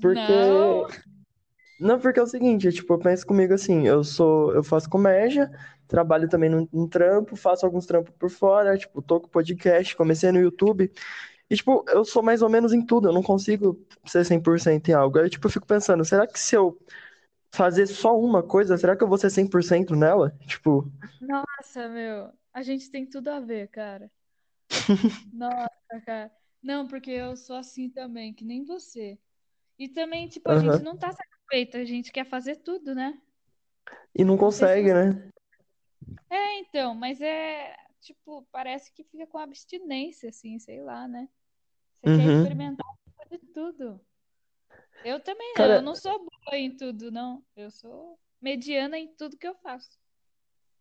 Porque 0.00 0.18
Não. 0.18 0.86
Não, 1.78 1.98
porque 1.98 2.20
é 2.20 2.22
o 2.22 2.26
seguinte, 2.26 2.68
é, 2.68 2.70
tipo, 2.72 2.92
eu 2.94 2.98
penso 2.98 3.26
comigo 3.26 3.52
assim, 3.54 3.86
eu 3.86 4.04
sou, 4.04 4.54
eu 4.54 4.62
faço 4.62 4.88
comédia, 4.88 5.50
trabalho 5.88 6.28
também 6.28 6.48
num, 6.48 6.68
num 6.72 6.88
trampo, 6.88 7.36
faço 7.36 7.66
alguns 7.66 7.84
trampos 7.86 8.14
por 8.16 8.30
fora, 8.30 8.78
tipo, 8.78 9.02
tô 9.02 9.20
com 9.20 9.28
podcast, 9.28 9.96
comecei 9.96 10.30
no 10.32 10.38
YouTube, 10.40 10.90
e, 11.50 11.56
tipo, 11.56 11.84
eu 11.88 12.04
sou 12.04 12.22
mais 12.22 12.42
ou 12.42 12.48
menos 12.50 12.72
em 12.72 12.84
tudo, 12.84 13.08
eu 13.08 13.12
não 13.14 13.22
consigo 13.22 13.78
ser 14.06 14.24
100% 14.24 14.88
em 14.90 14.94
algo. 14.94 15.18
Aí, 15.18 15.30
tipo, 15.30 15.46
eu 15.46 15.50
fico 15.52 15.66
pensando, 15.66 16.04
será 16.04 16.26
que 16.26 16.38
se 16.40 16.56
eu 16.56 16.78
fazer 17.54 17.86
só 17.88 18.18
uma 18.18 18.42
coisa, 18.42 18.78
será 18.78 18.96
que 18.96 19.04
eu 19.04 19.08
vou 19.08 19.18
ser 19.18 19.30
100% 19.30 19.96
nela? 19.96 20.32
Tipo, 20.46 20.90
Nossa, 21.20 21.88
meu, 21.88 22.32
a 22.52 22.62
gente 22.62 22.88
tem 22.90 23.04
tudo 23.06 23.28
a 23.28 23.40
ver, 23.40 23.68
cara. 23.68 24.10
Nossa, 25.32 26.00
cara. 26.04 26.32
Não, 26.62 26.86
porque 26.88 27.10
eu 27.10 27.36
sou 27.36 27.56
assim 27.56 27.90
também, 27.90 28.32
que 28.32 28.44
nem 28.44 28.64
você. 28.64 29.18
E 29.78 29.88
também, 29.88 30.28
tipo, 30.28 30.50
a 30.50 30.56
gente 30.56 30.82
aham. 30.82 30.84
não 30.84 30.98
tá 30.98 31.12
satisfeito, 31.44 31.76
a 31.76 31.84
gente 31.84 32.12
quer 32.12 32.24
fazer 32.24 32.56
tudo, 32.56 32.94
né? 32.94 33.20
E 34.14 34.24
não 34.24 34.36
consegue, 34.36 34.92
né? 34.92 35.28
É, 36.30 36.58
então, 36.60 36.94
mas 36.94 37.20
é, 37.20 37.76
tipo, 38.00 38.46
parece 38.50 38.92
que 38.92 39.04
fica 39.04 39.26
com 39.26 39.38
abstinência, 39.38 40.28
assim, 40.30 40.58
sei 40.58 40.82
lá, 40.82 41.06
né? 41.06 41.28
Você 41.92 42.02
quer 42.02 42.10
Uhum. 42.10 42.36
experimentar 42.36 42.86
um 42.86 43.12
pouco 43.12 43.30
de 43.30 43.52
tudo. 43.52 44.00
Eu 45.04 45.20
também 45.20 45.48
não, 45.54 45.56
Cara, 45.56 45.74
eu 45.76 45.82
não 45.82 45.94
sou 45.94 46.18
boa 46.18 46.56
em 46.56 46.76
tudo, 46.76 47.10
não. 47.10 47.44
Eu 47.56 47.70
sou 47.70 48.18
mediana 48.40 48.98
em 48.98 49.08
tudo 49.14 49.36
que 49.36 49.46
eu 49.46 49.54
faço. 49.56 49.98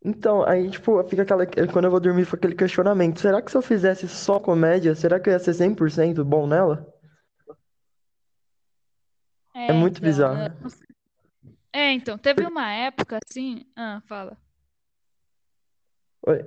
então, 0.05 0.43
aí, 0.47 0.69
tipo, 0.69 1.01
fica 1.05 1.21
aquela, 1.23 1.45
quando 1.71 1.85
eu 1.85 1.91
vou 1.91 1.99
dormir, 1.99 2.25
fica 2.25 2.37
aquele 2.37 2.55
questionamento, 2.55 3.19
será 3.19 3.41
que 3.41 3.49
se 3.51 3.57
eu 3.57 3.61
fizesse 3.61 4.07
só 4.07 4.39
comédia, 4.39 4.95
será 4.95 5.19
que 5.19 5.29
eu 5.29 5.33
ia 5.33 5.39
ser 5.39 5.53
100% 5.53 6.23
bom 6.25 6.45
nela? 6.45 6.92
É 9.67 9.71
É, 9.71 9.73
muito 9.73 9.97
então, 9.97 10.09
bizarro. 10.09 10.61
não 10.61 10.69
sei. 10.69 10.87
É, 11.71 11.91
então, 11.91 12.17
teve 12.17 12.45
uma 12.45 12.71
época 12.71 13.19
assim. 13.25 13.65
Ah, 13.75 14.01
fala. 14.07 14.37
Oi. 16.27 16.39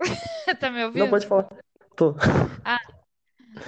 Tá 0.60 0.70
me 0.70 0.78
Não, 0.80 0.86
ouvindo? 0.86 1.10
pode 1.10 1.26
falar. 1.26 1.48
Tô. 1.96 2.14
Ah, 2.66 2.78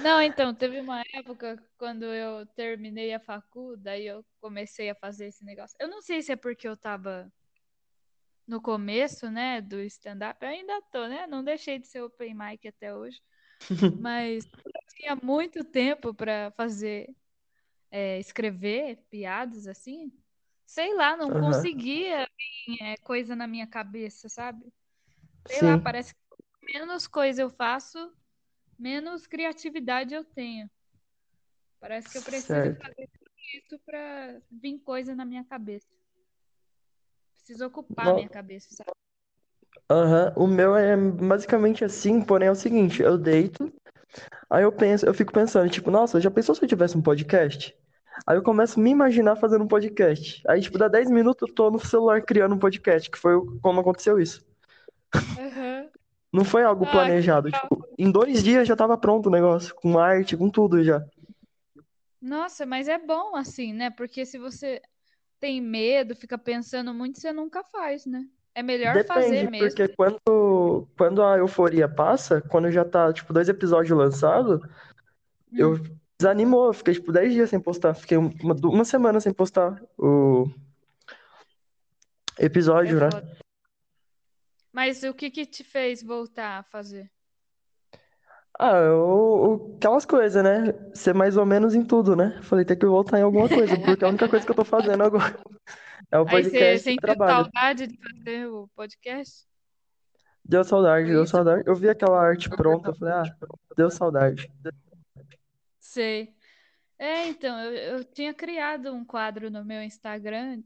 não, 0.01 0.21
então, 0.21 0.53
teve 0.55 0.79
uma 0.79 1.03
época 1.13 1.63
quando 1.77 2.03
eu 2.05 2.45
terminei 2.47 3.13
a 3.13 3.19
facu, 3.19 3.75
daí 3.77 4.07
eu 4.07 4.25
comecei 4.41 4.89
a 4.89 4.95
fazer 4.95 5.27
esse 5.27 5.43
negócio. 5.45 5.75
Eu 5.79 5.87
não 5.87 6.01
sei 6.01 6.21
se 6.21 6.31
é 6.31 6.35
porque 6.35 6.67
eu 6.67 6.75
tava 6.75 7.31
no 8.47 8.61
começo, 8.61 9.29
né, 9.29 9.61
do 9.61 9.79
stand-up. 9.81 10.43
Eu 10.43 10.49
ainda 10.49 10.81
tô, 10.91 11.07
né? 11.07 11.27
Não 11.27 11.43
deixei 11.43 11.77
de 11.77 11.87
ser 11.87 12.01
open 12.01 12.33
mic 12.33 12.67
até 12.67 12.95
hoje. 12.95 13.21
Mas 14.01 14.45
eu 14.65 14.71
tinha 14.95 15.15
muito 15.15 15.63
tempo 15.63 16.13
pra 16.13 16.51
fazer, 16.57 17.13
é, 17.91 18.19
escrever 18.19 18.97
piadas 19.09 19.67
assim. 19.67 20.11
Sei 20.65 20.93
lá, 20.95 21.15
não 21.15 21.29
Aham. 21.31 21.41
conseguia 21.41 22.27
vir, 22.67 22.81
é, 22.83 22.97
coisa 22.97 23.35
na 23.35 23.47
minha 23.47 23.67
cabeça, 23.67 24.27
sabe? 24.29 24.65
Sei 25.47 25.61
lá, 25.61 25.77
Sim, 25.77 25.81
parece 25.81 26.13
que 26.13 26.73
menos 26.73 27.07
coisa 27.07 27.41
eu 27.41 27.49
faço, 27.49 28.13
menos 28.77 29.25
criatividade 29.25 30.13
eu 30.13 30.23
tenho. 30.25 30.69
Parece 31.79 32.11
que 32.11 32.17
eu 32.17 32.23
preciso 32.23 32.51
certo. 32.51 32.81
fazer 32.81 33.09
tudo 33.19 33.31
isso 33.53 33.79
pra 33.85 34.41
vir 34.51 34.79
coisa 34.79 35.15
na 35.15 35.23
minha 35.23 35.43
cabeça. 35.45 35.87
Preciso 37.37 37.65
ocupar 37.65 38.09
a 38.09 38.13
minha 38.13 38.29
cabeça, 38.29 38.75
sabe? 38.75 38.91
Aham, 39.89 40.33
O 40.35 40.47
meu 40.47 40.75
é 40.75 40.97
basicamente 40.97 41.85
assim, 41.85 42.21
porém 42.21 42.49
é 42.49 42.51
o 42.51 42.55
seguinte, 42.55 43.01
eu 43.01 43.17
deito, 43.17 43.71
aí 44.49 44.63
eu 44.63 44.71
penso, 44.71 45.05
eu 45.05 45.13
fico 45.13 45.31
pensando, 45.33 45.69
tipo, 45.69 45.91
nossa, 45.91 46.19
já 46.21 46.31
pensou 46.31 46.55
se 46.55 46.63
eu 46.63 46.67
tivesse 46.69 46.97
um 46.97 47.01
podcast? 47.01 47.75
Aí 48.25 48.37
eu 48.37 48.43
começo 48.43 48.79
a 48.79 48.83
me 48.83 48.89
imaginar 48.91 49.35
fazendo 49.35 49.63
um 49.63 49.67
podcast. 49.67 50.41
Aí, 50.47 50.61
tipo, 50.61 50.77
dá 50.77 50.87
10 50.87 51.09
minutos 51.09 51.47
eu 51.47 51.53
tô 51.53 51.69
no 51.71 51.79
celular 51.79 52.21
criando 52.23 52.55
um 52.55 52.59
podcast, 52.59 53.09
que 53.11 53.17
foi 53.17 53.33
como 53.61 53.79
aconteceu 53.79 54.19
isso. 54.19 54.45
Aham. 55.37 55.89
Não 56.33 56.45
foi 56.45 56.63
algo 56.63 56.85
Ah, 56.85 56.91
planejado, 56.91 57.51
tipo, 57.51 57.85
em 57.97 58.09
dois 58.11 58.41
dias 58.43 58.67
já 58.67 58.75
tava 58.77 58.97
pronto 58.97 59.27
o 59.27 59.31
negócio, 59.31 59.75
com 59.75 59.97
arte, 59.99 60.37
com 60.37 60.49
tudo 60.49 60.81
já. 60.83 61.03
Nossa, 62.21 62.65
mas 62.65 62.87
é 62.87 62.97
bom 62.97 63.35
assim, 63.35 63.73
né? 63.73 63.89
Porque 63.89 64.25
se 64.25 64.37
você 64.37 64.81
tem 65.39 65.61
medo, 65.61 66.15
fica 66.15 66.37
pensando 66.37 66.93
muito, 66.93 67.19
você 67.19 67.33
nunca 67.33 67.63
faz, 67.65 68.05
né? 68.05 68.27
É 68.57 68.63
melhor 68.63 69.05
fazer 69.05 69.43
Depende, 69.43 69.51
mesmo. 69.51 69.69
porque 69.69 69.87
quando, 69.95 70.87
quando 70.97 71.21
a 71.21 71.37
euforia 71.37 71.87
passa, 71.87 72.41
quando 72.41 72.71
já 72.71 72.83
tá, 72.83 73.13
tipo, 73.13 73.31
dois 73.31 73.47
episódios 73.47 73.95
lançados, 73.95 74.59
eu 75.55 75.75
Hum, 75.75 75.99
desanimou, 76.19 76.67
eu 76.67 76.73
fiquei, 76.73 76.95
tipo, 76.95 77.11
10 77.11 77.33
dias 77.33 77.51
sem 77.51 77.59
postar, 77.59 77.93
fiquei 77.93 78.17
uma, 78.17 78.33
uma 78.63 78.83
semana 78.83 79.19
sem 79.19 79.31
postar 79.31 79.79
o 79.95 80.49
é 82.39 82.45
episódio, 82.45 82.99
né? 82.99 83.09
foda. 83.11 83.37
Mas 84.71 85.03
o 85.03 85.13
que 85.13 85.29
que 85.29 85.45
te 85.45 85.63
fez 85.63 86.01
voltar 86.01 86.59
a 86.59 86.63
fazer? 86.63 87.11
Ah, 88.59 88.77
eu, 88.79 89.75
aquelas 89.77 90.05
coisas, 90.05 90.43
né? 90.43 90.73
Ser 90.93 91.13
mais 91.13 91.37
ou 91.37 91.45
menos 91.45 91.75
em 91.75 91.83
tudo, 91.85 92.15
né? 92.15 92.39
Falei, 92.41 92.65
tem 92.65 92.77
que 92.77 92.85
voltar 92.87 93.19
em 93.19 93.21
alguma 93.21 93.47
coisa, 93.49 93.77
porque 93.77 94.03
a 94.03 94.07
única 94.07 94.27
coisa 94.27 94.45
que 94.45 94.51
eu 94.51 94.55
tô 94.55 94.65
fazendo 94.65 95.03
agora 95.03 95.37
é 96.11 96.19
o 96.19 96.27
Aí 96.27 96.43
você 96.43 96.49
podcast 96.51 96.73
e 96.73 96.75
o 96.75 96.79
sentiu 96.79 97.01
trabalho. 97.01 97.43
saudade 97.43 97.87
de 97.87 97.97
fazer 97.97 98.47
o 98.47 98.67
podcast? 98.75 99.45
Deu 100.43 100.63
saudade, 100.63 101.07
deu 101.07 101.23
isso? 101.23 101.31
saudade. 101.31 101.63
Eu 101.67 101.75
vi 101.75 101.89
aquela 101.89 102.19
arte 102.21 102.49
pronta, 102.49 102.89
eu 102.91 102.95
falei, 102.95 103.13
ah, 103.13 103.23
deu 103.75 103.89
saudade. 103.91 104.49
Sei. 105.79 106.33
É, 106.97 107.27
então, 107.27 107.59
eu, 107.59 107.97
eu 107.97 108.03
tinha 108.03 108.33
criado 108.33 108.91
um 108.93 109.05
quadro 109.05 109.51
no 109.51 109.63
meu 109.63 109.81
Instagram 109.83 110.63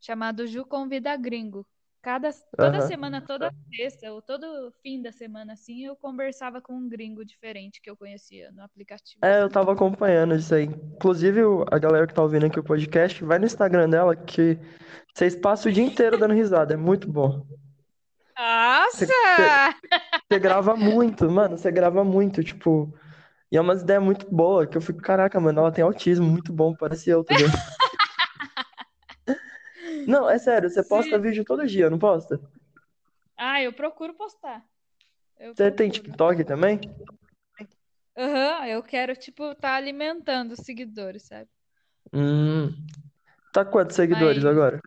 chamado 0.00 0.46
Ju 0.46 0.64
Convida 0.64 1.16
Gringo. 1.16 1.66
Cada, 2.00 2.30
toda 2.56 2.78
Aham. 2.78 2.86
semana, 2.86 3.20
toda 3.20 3.52
sexta, 3.74 4.12
ou 4.12 4.22
todo 4.22 4.72
fim 4.82 5.02
da 5.02 5.10
semana, 5.10 5.54
assim, 5.54 5.84
eu 5.84 5.96
conversava 5.96 6.60
com 6.60 6.74
um 6.74 6.88
gringo 6.88 7.24
diferente 7.24 7.80
que 7.82 7.90
eu 7.90 7.96
conhecia 7.96 8.52
no 8.52 8.62
aplicativo. 8.62 9.18
É, 9.24 9.40
eu 9.40 9.44
assim. 9.44 9.52
tava 9.52 9.72
acompanhando 9.72 10.36
isso 10.36 10.54
aí. 10.54 10.64
Inclusive, 10.64 11.40
a 11.70 11.78
galera 11.78 12.06
que 12.06 12.14
tá 12.14 12.22
ouvindo 12.22 12.46
aqui 12.46 12.60
o 12.60 12.64
podcast, 12.64 13.24
vai 13.24 13.38
no 13.38 13.46
Instagram 13.46 13.90
dela 13.90 14.14
que 14.14 14.56
vocês 15.12 15.34
passam 15.34 15.70
o 15.70 15.74
dia 15.74 15.84
inteiro 15.84 16.16
dando 16.16 16.34
risada. 16.34 16.74
É 16.74 16.76
muito 16.76 17.10
bom. 17.10 17.44
Nossa! 18.38 19.06
Você 20.30 20.38
grava 20.38 20.76
muito, 20.76 21.28
mano, 21.30 21.58
você 21.58 21.70
grava 21.72 22.04
muito, 22.04 22.44
tipo. 22.44 22.92
E 23.50 23.56
é 23.56 23.60
umas 23.60 23.80
ideias 23.82 24.02
muito 24.02 24.26
boas, 24.30 24.68
que 24.68 24.76
eu 24.76 24.80
fico, 24.82 25.00
caraca, 25.00 25.40
mano, 25.40 25.60
ela 25.60 25.72
tem 25.72 25.82
autismo, 25.82 26.26
muito 26.26 26.52
bom, 26.52 26.74
parece 26.74 27.08
eu, 27.08 27.24
ligado? 27.28 27.50
Não, 30.06 30.28
é 30.28 30.38
sério, 30.38 30.68
você 30.70 30.82
posta 30.82 31.16
Sim. 31.16 31.22
vídeo 31.22 31.44
todo 31.44 31.66
dia, 31.66 31.90
não 31.90 31.98
posta? 31.98 32.40
Ah, 33.36 33.62
eu 33.62 33.72
procuro 33.72 34.14
postar. 34.14 34.64
Eu 35.38 35.54
Você 35.54 35.70
tem 35.70 35.90
procuro. 35.90 36.10
TikTok 36.10 36.44
também? 36.44 36.80
Aham, 38.16 38.66
eu 38.66 38.82
quero, 38.82 39.14
tipo, 39.14 39.54
tá 39.54 39.74
alimentando 39.76 40.52
os 40.52 40.60
seguidores, 40.60 41.22
sabe? 41.22 41.48
Hum. 42.12 42.70
Tá 43.52 43.64
quantos 43.64 43.94
seguidores 43.96 44.42
Mas- 44.42 44.52
agora? 44.52 44.80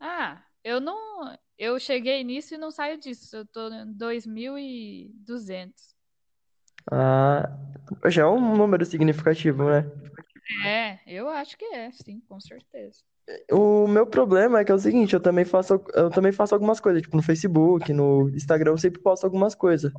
Ah, 0.00 0.42
eu 0.64 0.80
não. 0.80 1.36
Eu 1.56 1.78
cheguei 1.78 2.22
nisso 2.24 2.54
e 2.54 2.58
não 2.58 2.70
saio 2.70 2.98
disso. 2.98 3.36
Eu 3.36 3.46
tô 3.46 3.68
em 3.68 3.92
2.200. 3.92 5.94
Ah, 6.90 7.48
já 8.06 8.22
é 8.22 8.26
um 8.26 8.56
número 8.56 8.84
significativo, 8.84 9.64
né? 9.68 9.84
É, 10.64 10.98
eu 11.06 11.28
acho 11.28 11.56
que 11.58 11.64
é, 11.66 11.90
sim, 11.92 12.20
com 12.28 12.40
certeza. 12.40 13.02
O 13.50 13.86
meu 13.86 14.06
problema 14.06 14.60
é 14.60 14.64
que 14.64 14.72
é 14.72 14.74
o 14.74 14.78
seguinte, 14.78 15.12
eu 15.14 15.20
também 15.20 15.44
faço, 15.44 15.80
eu 15.94 16.08
também 16.10 16.32
faço 16.32 16.54
algumas 16.54 16.80
coisas, 16.80 17.02
tipo 17.02 17.16
no 17.16 17.22
Facebook, 17.22 17.92
no 17.92 18.30
Instagram, 18.30 18.72
eu 18.72 18.78
sempre 18.78 19.00
posto 19.00 19.24
algumas 19.24 19.54
coisas. 19.54 19.92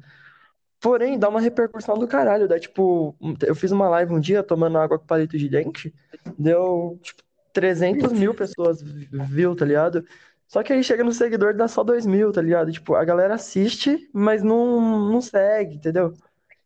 Porém, 0.80 1.20
dá 1.20 1.30
uma 1.30 1.42
repercussão 1.42 1.98
do 1.98 2.08
caralho, 2.08 2.48
dá 2.48 2.60
tipo, 2.60 3.16
eu 3.46 3.54
fiz 3.54 3.72
uma 3.72 3.90
live 3.90 4.14
um 4.14 4.20
dia 4.20 4.42
tomando 4.42 4.78
água 4.78 4.98
com 4.98 5.06
palito 5.06 5.38
de 5.38 5.48
dente, 5.50 5.94
deu 6.38 6.98
tipo 7.04 7.22
300 7.54 8.14
mil 8.14 8.34
pessoas 8.34 8.82
viu, 8.82 9.56
tá 9.56 9.66
ligado? 9.66 10.06
Só 10.48 10.64
que 10.64 10.74
aí 10.74 10.84
chega 10.84 11.04
no 11.04 11.12
seguidor 11.12 11.54
dá 11.54 11.68
só 11.68 11.84
2 11.84 12.08
mil, 12.08 12.32
tá 12.32 12.42
ligado? 12.42 12.72
Tipo, 12.72 12.96
a 12.96 13.06
galera 13.06 13.36
assiste, 13.36 14.10
mas 14.12 14.42
não, 14.42 15.12
não 15.12 15.22
segue, 15.22 15.76
entendeu? 15.76 16.14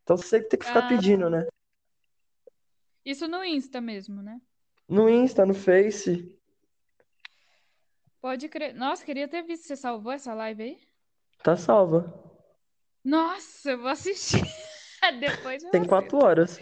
Então 0.03 0.15
você 0.15 0.39
tem 0.39 0.59
que 0.59 0.65
ficar 0.65 0.85
Ah. 0.85 0.87
pedindo, 0.87 1.29
né? 1.29 1.45
Isso 3.05 3.27
no 3.27 3.43
Insta 3.43 3.81
mesmo, 3.81 4.21
né? 4.21 4.39
No 4.87 5.09
Insta, 5.09 5.45
no 5.45 5.53
Face, 5.53 6.37
Pode 8.23 8.47
crer. 8.47 8.73
Nossa, 8.73 9.03
queria 9.03 9.27
ter 9.27 9.41
visto. 9.43 9.67
Você 9.67 9.75
salvou 9.75 10.09
essa 10.13 10.33
live 10.33 10.63
aí? 10.63 10.77
tá 11.43 11.57
salva. 11.57 12.23
Nossa, 13.03 13.71
eu 13.71 13.79
vou 13.79 13.89
assistir. 13.89 14.41
Depois 15.19 15.61
eu 15.61 15.71
Tem 15.71 15.81
assisto. 15.81 15.89
quatro 15.89 16.17
horas. 16.23 16.57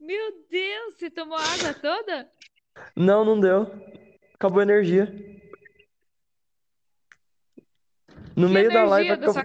Meu 0.00 0.32
Deus, 0.50 0.96
você 0.98 1.08
tomou 1.08 1.38
água 1.38 1.72
toda? 1.80 2.28
Não, 2.96 3.24
não 3.24 3.38
deu. 3.38 3.68
Acabou 4.34 4.58
a 4.58 4.62
energia. 4.64 5.04
No 8.36 8.48
Que 8.48 8.52
meio 8.52 8.72
da 8.72 8.82
live 8.82 9.16
da 9.16 9.30
acabou... 9.30 9.44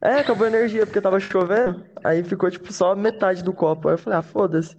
É, 0.00 0.20
acabou 0.20 0.46
a 0.46 0.48
energia 0.48 0.86
porque 0.86 1.02
tava 1.02 1.20
chovendo. 1.20 1.84
Aí 2.02 2.24
ficou 2.24 2.50
tipo 2.50 2.72
só 2.72 2.96
metade 2.96 3.44
do 3.44 3.52
copo. 3.52 3.88
Aí 3.88 3.94
eu 3.94 3.98
falei, 3.98 4.20
ah, 4.20 4.22
foda-se. 4.22 4.74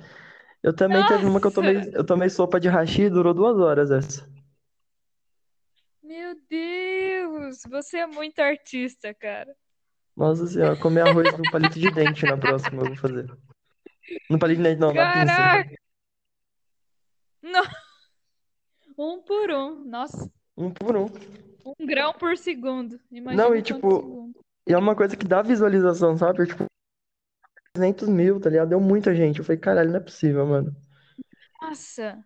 Eu 0.63 0.75
também 0.75 1.05
teve 1.05 1.23
uma 1.23 1.39
que 1.39 1.45
eu 1.45 1.53
tomei, 1.53 1.75
Nossa! 1.75 1.91
eu 1.93 2.03
tomei 2.03 2.29
sopa 2.31 2.59
de 2.59 2.67
hashi, 2.67 3.11
durou 3.11 3.31
duas 3.31 3.59
horas 3.59 3.91
essa. 3.91 4.27
Meu 6.05 6.35
Deus, 6.47 7.63
você 7.67 7.97
é 7.97 8.05
muito 8.05 8.39
artista, 8.39 9.11
cara. 9.11 9.55
Nossa 10.15 10.45
senhora, 10.45 10.79
comer 10.79 11.01
arroz 11.01 11.35
no 11.35 11.51
palito 11.51 11.79
de 11.79 11.89
dente 11.89 12.25
na 12.25 12.37
próxima 12.37 12.83
eu 12.83 12.87
vou 12.89 12.95
fazer. 12.95 13.25
No 14.29 14.37
palito 14.37 14.61
de 14.61 14.69
dente, 14.69 14.79
não, 14.79 14.93
na 14.93 15.13
pinça. 15.13 15.25
Caraca! 15.25 15.75
Um 18.97 19.21
por 19.23 19.49
um. 19.51 19.83
Nossa, 19.83 20.31
Um 20.55 20.71
por 20.71 20.95
um. 20.95 21.07
um 21.65 21.85
grão 21.85 22.13
por 22.13 22.37
segundo. 22.37 22.99
Imagina 23.11 23.43
Não, 23.43 23.55
e 23.55 23.57
quantos 23.59 23.75
tipo, 23.75 23.95
segundos. 23.95 24.41
E 24.67 24.73
é 24.73 24.77
uma 24.77 24.95
coisa 24.95 25.17
que 25.17 25.27
dá 25.27 25.41
visualização, 25.41 26.15
sabe? 26.15 26.45
Tipo, 26.45 26.65
300 27.73 28.07
mil, 28.07 28.39
tá 28.39 28.49
ligado? 28.49 28.69
Deu 28.69 28.79
muita 28.79 29.13
gente. 29.13 29.39
Eu 29.39 29.45
falei, 29.45 29.59
caralho, 29.59 29.89
não 29.89 29.97
é 29.97 30.03
possível, 30.03 30.45
mano. 30.45 30.71
Nossa. 31.61 32.23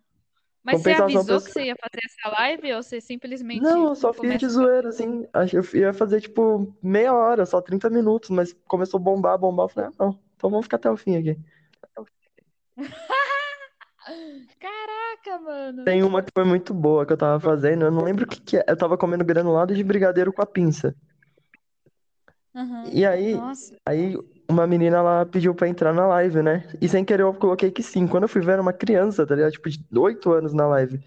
Mas 0.62 0.82
você 0.82 0.90
avisou 0.92 1.24
pessoal- 1.24 1.40
que 1.40 1.52
você 1.52 1.64
ia 1.64 1.76
fazer 1.76 2.00
essa 2.04 2.28
live 2.40 2.72
ou 2.74 2.82
você 2.82 3.00
simplesmente 3.00 3.62
Não, 3.62 3.88
eu 3.88 3.94
só 3.94 4.12
fiz 4.12 4.38
de 4.38 4.48
zoeira, 4.48 4.88
assim. 4.90 5.26
Eu 5.52 5.80
ia 5.80 5.92
fazer, 5.94 6.20
tipo, 6.20 6.76
meia 6.82 7.14
hora, 7.14 7.46
só 7.46 7.60
30 7.62 7.88
minutos, 7.88 8.30
mas 8.30 8.52
começou 8.66 8.98
a 8.98 9.02
bombar, 9.02 9.38
bombar. 9.38 9.64
Eu 9.64 9.68
falei, 9.70 9.90
ah, 9.90 9.92
não, 9.98 10.20
então 10.36 10.50
vamos 10.50 10.66
ficar 10.66 10.76
até 10.76 10.90
o 10.90 10.96
fim 10.96 11.16
aqui. 11.16 11.38
Caraca, 14.58 15.38
mano. 15.42 15.84
Tem 15.84 16.02
uma 16.02 16.22
que 16.22 16.30
foi 16.34 16.44
muito 16.44 16.74
boa 16.74 17.06
que 17.06 17.12
eu 17.12 17.16
tava 17.16 17.38
fazendo, 17.40 17.84
eu 17.84 17.90
não 17.90 18.02
lembro 18.04 18.24
o 18.24 18.28
que 18.28 18.40
que 18.40 18.56
é. 18.56 18.64
Eu 18.68 18.76
tava 18.76 18.96
comendo 18.98 19.24
granulado 19.24 19.74
de 19.74 19.82
brigadeiro 19.84 20.32
com 20.32 20.42
a 20.42 20.46
pinça. 20.46 20.94
Aham. 22.54 22.84
E 22.92 23.06
aí, 23.06 23.34
Nossa. 23.34 23.76
aí 23.86 24.16
uma 24.50 24.66
menina, 24.66 24.98
ela 24.98 25.24
pediu 25.26 25.54
pra 25.54 25.68
entrar 25.68 25.92
na 25.94 26.06
live, 26.06 26.42
né? 26.42 26.68
E 26.80 26.88
sem 26.88 27.04
querer 27.04 27.22
eu 27.22 27.32
coloquei 27.34 27.70
que 27.70 27.82
sim. 27.82 28.06
Quando 28.06 28.24
eu 28.24 28.28
fui 28.28 28.42
ver, 28.42 28.52
era 28.52 28.62
uma 28.62 28.72
criança, 28.72 29.26
tá 29.26 29.34
ligado? 29.34 29.52
Tipo, 29.52 29.70
de 29.70 29.98
8 29.98 30.32
anos 30.32 30.52
na 30.52 30.66
live. 30.66 31.00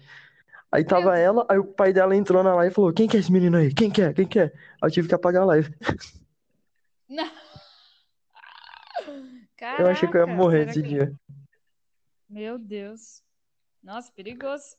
Aí 0.72 0.84
tava 0.84 1.12
Deus. 1.12 1.18
ela, 1.18 1.46
aí 1.48 1.58
o 1.58 1.64
pai 1.64 1.92
dela 1.92 2.16
entrou 2.16 2.42
na 2.42 2.54
live 2.56 2.72
e 2.72 2.74
falou: 2.74 2.92
Quem 2.92 3.06
que 3.06 3.16
é 3.16 3.20
esse 3.20 3.30
menino 3.30 3.56
aí? 3.56 3.72
Quem 3.72 3.90
que 3.90 4.02
é? 4.02 4.12
Quem 4.12 4.26
que 4.26 4.38
é? 4.40 4.44
Aí 4.44 4.88
eu 4.88 4.90
tive 4.90 5.06
que 5.08 5.14
apagar 5.14 5.42
a 5.42 5.46
live. 5.46 5.72
Não. 7.08 7.30
Eu 9.78 9.86
achei 9.88 10.08
que 10.08 10.16
eu 10.16 10.20
ia 10.20 10.26
Caraca, 10.26 10.32
morrer 10.32 10.68
esse 10.68 10.82
que- 10.82 10.88
dia. 10.88 11.14
Meu 12.28 12.58
Deus. 12.58 13.22
Nossa, 13.82 14.10
perigoso. 14.12 14.76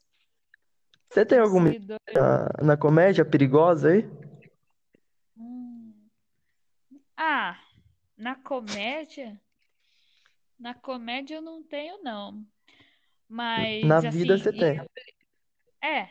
Você 1.09 1.25
tem 1.25 1.39
alguma 1.39 1.69
na, 2.13 2.49
na 2.61 2.77
comédia 2.77 3.23
perigosa 3.23 3.89
aí? 3.89 4.09
Hum. 5.37 5.93
Ah, 7.15 7.57
na 8.17 8.35
comédia? 8.35 9.39
Na 10.57 10.73
comédia 10.73 11.35
eu 11.35 11.41
não 11.41 11.61
tenho, 11.61 12.01
não. 12.01 12.45
Mas, 13.27 13.83
Na 13.83 13.97
assim, 13.97 14.09
vida 14.09 14.37
você 14.37 14.51
tem. 14.51 14.79
É, 15.83 16.09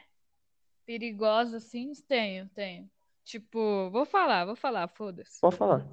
perigosa, 0.85 1.61
sim, 1.61 1.93
tenho, 2.07 2.49
tenho. 2.51 2.91
Tipo, 3.25 3.91
vou 3.91 4.05
falar, 4.05 4.45
vou 4.45 4.57
falar, 4.57 4.87
foda-se. 4.89 5.41
Pode 5.41 5.57
falar. 5.57 5.87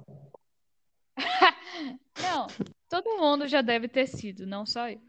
Não, 2.20 2.46
todo 2.88 3.16
mundo 3.16 3.48
já 3.48 3.62
deve 3.62 3.88
ter 3.88 4.06
sido, 4.06 4.46
não 4.46 4.66
só 4.66 4.90
eu. 4.90 5.00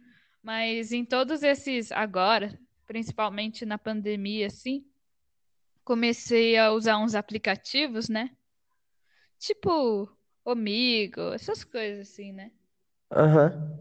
Mas 0.42 0.92
em 0.92 1.06
todos 1.06 1.44
esses 1.44 1.92
agora, 1.92 2.58
principalmente 2.86 3.66
na 3.66 3.78
pandemia, 3.78 4.48
assim, 4.48 4.86
comecei 5.84 6.58
a 6.58 6.72
usar 6.72 6.98
uns 6.98 7.16
aplicativos, 7.16 8.10
né? 8.10 8.36
Tipo, 9.38 10.10
Omigo, 10.46 11.34
essas 11.34 11.64
coisas 11.64 12.10
assim, 12.10 12.34
né? 12.34 12.52
Aham. 13.12 13.80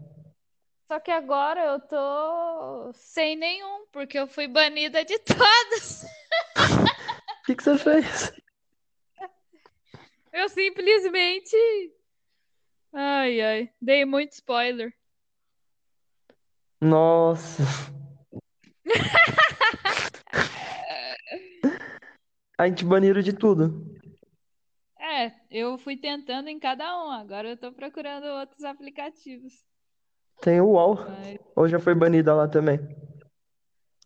Só 0.87 0.99
que 0.99 1.11
agora 1.11 1.65
eu 1.65 1.79
tô 1.79 2.93
sem 2.93 3.35
nenhum, 3.35 3.85
porque 3.91 4.17
eu 4.17 4.27
fui 4.27 4.47
banida 4.47 5.03
de 5.03 5.17
todos. 5.25 6.03
O 6.03 7.45
que 7.45 7.55
que 7.55 7.63
você 7.63 7.77
fez? 7.77 8.31
Eu 10.31 10.47
simplesmente. 10.49 11.55
Ai, 12.93 13.41
ai, 13.41 13.69
dei 13.81 14.05
muito 14.05 14.33
spoiler. 14.33 14.93
Nossa. 16.79 17.63
A 22.57 22.67
gente 22.67 22.85
baniram 22.85 23.21
de 23.21 23.33
tudo. 23.33 23.92
Eu 25.55 25.77
fui 25.77 25.95
tentando 25.95 26.47
em 26.47 26.59
cada 26.59 26.83
um, 27.05 27.11
agora 27.11 27.47
eu 27.47 27.55
tô 27.55 27.71
procurando 27.71 28.25
outros 28.25 28.63
aplicativos. 28.63 29.53
Tem 30.41 30.59
o 30.59 30.69
UOL. 30.69 30.95
Mas... 30.95 31.37
Ou 31.55 31.69
já 31.69 31.79
foi 31.79 31.93
banida 31.93 32.33
lá 32.33 32.47
também? 32.47 32.79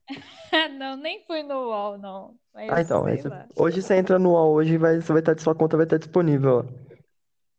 Não, 0.78 0.98
nem 0.98 1.26
fui 1.26 1.44
no 1.44 1.70
UOL, 1.70 1.98
não. 1.98 2.38
Mas 2.54 2.70
Ah, 2.70 2.82
então. 2.82 3.06
Hoje 3.56 3.82
você 3.82 3.96
entra 3.96 4.20
no 4.20 4.32
UOL, 4.32 4.56
hoje 4.56 4.78
vai, 4.78 5.00
você 5.00 5.14
vai 5.14 5.22
estar, 5.22 5.40
sua 5.40 5.56
conta 5.56 5.78
vai 5.78 5.86
estar 5.86 5.98
disponível. 5.98 6.60
ó. 6.60 6.66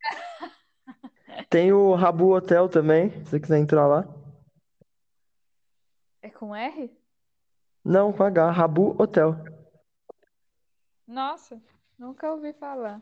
Tem 1.49 1.73
o 1.73 1.95
Rabu 1.95 2.35
Hotel 2.35 2.69
também, 2.69 3.09
se 3.09 3.31
você 3.31 3.39
quiser 3.39 3.57
entrar 3.57 3.87
lá. 3.87 4.07
É 6.21 6.29
com 6.29 6.55
R? 6.55 6.95
Não, 7.83 8.13
com 8.13 8.23
H, 8.23 8.51
Rabu 8.51 8.95
Hotel. 9.01 9.35
Nossa, 11.07 11.59
nunca 11.97 12.31
ouvi 12.31 12.53
falar. 12.53 13.01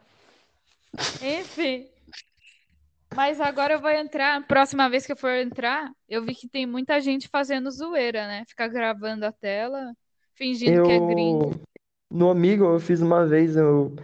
Enfim. 1.21 1.89
Mas 3.15 3.39
agora 3.39 3.73
eu 3.73 3.81
vou 3.81 3.89
entrar. 3.89 4.45
Próxima 4.47 4.89
vez 4.89 5.05
que 5.05 5.11
eu 5.11 5.17
for 5.17 5.31
entrar, 5.31 5.91
eu 6.07 6.23
vi 6.23 6.35
que 6.35 6.47
tem 6.47 6.65
muita 6.65 6.99
gente 6.99 7.27
fazendo 7.27 7.71
zoeira, 7.71 8.27
né? 8.27 8.43
Ficar 8.47 8.67
gravando 8.67 9.25
a 9.25 9.31
tela, 9.31 9.93
fingindo 10.35 10.83
que 10.83 10.91
é 10.91 10.99
gringo. 10.99 11.59
No 12.11 12.29
Amigo 12.29 12.65
eu 12.65 12.79
fiz 12.79 13.01
uma 13.01 13.25
vez, 13.25 13.55
eu, 13.55 13.95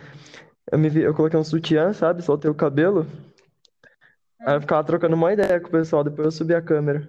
eu, 0.71 0.79
me, 0.79 0.89
vi- 0.89 1.03
eu 1.03 1.13
coloquei 1.13 1.39
um 1.39 1.43
sutiã, 1.43 1.93
sabe? 1.93 2.21
Soltei 2.21 2.49
o 2.49 2.55
cabelo. 2.55 3.05
Aí 4.39 4.55
eu 4.55 4.61
ficava 4.61 4.83
trocando 4.83 5.15
uma 5.15 5.31
ideia 5.31 5.59
com 5.59 5.67
o 5.67 5.71
pessoal, 5.71 6.03
depois 6.03 6.25
eu 6.25 6.31
subi 6.31 6.53
a 6.53 6.61
câmera. 6.61 7.07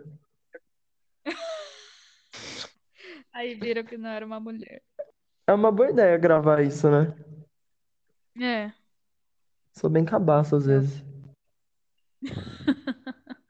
Aí 3.32 3.54
viram 3.54 3.82
que 3.82 3.96
não 3.96 4.10
era 4.10 4.24
uma 4.24 4.38
mulher. 4.38 4.82
É 5.46 5.52
uma 5.52 5.72
boa 5.72 5.90
ideia 5.90 6.16
gravar 6.16 6.62
isso, 6.62 6.88
né? 6.88 7.12
É. 8.40 8.72
Sou 9.76 9.90
bem 9.90 10.04
cabaço 10.04 10.56
às 10.56 10.66
vezes. 10.66 11.02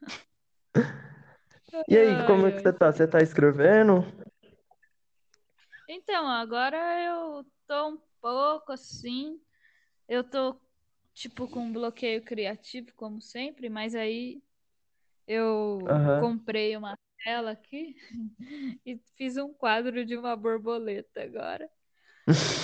E 1.89 1.99
aí, 1.99 2.25
como 2.25 2.47
é 2.47 2.53
que 2.53 2.61
você 2.61 2.73
tá? 2.73 2.91
Você 2.91 3.07
tá 3.07 3.21
escrevendo? 3.21 4.05
Então, 5.89 6.27
agora 6.27 6.77
eu 7.03 7.45
tô 7.67 7.89
um 7.91 7.99
pouco 8.21 8.73
assim. 8.73 9.39
Eu 10.09 10.25
tô, 10.25 10.59
tipo, 11.13 11.47
com 11.49 11.61
um 11.61 11.73
bloqueio 11.73 12.23
criativo, 12.23 12.93
como 12.97 13.21
sempre, 13.21 13.69
mas 13.69 13.95
aí 13.95 14.43
eu 15.27 15.79
Aham. 15.89 16.21
comprei 16.21 16.77
uma 16.77 16.97
tela 17.23 17.51
aqui 17.51 17.97
e 18.87 18.99
fiz 19.17 19.37
um 19.37 19.53
quadro 19.53 20.05
de 20.07 20.17
uma 20.17 20.35
borboleta 20.37 21.23
agora. 21.23 21.69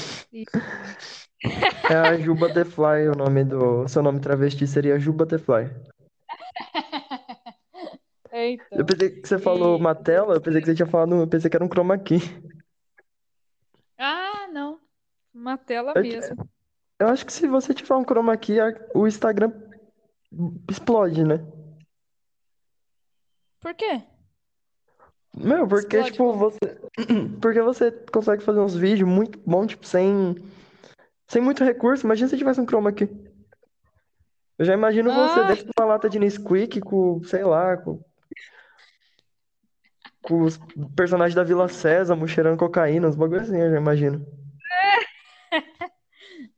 É 1.91 1.95
a 1.95 2.17
Ju 2.19 2.35
Butterfly, 2.35 3.09
o 3.09 3.17
nome 3.17 3.45
do. 3.45 3.89
Seu 3.89 4.03
nome 4.03 4.21
travesti 4.21 4.67
seria 4.67 4.99
Ju 4.99 5.13
Butterfly. 5.13 5.65
É, 8.33 8.47
Eu 8.51 8.53
então. 8.53 8.87
pensei 8.87 9.11
que 9.11 9.27
você 9.27 9.39
falou 9.41 9.77
E- 9.77 9.81
uma 9.81 9.93
tela, 9.93 10.35
eu 10.35 10.41
pensei 10.41 10.61
que 10.61 10.67
você 10.69 10.75
tinha 10.77 10.87
falado. 10.87 11.17
Eu 11.17 11.27
pensei 11.27 11.51
que 11.51 11.57
era 11.57 11.65
um 11.65 11.69
chroma 11.69 11.99
key. 11.99 12.19
Ah, 13.99 14.47
não. 14.53 14.79
Uma 15.35 15.59
tela 15.59 15.93
Eu, 15.97 16.03
mesmo. 16.03 16.49
eu 17.01 17.09
acho 17.09 17.27
que 17.27 17.33
se 17.33 17.49
você 17.49 17.75
tiver 17.75 17.95
um 17.97 18.05
chroma 18.05 18.37
key, 18.37 18.59
o 18.95 19.05
Instagram 19.09 19.51
explode, 20.71 21.25
né? 21.25 21.39
Por 23.59 23.75
quê? 23.75 24.01
Meu, 25.37 25.67
porque, 25.67 25.97
Explode 25.97 26.13
tipo, 26.13 26.33
você. 26.33 26.59
Porque 27.41 27.63
você 27.63 27.91
consegue 28.13 28.43
fazer 28.43 28.61
uns 28.61 28.75
vídeos 28.75 29.09
muito 29.09 29.39
bons, 29.47 29.69
tipo, 29.69 29.87
sem. 29.87 30.35
Sem 31.29 31.41
muito 31.41 31.65
recurso. 31.65 32.05
Imagina 32.05 32.29
se 32.29 32.37
tivesse 32.37 32.61
um 32.61 32.67
chroma 32.67 32.93
key. 32.93 33.09
Eu 34.59 34.67
já 34.67 34.75
imagino 34.75 35.11
você 35.13 35.41
Ah, 35.41 35.45
dentro 35.45 35.65
de 35.65 35.71
uma 35.79 35.87
lata 35.87 36.11
de 36.11 36.19
Nesquik 36.19 36.81
com, 36.81 37.23
sei 37.25 37.43
lá, 37.45 37.79
com, 37.79 38.05
com 40.21 40.43
os 40.43 40.59
personagens 40.95 41.35
da 41.35 41.43
Vila 41.43 41.67
Sésamo 41.69 42.29
cheirando 42.29 42.59
cocaína, 42.59 43.09
uns 43.09 43.17
bagulho 43.17 43.41
assim, 43.41 43.57
eu 43.57 43.71
já 43.71 43.79
imagino. 43.79 44.27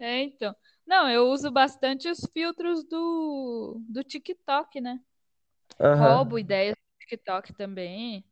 é, 0.01 0.23
então. 0.23 0.53
Não, 0.85 1.09
eu 1.09 1.29
uso 1.29 1.51
bastante 1.51 2.09
os 2.09 2.27
filtros 2.33 2.83
do, 2.85 3.81
do 3.89 4.03
TikTok, 4.03 4.81
né? 4.81 4.99
Roubo 5.79 6.37
Aham. 6.37 6.41
ideias 6.41 6.75
do 6.75 7.07
TikTok 7.07 7.53
também. 7.55 8.25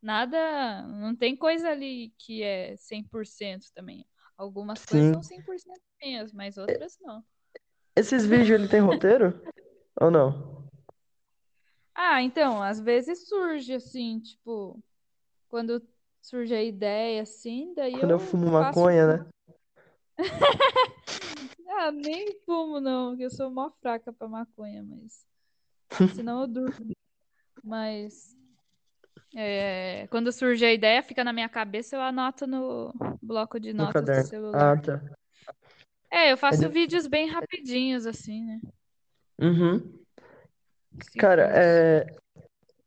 Nada, 0.00 0.82
não 0.88 1.16
tem 1.16 1.36
coisa 1.36 1.70
ali 1.70 2.12
que 2.18 2.42
é 2.42 2.76
100% 2.76 3.72
também. 3.74 4.06
Algumas 4.36 4.84
coisas 4.84 5.12
são 5.12 5.22
Sim. 5.22 5.36
100% 5.36 5.80
minhas, 6.02 6.32
mas 6.32 6.56
outras 6.58 6.98
não. 7.00 7.24
Esses 7.96 8.26
vídeos 8.26 8.50
ele 8.60 8.68
tem 8.68 8.80
roteiro? 8.80 9.42
Ou 10.00 10.10
não? 10.10 10.66
Ah, 11.94 12.22
então, 12.22 12.62
às 12.62 12.78
vezes 12.78 13.26
surge 13.26 13.72
assim, 13.72 14.20
tipo, 14.20 14.78
quando 15.48 15.82
surge 16.20 16.54
a 16.54 16.62
ideia 16.62 17.22
assim, 17.22 17.72
daí 17.74 18.00
Quando 18.00 18.10
eu 18.10 18.18
eu 18.18 18.20
fumo 18.20 18.50
maconha, 18.50 19.06
né? 19.06 19.26
Ah, 21.78 21.92
nem 21.92 22.32
fumo 22.46 22.80
não, 22.80 23.10
porque 23.10 23.24
eu 23.24 23.30
sou 23.30 23.50
mó 23.50 23.70
fraca 23.82 24.10
pra 24.12 24.26
maconha, 24.26 24.82
mas 24.82 25.26
senão 26.16 26.40
eu 26.40 26.46
durmo. 26.46 26.92
Mas 27.62 28.34
é, 29.36 30.06
quando 30.08 30.32
surge 30.32 30.64
a 30.64 30.72
ideia, 30.72 31.02
fica 31.02 31.22
na 31.22 31.32
minha 31.32 31.48
cabeça, 31.48 31.94
eu 31.96 32.00
anoto 32.00 32.46
no 32.46 32.92
bloco 33.22 33.60
de 33.60 33.72
No 33.72 33.84
notas 33.84 34.02
do 34.02 34.02
caderno. 34.04 34.28
celular. 34.28 34.78
Ah, 34.78 34.80
tá. 34.80 35.02
É, 36.10 36.32
eu 36.32 36.36
faço 36.36 36.60
de- 36.60 36.68
vídeos 36.68 37.06
bem 37.06 37.28
rapidinhos, 37.28 38.06
assim, 38.06 38.44
né? 38.44 38.60
Uhum. 39.40 39.82
Cinco 41.02 41.18
Cara, 41.20 41.50
é, 41.54 42.06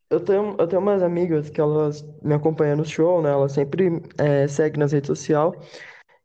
eu 0.09 0.19
tenho, 0.23 0.55
eu 0.59 0.67
tenho 0.67 0.81
umas 0.81 1.03
amigas 1.03 1.49
que 1.49 1.61
elas 1.61 2.01
me 2.23 2.33
acompanham 2.33 2.77
no 2.77 2.85
show, 2.85 3.21
né? 3.21 3.31
Elas 3.31 3.53
sempre 3.53 4.01
é, 4.17 4.47
seguem 4.47 4.79
nas 4.79 4.91
redes 4.91 5.07
sociais. 5.07 5.53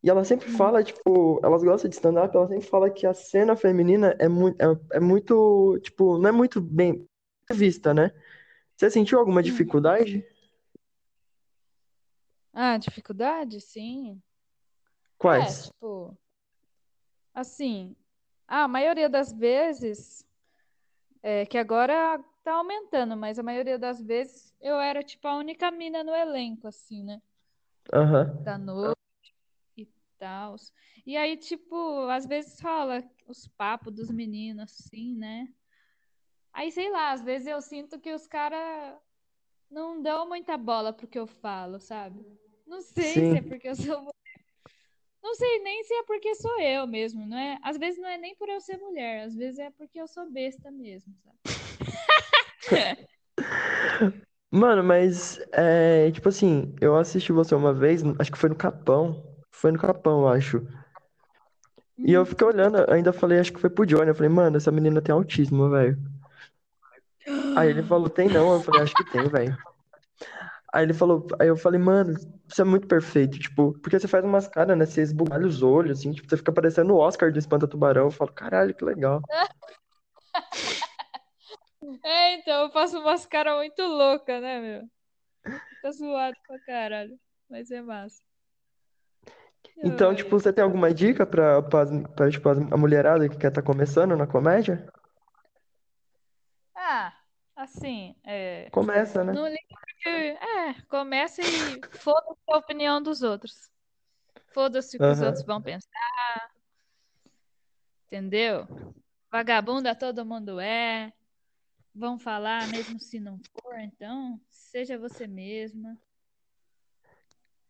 E 0.03 0.11
ela 0.11 0.25
sempre 0.25 0.49
Uhum. 0.49 0.57
fala, 0.57 0.85
tipo, 0.85 1.41
elas 1.45 1.65
gostam 1.65 1.89
de 1.91 1.97
stand-up, 1.97 2.37
ela 2.37 2.49
sempre 2.49 2.67
fala 2.67 2.91
que 2.91 3.07
a 3.07 3.15
cena 3.15 3.57
feminina 3.57 4.17
é 4.19 4.29
muito, 4.29 4.61
é, 4.63 4.97
é 4.99 5.01
muito, 5.01 5.79
tipo, 5.83 6.19
não 6.19 6.29
é 6.29 6.33
muito 6.33 6.61
bem 6.61 7.07
vista, 7.53 7.95
né? 7.95 8.11
Você 8.77 8.91
sentiu 8.91 9.19
alguma 9.19 9.41
Uhum. 9.41 9.45
dificuldade? 9.45 10.27
Ah, 12.53 12.77
dificuldade? 12.77 13.61
Sim. 13.61 14.21
É, 14.23 15.19
Quais? 15.19 15.65
tipo, 15.67 16.17
assim, 17.33 17.97
a 18.47 18.69
maioria 18.69 19.09
das 19.09 19.33
vezes, 19.33 20.25
é 21.23 21.47
que 21.47 21.57
agora 21.59 22.23
tá 22.43 22.55
aumentando, 22.55 23.17
mas 23.17 23.39
a 23.39 23.43
maioria 23.43 23.79
das 23.79 24.01
vezes 24.01 24.55
eu 24.61 24.79
era, 24.79 25.03
tipo, 25.03 25.27
a 25.27 25.37
única 25.37 25.71
mina 25.71 26.05
no 26.05 26.15
elenco, 26.15 26.69
assim, 26.69 27.03
né? 27.03 27.23
Aham. 27.93 28.43
Da 28.43 28.59
noite 28.59 28.97
e 29.77 29.87
tal. 30.19 30.57
E 31.07 31.17
aí, 31.17 31.37
tipo, 31.37 32.09
às 32.09 32.27
vezes 32.27 32.61
rola 32.61 33.03
os 33.27 33.49
papos 33.49 33.93
dos 33.95 34.11
meninos, 34.11 34.65
assim, 34.65 35.15
né? 35.17 35.49
Aí, 36.55 36.71
sei 36.71 36.89
lá, 36.91 37.11
às 37.13 37.21
vezes 37.21 37.49
eu 37.49 37.61
sinto 37.61 37.99
que 38.01 38.13
os 38.15 38.27
caras 38.29 38.97
não 39.71 40.01
dão 40.01 40.29
muita 40.29 40.57
bola 40.57 40.93
pro 40.93 41.09
que 41.09 41.19
eu 41.19 41.27
falo, 41.27 41.81
sabe? 41.81 42.25
Não 42.67 42.81
sei 42.81 43.25
se 43.27 43.37
é 43.37 43.43
Sim. 43.43 43.49
porque 43.49 43.69
eu 43.69 43.75
sou. 43.77 44.15
Não 45.23 45.35
sei 45.35 45.59
nem 45.63 45.83
se 45.83 45.93
é 45.95 46.03
porque 46.05 46.35
sou 46.37 46.61
eu 46.61 46.87
mesmo, 46.87 47.27
não 47.27 47.37
é? 47.37 47.59
Às 47.63 47.77
vezes 47.77 48.01
não 48.01 48.09
é 48.09 48.17
nem 48.17 48.37
por 48.37 48.49
eu 48.49 48.61
ser 48.61 48.77
mulher, 48.77 49.25
às 49.25 49.35
vezes 49.35 49.59
é 49.59 49.71
porque 49.71 50.01
eu 50.01 50.07
sou 50.07 50.31
besta 50.31 50.71
mesmo, 50.71 51.13
sabe? 51.25 51.39
Mano, 54.51 54.85
mas, 54.85 55.41
é, 55.53 56.11
tipo 56.13 56.29
assim, 56.29 56.73
eu 56.81 56.97
assisti 56.97 57.33
você 57.33 57.55
uma 57.57 57.73
vez, 57.73 58.03
acho 58.21 58.31
que 58.31 58.39
foi 58.39 58.49
no 58.49 58.55
Capão. 58.57 59.25
Foi 59.51 59.73
no 59.73 59.79
Capão, 59.79 60.21
eu 60.21 60.29
acho. 60.29 60.65
E 61.99 62.13
eu 62.13 62.21
Uhum. 62.21 62.27
fiquei 62.27 62.47
olhando, 62.47 62.89
ainda 62.91 63.13
falei, 63.13 63.41
acho 63.41 63.53
que 63.53 63.61
foi 63.61 63.71
pro 63.71 63.87
Johnny. 63.87 64.09
Eu 64.09 64.15
falei, 64.15 64.29
mano, 64.29 64.57
essa 64.57 64.71
menina 64.71 65.03
tem 65.03 65.13
autismo, 65.13 65.71
velho. 65.71 65.99
Aí 67.57 67.71
ele 67.71 67.83
falou, 67.83 68.09
tem 68.09 68.29
não. 68.29 68.53
Eu 68.53 68.61
falei, 68.61 68.83
acho 68.83 68.97
que 68.97 69.05
tem, 69.05 69.29
velho. 69.29 69.57
Aí 70.73 70.83
ele 70.83 70.93
falou, 70.93 71.27
aí 71.39 71.47
eu 71.47 71.57
falei, 71.57 71.79
mano, 71.79 72.13
isso 72.49 72.61
é 72.61 72.65
muito 72.65 72.89
perfeito, 72.89 73.39
tipo, 73.39 73.73
porque 73.81 73.97
você 73.97 74.09
faz 74.09 74.25
umas 74.25 74.49
caras, 74.49 74.77
né? 74.77 74.85
Você 74.85 75.03
esbugalha 75.03 75.47
os 75.47 75.63
olhos, 75.63 76.01
assim, 76.01 76.11
tipo, 76.11 76.29
você 76.29 76.37
fica 76.37 76.53
parecendo 76.53 76.95
o 76.95 76.99
Oscar 76.99 77.33
do 77.33 77.39
Espanta 77.39 77.69
Tubarão. 77.69 78.07
Eu 78.07 78.11
falo, 78.11 78.33
caralho, 78.33 78.75
que 78.75 78.85
legal. 78.85 79.21
É, 82.03 82.35
então, 82.37 82.63
eu 82.65 82.71
faço 82.71 82.99
umas 82.99 83.27
caras 83.27 83.57
muito 83.57 83.83
loucas, 83.83 84.41
né, 84.41 84.59
meu? 84.59 84.89
Fica 85.69 85.93
zoado 85.93 86.37
pra 86.47 86.59
caralho, 86.61 87.19
mas 87.49 87.71
é 87.71 87.83
massa. 87.83 88.23
Então, 89.83 90.11
Ai, 90.11 90.17
tipo, 90.17 90.31
você 90.31 90.51
tem 90.51 90.65
alguma 90.65 90.93
dica 90.95 91.27
pra, 91.27 91.63
pra, 91.63 91.85
pra, 92.15 92.31
tipo, 92.31 92.49
a 92.49 92.77
mulherada 92.77 93.29
que 93.29 93.37
quer 93.37 93.49
estar 93.49 93.63
começando 93.63 94.17
na 94.17 94.27
comédia? 94.27 94.87
Ah, 96.75 97.13
assim, 97.65 98.15
é. 98.25 98.69
Começa, 98.71 99.25
né? 99.25 99.33
Não 99.33 99.47
liga 99.47 99.59
porque. 99.71 100.09
É, 100.09 100.81
começa 100.89 101.43
e 101.43 101.81
foda-se 101.99 102.41
a 102.49 102.57
opinião 102.57 103.03
dos 103.03 103.23
outros. 103.23 103.71
Foda-se 104.53 104.97
o 104.97 105.01
que 105.01 105.07
os 105.07 105.19
Aham. 105.19 105.27
outros 105.27 105.45
vão 105.45 105.61
pensar, 105.61 106.51
entendeu? 108.07 108.67
Vagabunda 109.31 109.95
todo 109.95 110.25
mundo 110.25 110.61
é. 110.61 111.13
Vão 111.95 112.19
falar 112.19 112.69
mesmo 112.69 112.99
se 112.99 113.21
não 113.21 113.39
for, 113.53 113.79
então 113.79 114.41
seja 114.49 114.99
você 114.99 115.27
mesma. 115.27 115.97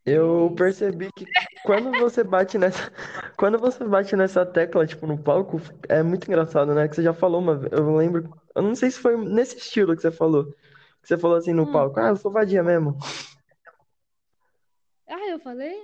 É 0.07 0.13
Eu 0.13 0.47
isso. 0.47 0.57
percebi 0.57 1.11
que 1.13 1.27
quando 1.63 1.91
você 1.99 2.23
bate 2.23 2.59
nessa, 2.59 2.93
quando 3.37 3.59
você 3.59 3.85
bate 3.85 4.15
nessa 4.15 4.45
tecla, 4.45 4.87
tipo, 4.87 5.07
no 5.07 5.19
palco, 5.19 5.59
é 5.89 6.03
muito 6.03 6.27
engraçado, 6.27 6.75
né? 6.75 6.87
Que 6.89 6.97
você 6.97 7.03
já 7.03 7.15
falou 7.15 7.41
uma 7.41 7.57
vez, 7.57 7.73
eu 7.73 7.97
lembro, 7.97 8.31
eu 8.55 8.63
não 8.63 8.75
sei 8.75 8.91
se 8.91 8.99
foi 8.99 9.17
nesse 9.17 9.57
estilo 9.57 9.95
que 9.95 10.03
você 10.03 10.11
falou, 10.11 10.53
que 11.03 11.09
você 11.09 11.19
falou 11.19 11.37
assim 11.37 11.53
no 11.53 11.65
Hum. 11.65 11.73
palco, 11.73 11.99
ah, 12.01 12.09
eu 12.09 12.17
sou 12.17 12.31
vadia 12.31 12.63
mesmo. 12.63 12.97
Ah, 15.09 15.29
eu 15.29 15.39
falei? 15.39 15.83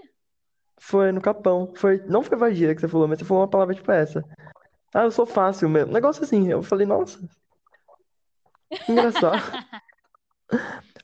Foi 0.78 1.12
no 1.12 1.20
Capão, 1.20 1.74
foi, 1.76 1.98
não 2.06 2.22
foi 2.22 2.38
vadia 2.38 2.74
que 2.74 2.80
você 2.80 2.88
falou, 2.88 3.06
mas 3.06 3.18
você 3.18 3.24
falou 3.24 3.42
uma 3.42 3.50
palavra 3.50 3.74
tipo 3.74 3.90
essa. 3.92 4.24
Ah, 4.94 5.02
eu 5.02 5.10
sou 5.10 5.26
fácil 5.26 5.68
mesmo. 5.68 5.92
Negócio 5.92 6.24
assim, 6.24 6.50
eu 6.50 6.62
falei, 6.62 6.86
nossa, 6.86 7.20
engraçado. 8.88 9.36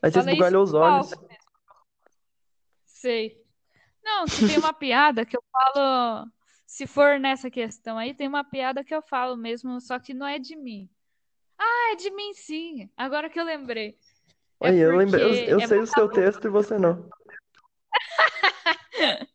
Aí 0.01 0.11
você 0.11 0.19
esbugalhou 0.19 0.63
os 0.63 0.73
olhos. 0.73 1.13
palco. 1.13 1.27
Sei. 2.85 3.41
Não, 4.03 4.25
tem 4.25 4.57
uma 4.57 4.73
piada 4.73 5.25
que 5.25 5.37
eu 5.37 5.43
falo. 5.51 6.29
Se 6.65 6.85
for 6.85 7.19
nessa 7.19 7.49
questão 7.49 7.97
aí, 7.97 8.13
tem 8.13 8.27
uma 8.27 8.43
piada 8.43 8.83
que 8.83 8.93
eu 8.93 9.01
falo 9.01 9.37
mesmo, 9.37 9.79
só 9.79 9.97
que 9.97 10.13
não 10.13 10.27
é 10.27 10.37
de 10.37 10.55
mim. 10.55 10.89
Ah, 11.57 11.91
é 11.91 11.95
de 11.95 12.11
mim 12.11 12.33
sim. 12.33 12.89
Agora 12.95 13.29
que 13.29 13.39
eu 13.39 13.43
lembrei. 13.43 13.97
É 14.61 14.73
eu 14.73 14.95
lembrei, 14.97 15.23
eu, 15.23 15.29
eu 15.29 15.59
é 15.59 15.67
sei 15.67 15.79
o 15.79 15.85
seu 15.85 16.07
texto 16.09 16.45
e 16.45 16.49
você 16.49 16.77
não. 16.77 17.09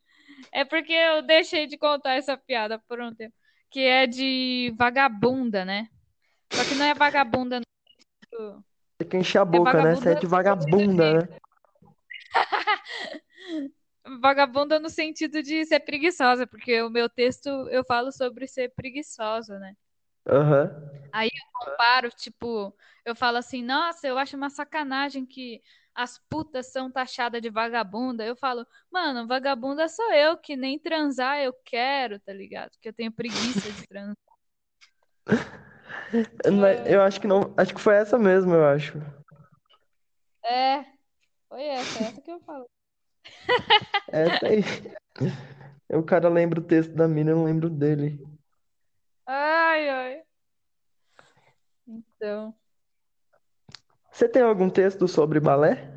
É 0.55 0.65
porque 0.67 0.93
eu 0.93 1.23
deixei 1.23 1.67
de 1.67 1.79
contar 1.79 2.13
essa 2.15 2.37
piada 2.37 2.79
por 2.79 3.01
um 3.01 3.15
tempo. 3.15 3.35
Que 3.71 3.81
é 3.81 4.07
de 4.07 4.75
vagabunda, 4.77 5.65
né? 5.65 5.89
Só 6.53 6.63
que 6.63 6.75
não 6.75 6.85
é 6.85 6.93
vagabunda. 6.95 7.59
no- 7.61 8.65
Tem 8.99 9.09
que 9.09 9.17
encher 9.17 9.39
a 9.39 9.45
boca, 9.47 9.83
né? 9.83 9.95
Você 9.95 10.11
é 10.11 10.15
de 10.15 10.27
vagabunda, 10.27 11.23
né? 11.23 11.39
Vagabunda 14.21 14.79
no 14.79 14.91
sentido 14.91 15.43
de 15.43 15.65
ser 15.65 15.81
preguiçosa, 15.81 16.47
porque 16.47 16.83
o 16.83 16.91
meu 16.91 17.09
texto 17.09 17.49
eu 17.71 17.83
falo 17.85 18.13
sobre 18.13 18.47
ser 18.47 18.75
preguiçosa, 18.75 19.59
né? 19.59 19.75
Aham. 20.29 20.71
comparo, 21.53 22.11
tipo, 22.11 22.75
eu 23.05 23.15
falo 23.15 23.37
assim, 23.39 23.63
nossa, 23.63 24.07
eu 24.07 24.19
acho 24.19 24.37
uma 24.37 24.51
sacanagem 24.51 25.27
que 25.27 25.63
as 25.95 26.19
putas 26.31 26.67
são 26.73 26.91
taxadas 26.91 27.43
de 27.43 27.51
vagabunda. 27.51 28.25
Eu 28.25 28.35
falo, 28.37 28.67
mano, 28.91 29.27
vagabunda 29.27 29.89
sou 29.89 30.13
eu, 30.13 30.37
que 30.37 30.57
nem 30.57 30.79
transar 30.79 31.39
eu 31.39 31.53
quero, 31.65 32.19
tá 32.21 32.33
ligado? 32.33 32.71
Que 32.81 32.89
eu 32.89 32.93
tenho 32.93 33.13
preguiça 33.13 33.71
de 33.73 33.87
transar. 33.87 34.17
Mas 36.61 36.87
Eu 36.87 37.03
acho 37.03 37.21
que 37.21 37.27
não. 37.27 37.55
Acho 37.57 37.75
que 37.75 37.81
foi 37.81 37.95
essa 37.95 38.19
mesmo, 38.19 38.55
eu 38.55 38.65
acho. 38.65 38.99
É, 40.45 40.85
foi 41.49 41.63
essa, 41.63 41.99
essa 42.01 42.21
que 42.21 42.31
eu 42.31 42.41
falo. 42.41 42.69
Essa 44.09 44.47
aí. 44.47 44.63
O 45.95 46.03
cara 46.03 46.27
lembra 46.31 46.59
o 46.59 46.65
texto 46.65 46.95
da 46.95 47.07
mina, 47.07 47.33
eu 47.33 47.37
não 47.37 47.45
lembro 47.45 47.69
dele. 47.69 48.19
Ai, 49.27 49.89
ai. 49.89 50.25
Então, 51.87 52.55
Você 54.13 54.29
tem 54.29 54.43
algum 54.43 54.71
texto 54.71 55.09
sobre 55.09 55.41
balé? 55.41 55.91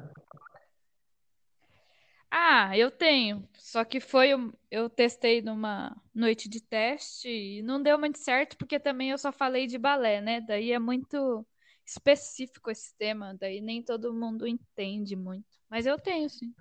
ah, 2.31 2.77
eu 2.77 2.91
tenho. 2.91 3.47
Só 3.57 3.83
que 3.85 3.99
foi, 3.99 4.29
eu 4.71 4.89
testei 4.89 5.41
numa 5.41 5.95
noite 6.13 6.49
de 6.49 6.61
teste 6.61 7.29
e 7.29 7.61
não 7.61 7.81
deu 7.81 7.97
muito 7.99 8.17
certo, 8.19 8.57
porque 8.57 8.79
também 8.79 9.11
eu 9.11 9.17
só 9.17 9.31
falei 9.31 9.67
de 9.67 9.77
balé, 9.77 10.21
né? 10.21 10.41
Daí 10.41 10.71
é 10.71 10.79
muito 10.79 11.45
específico 11.85 12.71
esse 12.71 12.95
tema, 12.97 13.35
daí 13.39 13.61
nem 13.61 13.83
todo 13.83 14.13
mundo 14.13 14.47
entende 14.47 15.15
muito. 15.15 15.45
Mas 15.69 15.85
eu 15.85 15.97
tenho, 15.99 16.29
sim. 16.29 16.53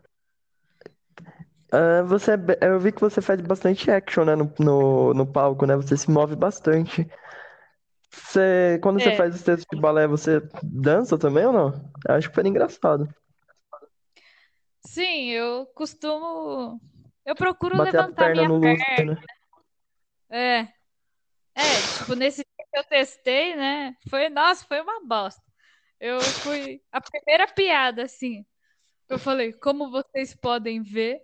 Ah, 1.74 2.02
você, 2.04 2.32
é 2.60 2.68
eu 2.68 2.78
vi 2.78 2.92
que 2.92 3.00
você 3.00 3.20
faz 3.20 3.40
bastante 3.40 3.90
action, 3.90 4.24
né, 4.24 4.36
no, 4.36 4.52
no, 4.60 5.12
no 5.12 5.26
palco, 5.26 5.66
né? 5.66 5.74
Você 5.74 5.96
se 5.96 6.08
move 6.08 6.36
bastante. 6.36 7.04
Você, 8.08 8.78
quando 8.80 9.00
você 9.02 9.08
É. 9.10 9.16
faz 9.16 9.34
os 9.34 9.42
textos 9.42 9.66
de 9.68 9.80
balé, 9.80 10.06
você 10.06 10.40
dança 10.62 11.18
também 11.18 11.44
ou 11.46 11.52
não? 11.52 11.92
Acho 12.08 12.28
que 12.28 12.34
foi 12.34 12.46
engraçado. 12.46 13.12
Sim, 14.86 15.30
eu 15.30 15.66
costumo. 15.74 16.80
Eu 17.26 17.34
procuro 17.34 17.76
Bater 17.76 17.98
a 17.98 18.02
levantar 18.02 18.26
perna 18.26 18.42
minha 18.44 18.48
no 18.48 18.60
perna. 18.60 18.76
lustre, 18.76 19.04
né? 19.04 19.16
É. 20.30 20.60
É, 21.56 21.80
tipo, 21.98 22.14
nesse 22.14 22.42
dia 22.42 22.66
que 22.72 22.78
eu 22.78 22.84
testei, 22.84 23.56
né? 23.56 23.96
Foi, 24.08 24.28
nossa, 24.28 24.64
foi 24.64 24.80
uma 24.80 25.04
bosta. 25.04 25.42
Eu 25.98 26.20
fui. 26.20 26.80
A 26.92 27.00
primeira 27.00 27.48
piada, 27.48 28.04
assim. 28.04 28.44
Eu 29.08 29.18
falei, 29.18 29.52
como 29.52 29.90
vocês 29.90 30.34
podem 30.34 30.82
ver. 30.82 31.20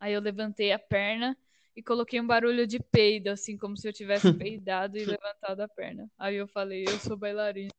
Aí 0.00 0.12
eu 0.12 0.20
levantei 0.20 0.72
a 0.72 0.78
perna 0.78 1.36
e 1.74 1.82
coloquei 1.82 2.20
um 2.20 2.26
barulho 2.26 2.66
de 2.66 2.80
peido, 2.80 3.28
assim, 3.28 3.56
como 3.56 3.76
se 3.76 3.88
eu 3.88 3.92
tivesse 3.92 4.32
peidado 4.38 4.96
e 4.96 5.04
levantado 5.04 5.60
a 5.60 5.68
perna. 5.68 6.10
Aí 6.18 6.36
eu 6.36 6.48
falei, 6.48 6.84
eu 6.84 6.98
sou 6.98 7.16
bailarina. 7.16 7.70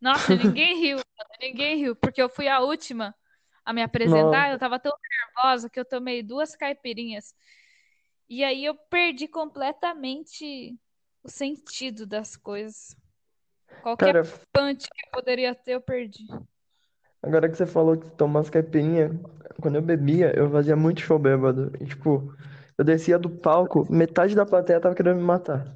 Nossa, 0.00 0.34
ninguém 0.34 0.76
riu, 0.80 0.98
ninguém 1.40 1.76
riu, 1.76 1.96
porque 1.96 2.20
eu 2.20 2.28
fui 2.28 2.48
a 2.48 2.60
última 2.60 3.14
a 3.64 3.72
me 3.72 3.82
apresentar, 3.82 4.42
Nossa. 4.42 4.52
eu 4.52 4.58
tava 4.58 4.78
tão 4.78 4.92
nervosa 5.10 5.70
que 5.70 5.80
eu 5.80 5.84
tomei 5.84 6.22
duas 6.22 6.54
caipirinhas. 6.54 7.34
E 8.28 8.44
aí 8.44 8.64
eu 8.64 8.74
perdi 8.74 9.26
completamente 9.26 10.78
o 11.22 11.28
sentido 11.28 12.06
das 12.06 12.36
coisas. 12.36 12.96
Qualquer 13.82 14.14
Cara, 14.14 14.24
punch 14.52 14.88
que 14.88 15.06
eu 15.06 15.10
poderia 15.12 15.54
ter, 15.54 15.72
eu 15.72 15.80
perdi. 15.80 16.26
Agora 17.24 17.48
que 17.48 17.56
você 17.56 17.66
falou 17.66 17.96
que 17.96 18.10
toma 18.12 18.38
umas 18.38 18.50
caipirinhas, 18.50 19.12
quando 19.60 19.76
eu 19.76 19.82
bebia, 19.82 20.32
eu 20.36 20.50
fazia 20.50 20.76
muito 20.76 21.00
show 21.00 21.18
bêbado. 21.18 21.72
E, 21.80 21.86
tipo, 21.86 22.34
eu 22.76 22.84
descia 22.84 23.18
do 23.18 23.30
palco, 23.30 23.86
metade 23.92 24.34
da 24.34 24.44
plateia 24.46 24.80
tava 24.80 24.94
querendo 24.94 25.16
me 25.16 25.22
matar. 25.24 25.66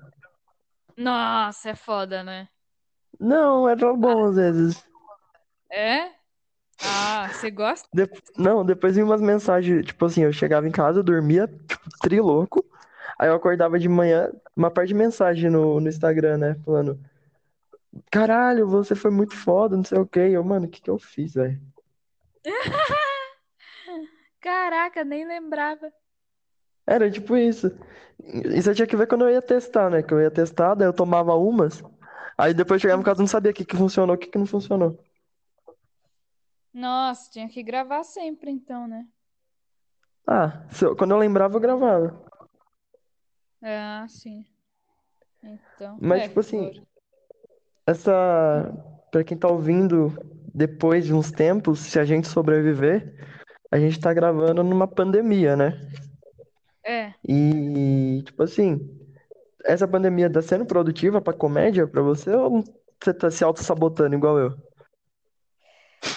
Nossa, 0.97 1.71
é 1.71 1.75
foda, 1.75 2.23
né? 2.23 2.49
Não, 3.19 3.69
era 3.69 3.93
bom 3.95 4.27
às 4.27 4.37
vezes. 4.37 4.85
É? 5.71 6.11
Ah, 6.81 7.29
você 7.33 7.51
gosta? 7.51 7.89
De- 7.93 8.09
Não, 8.37 8.65
depois 8.65 8.95
vinha 8.95 9.05
umas 9.05 9.21
mensagens, 9.21 9.85
tipo 9.87 10.05
assim, 10.05 10.23
eu 10.23 10.33
chegava 10.33 10.69
em 10.69 10.71
casa, 10.73 11.01
eu 11.01 11.05
dormia, 11.05 11.47
tipo, 11.47 11.89
trilouco. 12.01 12.65
Aí 13.19 13.29
eu 13.29 13.35
acordava 13.35 13.79
de 13.79 13.89
manhã, 13.89 14.31
uma 14.57 14.71
parte 14.71 14.89
de 14.89 14.95
mensagem 14.95 15.51
no, 15.51 15.81
no 15.81 15.89
Instagram, 15.89 16.39
né? 16.39 16.57
Falando, 16.65 16.99
caralho, 18.11 18.69
você 18.69 18.95
foi 18.95 19.11
muito 19.11 19.35
foda, 19.37 19.77
não 19.77 19.85
sei 19.85 19.99
o 19.99 20.07
quê. 20.07 20.21
Eu, 20.21 20.45
mano, 20.45 20.67
o 20.67 20.69
que 20.69 20.81
que 20.81 20.91
eu 20.91 20.99
fiz, 20.99 21.35
velho? 21.35 21.61
Caraca, 24.41 25.05
nem 25.05 25.27
lembrava. 25.27 25.93
Era 26.87 27.11
tipo 27.11 27.37
isso. 27.37 27.71
Isso 28.55 28.71
eu 28.71 28.75
tinha 28.75 28.87
que 28.87 28.97
ver 28.97 29.07
quando 29.07 29.25
eu 29.27 29.31
ia 29.31 29.43
testar, 29.43 29.91
né? 29.91 30.03
Que 30.03 30.13
eu 30.15 30.21
ia 30.21 30.31
testar, 30.31 30.75
daí 30.75 30.89
eu 30.89 30.93
tomava 30.93 31.35
umas. 31.35 31.83
Aí 32.37 32.55
depois 32.55 32.81
chegava 32.81 33.01
em 33.01 33.05
casa 33.05 33.21
e 33.21 33.23
não 33.23 33.27
sabia 33.29 33.51
o 33.51 33.55
que 33.55 33.65
que 33.65 33.77
funcionou, 33.77 34.15
o 34.17 34.19
que 34.19 34.29
que 34.29 34.39
não 34.39 34.47
funcionou. 34.47 34.99
Nossa, 36.73 37.31
tinha 37.31 37.49
que 37.49 37.63
gravar 37.63 38.05
sempre 38.05 38.51
então, 38.51 38.87
né? 38.87 39.07
Ah, 40.27 40.63
se 40.71 40.85
eu- 40.85 40.95
quando 40.95 41.13
eu 41.13 41.19
lembrava, 41.19 41.57
eu 41.57 41.61
gravava. 41.61 42.23
Ah, 43.63 44.07
sim. 44.09 44.47
Então, 45.43 45.99
Mas, 46.01 46.23
é, 46.23 46.29
tipo 46.29 46.41
assim. 46.41 46.87
Essa. 47.91 48.73
Pra 49.11 49.25
quem 49.25 49.39
tá 49.39 49.49
ouvindo 49.49 50.13
depois 50.55 51.07
de 51.07 51.15
uns 51.15 51.31
tempos, 51.31 51.81
se 51.81 51.99
a 51.99 52.05
gente 52.05 52.29
sobreviver, 52.29 53.15
a 53.71 53.79
gente 53.79 53.99
tá 53.99 54.13
gravando 54.13 54.63
numa 54.63 54.87
pandemia, 54.87 55.57
né? 55.57 55.73
É. 56.85 57.15
E, 57.27 58.23
tipo 58.27 58.43
assim, 58.43 58.79
essa 59.65 59.89
pandemia 59.89 60.31
tá 60.31 60.43
sendo 60.43 60.67
produtiva 60.67 61.21
pra 61.23 61.33
comédia 61.33 61.87
pra 61.87 62.03
você 62.03 62.31
ou 62.35 62.63
você 63.03 63.15
tá 63.15 63.31
se 63.31 63.43
auto-sabotando 63.43 64.15
igual 64.15 64.39
eu? 64.39 64.55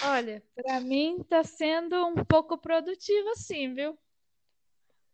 Olha, 0.04 0.42
pra 0.54 0.80
mim 0.80 1.24
tá 1.28 1.42
sendo 1.42 2.06
um 2.06 2.16
pouco 2.24 2.58
produtivo, 2.58 3.34
sim, 3.36 3.74
viu? 3.74 3.92
Sim. 3.92 3.98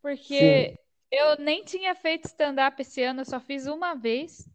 Porque 0.01 0.75
eu 1.11 1.37
nem 1.37 1.63
tinha 1.63 1.95
feito 1.95 2.25
stand-up 2.25 2.81
esse 2.81 3.01
ano, 3.03 3.21
eu 3.21 3.25
só 3.25 3.39
fiz 3.39 3.67
uma 3.67 3.95
vez. 3.95 4.49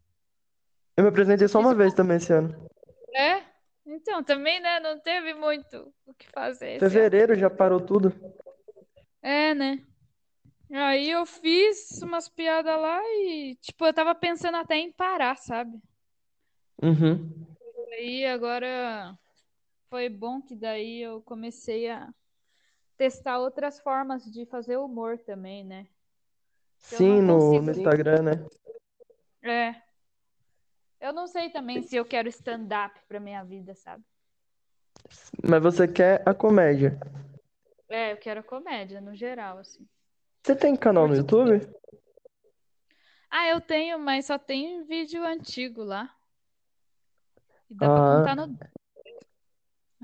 Eu 0.97 1.03
me 1.05 1.09
apresentei 1.09 1.49
só 1.49 1.59
uma 1.61 1.75
vez 1.75 1.93
também 1.93 2.19
esse 2.19 2.33
ano. 2.33 2.69
É? 3.15 3.43
Então, 3.87 4.23
também, 4.23 4.61
né? 4.61 4.81
Não 4.81 4.99
teve 5.01 5.35
muito 5.35 5.93
o 6.07 6.15
que 6.15 6.29
fazer. 6.31 6.79
Fevereiro 6.79 7.35
já 7.35 7.51
parou 7.51 7.81
tudo. 7.81 8.13
É, 9.23 9.55
né? 9.55 9.85
Aí 10.73 11.11
eu 11.11 11.27
fiz 11.27 12.01
umas 12.03 12.29
piadas 12.29 12.81
lá 12.81 13.01
e, 13.03 13.57
tipo, 13.61 13.85
eu 13.85 13.93
tava 13.93 14.15
pensando 14.15 14.57
até 14.57 14.77
em 14.77 14.91
parar, 14.91 15.37
sabe? 15.37 15.79
Uhum. 16.83 17.47
Aí 17.93 18.27
agora 18.27 19.17
foi 19.89 20.09
bom 20.09 20.41
que 20.41 20.57
daí 20.57 21.03
eu 21.03 21.23
comecei 21.23 21.89
a 21.89 22.13
testar 22.97 23.39
outras 23.39 23.79
formas 23.81 24.25
de 24.25 24.47
fazer 24.47 24.77
humor 24.77 25.19
também, 25.19 25.65
né? 25.65 25.87
Sim, 26.79 27.23
no, 27.23 27.39
consigo. 27.39 27.65
no 27.65 27.71
Instagram, 27.71 28.23
né? 28.23 28.47
É. 29.43 29.84
Eu 31.05 31.13
não 31.13 31.27
sei 31.27 31.51
também 31.51 31.83
se 31.83 31.95
eu 31.97 32.03
quero 32.07 32.31
stand-up 32.31 32.99
pra 33.07 33.21
minha 33.21 33.45
vida, 33.45 33.75
sabe? 33.75 34.03
Mas 35.47 35.63
você 35.63 35.87
quer 35.87 36.23
a 36.27 36.33
comédia. 36.33 36.99
É, 37.91 38.13
eu 38.13 38.17
quero 38.17 38.43
comédia 38.43 39.03
no 39.03 39.15
geral, 39.15 39.59
assim. 39.59 39.87
Você 40.43 40.57
tem 40.57 40.75
canal 40.75 41.07
no. 41.07 41.15
YouTube? 41.15 41.61
Ah, 43.31 43.49
eu 43.49 43.61
tenho, 43.61 43.99
mas 43.99 44.25
só 44.25 44.39
tem 44.39 44.83
vídeo 44.85 45.23
antigo 45.23 45.85
lá. 45.85 46.11
E 47.69 47.75
dá 47.75 47.87
pra 47.87 47.97
Ah, 47.97 48.17
contar 48.19 48.37
no. 48.37 48.59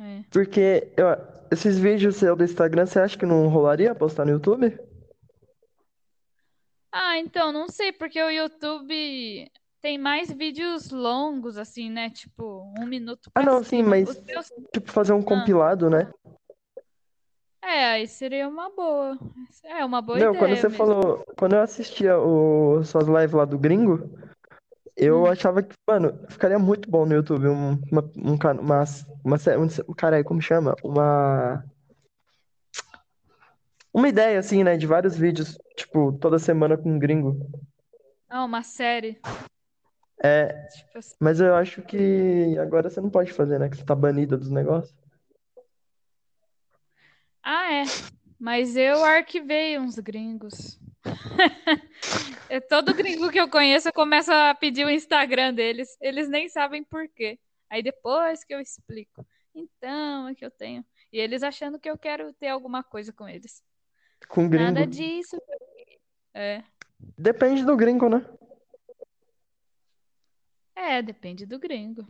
É. 0.05 0.25
porque 0.31 0.93
eu- 0.99 1.49
esses 1.51 1.79
vídeos 1.79 2.17
seus 2.17 2.37
do 2.37 2.45
Instagram, 2.45 2.85
você 2.85 2.99
acha 3.01 3.17
que 3.17 3.25
não 3.25 3.49
rolaria 3.49 3.95
postar 3.95 4.27
no 4.27 4.33
YouTube? 4.33 4.79
Ah, 6.93 7.17
então, 7.17 7.53
não 7.53 7.69
sei, 7.71 7.91
porque 7.91 8.23
o 8.23 8.29
YouTube 8.31 9.51
tem 9.81 9.99
mais 9.99 10.31
vídeos 10.31 10.91
longos, 10.91 11.57
assim, 11.57 11.91
né? 11.91 12.11
Tipo, 12.11 12.73
um 12.79 12.87
minuto 12.87 13.31
Ah, 13.35 13.43
não, 13.43 13.63
sim, 13.63 13.79
cima. 13.79 13.91
mas 13.91 14.09
Os 14.09 14.17
teus. 14.19 14.53
tipo 14.73 14.91
fazer 14.93 15.13
um 15.13 15.21
Ah, 15.21 15.25
compilado, 15.25 15.89
né? 15.91 16.11
É, 17.63 17.85
aí 17.93 18.09
seria 18.09 18.49
uma 18.49 18.71
boa. 18.71 19.19
É 19.65 19.85
uma 19.85 20.01
boa 20.01 20.19
Não, 20.19 20.29
ideia 20.29 20.39
quando 20.39 20.57
você 20.57 20.69
mesmo. 20.69 20.79
falou, 20.79 21.25
quando 21.37 21.55
eu 21.55 21.63
assistia 21.63 22.19
o, 22.19 22.83
suas 22.85 23.07
lives 23.07 23.33
lá 23.33 23.45
do 23.45 23.59
Gringo, 23.59 24.11
eu 24.97 25.25
Hum. 25.25 25.27
achava 25.27 25.63
que, 25.63 25.75
mano, 25.89 26.19
ficaria 26.29 26.59
muito 26.59 26.91
bom 26.91 27.07
no 27.07 27.15
YouTube 27.15 27.49
um, 27.49 27.73
uma, 27.91 28.03
um, 28.17 28.35
uma, 28.61 28.85
uma, 29.25 29.37
um, 29.59 29.95
caralho, 29.95 30.25
como 30.25 30.41
chama? 30.41 30.75
Uma, 30.83 31.65
uma 33.93 34.09
ideia, 34.09 34.39
assim, 34.39 34.65
né, 34.65 34.77
de 34.77 34.87
vários 34.87 35.17
vídeos, 35.17 35.57
tipo, 35.77 36.13
toda 36.19 36.39
semana 36.39 36.77
com 36.77 36.91
um 36.91 36.99
gringo. 36.99 37.37
Ah, 38.29 38.45
uma 38.45 38.63
série. 38.63 39.21
É, 40.23 40.53
Tipo 40.69 40.99
assim. 40.99 41.15
mas 41.19 41.41
eu 41.41 41.55
acho 41.55 41.81
que 41.83 42.57
agora 42.59 42.91
você 42.91 43.01
não 43.01 43.09
pode 43.11 43.33
fazer, 43.33 43.59
né, 43.59 43.69
que 43.71 43.77
você 43.77 43.85
tá 43.85 43.95
banida 43.95 44.37
dos 44.37 44.51
negócios. 44.51 44.95
Ah, 47.43 47.73
é. 47.73 47.83
Mas 48.39 48.77
eu 48.77 49.03
arquivei 49.05 49.79
uns 49.79 49.99
gringos. 49.99 50.79
É 52.51 52.59
todo 52.59 52.93
gringo 52.93 53.31
que 53.31 53.39
eu 53.41 53.49
conheço 53.49 53.93
começa 53.93 54.51
a 54.51 54.55
pedir 54.57 54.85
o 54.85 54.91
Instagram 54.91 55.55
deles. 55.55 55.97
Eles 56.01 56.29
nem 56.29 56.49
sabem 56.49 56.83
por 56.83 57.07
quê. 57.09 57.39
Aí 57.71 57.81
depois 57.81 58.43
que 58.43 58.53
eu 58.53 58.59
explico. 58.61 59.25
Então, 59.55 60.27
é 60.27 60.35
que 60.35 60.45
eu 60.45 60.51
tenho. 60.51 60.85
E 61.13 61.19
eles 61.21 61.45
achando 61.45 61.79
que 61.79 61.89
eu 61.89 61.97
quero 61.97 62.33
ter 62.33 62.49
alguma 62.49 62.83
coisa 62.83 63.13
com 63.13 63.29
eles. 63.29 63.63
Com 64.29 64.49
Nada 64.49 64.81
gringo. 64.85 64.91
disso. 64.91 65.41
É. 66.35 66.65
Depende 67.17 67.65
do 67.65 67.77
gringo, 67.77 68.09
né? 68.09 68.27
É, 70.81 71.03
depende 71.03 71.45
do 71.45 71.59
gringo. 71.59 72.07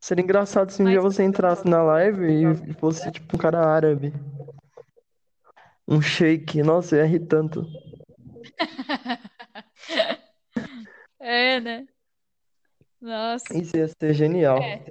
Seria 0.00 0.22
engraçado 0.22 0.70
se 0.70 0.80
um 0.80 0.84
Mas- 0.84 0.92
dia 0.94 1.00
você 1.00 1.22
entrasse 1.22 1.68
na 1.68 1.82
live 1.82 2.24
e 2.70 2.72
fosse, 2.74 3.10
tipo, 3.12 3.36
um 3.36 3.38
cara 3.38 3.60
árabe. 3.66 4.12
Um 5.86 6.00
sheik. 6.00 6.62
Nossa, 6.62 6.96
eu 6.96 7.00
ia 7.00 7.06
rir 7.06 7.20
tanto. 7.26 7.64
É, 11.24 11.60
né? 11.60 11.86
Nossa, 13.00 13.56
Isso 13.56 13.76
ia 13.76 13.86
ser 13.86 14.12
genial. 14.12 14.58
É. 14.58 14.84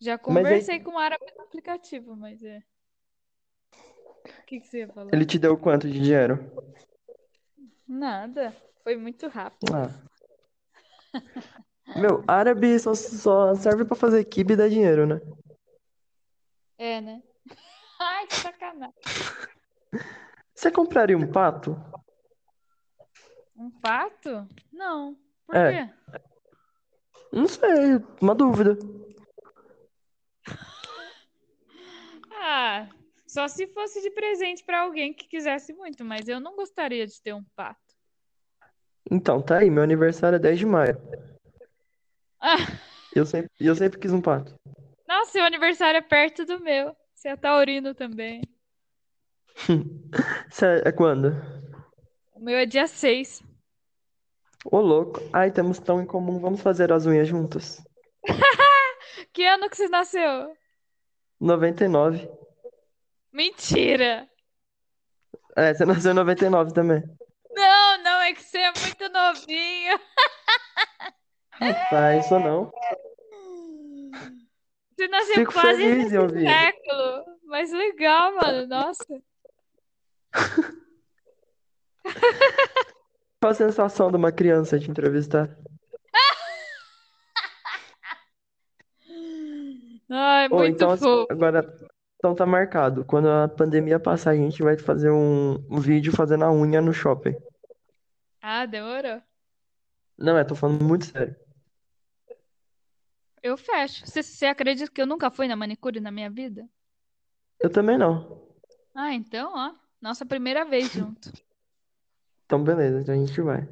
já 0.00 0.12
aí- 0.14 0.18
conversei 0.18 0.80
com 0.80 0.92
o 0.92 0.98
árabe 0.98 1.26
no 1.36 1.42
aplicativo, 1.44 2.16
mas 2.16 2.42
é. 2.42 2.62
O 3.74 4.46
que 4.46 4.60
que 4.60 4.66
você 4.66 4.78
ia 4.78 4.88
falar? 4.88 5.10
Ele 5.12 5.26
te 5.26 5.38
deu 5.38 5.58
quanto 5.58 5.86
de 5.86 6.00
dinheiro? 6.00 6.38
Nada. 7.86 8.56
Foi 8.82 8.96
muito 8.96 9.28
rápido. 9.28 9.74
Ah. 9.74 9.90
Meu, 11.96 12.24
árabe 12.26 12.78
só, 12.78 12.94
só 12.94 13.54
serve 13.54 13.84
pra 13.84 13.96
fazer 13.96 14.24
kibe 14.24 14.54
e 14.54 14.56
dar 14.56 14.68
dinheiro, 14.68 15.06
né? 15.06 15.20
É, 16.78 17.00
né? 17.00 17.22
Ai, 18.00 18.26
que 18.26 18.34
sacanagem. 18.36 18.94
Você 20.54 20.70
compraria 20.70 21.16
um 21.16 21.30
pato? 21.30 21.76
Um 23.56 23.70
pato? 23.70 24.48
Não. 24.72 25.16
Por 25.46 25.56
É. 25.56 25.86
quê? 25.86 25.94
Não 27.32 27.46
sei, 27.46 27.96
uma 28.20 28.34
dúvida. 28.34 28.76
Ah, 32.44 32.88
só 33.24 33.46
se 33.46 33.68
fosse 33.68 34.02
de 34.02 34.10
presente 34.10 34.64
pra 34.64 34.80
alguém 34.80 35.14
que 35.14 35.28
quisesse 35.28 35.72
muito, 35.72 36.04
mas 36.04 36.26
eu 36.26 36.40
não 36.40 36.56
gostaria 36.56 37.06
de 37.06 37.22
ter 37.22 37.32
um 37.32 37.44
pato. 37.54 37.91
Então, 39.10 39.42
tá 39.42 39.58
aí, 39.58 39.70
meu 39.70 39.82
aniversário 39.82 40.36
é 40.36 40.38
10 40.38 40.58
de 40.58 40.66
maio. 40.66 40.96
Ah, 42.40 42.56
Eu 43.14 43.26
sempre, 43.26 43.50
eu 43.60 43.74
sempre 43.74 43.98
quis 43.98 44.12
um 44.12 44.20
pato. 44.20 44.54
nossa, 45.06 45.32
seu 45.32 45.44
aniversário 45.44 45.98
é 45.98 46.02
perto 46.02 46.44
do 46.44 46.60
meu. 46.60 46.94
Você 47.14 47.28
é 47.28 47.36
taurino 47.36 47.94
também. 47.94 48.42
Cê- 50.50 50.82
É 50.84 50.90
quando? 50.92 51.32
O 52.32 52.40
meu 52.40 52.56
é 52.56 52.66
dia 52.66 52.86
6. 52.86 53.42
Ô, 54.64 54.80
louco. 54.80 55.20
Ai, 55.32 55.50
temos 55.50 55.78
tão 55.78 56.00
em 56.00 56.06
comum, 56.06 56.40
vamos 56.40 56.60
fazer 56.60 56.92
as 56.92 57.06
unhas 57.06 57.28
juntas. 57.28 57.82
Que 59.32 59.44
ano 59.46 59.68
que 59.70 59.76
você 59.76 59.88
nasceu? 59.88 60.54
99. 61.40 62.28
Mentira! 63.32 64.28
É, 65.56 65.72
você 65.72 65.84
nasceu 65.84 66.12
em 66.12 66.14
99 66.14 66.72
também. 66.72 67.02
É 68.22 68.32
que 68.34 68.42
você 68.42 68.58
é 68.58 68.72
muito 68.72 69.08
novinho. 69.08 70.00
Rapaz, 71.50 72.24
isso 72.24 72.38
não. 72.38 72.70
Você 74.96 75.08
nasceu 75.08 75.34
Fico 75.34 75.52
quase 75.52 75.82
feliz 75.82 76.12
ouvir. 76.12 76.46
século. 76.48 77.24
Mas 77.44 77.72
legal, 77.72 78.34
mano. 78.34 78.66
Nossa. 78.66 79.04
Qual 83.40 83.50
a 83.50 83.54
sensação 83.54 84.10
de 84.10 84.16
uma 84.16 84.30
criança 84.32 84.78
te 84.78 84.90
entrevistar? 84.90 85.56
Ai, 90.10 90.48
Ou 90.50 90.58
muito 90.58 90.74
então, 90.74 90.90
assim, 90.90 91.04
fofo. 91.04 91.26
agora, 91.32 91.74
então 92.16 92.34
tá 92.34 92.44
marcado. 92.46 93.04
Quando 93.04 93.28
a 93.28 93.48
pandemia 93.48 93.98
passar, 93.98 94.30
a 94.30 94.36
gente 94.36 94.62
vai 94.62 94.76
fazer 94.78 95.10
um, 95.10 95.54
um 95.70 95.80
vídeo 95.80 96.12
fazendo 96.12 96.44
a 96.44 96.52
unha 96.52 96.80
no 96.80 96.92
shopping. 96.92 97.34
Ah, 98.42 98.66
demorou. 98.66 99.22
Não, 100.18 100.36
é, 100.36 100.42
tô 100.42 100.56
falando 100.56 100.84
muito 100.84 101.06
sério. 101.06 101.36
Eu 103.40 103.56
fecho. 103.56 104.04
Você, 104.04 104.22
você 104.22 104.46
acredita 104.46 104.90
que 104.90 105.00
eu 105.00 105.06
nunca 105.06 105.30
fui 105.30 105.46
na 105.46 105.54
manicure 105.54 106.00
na 106.00 106.10
minha 106.10 106.28
vida? 106.28 106.68
Eu 107.60 107.70
também 107.70 107.96
não. 107.96 108.42
Ah, 108.94 109.14
então, 109.14 109.52
ó. 109.54 109.74
Nossa 110.00 110.26
primeira 110.26 110.64
vez 110.64 110.92
junto. 110.92 111.32
Então, 112.44 112.62
beleza, 112.62 113.00
então 113.00 113.14
a 113.14 113.16
gente 113.16 113.40
vai. 113.40 113.66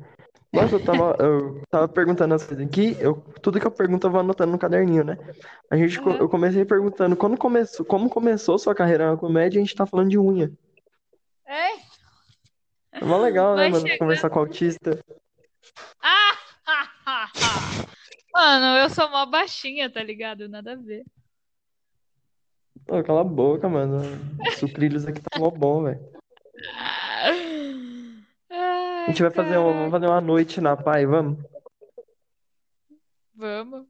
Nossa, 0.51 0.77
eu 0.77 0.81
tava, 0.83 1.15
eu 1.21 1.61
tava 1.71 1.87
perguntando 1.87 2.33
as 2.33 2.47
coisas 2.47 2.67
aqui, 2.67 2.97
eu, 2.99 3.17
tudo 3.43 3.61
que 3.61 3.67
eu 3.67 3.71
pergunto 3.71 4.07
eu 4.07 4.11
vou 4.11 4.21
anotando 4.21 4.53
no 4.53 4.59
caderninho, 4.59 5.05
né? 5.05 5.19
A 5.71 5.77
gente, 5.77 6.01
Aham. 6.01 6.17
eu 6.17 6.27
comecei 6.31 6.65
perguntando 6.65 7.15
quando 7.15 7.37
começou, 7.37 7.85
como 7.85 8.09
começou 8.09 8.59
sua 8.59 8.75
carreira 8.75 9.11
na 9.11 9.19
comédia, 9.19 9.61
a 9.61 9.63
gente 9.63 9.77
tá 9.77 9.85
falando 9.85 10.09
de 10.09 10.19
unha. 10.19 10.51
É? 11.47 11.90
É 12.93 13.05
mó 13.05 13.19
legal, 13.19 13.55
né, 13.55 13.63
Vai 13.63 13.71
mano, 13.71 13.83
chegando. 13.83 13.99
conversar 13.99 14.31
com 14.31 14.39
autista. 14.41 14.99
Ah! 16.03 16.37
Mano, 18.33 18.79
eu 18.79 18.89
sou 18.91 19.09
mó 19.11 19.27
baixinha, 19.27 19.91
tá 19.93 20.03
ligado? 20.03 20.49
Nada 20.49 20.73
a 20.73 20.77
ver. 20.77 21.05
Pô, 22.87 23.03
cala 23.03 23.21
a 23.23 23.25
boca, 23.25 23.69
mano. 23.69 23.99
Os 24.49 24.55
sucrilhos 24.59 25.05
aqui 25.07 25.21
tá 25.21 25.39
mó 25.39 25.51
bom, 25.51 25.83
velho. 25.85 26.01
A 28.51 29.07
gente 29.09 29.23
vai 29.23 29.31
fazer 29.31 29.57
uma, 29.59 29.73
vamos 29.73 29.91
fazer 29.91 30.07
uma 30.07 30.21
noite 30.21 30.61
na 30.61 30.77
Pai, 30.77 31.07
vamos? 31.07 31.39
Vamos. 33.35 33.87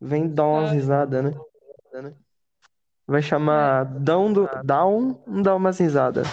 Vem 0.00 0.28
dar 0.32 0.46
umas 0.46 0.70
Ah. 0.70 0.72
risadas, 0.72 1.24
né? 1.24 1.34
Vai 3.06 3.22
chamar 3.22 3.84
Dão 3.84 4.32
do 4.32 4.48
Down, 4.64 5.20
dá 5.42 5.54
umas 5.56 5.78
risadas. 5.78 6.26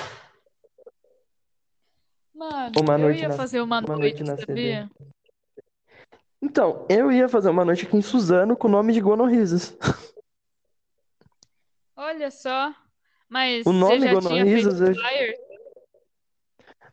Mano, 2.37 2.71
Uma 2.79 2.93
eu 2.93 2.97
noite 2.99 3.21
ia 3.21 3.29
na- 3.29 3.35
fazer 3.35 3.61
uma 3.61 3.79
uma 3.79 3.97
noite, 3.97 4.23
noite 4.23 4.23
na 4.23 4.37
sabia? 4.45 4.89
Então, 6.39 6.85
eu 6.87 7.11
ia 7.11 7.27
fazer 7.27 7.49
uma 7.49 7.65
noite 7.65 7.87
aqui 7.87 7.97
em 7.97 8.01
Suzano 8.01 8.55
com 8.55 8.67
o 8.67 8.71
nome 8.71 8.93
de 8.93 9.01
Gonorrisos. 9.01 9.75
Olha 11.95 12.29
só. 12.29 12.71
Mas 13.27 13.65
O 13.65 13.73
você 13.73 13.79
nome 13.79 13.99
tinha 14.01 14.13
Gonorrisos, 14.13 14.79
feito 14.79 14.99
eu-? 14.99 15.47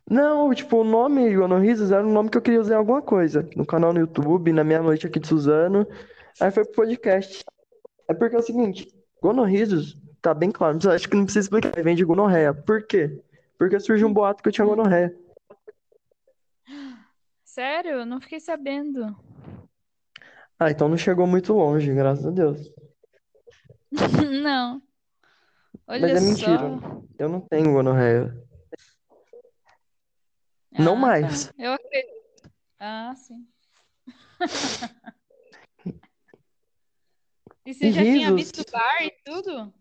Não, 0.09 0.53
tipo, 0.53 0.77
o 0.77 0.83
nome 0.83 1.35
Gonorrisos 1.35 1.91
era 1.91 2.05
um 2.05 2.11
nome 2.11 2.29
que 2.29 2.37
eu 2.37 2.41
queria 2.41 2.59
usar 2.59 2.73
em 2.75 2.77
alguma 2.77 3.01
coisa. 3.03 3.47
No 3.55 3.65
canal 3.65 3.93
no 3.93 3.99
YouTube, 3.99 4.51
na 4.51 4.63
minha 4.63 4.81
noite 4.81 5.05
aqui 5.05 5.19
de 5.19 5.27
Suzano. 5.27 5.87
Aí 6.41 6.49
foi 6.51 6.65
pro 6.65 6.73
podcast. 6.73 7.45
É 8.07 8.13
porque 8.15 8.35
é 8.35 8.39
o 8.39 8.41
seguinte, 8.41 8.87
Gonorrisos, 9.21 9.95
tá 10.21 10.33
bem 10.33 10.51
claro, 10.51 10.77
eu 10.83 10.91
acho 10.91 11.07
que 11.07 11.15
não 11.15 11.23
precisa 11.23 11.45
explicar, 11.45 11.71
vem 11.83 11.95
de 11.95 12.03
gonorreia. 12.03 12.53
Por 12.53 12.83
quê? 12.85 13.19
Porque 13.57 13.79
surgiu 13.79 14.07
um 14.07 14.13
boato 14.13 14.43
que 14.43 14.49
eu 14.49 14.53
tinha 14.53 14.65
gonorreia. 14.65 15.15
Sério? 17.55 17.91
Eu 17.99 18.05
não 18.05 18.19
fiquei 18.19 18.41
sabendo. 18.41 19.15
Ah, 20.59 20.69
então 20.71 20.89
não 20.89 20.97
chegou 20.97 21.25
muito 21.25 21.53
longe, 21.53 21.93
graças 21.93 22.25
a 22.25 22.29
Deus. 22.29 22.69
Não. 24.43 24.81
Mas 25.87 26.01
Olha 26.01 26.17
é 26.17 26.19
mentira. 26.19 26.57
só. 26.57 27.01
Eu 27.17 27.29
não 27.29 27.39
tenho 27.39 27.71
gonorreia. 27.71 28.35
Não 30.69 30.95
Ah, 30.95 30.99
mais. 30.99 31.45
tá. 31.45 31.53
Eu 31.57 31.71
acredito. 31.71 32.51
Ah, 32.77 33.15
sim. 33.15 33.47
E 37.65 37.73
você 37.73 37.87
E 37.87 37.91
já 37.93 38.01
tinha 38.03 38.31
risos. 38.31 38.51
visto 38.51 38.71
bar 38.71 39.01
e 39.01 39.11
tudo? 39.23 39.73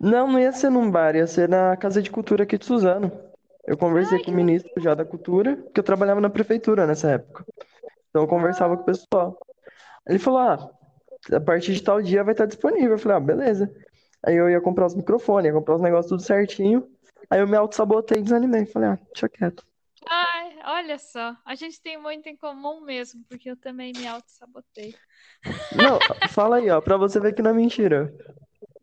Não, 0.00 0.26
não 0.26 0.40
ia 0.40 0.50
ser 0.52 0.70
num 0.70 0.90
bar, 0.90 1.14
ia 1.14 1.26
ser 1.26 1.48
na 1.50 1.76
Casa 1.76 2.00
de 2.02 2.10
Cultura 2.10 2.42
aqui 2.44 2.56
de 2.58 2.64
Suzano. 2.64 3.29
Eu 3.70 3.76
conversei 3.76 4.18
Ai, 4.18 4.24
com 4.24 4.32
o 4.32 4.34
ministro 4.34 4.82
já 4.82 4.96
da 4.96 5.04
cultura, 5.04 5.56
porque 5.56 5.78
eu 5.78 5.84
trabalhava 5.84 6.20
na 6.20 6.28
prefeitura 6.28 6.88
nessa 6.88 7.12
época. 7.12 7.44
Então 8.08 8.22
eu 8.22 8.26
conversava 8.26 8.76
com 8.76 8.82
o 8.82 8.86
pessoal. 8.86 9.38
Ele 10.08 10.18
falou: 10.18 10.40
ah, 10.40 10.70
a 11.32 11.40
partir 11.40 11.74
de 11.74 11.80
tal 11.80 12.02
dia 12.02 12.24
vai 12.24 12.32
estar 12.32 12.46
disponível. 12.46 12.90
Eu 12.90 12.98
falei: 12.98 13.16
ah, 13.16 13.20
beleza. 13.20 13.72
Aí 14.26 14.34
eu 14.34 14.50
ia 14.50 14.60
comprar 14.60 14.86
os 14.86 14.96
microfones, 14.96 15.46
ia 15.46 15.52
comprar 15.52 15.76
os 15.76 15.80
negócios 15.80 16.08
tudo 16.08 16.20
certinho. 16.20 16.84
Aí 17.30 17.38
eu 17.38 17.46
me 17.46 17.56
auto-sabotei 17.56 18.18
e 18.18 18.22
desanimei. 18.22 18.66
Falei, 18.66 18.88
ah, 18.88 18.98
deixa 19.12 19.28
quieto. 19.28 19.64
Ai, 20.08 20.58
olha 20.64 20.98
só. 20.98 21.36
A 21.46 21.54
gente 21.54 21.80
tem 21.80 21.96
muito 21.96 22.28
em 22.28 22.36
comum 22.36 22.80
mesmo, 22.80 23.22
porque 23.28 23.48
eu 23.48 23.56
também 23.56 23.92
me 23.96 24.04
auto-sabotei. 24.04 24.96
Não, 25.76 26.00
fala 26.30 26.56
aí, 26.56 26.68
ó, 26.70 26.80
pra 26.80 26.96
você 26.96 27.20
ver 27.20 27.34
que 27.34 27.40
não 27.40 27.52
é 27.52 27.54
mentira. 27.54 28.12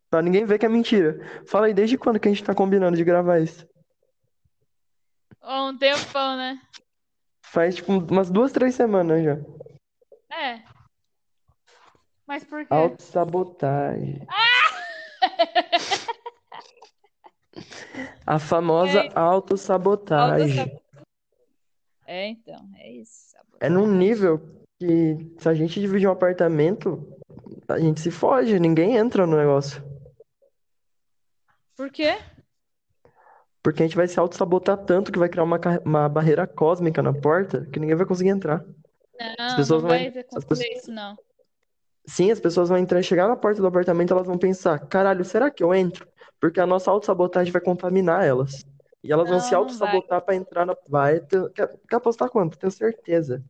Pra 0.10 0.22
ninguém 0.22 0.46
ver 0.46 0.58
que 0.58 0.66
é 0.66 0.70
mentira. 0.70 1.20
Fala 1.46 1.66
aí, 1.66 1.74
desde 1.74 1.98
quando 1.98 2.22
que 2.22 2.30
a 2.30 2.32
gente 2.32 2.46
tá 2.46 2.56
combinando 2.56 2.96
de 2.96 3.04
gravar 3.04 3.40
isso? 3.40 3.68
Há 5.50 5.64
um 5.64 5.78
tempão, 5.78 6.36
né? 6.36 6.62
Faz, 7.42 7.76
tipo, 7.76 7.94
umas 7.94 8.30
duas, 8.30 8.52
três 8.52 8.76
semanas 8.76 9.24
já. 9.24 9.38
É. 10.38 10.62
Mas 12.28 12.44
por 12.44 12.66
quê? 12.66 12.74
Autossabotagem. 12.74 14.28
A 18.26 18.38
famosa 18.40 19.00
É. 19.00 19.10
autossabotagem. 19.18 20.82
É, 22.06 22.28
então, 22.28 22.70
é 22.76 22.92
isso. 22.92 23.34
É 23.62 23.70
num 23.70 23.84
sabotagem. 23.86 23.98
nível 23.98 24.66
que 24.78 25.34
se 25.40 25.48
a 25.48 25.54
gente 25.54 25.80
dividir 25.80 26.10
um 26.10 26.12
apartamento, 26.12 27.08
a 27.70 27.80
gente 27.80 28.02
se 28.02 28.12
foge, 28.12 28.60
ninguém 28.60 28.98
entra 28.98 29.26
no 29.26 29.38
negócio. 29.38 29.82
Por 31.78 31.90
quê? 31.90 32.18
Porque 33.68 33.84
a 33.84 33.86
gente 33.86 33.98
vai 33.98 34.08
se 34.08 34.18
auto-sabotar 34.18 34.78
tanto 34.78 35.12
que 35.12 35.20
vai 35.20 35.28
criar 35.28 35.44
uma, 35.44 35.60
uma 35.84 36.08
barreira 36.08 36.48
cósmica 36.48 37.04
na 37.04 37.12
porta 37.12 37.66
que 37.66 37.82
ninguém 37.82 37.98
vai 37.98 38.06
conseguir 38.06 38.30
entrar. 38.30 38.64
Não, 39.20 39.58
pessoas 39.58 39.84
não 39.84 39.90
vão- 39.90 39.90
vai 39.90 40.08
as 40.08 40.16
acontecer 40.16 40.46
pessoas- 40.48 40.84
isso, 40.84 40.90
não. 40.94 41.18
Sim, 42.06 42.32
as 42.32 42.40
pessoas 42.40 42.70
vão 42.70 42.78
entrar, 42.78 43.02
chegar 43.04 43.28
na 43.28 43.36
porta 43.36 43.60
do 43.60 43.68
apartamento, 43.68 44.14
elas 44.14 44.26
vão 44.26 44.38
pensar, 44.38 44.80
caralho, 44.88 45.26
será 45.26 45.52
que 45.52 45.62
eu 45.62 45.76
entro? 45.76 46.08
Porque 46.40 46.62
a 46.62 46.66
nossa 46.66 46.90
autossabotagem 46.90 47.52
vai 47.52 47.62
contaminar 47.62 48.24
elas. 48.24 48.66
E 49.04 49.12
elas 49.12 49.28
vão 49.28 49.38
Não, 49.40 49.44
se 49.46 49.52
não 49.52 49.60
auto-sabotar 49.60 50.22
pra 50.22 50.34
entrar 50.34 50.66
na. 50.66 50.74
Vai. 50.88 51.20
ter- 51.20 51.52
Quer, 51.52 51.68
quer 51.90 51.96
apostar 51.98 52.30
quanto? 52.30 52.58
Tenho 52.58 52.72
certeza. 52.72 53.44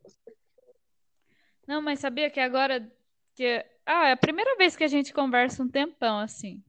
Não, 1.68 1.80
mas 1.80 2.00
sabia 2.00 2.32
que 2.32 2.40
agora 2.40 2.92
que 3.36 3.64
ah, 3.86 4.08
é 4.08 4.14
a 4.14 4.18
primeira 4.18 4.56
vez 4.58 4.76
que 4.76 4.84
a 4.84 4.88
gente 4.88 5.14
conversa 5.14 5.62
um 5.62 5.70
tempão 5.70 6.18
assim. 6.18 6.64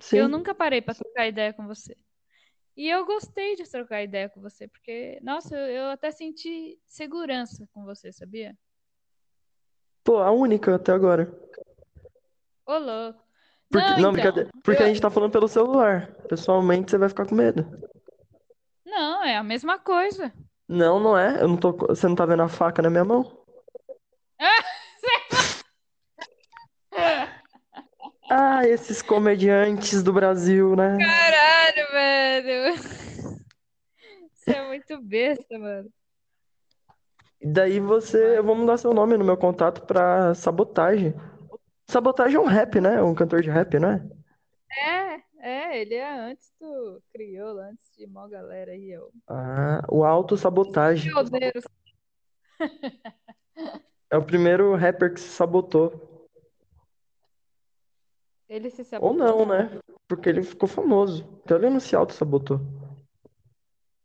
Sim. 0.00 0.16
Eu 0.18 0.28
nunca 0.28 0.52
parei 0.52 0.82
pra 0.82 0.92
trocar 0.92 1.28
ideia 1.28 1.52
com 1.52 1.68
você. 1.68 1.96
E 2.80 2.88
eu 2.88 3.04
gostei 3.04 3.56
de 3.56 3.70
trocar 3.70 4.02
ideia 4.02 4.30
com 4.30 4.40
você, 4.40 4.66
porque, 4.66 5.20
nossa, 5.22 5.54
eu, 5.54 5.66
eu 5.84 5.90
até 5.90 6.10
senti 6.10 6.80
segurança 6.86 7.68
com 7.74 7.84
você, 7.84 8.10
sabia? 8.10 8.56
Pô, 10.02 10.16
a 10.16 10.30
única 10.30 10.76
até 10.76 10.90
agora. 10.90 11.30
Ô, 12.64 12.78
louco. 12.78 13.22
Porque, 13.70 13.86
Não, 14.00 14.12
não, 14.12 14.18
então. 14.18 14.32
Porque 14.64 14.80
eu- 14.80 14.86
a 14.86 14.88
gente 14.88 14.98
tá 14.98 15.10
falando 15.10 15.30
pelo 15.30 15.46
celular. 15.46 16.10
Pessoalmente, 16.26 16.90
você 16.90 16.96
vai 16.96 17.10
ficar 17.10 17.26
com 17.26 17.34
medo. 17.34 17.66
Não, 18.86 19.22
é 19.24 19.36
a 19.36 19.44
mesma 19.44 19.78
coisa. 19.78 20.32
Não, 20.66 20.98
não 20.98 21.18
é. 21.18 21.42
Eu 21.42 21.48
não 21.48 21.58
tô. 21.58 21.72
Você 21.72 22.08
não 22.08 22.14
tá 22.14 22.24
vendo 22.24 22.44
a 22.44 22.48
faca 22.48 22.80
na 22.80 22.88
minha 22.88 23.04
mão? 23.04 23.44
Ah, 28.32 28.64
esses 28.64 29.02
comediantes 29.02 30.04
do 30.04 30.12
Brasil, 30.12 30.76
né? 30.76 30.96
Caralho, 30.98 31.39
velho. 32.42 32.74
Você 34.34 34.50
é 34.52 34.66
muito 34.66 35.00
besta, 35.02 35.58
mano. 35.58 35.90
E 37.40 37.46
daí 37.46 37.80
você. 37.80 38.38
Eu 38.38 38.44
vou 38.44 38.54
mudar 38.54 38.76
seu 38.78 38.92
nome 38.92 39.16
no 39.16 39.24
meu 39.24 39.36
contato 39.36 39.86
pra 39.86 40.34
Sabotagem. 40.34 41.14
Sabotagem 41.86 42.36
é 42.36 42.40
um 42.40 42.46
rap, 42.46 42.80
né? 42.80 43.02
Um 43.02 43.14
cantor 43.14 43.42
de 43.42 43.50
rap, 43.50 43.78
né? 43.78 44.06
É, 44.70 45.20
é, 45.40 45.80
ele 45.80 45.94
é 45.94 46.10
antes 46.10 46.52
do 46.60 47.02
crioulo, 47.12 47.60
antes 47.60 47.96
de 47.96 48.06
mó 48.06 48.28
galera 48.28 48.72
aí, 48.72 48.96
ó. 48.96 49.08
Ah, 49.28 49.82
o 49.88 50.04
Auto-Sabotagem. 50.04 51.12
Meu 51.12 51.24
Deus. 51.24 51.64
É 54.12 54.16
o 54.16 54.24
primeiro 54.24 54.74
rapper 54.74 55.14
que 55.14 55.20
se 55.20 55.28
sabotou. 55.28 56.09
Ele 58.50 58.68
se 58.68 58.82
Ou 58.82 58.84
sabotou. 58.84 59.16
não, 59.16 59.46
né? 59.46 59.78
Porque 60.08 60.28
ele 60.28 60.42
ficou 60.42 60.68
famoso. 60.68 61.22
Então 61.44 61.56
ele 61.56 61.70
não 61.70 61.78
se 61.78 61.94
auto-sabotou. 61.94 62.60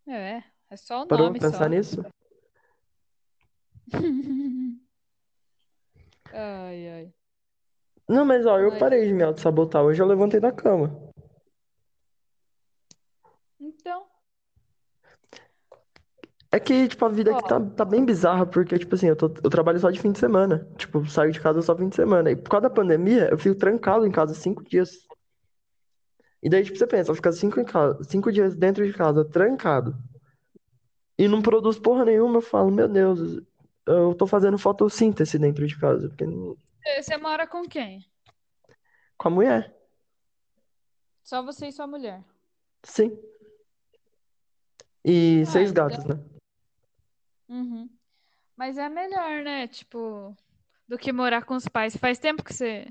É, 0.07 0.43
é 0.69 0.77
só 0.77 1.01
o 1.01 1.07
Parou 1.07 1.25
nome 1.25 1.39
pra 1.39 1.49
pensar 1.49 1.63
só. 1.63 1.69
nisso? 1.69 2.05
Ai, 6.31 6.89
ai. 6.89 7.13
Não, 8.09 8.25
mas 8.25 8.45
ó, 8.45 8.59
eu 8.59 8.77
parei 8.77 9.07
de 9.07 9.13
me 9.13 9.23
auto-sabotar. 9.23 9.83
Hoje 9.83 10.01
eu 10.01 10.05
levantei 10.05 10.39
da 10.39 10.51
cama. 10.51 10.91
Então, 13.57 14.05
É 16.55 16.59
que, 16.59 16.87
tipo, 16.87 17.03
a 17.03 17.09
vida 17.09 17.31
aqui 17.37 17.49
tá, 17.49 17.59
tá 17.59 17.83
bem 17.83 18.05
bizarra, 18.05 18.45
porque, 18.45 18.79
tipo 18.79 18.95
assim, 18.95 19.07
eu, 19.07 19.15
tô- 19.17 19.33
eu 19.43 19.49
trabalho 19.49 19.77
só 19.77 19.91
de 19.91 19.99
fim 19.99 20.13
de 20.13 20.19
semana. 20.19 20.65
Tipo, 20.77 21.05
saio 21.05 21.29
de 21.33 21.39
casa 21.41 21.61
só 21.61 21.75
fim 21.75 21.89
de 21.89 21.95
semana. 21.97 22.31
E 22.31 22.35
por 22.37 22.49
causa 22.49 22.69
da 22.69 22.73
pandemia, 22.73 23.27
eu 23.29 23.37
fico 23.37 23.55
trancado 23.55 24.05
em 24.07 24.11
casa 24.11 24.33
cinco 24.33 24.63
dias. 24.63 25.05
E 26.41 26.49
daí, 26.49 26.63
tipo, 26.63 26.77
você 26.77 26.87
pensa, 26.87 27.11
eu 27.11 27.15
ficar 27.15 27.33
cinco, 27.33 27.59
em 27.59 27.65
casa, 27.65 28.01
cinco 28.05 28.31
dias 28.31 28.55
dentro 28.55 28.85
de 28.87 28.93
casa, 28.93 29.25
trancado. 29.25 29.97
E 31.17 31.27
não 31.27 31.41
produz 31.41 31.77
porra 31.77 32.05
nenhuma, 32.05 32.37
eu 32.37 32.41
falo, 32.41 32.71
meu 32.71 32.87
Deus, 32.87 33.41
eu 33.85 34.13
tô 34.15 34.25
fazendo 34.25 34.57
fotossíntese 34.57 35.37
dentro 35.37 35.67
de 35.67 35.77
casa. 35.77 36.07
Porque 36.07 36.25
você 37.01 37.17
mora 37.17 37.45
com 37.45 37.63
quem? 37.67 37.99
com 39.17 39.27
a 39.27 39.31
mulher, 39.31 39.75
Só 41.21 41.41
você 41.43 41.67
e 41.67 41.71
sua 41.73 41.87
mulher. 41.87 42.23
sim. 42.83 43.17
E 45.03 45.41
Ah, 45.41 45.45
seis 45.51 45.71
então- 45.71 45.87
gatos, 45.87 46.05
né? 46.05 46.19
Uhum. 47.47 47.89
Mas 48.55 48.77
é 48.77 48.87
melhor, 48.89 49.43
né? 49.43 49.67
Tipo, 49.67 50.35
do 50.87 50.97
que 50.97 51.11
morar 51.11 51.43
com 51.45 51.55
os 51.55 51.67
pais. 51.67 51.95
Faz 51.97 52.17
tempo 52.17 52.43
que 52.43 52.53
você. 52.53 52.87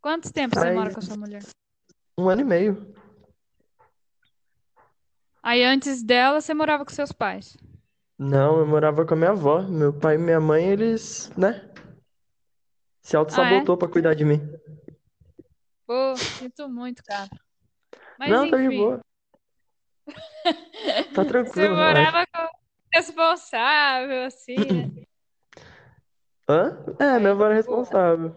Quanto 0.00 0.32
tempo 0.32 0.54
você 0.58 0.70
mora 0.72 0.90
Faz- 0.90 0.94
com 0.94 1.00
a 1.00 1.02
sua 1.02 1.16
mulher? 1.16 1.42
Um 2.18 2.28
ano 2.28 2.40
e 2.40 2.44
meio. 2.44 2.94
Aí 5.42 5.62
antes 5.64 6.02
dela, 6.02 6.40
você 6.40 6.54
morava 6.54 6.84
com 6.84 6.92
seus 6.92 7.12
pais. 7.12 7.56
Não, 8.18 8.58
eu 8.58 8.66
morava 8.66 9.04
com 9.04 9.14
a 9.14 9.16
minha 9.16 9.30
avó. 9.30 9.62
Meu 9.62 9.92
pai 9.92 10.14
e 10.14 10.18
minha 10.18 10.40
mãe, 10.40 10.64
eles, 10.66 11.30
né? 11.36 11.68
Se 13.02 13.16
auto-sabotou 13.16 13.76
pra 13.76 13.88
cuidar 13.88 14.14
de 14.14 14.24
mim. 14.24 14.40
Pô, 15.86 16.16
sinto 16.16 16.68
muito, 16.68 17.02
cara. 17.02 17.28
Mas 18.18 18.30
Não, 18.30 18.48
tá 18.48 18.56
de 18.56 18.66
enfim, 18.66 18.76
boa. 18.76 19.00
Tá 21.14 21.22
você 21.22 21.28
tranquilo, 21.28 21.74
relaxa. 21.74 22.00
morava 22.12 22.26
com 22.26 22.61
responsável, 22.94 24.24
assim, 24.24 24.56
né? 24.56 24.90
Hã? 26.48 26.84
É, 26.98 27.18
minha 27.18 27.32
avó 27.32 27.46
era 27.46 27.54
responsável. 27.54 28.34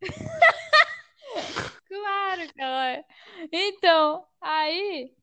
Claro 1.88 2.52
que 2.52 2.60
ela 2.60 2.90
é. 2.90 3.04
Então, 3.52 4.26
aí, 4.40 5.14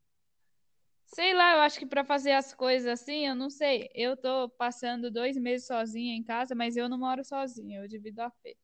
sei 1.06 1.34
lá, 1.34 1.56
eu 1.56 1.62
acho 1.62 1.78
que 1.78 1.86
pra 1.86 2.04
fazer 2.06 2.32
as 2.32 2.54
coisas 2.54 2.88
assim, 3.02 3.28
eu 3.28 3.36
não 3.36 3.50
sei. 3.50 3.90
Eu 3.94 4.16
tô 4.16 4.50
passando 4.50 5.12
dois 5.12 5.38
meses 5.38 5.68
sozinha 5.68 6.16
em 6.16 6.24
casa, 6.24 6.56
mas 6.56 6.78
eu 6.78 6.88
não 6.88 6.98
moro 6.98 7.24
sozinha, 7.24 7.82
eu 7.82 7.88
divido 7.88 8.22
a 8.22 8.32
Fê. 8.32 8.56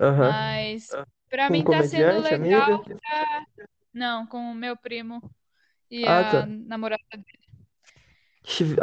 Aham. 0.00 0.28
Mas 0.32 0.88
pra 1.30 1.46
Com 1.46 1.52
mim 1.52 1.64
tá 1.64 1.82
sendo 1.84 2.20
legal 2.20 2.82
pra... 2.84 3.46
Não, 3.92 4.26
com 4.26 4.50
o 4.50 4.54
meu 4.54 4.76
primo 4.76 5.22
e 5.88 6.04
Ah, 6.04 6.18
a 6.18 6.24
tá. 6.24 6.46
namorada 6.46 7.02
dele. 7.12 7.43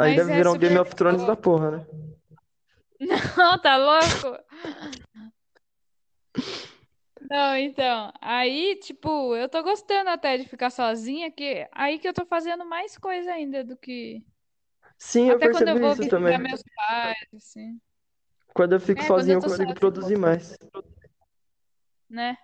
Aí 0.00 0.14
Mas 0.14 0.16
deve 0.16 0.30
é 0.32 0.36
virar 0.36 0.52
um 0.52 0.58
Game 0.58 0.78
of 0.78 0.94
Thrones 0.94 1.24
da 1.24 1.36
porra, 1.36 1.70
né? 1.70 1.86
Não, 3.36 3.60
tá 3.60 3.76
louco? 3.76 4.38
Não, 7.30 7.56
então, 7.56 8.12
aí, 8.20 8.76
tipo, 8.76 9.34
eu 9.36 9.48
tô 9.48 9.62
gostando 9.62 10.10
até 10.10 10.36
de 10.36 10.46
ficar 10.48 10.70
sozinha, 10.70 11.30
que 11.30 11.66
aí 11.72 11.98
que 11.98 12.06
eu 12.06 12.12
tô 12.12 12.26
fazendo 12.26 12.64
mais 12.64 12.98
coisa 12.98 13.32
ainda 13.32 13.64
do 13.64 13.76
que. 13.76 14.22
Sim, 14.98 15.30
eu 15.30 15.36
Até 15.36 15.48
quando 15.48 15.68
eu 15.68 15.74
percebi 15.74 15.86
vou 15.86 15.92
isso 15.92 16.08
também. 16.08 16.38
meus 16.38 16.62
pais, 16.74 17.28
assim, 17.34 17.80
Quando 18.54 18.72
eu 18.74 18.80
fico 18.80 19.02
É, 19.02 19.06
sozinho, 19.06 19.34
eu 19.34 19.38
eu 19.38 19.42
consigo 19.42 19.66
sozinha. 19.68 19.80
produzir 19.80 20.16
mais. 20.18 20.58
né? 22.10 22.36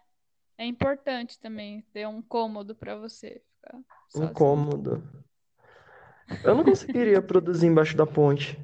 É 0.57 0.65
importante 0.65 1.39
também 1.39 1.82
ter 1.93 2.07
um 2.09 2.23
cômodo 2.23 2.74
pra 2.74 2.97
você 2.97 3.43
ficar 3.55 3.78
Um 3.78 3.82
sozinho. 4.09 4.35
cômodo. 4.35 5.03
Eu 6.44 6.55
não 6.55 6.64
conseguiria 6.64 7.20
produzir 7.22 7.66
embaixo 7.66 7.96
da 7.96 8.06
ponte. 8.06 8.59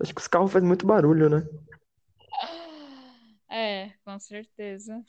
Acho 0.00 0.14
que 0.14 0.20
os 0.20 0.26
carros 0.28 0.52
fazem 0.52 0.66
muito 0.66 0.86
barulho, 0.86 1.28
né? 1.28 1.46
É, 3.48 3.90
com 4.04 4.18
certeza. 4.18 5.02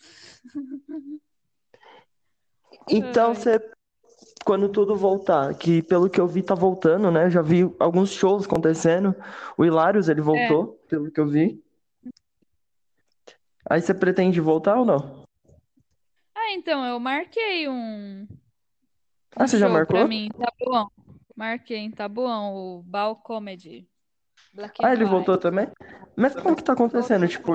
Então, 2.90 3.34
você, 3.34 3.60
quando 4.44 4.68
tudo 4.68 4.96
voltar, 4.96 5.54
que 5.56 5.82
pelo 5.84 6.10
que 6.10 6.20
eu 6.20 6.28
vi 6.28 6.44
tá 6.44 6.54
voltando, 6.54 7.10
né? 7.10 7.30
Já 7.30 7.42
vi 7.42 7.62
alguns 7.80 8.12
shows 8.12 8.46
acontecendo. 8.46 9.16
O 9.58 9.64
Hilários, 9.64 10.10
ele 10.10 10.22
voltou, 10.22 10.74
pelo 10.90 11.10
que 11.10 11.20
eu 11.20 11.28
vi. 11.28 11.64
Aí 13.70 13.80
você 13.80 13.94
pretende 13.94 14.42
voltar 14.42 14.78
ou 14.78 14.86
não? 14.86 15.24
É, 16.36 16.54
então, 16.54 16.86
eu 16.86 17.00
marquei 17.00 17.70
um, 17.70 18.28
Ah, 19.36 19.44
um 19.44 19.48
você 19.48 19.58
já 19.58 19.68
show 19.68 19.74
marcou? 19.74 20.00
pra 20.00 20.08
mim 20.08 20.26
em 20.26 20.30
Taboão. 20.32 20.92
Marquei 21.36 21.78
em 21.78 21.92
Taboão, 21.92 22.56
o 22.56 22.84
Bal 22.84 23.16
Comedy. 23.16 23.88
Black 24.54 24.84
Ah, 24.84 24.94
ele 24.94 25.04
White. 25.04 25.12
voltou 25.16 25.38
também? 25.38 25.68
Mas 26.16 26.36
como 26.36 26.56
que 26.56 26.64
tá 26.64 26.74
acontecendo? 26.74 27.28
Tipo, 27.28 27.54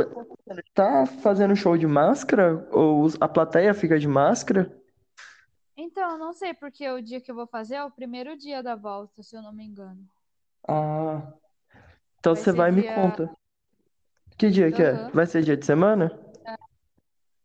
tá 0.74 1.06
fazendo 1.06 1.54
show 1.54 1.76
de 1.78 1.86
máscara? 1.86 2.68
Ou 2.72 3.06
a 3.20 3.28
plateia 3.28 3.72
fica 3.72 3.98
de 3.98 4.08
máscara? 4.08 4.76
Então, 5.76 6.12
eu 6.12 6.18
não 6.18 6.32
sei, 6.32 6.52
porque 6.54 6.88
o 6.90 7.00
dia 7.00 7.20
que 7.20 7.30
eu 7.30 7.36
vou 7.36 7.46
fazer 7.46 7.76
é 7.76 7.84
o 7.84 7.90
primeiro 7.90 8.36
dia 8.36 8.62
da 8.64 8.74
volta, 8.74 9.22
se 9.22 9.36
eu 9.36 9.42
não 9.42 9.52
me 9.52 9.64
engano. 9.64 10.04
Ah, 10.66 11.22
então 12.18 12.34
Vai 12.34 12.42
você 12.42 12.52
vai 12.52 12.68
e 12.70 12.72
me 12.72 12.82
dia- 12.82 12.94
conta. 12.94 13.30
Que 14.36 14.50
dia 14.50 14.72
que 14.72 14.82
é? 14.82 15.08
Vai 15.10 15.26
ser 15.26 15.42
dia 15.44 15.56
de 15.56 15.64
semana? 15.64 16.10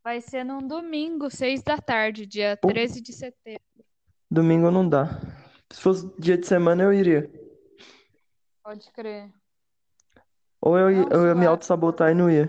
Vai 0.04 0.20
ser 0.20 0.44
num 0.44 0.68
domingo, 0.68 1.30
seis 1.30 1.62
da 1.64 1.78
tarde, 1.78 2.26
dia 2.26 2.58
Pô. 2.58 2.68
13 2.68 3.02
de 3.02 3.14
setembro. 3.14 3.62
Domingo 4.30 4.70
não 4.72 4.88
dá. 4.90 5.08
Se 5.74 5.82
fosse 5.82 6.08
dia 6.20 6.38
de 6.38 6.46
semana 6.46 6.84
eu 6.84 6.94
iria. 6.94 7.28
Pode 8.64 8.92
crer. 8.92 9.34
Ou 10.62 10.78
eu, 10.78 11.10
eu 11.10 11.26
ia 11.28 11.36
me 11.36 11.48
auto-sabotar 11.48 12.12
e 12.12 12.14
não 12.14 12.30
ia. 12.30 12.48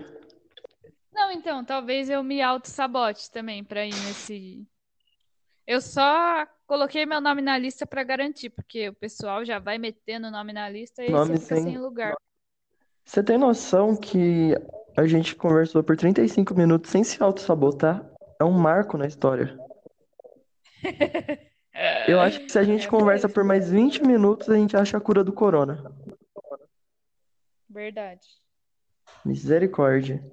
Não, 1.11 1.31
então, 1.31 1.65
talvez 1.65 2.07
eu 2.07 2.23
me 2.23 2.39
auto-sabote 2.41 3.31
também 3.31 3.63
pra 3.63 3.83
ir 3.83 3.93
nesse. 3.95 4.65
Eu 5.65 5.81
só 5.81 6.45
coloquei 6.67 7.03
meu 7.07 7.19
nome 7.19 7.41
na 7.41 7.57
lista 7.57 7.87
pra 7.87 8.03
garantir, 8.03 8.51
porque 8.51 8.89
o 8.89 8.93
pessoal 8.93 9.43
já 9.43 9.57
vai 9.57 9.79
metendo 9.79 10.27
o 10.27 10.31
nome 10.31 10.53
na 10.53 10.69
lista 10.69 11.03
e 11.03 11.09
Nome 11.09 11.37
você 11.37 11.39
fica 11.39 11.55
sem- 11.55 11.63
sem 11.63 11.77
lugar. 11.79 12.13
Você 13.03 13.23
tem 13.23 13.37
noção 13.39 13.95
que 13.95 14.53
a 14.95 15.07
gente 15.07 15.35
conversou 15.35 15.83
por 15.83 15.97
35 15.97 16.53
minutos 16.53 16.91
sem 16.91 17.03
se 17.03 17.21
auto-sabotar? 17.23 18.07
É 18.39 18.43
um 18.43 18.51
marco 18.51 18.97
na 18.99 19.07
história. 19.07 19.57
Eu 22.07 22.21
acho 22.21 22.39
que 22.39 22.51
se 22.51 22.57
a 22.57 22.63
gente 22.63 22.87
É 22.87 22.89
conversa 22.89 23.27
por 23.27 23.43
mais 23.43 23.69
20 23.69 24.01
minutos, 24.01 24.49
a 24.49 24.55
gente 24.55 24.77
acha 24.77 24.97
a 24.97 25.01
cura 25.01 25.23
do 25.23 25.33
corona. 25.33 25.91
Verdade. 27.69 28.27
Misericórdia. 29.25 30.23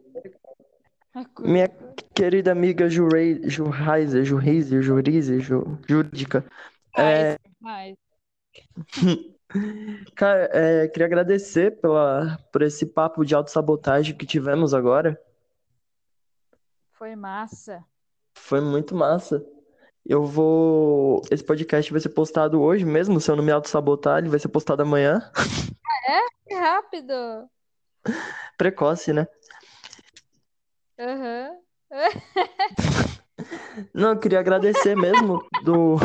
Minha 1.41 1.69
querida 2.15 2.53
amiga 2.53 2.89
Jurei, 2.89 3.41
Jurreiser, 3.49 4.25
Jurreiser, 4.25 4.83
Jurize, 4.83 5.41
Ju, 5.41 5.79
Júdica. 5.87 6.45
É, 6.97 7.37
Mas, 7.61 7.97
cara, 10.15 10.49
é, 10.53 10.89
queria 10.89 11.07
agradecer 11.07 11.81
pela, 11.81 12.39
por 12.53 12.63
esse 12.63 12.87
papo 12.87 13.25
de 13.25 13.35
autossabotagem 13.35 14.17
que 14.17 14.25
tivemos 14.25 14.73
agora. 14.73 15.21
foi 16.93 17.17
massa. 17.17 17.85
Foi 18.35 18.61
muito 18.61 18.95
massa. 18.95 19.45
Eu 20.05 20.25
vou. 20.25 21.23
Esse 21.31 21.45
podcast 21.45 21.91
vai 21.93 22.01
ser 22.01 22.09
postado 22.11 22.61
hoje 22.61 22.85
mesmo, 22.85 23.21
se 23.21 23.31
eu 23.31 23.37
não 23.37 23.45
me 23.45 23.53
autossabotar, 23.53 24.19
ele 24.19 24.29
vai 24.29 24.39
ser 24.39 24.49
postado 24.49 24.83
amanhã. 24.83 25.31
Que 26.47 26.55
rápido! 26.55 27.49
Precoce, 28.59 29.13
né? 29.13 29.27
Aham. 30.99 31.51
Não, 33.95 34.11
eu 34.11 34.19
queria 34.19 34.41
agradecer 34.41 34.97
mesmo 34.97 35.43
do. 35.65 35.97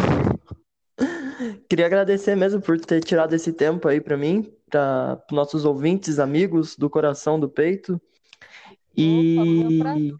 Queria 1.69 1.85
agradecer 1.85 2.35
mesmo 2.35 2.61
por 2.61 2.79
ter 2.79 3.03
tirado 3.03 3.33
esse 3.33 3.53
tempo 3.53 3.87
aí 3.87 4.01
pra 4.01 4.17
mim, 4.17 4.51
para 4.69 5.21
nossos 5.31 5.65
ouvintes, 5.65 6.19
amigos 6.19 6.75
do 6.75 6.89
coração, 6.89 7.39
do 7.39 7.49
peito. 7.49 8.01
meu 8.97 9.79
prazer. 9.79 10.15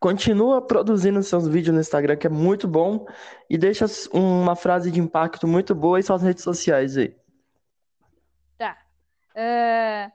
Continua 0.00 0.60
produzindo 0.60 1.22
seus 1.22 1.46
vídeos 1.46 1.74
no 1.74 1.80
Instagram, 1.80 2.16
que 2.16 2.26
é 2.26 2.30
muito 2.30 2.66
bom, 2.66 3.06
e 3.48 3.56
deixa 3.56 3.86
uma 4.12 4.56
frase 4.56 4.90
de 4.90 5.00
impacto 5.00 5.46
muito 5.46 5.74
boa 5.74 5.98
em 5.98 6.02
suas 6.02 6.22
redes 6.22 6.42
sociais 6.42 6.96
aí. 6.96 7.16
Tá. 8.58 8.78
É, 9.34 10.10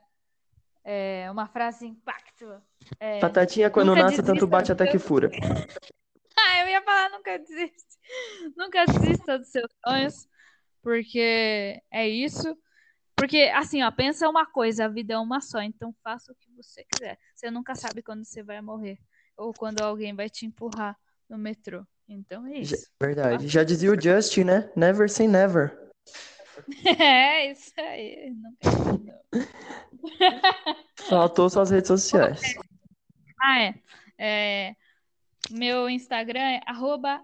é, 0.84 1.30
uma 1.30 1.46
frase 1.46 1.86
impacto. 1.86 2.62
É, 2.98 3.20
Batatinha 3.20 3.70
quando 3.70 3.88
Nunca 3.88 4.02
nasce, 4.02 4.16
tanto 4.16 4.26
desista 4.32 4.46
bate 4.46 4.66
do 4.68 4.72
até 4.72 4.86
que 4.86 4.98
fura. 4.98 5.30
Ah, 6.40 6.60
eu 6.60 6.68
ia 6.68 6.80
falar, 6.82 7.10
nunca 7.10 7.36
desiste. 7.36 7.98
Nunca 8.56 8.86
desista 8.86 9.40
dos 9.40 9.48
seus 9.48 9.68
sonhos, 9.84 10.28
porque 10.80 11.82
é 11.90 12.08
isso. 12.08 12.56
Porque, 13.16 13.50
assim, 13.52 13.82
ó, 13.82 13.90
pensa 13.90 14.28
uma 14.28 14.46
coisa, 14.46 14.84
a 14.84 14.88
vida 14.88 15.14
é 15.14 15.18
uma 15.18 15.40
só, 15.40 15.60
então 15.60 15.92
faça 16.04 16.30
o 16.30 16.36
que 16.36 16.48
você 16.52 16.84
quiser. 16.84 17.18
Você 17.34 17.50
nunca 17.50 17.74
sabe 17.74 18.00
quando 18.00 18.24
você 18.24 18.44
vai 18.44 18.62
morrer, 18.62 18.96
ou 19.38 19.54
quando 19.54 19.80
alguém 19.80 20.14
vai 20.14 20.28
te 20.28 20.44
empurrar 20.44 20.98
no 21.28 21.38
metrô. 21.38 21.86
Então 22.08 22.46
é 22.46 22.58
isso. 22.58 22.90
Verdade. 23.00 23.48
Já 23.48 23.62
dizia 23.62 23.92
o 23.92 24.00
Justin, 24.00 24.44
né? 24.44 24.72
Never 24.74 25.08
say 25.08 25.28
never. 25.28 25.88
É 26.98 27.52
isso 27.52 27.72
aí. 27.78 28.30
Nunca 28.30 28.68
não. 28.72 29.18
Faltou 31.08 31.48
suas 31.48 31.70
redes 31.70 31.88
sociais. 31.88 32.40
Ah, 33.40 33.60
é. 33.60 33.74
É, 34.18 34.74
Meu 35.48 35.88
Instagram 35.88 36.40
é 36.40 36.60
arroba 36.66 37.22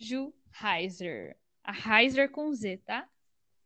ajuheiser. 0.00 1.36
A 1.62 2.00
Heiser 2.00 2.30
com 2.30 2.50
Z, 2.54 2.78
tá? 2.78 3.06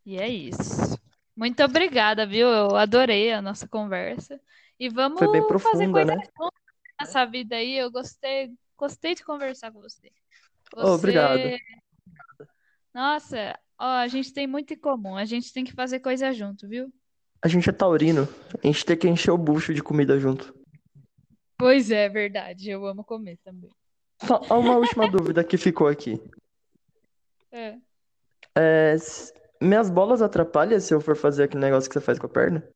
E 0.04 0.18
é 0.18 0.28
isso. 0.28 0.98
Muito 1.36 1.62
obrigada, 1.62 2.26
viu? 2.26 2.48
Eu 2.48 2.74
adorei 2.74 3.32
a 3.32 3.40
nossa 3.40 3.68
conversa. 3.68 4.40
E 4.78 4.88
vamos 4.88 5.20
Foi 5.20 5.30
bem 5.30 5.40
fazer 5.42 5.48
profunda, 5.48 5.92
coisa 5.92 6.16
né? 6.16 6.22
junto 6.36 6.57
nessa 7.00 7.24
vida 7.24 7.56
aí. 7.56 7.76
Eu 7.76 7.90
gostei, 7.90 8.52
gostei 8.76 9.14
de 9.14 9.24
conversar 9.24 9.72
com 9.72 9.80
você. 9.80 10.10
Oh, 10.76 10.94
obrigado. 10.94 11.40
Você- 11.40 11.58
Nossa, 12.94 13.58
ó, 13.78 13.84
a 13.98 14.08
gente 14.08 14.32
tem 14.32 14.46
muito 14.46 14.72
em 14.74 14.78
comum. 14.78 15.16
A 15.16 15.24
gente 15.24 15.52
tem 15.52 15.64
que 15.64 15.72
fazer 15.72 16.00
coisa 16.00 16.32
junto, 16.32 16.68
viu? 16.68 16.92
A 17.42 17.48
gente 17.48 17.68
é 17.70 17.72
taurino. 17.72 18.22
A 18.62 18.66
gente 18.66 18.84
tem 18.84 18.96
que 18.96 19.08
encher 19.08 19.30
o 19.30 19.38
bucho 19.38 19.72
de 19.72 19.82
comida 19.82 20.18
junto. 20.18 20.54
Pois 21.56 21.90
é, 21.90 22.08
verdade. 22.08 22.70
Eu 22.70 22.84
amo 22.86 23.04
comer 23.04 23.38
também. 23.44 23.70
Só 24.22 24.40
uma 24.58 24.76
última 24.76 25.06
dúvida 25.08 25.44
que 25.44 25.56
ficou 25.56 25.86
aqui. 25.86 26.20
É. 27.52 27.78
É, 28.56 28.96
minhas 29.62 29.88
bolas 29.88 30.20
atrapalham 30.20 30.78
se 30.80 30.92
eu 30.92 31.00
for 31.00 31.16
fazer 31.16 31.44
aquele 31.44 31.60
negócio 31.62 31.88
que 31.88 31.94
você 31.94 32.00
faz 32.00 32.18
com 32.18 32.26
a 32.26 32.30
perna? 32.30 32.68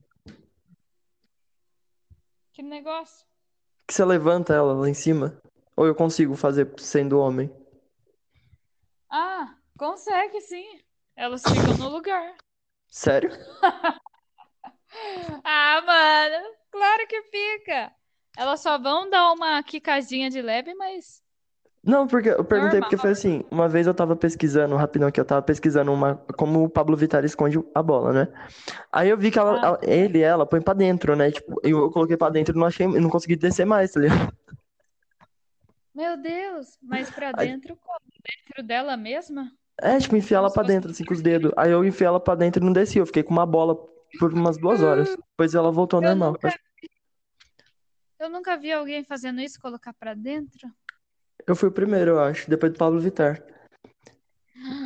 Que 2.52 2.62
negócio? 2.62 3.26
Que 3.92 3.96
você 3.96 4.06
levanta 4.06 4.54
ela 4.54 4.72
lá 4.72 4.88
em 4.88 4.94
cima? 4.94 5.38
Ou 5.76 5.86
eu 5.86 5.94
consigo 5.94 6.34
fazer 6.34 6.66
sendo 6.78 7.20
homem? 7.20 7.50
Ah, 9.10 9.54
consegue 9.76 10.40
sim. 10.40 10.80
Elas 11.14 11.42
ficam 11.42 11.76
no 11.76 11.90
lugar. 11.90 12.34
Sério? 12.88 13.30
Ah, 15.44 15.82
mano, 15.84 16.54
claro 16.70 17.06
que 17.06 17.22
fica. 17.24 17.92
Elas 18.36 18.60
só 18.60 18.78
vão 18.78 19.10
dar 19.10 19.32
uma 19.32 19.62
quicadinha 19.62 20.30
de 20.30 20.40
leve, 20.40 20.74
mas. 20.74 21.22
Não, 21.84 22.06
porque 22.06 22.28
eu 22.28 22.44
perguntei 22.44 22.78
Normal. 22.78 22.90
porque 22.90 22.96
foi 22.96 23.10
assim, 23.10 23.44
uma 23.50 23.68
vez 23.68 23.88
eu 23.88 23.94
tava 23.94 24.14
pesquisando, 24.14 24.76
rapidão 24.76 25.08
aqui, 25.08 25.18
eu 25.20 25.24
tava 25.24 25.42
pesquisando 25.42 25.92
uma, 25.92 26.14
como 26.36 26.62
o 26.62 26.68
Pablo 26.70 26.96
Vittar 26.96 27.24
esconde 27.24 27.58
a 27.74 27.82
bola, 27.82 28.12
né? 28.12 28.28
Aí 28.92 29.08
eu 29.08 29.18
vi 29.18 29.32
que 29.32 29.38
ela, 29.38 29.54
Ah. 29.60 29.66
ela- 29.66 29.80
ele 29.82 30.18
e 30.18 30.22
ela 30.22 30.46
põe 30.46 30.60
pra 30.60 30.74
dentro, 30.74 31.16
né? 31.16 31.32
Tipo, 31.32 31.60
eu, 31.64 31.90
coloquei 31.90 32.16
pra 32.16 32.30
dentro 32.30 32.54
e 32.56 32.58
não 32.58 32.66
achei, 32.68 32.86
não 32.86 33.10
consegui 33.10 33.34
descer 33.34 33.64
mais, 33.66 33.90
tá 33.90 33.98
ligado? 34.00 34.32
Meu 35.92 36.16
Deus, 36.16 36.78
mas 36.80 37.10
pra 37.10 37.32
Aí- 37.36 37.48
dentro 37.48 37.76
como? 37.76 37.98
Dentro 38.46 38.62
dela 38.66 38.96
mesma? 38.96 39.50
É, 39.80 39.98
tipo, 39.98 40.14
enfiar 40.14 40.38
ela 40.38 40.50
fosse 40.50 40.66
dentro, 40.68 40.90
assim, 40.92 41.04
com 41.04 41.12
os 41.12 41.20
dedos. 41.20 41.50
Aí 41.56 41.72
eu 41.72 41.84
enfiei 41.84 42.06
ela 42.06 42.20
pra 42.20 42.36
dentro 42.36 42.62
e 42.62 42.64
não 42.64 42.72
desci, 42.72 42.98
eu 42.98 43.06
fiquei 43.06 43.24
com 43.24 43.32
uma 43.32 43.44
bola 43.44 43.74
por 44.20 44.32
umas 44.32 44.56
duas 44.56 44.80
horas. 44.82 45.08
Depois 45.16 45.52
ela 45.54 45.72
voltou 45.72 46.00
Eu 46.00 46.10
normal. 46.10 46.32
nunca 46.32 46.54
Eu 48.20 48.30
nunca 48.30 48.56
vi 48.56 48.70
alguém 48.70 49.02
fazendo 49.02 49.40
isso, 49.40 49.58
colocar 49.60 49.92
pra 49.94 50.14
dentro. 50.14 50.70
Eu 51.46 51.56
fui 51.56 51.68
o 51.68 51.72
primeiro, 51.72 52.12
eu 52.12 52.20
acho, 52.20 52.48
depois 52.48 52.72
do 52.72 52.78
Pablo 52.78 53.00
Vittar. 53.00 53.42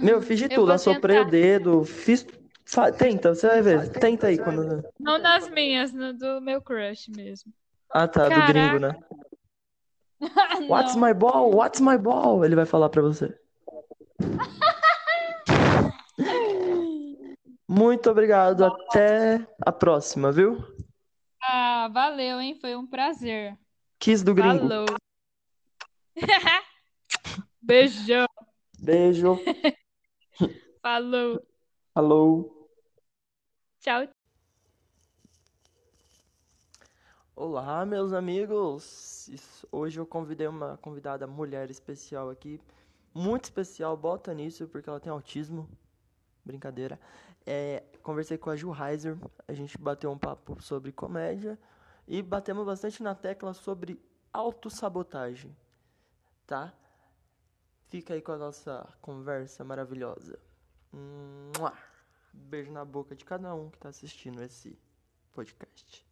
Meu, 0.03 0.17
eu 0.17 0.23
fiz 0.23 0.39
de 0.39 0.47
Eu 0.47 0.51
tudo, 0.51 0.67
vou 0.67 0.75
assoprei 0.75 1.17
o 1.19 1.25
tentar. 1.25 1.31
dedo, 1.31 1.85
fiz. 1.85 2.27
fa- 2.65 2.91
Tenta, 2.93 3.35
você 3.35 3.47
vai 3.47 3.63
ver. 3.63 3.91
Tenta 3.91 4.29
aí 4.29 4.39
quando. 4.39 4.83
Não 4.99 5.19
nas 5.19 5.49
minhas, 5.51 5.93
no 5.93 6.13
do 6.13 6.41
meu 6.41 6.61
crush 6.61 7.09
mesmo. 7.11 7.53
Ah, 7.91 8.09
tá, 8.09 8.29
do 8.29 8.47
gringo, 8.47 8.79
né? 8.79 8.99
Ah, 10.21 10.59
What's 10.69 10.95
não. 10.97 11.03
my 11.07 11.15
ball? 11.15 11.51
What's 11.55 11.81
my 11.81 11.97
ball? 11.99 12.45
Ele 12.45 12.57
vai 12.57 12.67
falar 12.67 12.89
pra 12.89 13.03
você. 13.03 13.39
Muito 17.69 18.11
obrigado, 18.11 18.65
até 18.65 19.47
a 19.65 19.73
próxima, 19.73 20.31
viu? 20.33 20.65
Ah, 21.43 21.89
valeu, 21.93 22.41
hein? 22.41 22.55
Foi 22.61 22.75
um 22.77 22.87
prazer. 22.87 23.57
Kiss 23.99 24.25
do 24.25 24.35
gringo. 24.35 24.69
Falou. 24.69 24.87
Beijão. 27.61 28.27
Beijo. 28.79 29.37
Falou. 30.81 31.47
Falou. 31.93 32.71
Tchau. 33.81 34.09
Olá, 37.35 37.85
meus 37.85 38.15
amigos! 38.15 39.31
Hoje 39.71 40.01
eu 40.01 40.07
convidei 40.07 40.47
uma 40.47 40.79
convidada 40.79 41.27
mulher 41.27 41.71
especial 41.71 42.31
aqui, 42.31 42.59
muito 43.13 43.45
especial, 43.45 43.95
bota 43.95 44.33
nisso 44.33 44.67
porque 44.69 44.89
ela 44.89 45.01
tem 45.01 45.13
autismo. 45.13 45.69
Brincadeira. 46.43 46.99
É, 47.45 47.85
conversei 48.03 48.39
com 48.39 48.49
a 48.49 48.57
Ju 48.57 48.73
Heiser, 48.73 49.19
a 49.47 49.53
gente 49.53 49.77
bateu 49.77 50.11
um 50.11 50.17
papo 50.19 50.63
sobre 50.63 50.93
comédia 50.93 51.59
e 52.09 52.23
batemos 52.23 52.65
bastante 52.65 53.03
na 53.03 53.15
tecla 53.15 53.53
sobre 53.53 54.01
autossabotagem, 54.33 55.55
tá? 56.47 56.73
Fica 57.89 58.15
aí 58.15 58.23
com 58.23 58.33
a 58.33 58.37
nossa 58.37 58.87
conversa 59.01 59.65
maravilhosa. 59.65 60.39
Beijo 62.33 62.71
na 62.71 62.85
boca 62.85 63.17
de 63.17 63.25
cada 63.25 63.55
um 63.55 63.71
que 63.71 63.79
tá 63.79 63.89
assistindo 63.89 64.43
esse 64.43 64.79
podcast. 65.33 66.06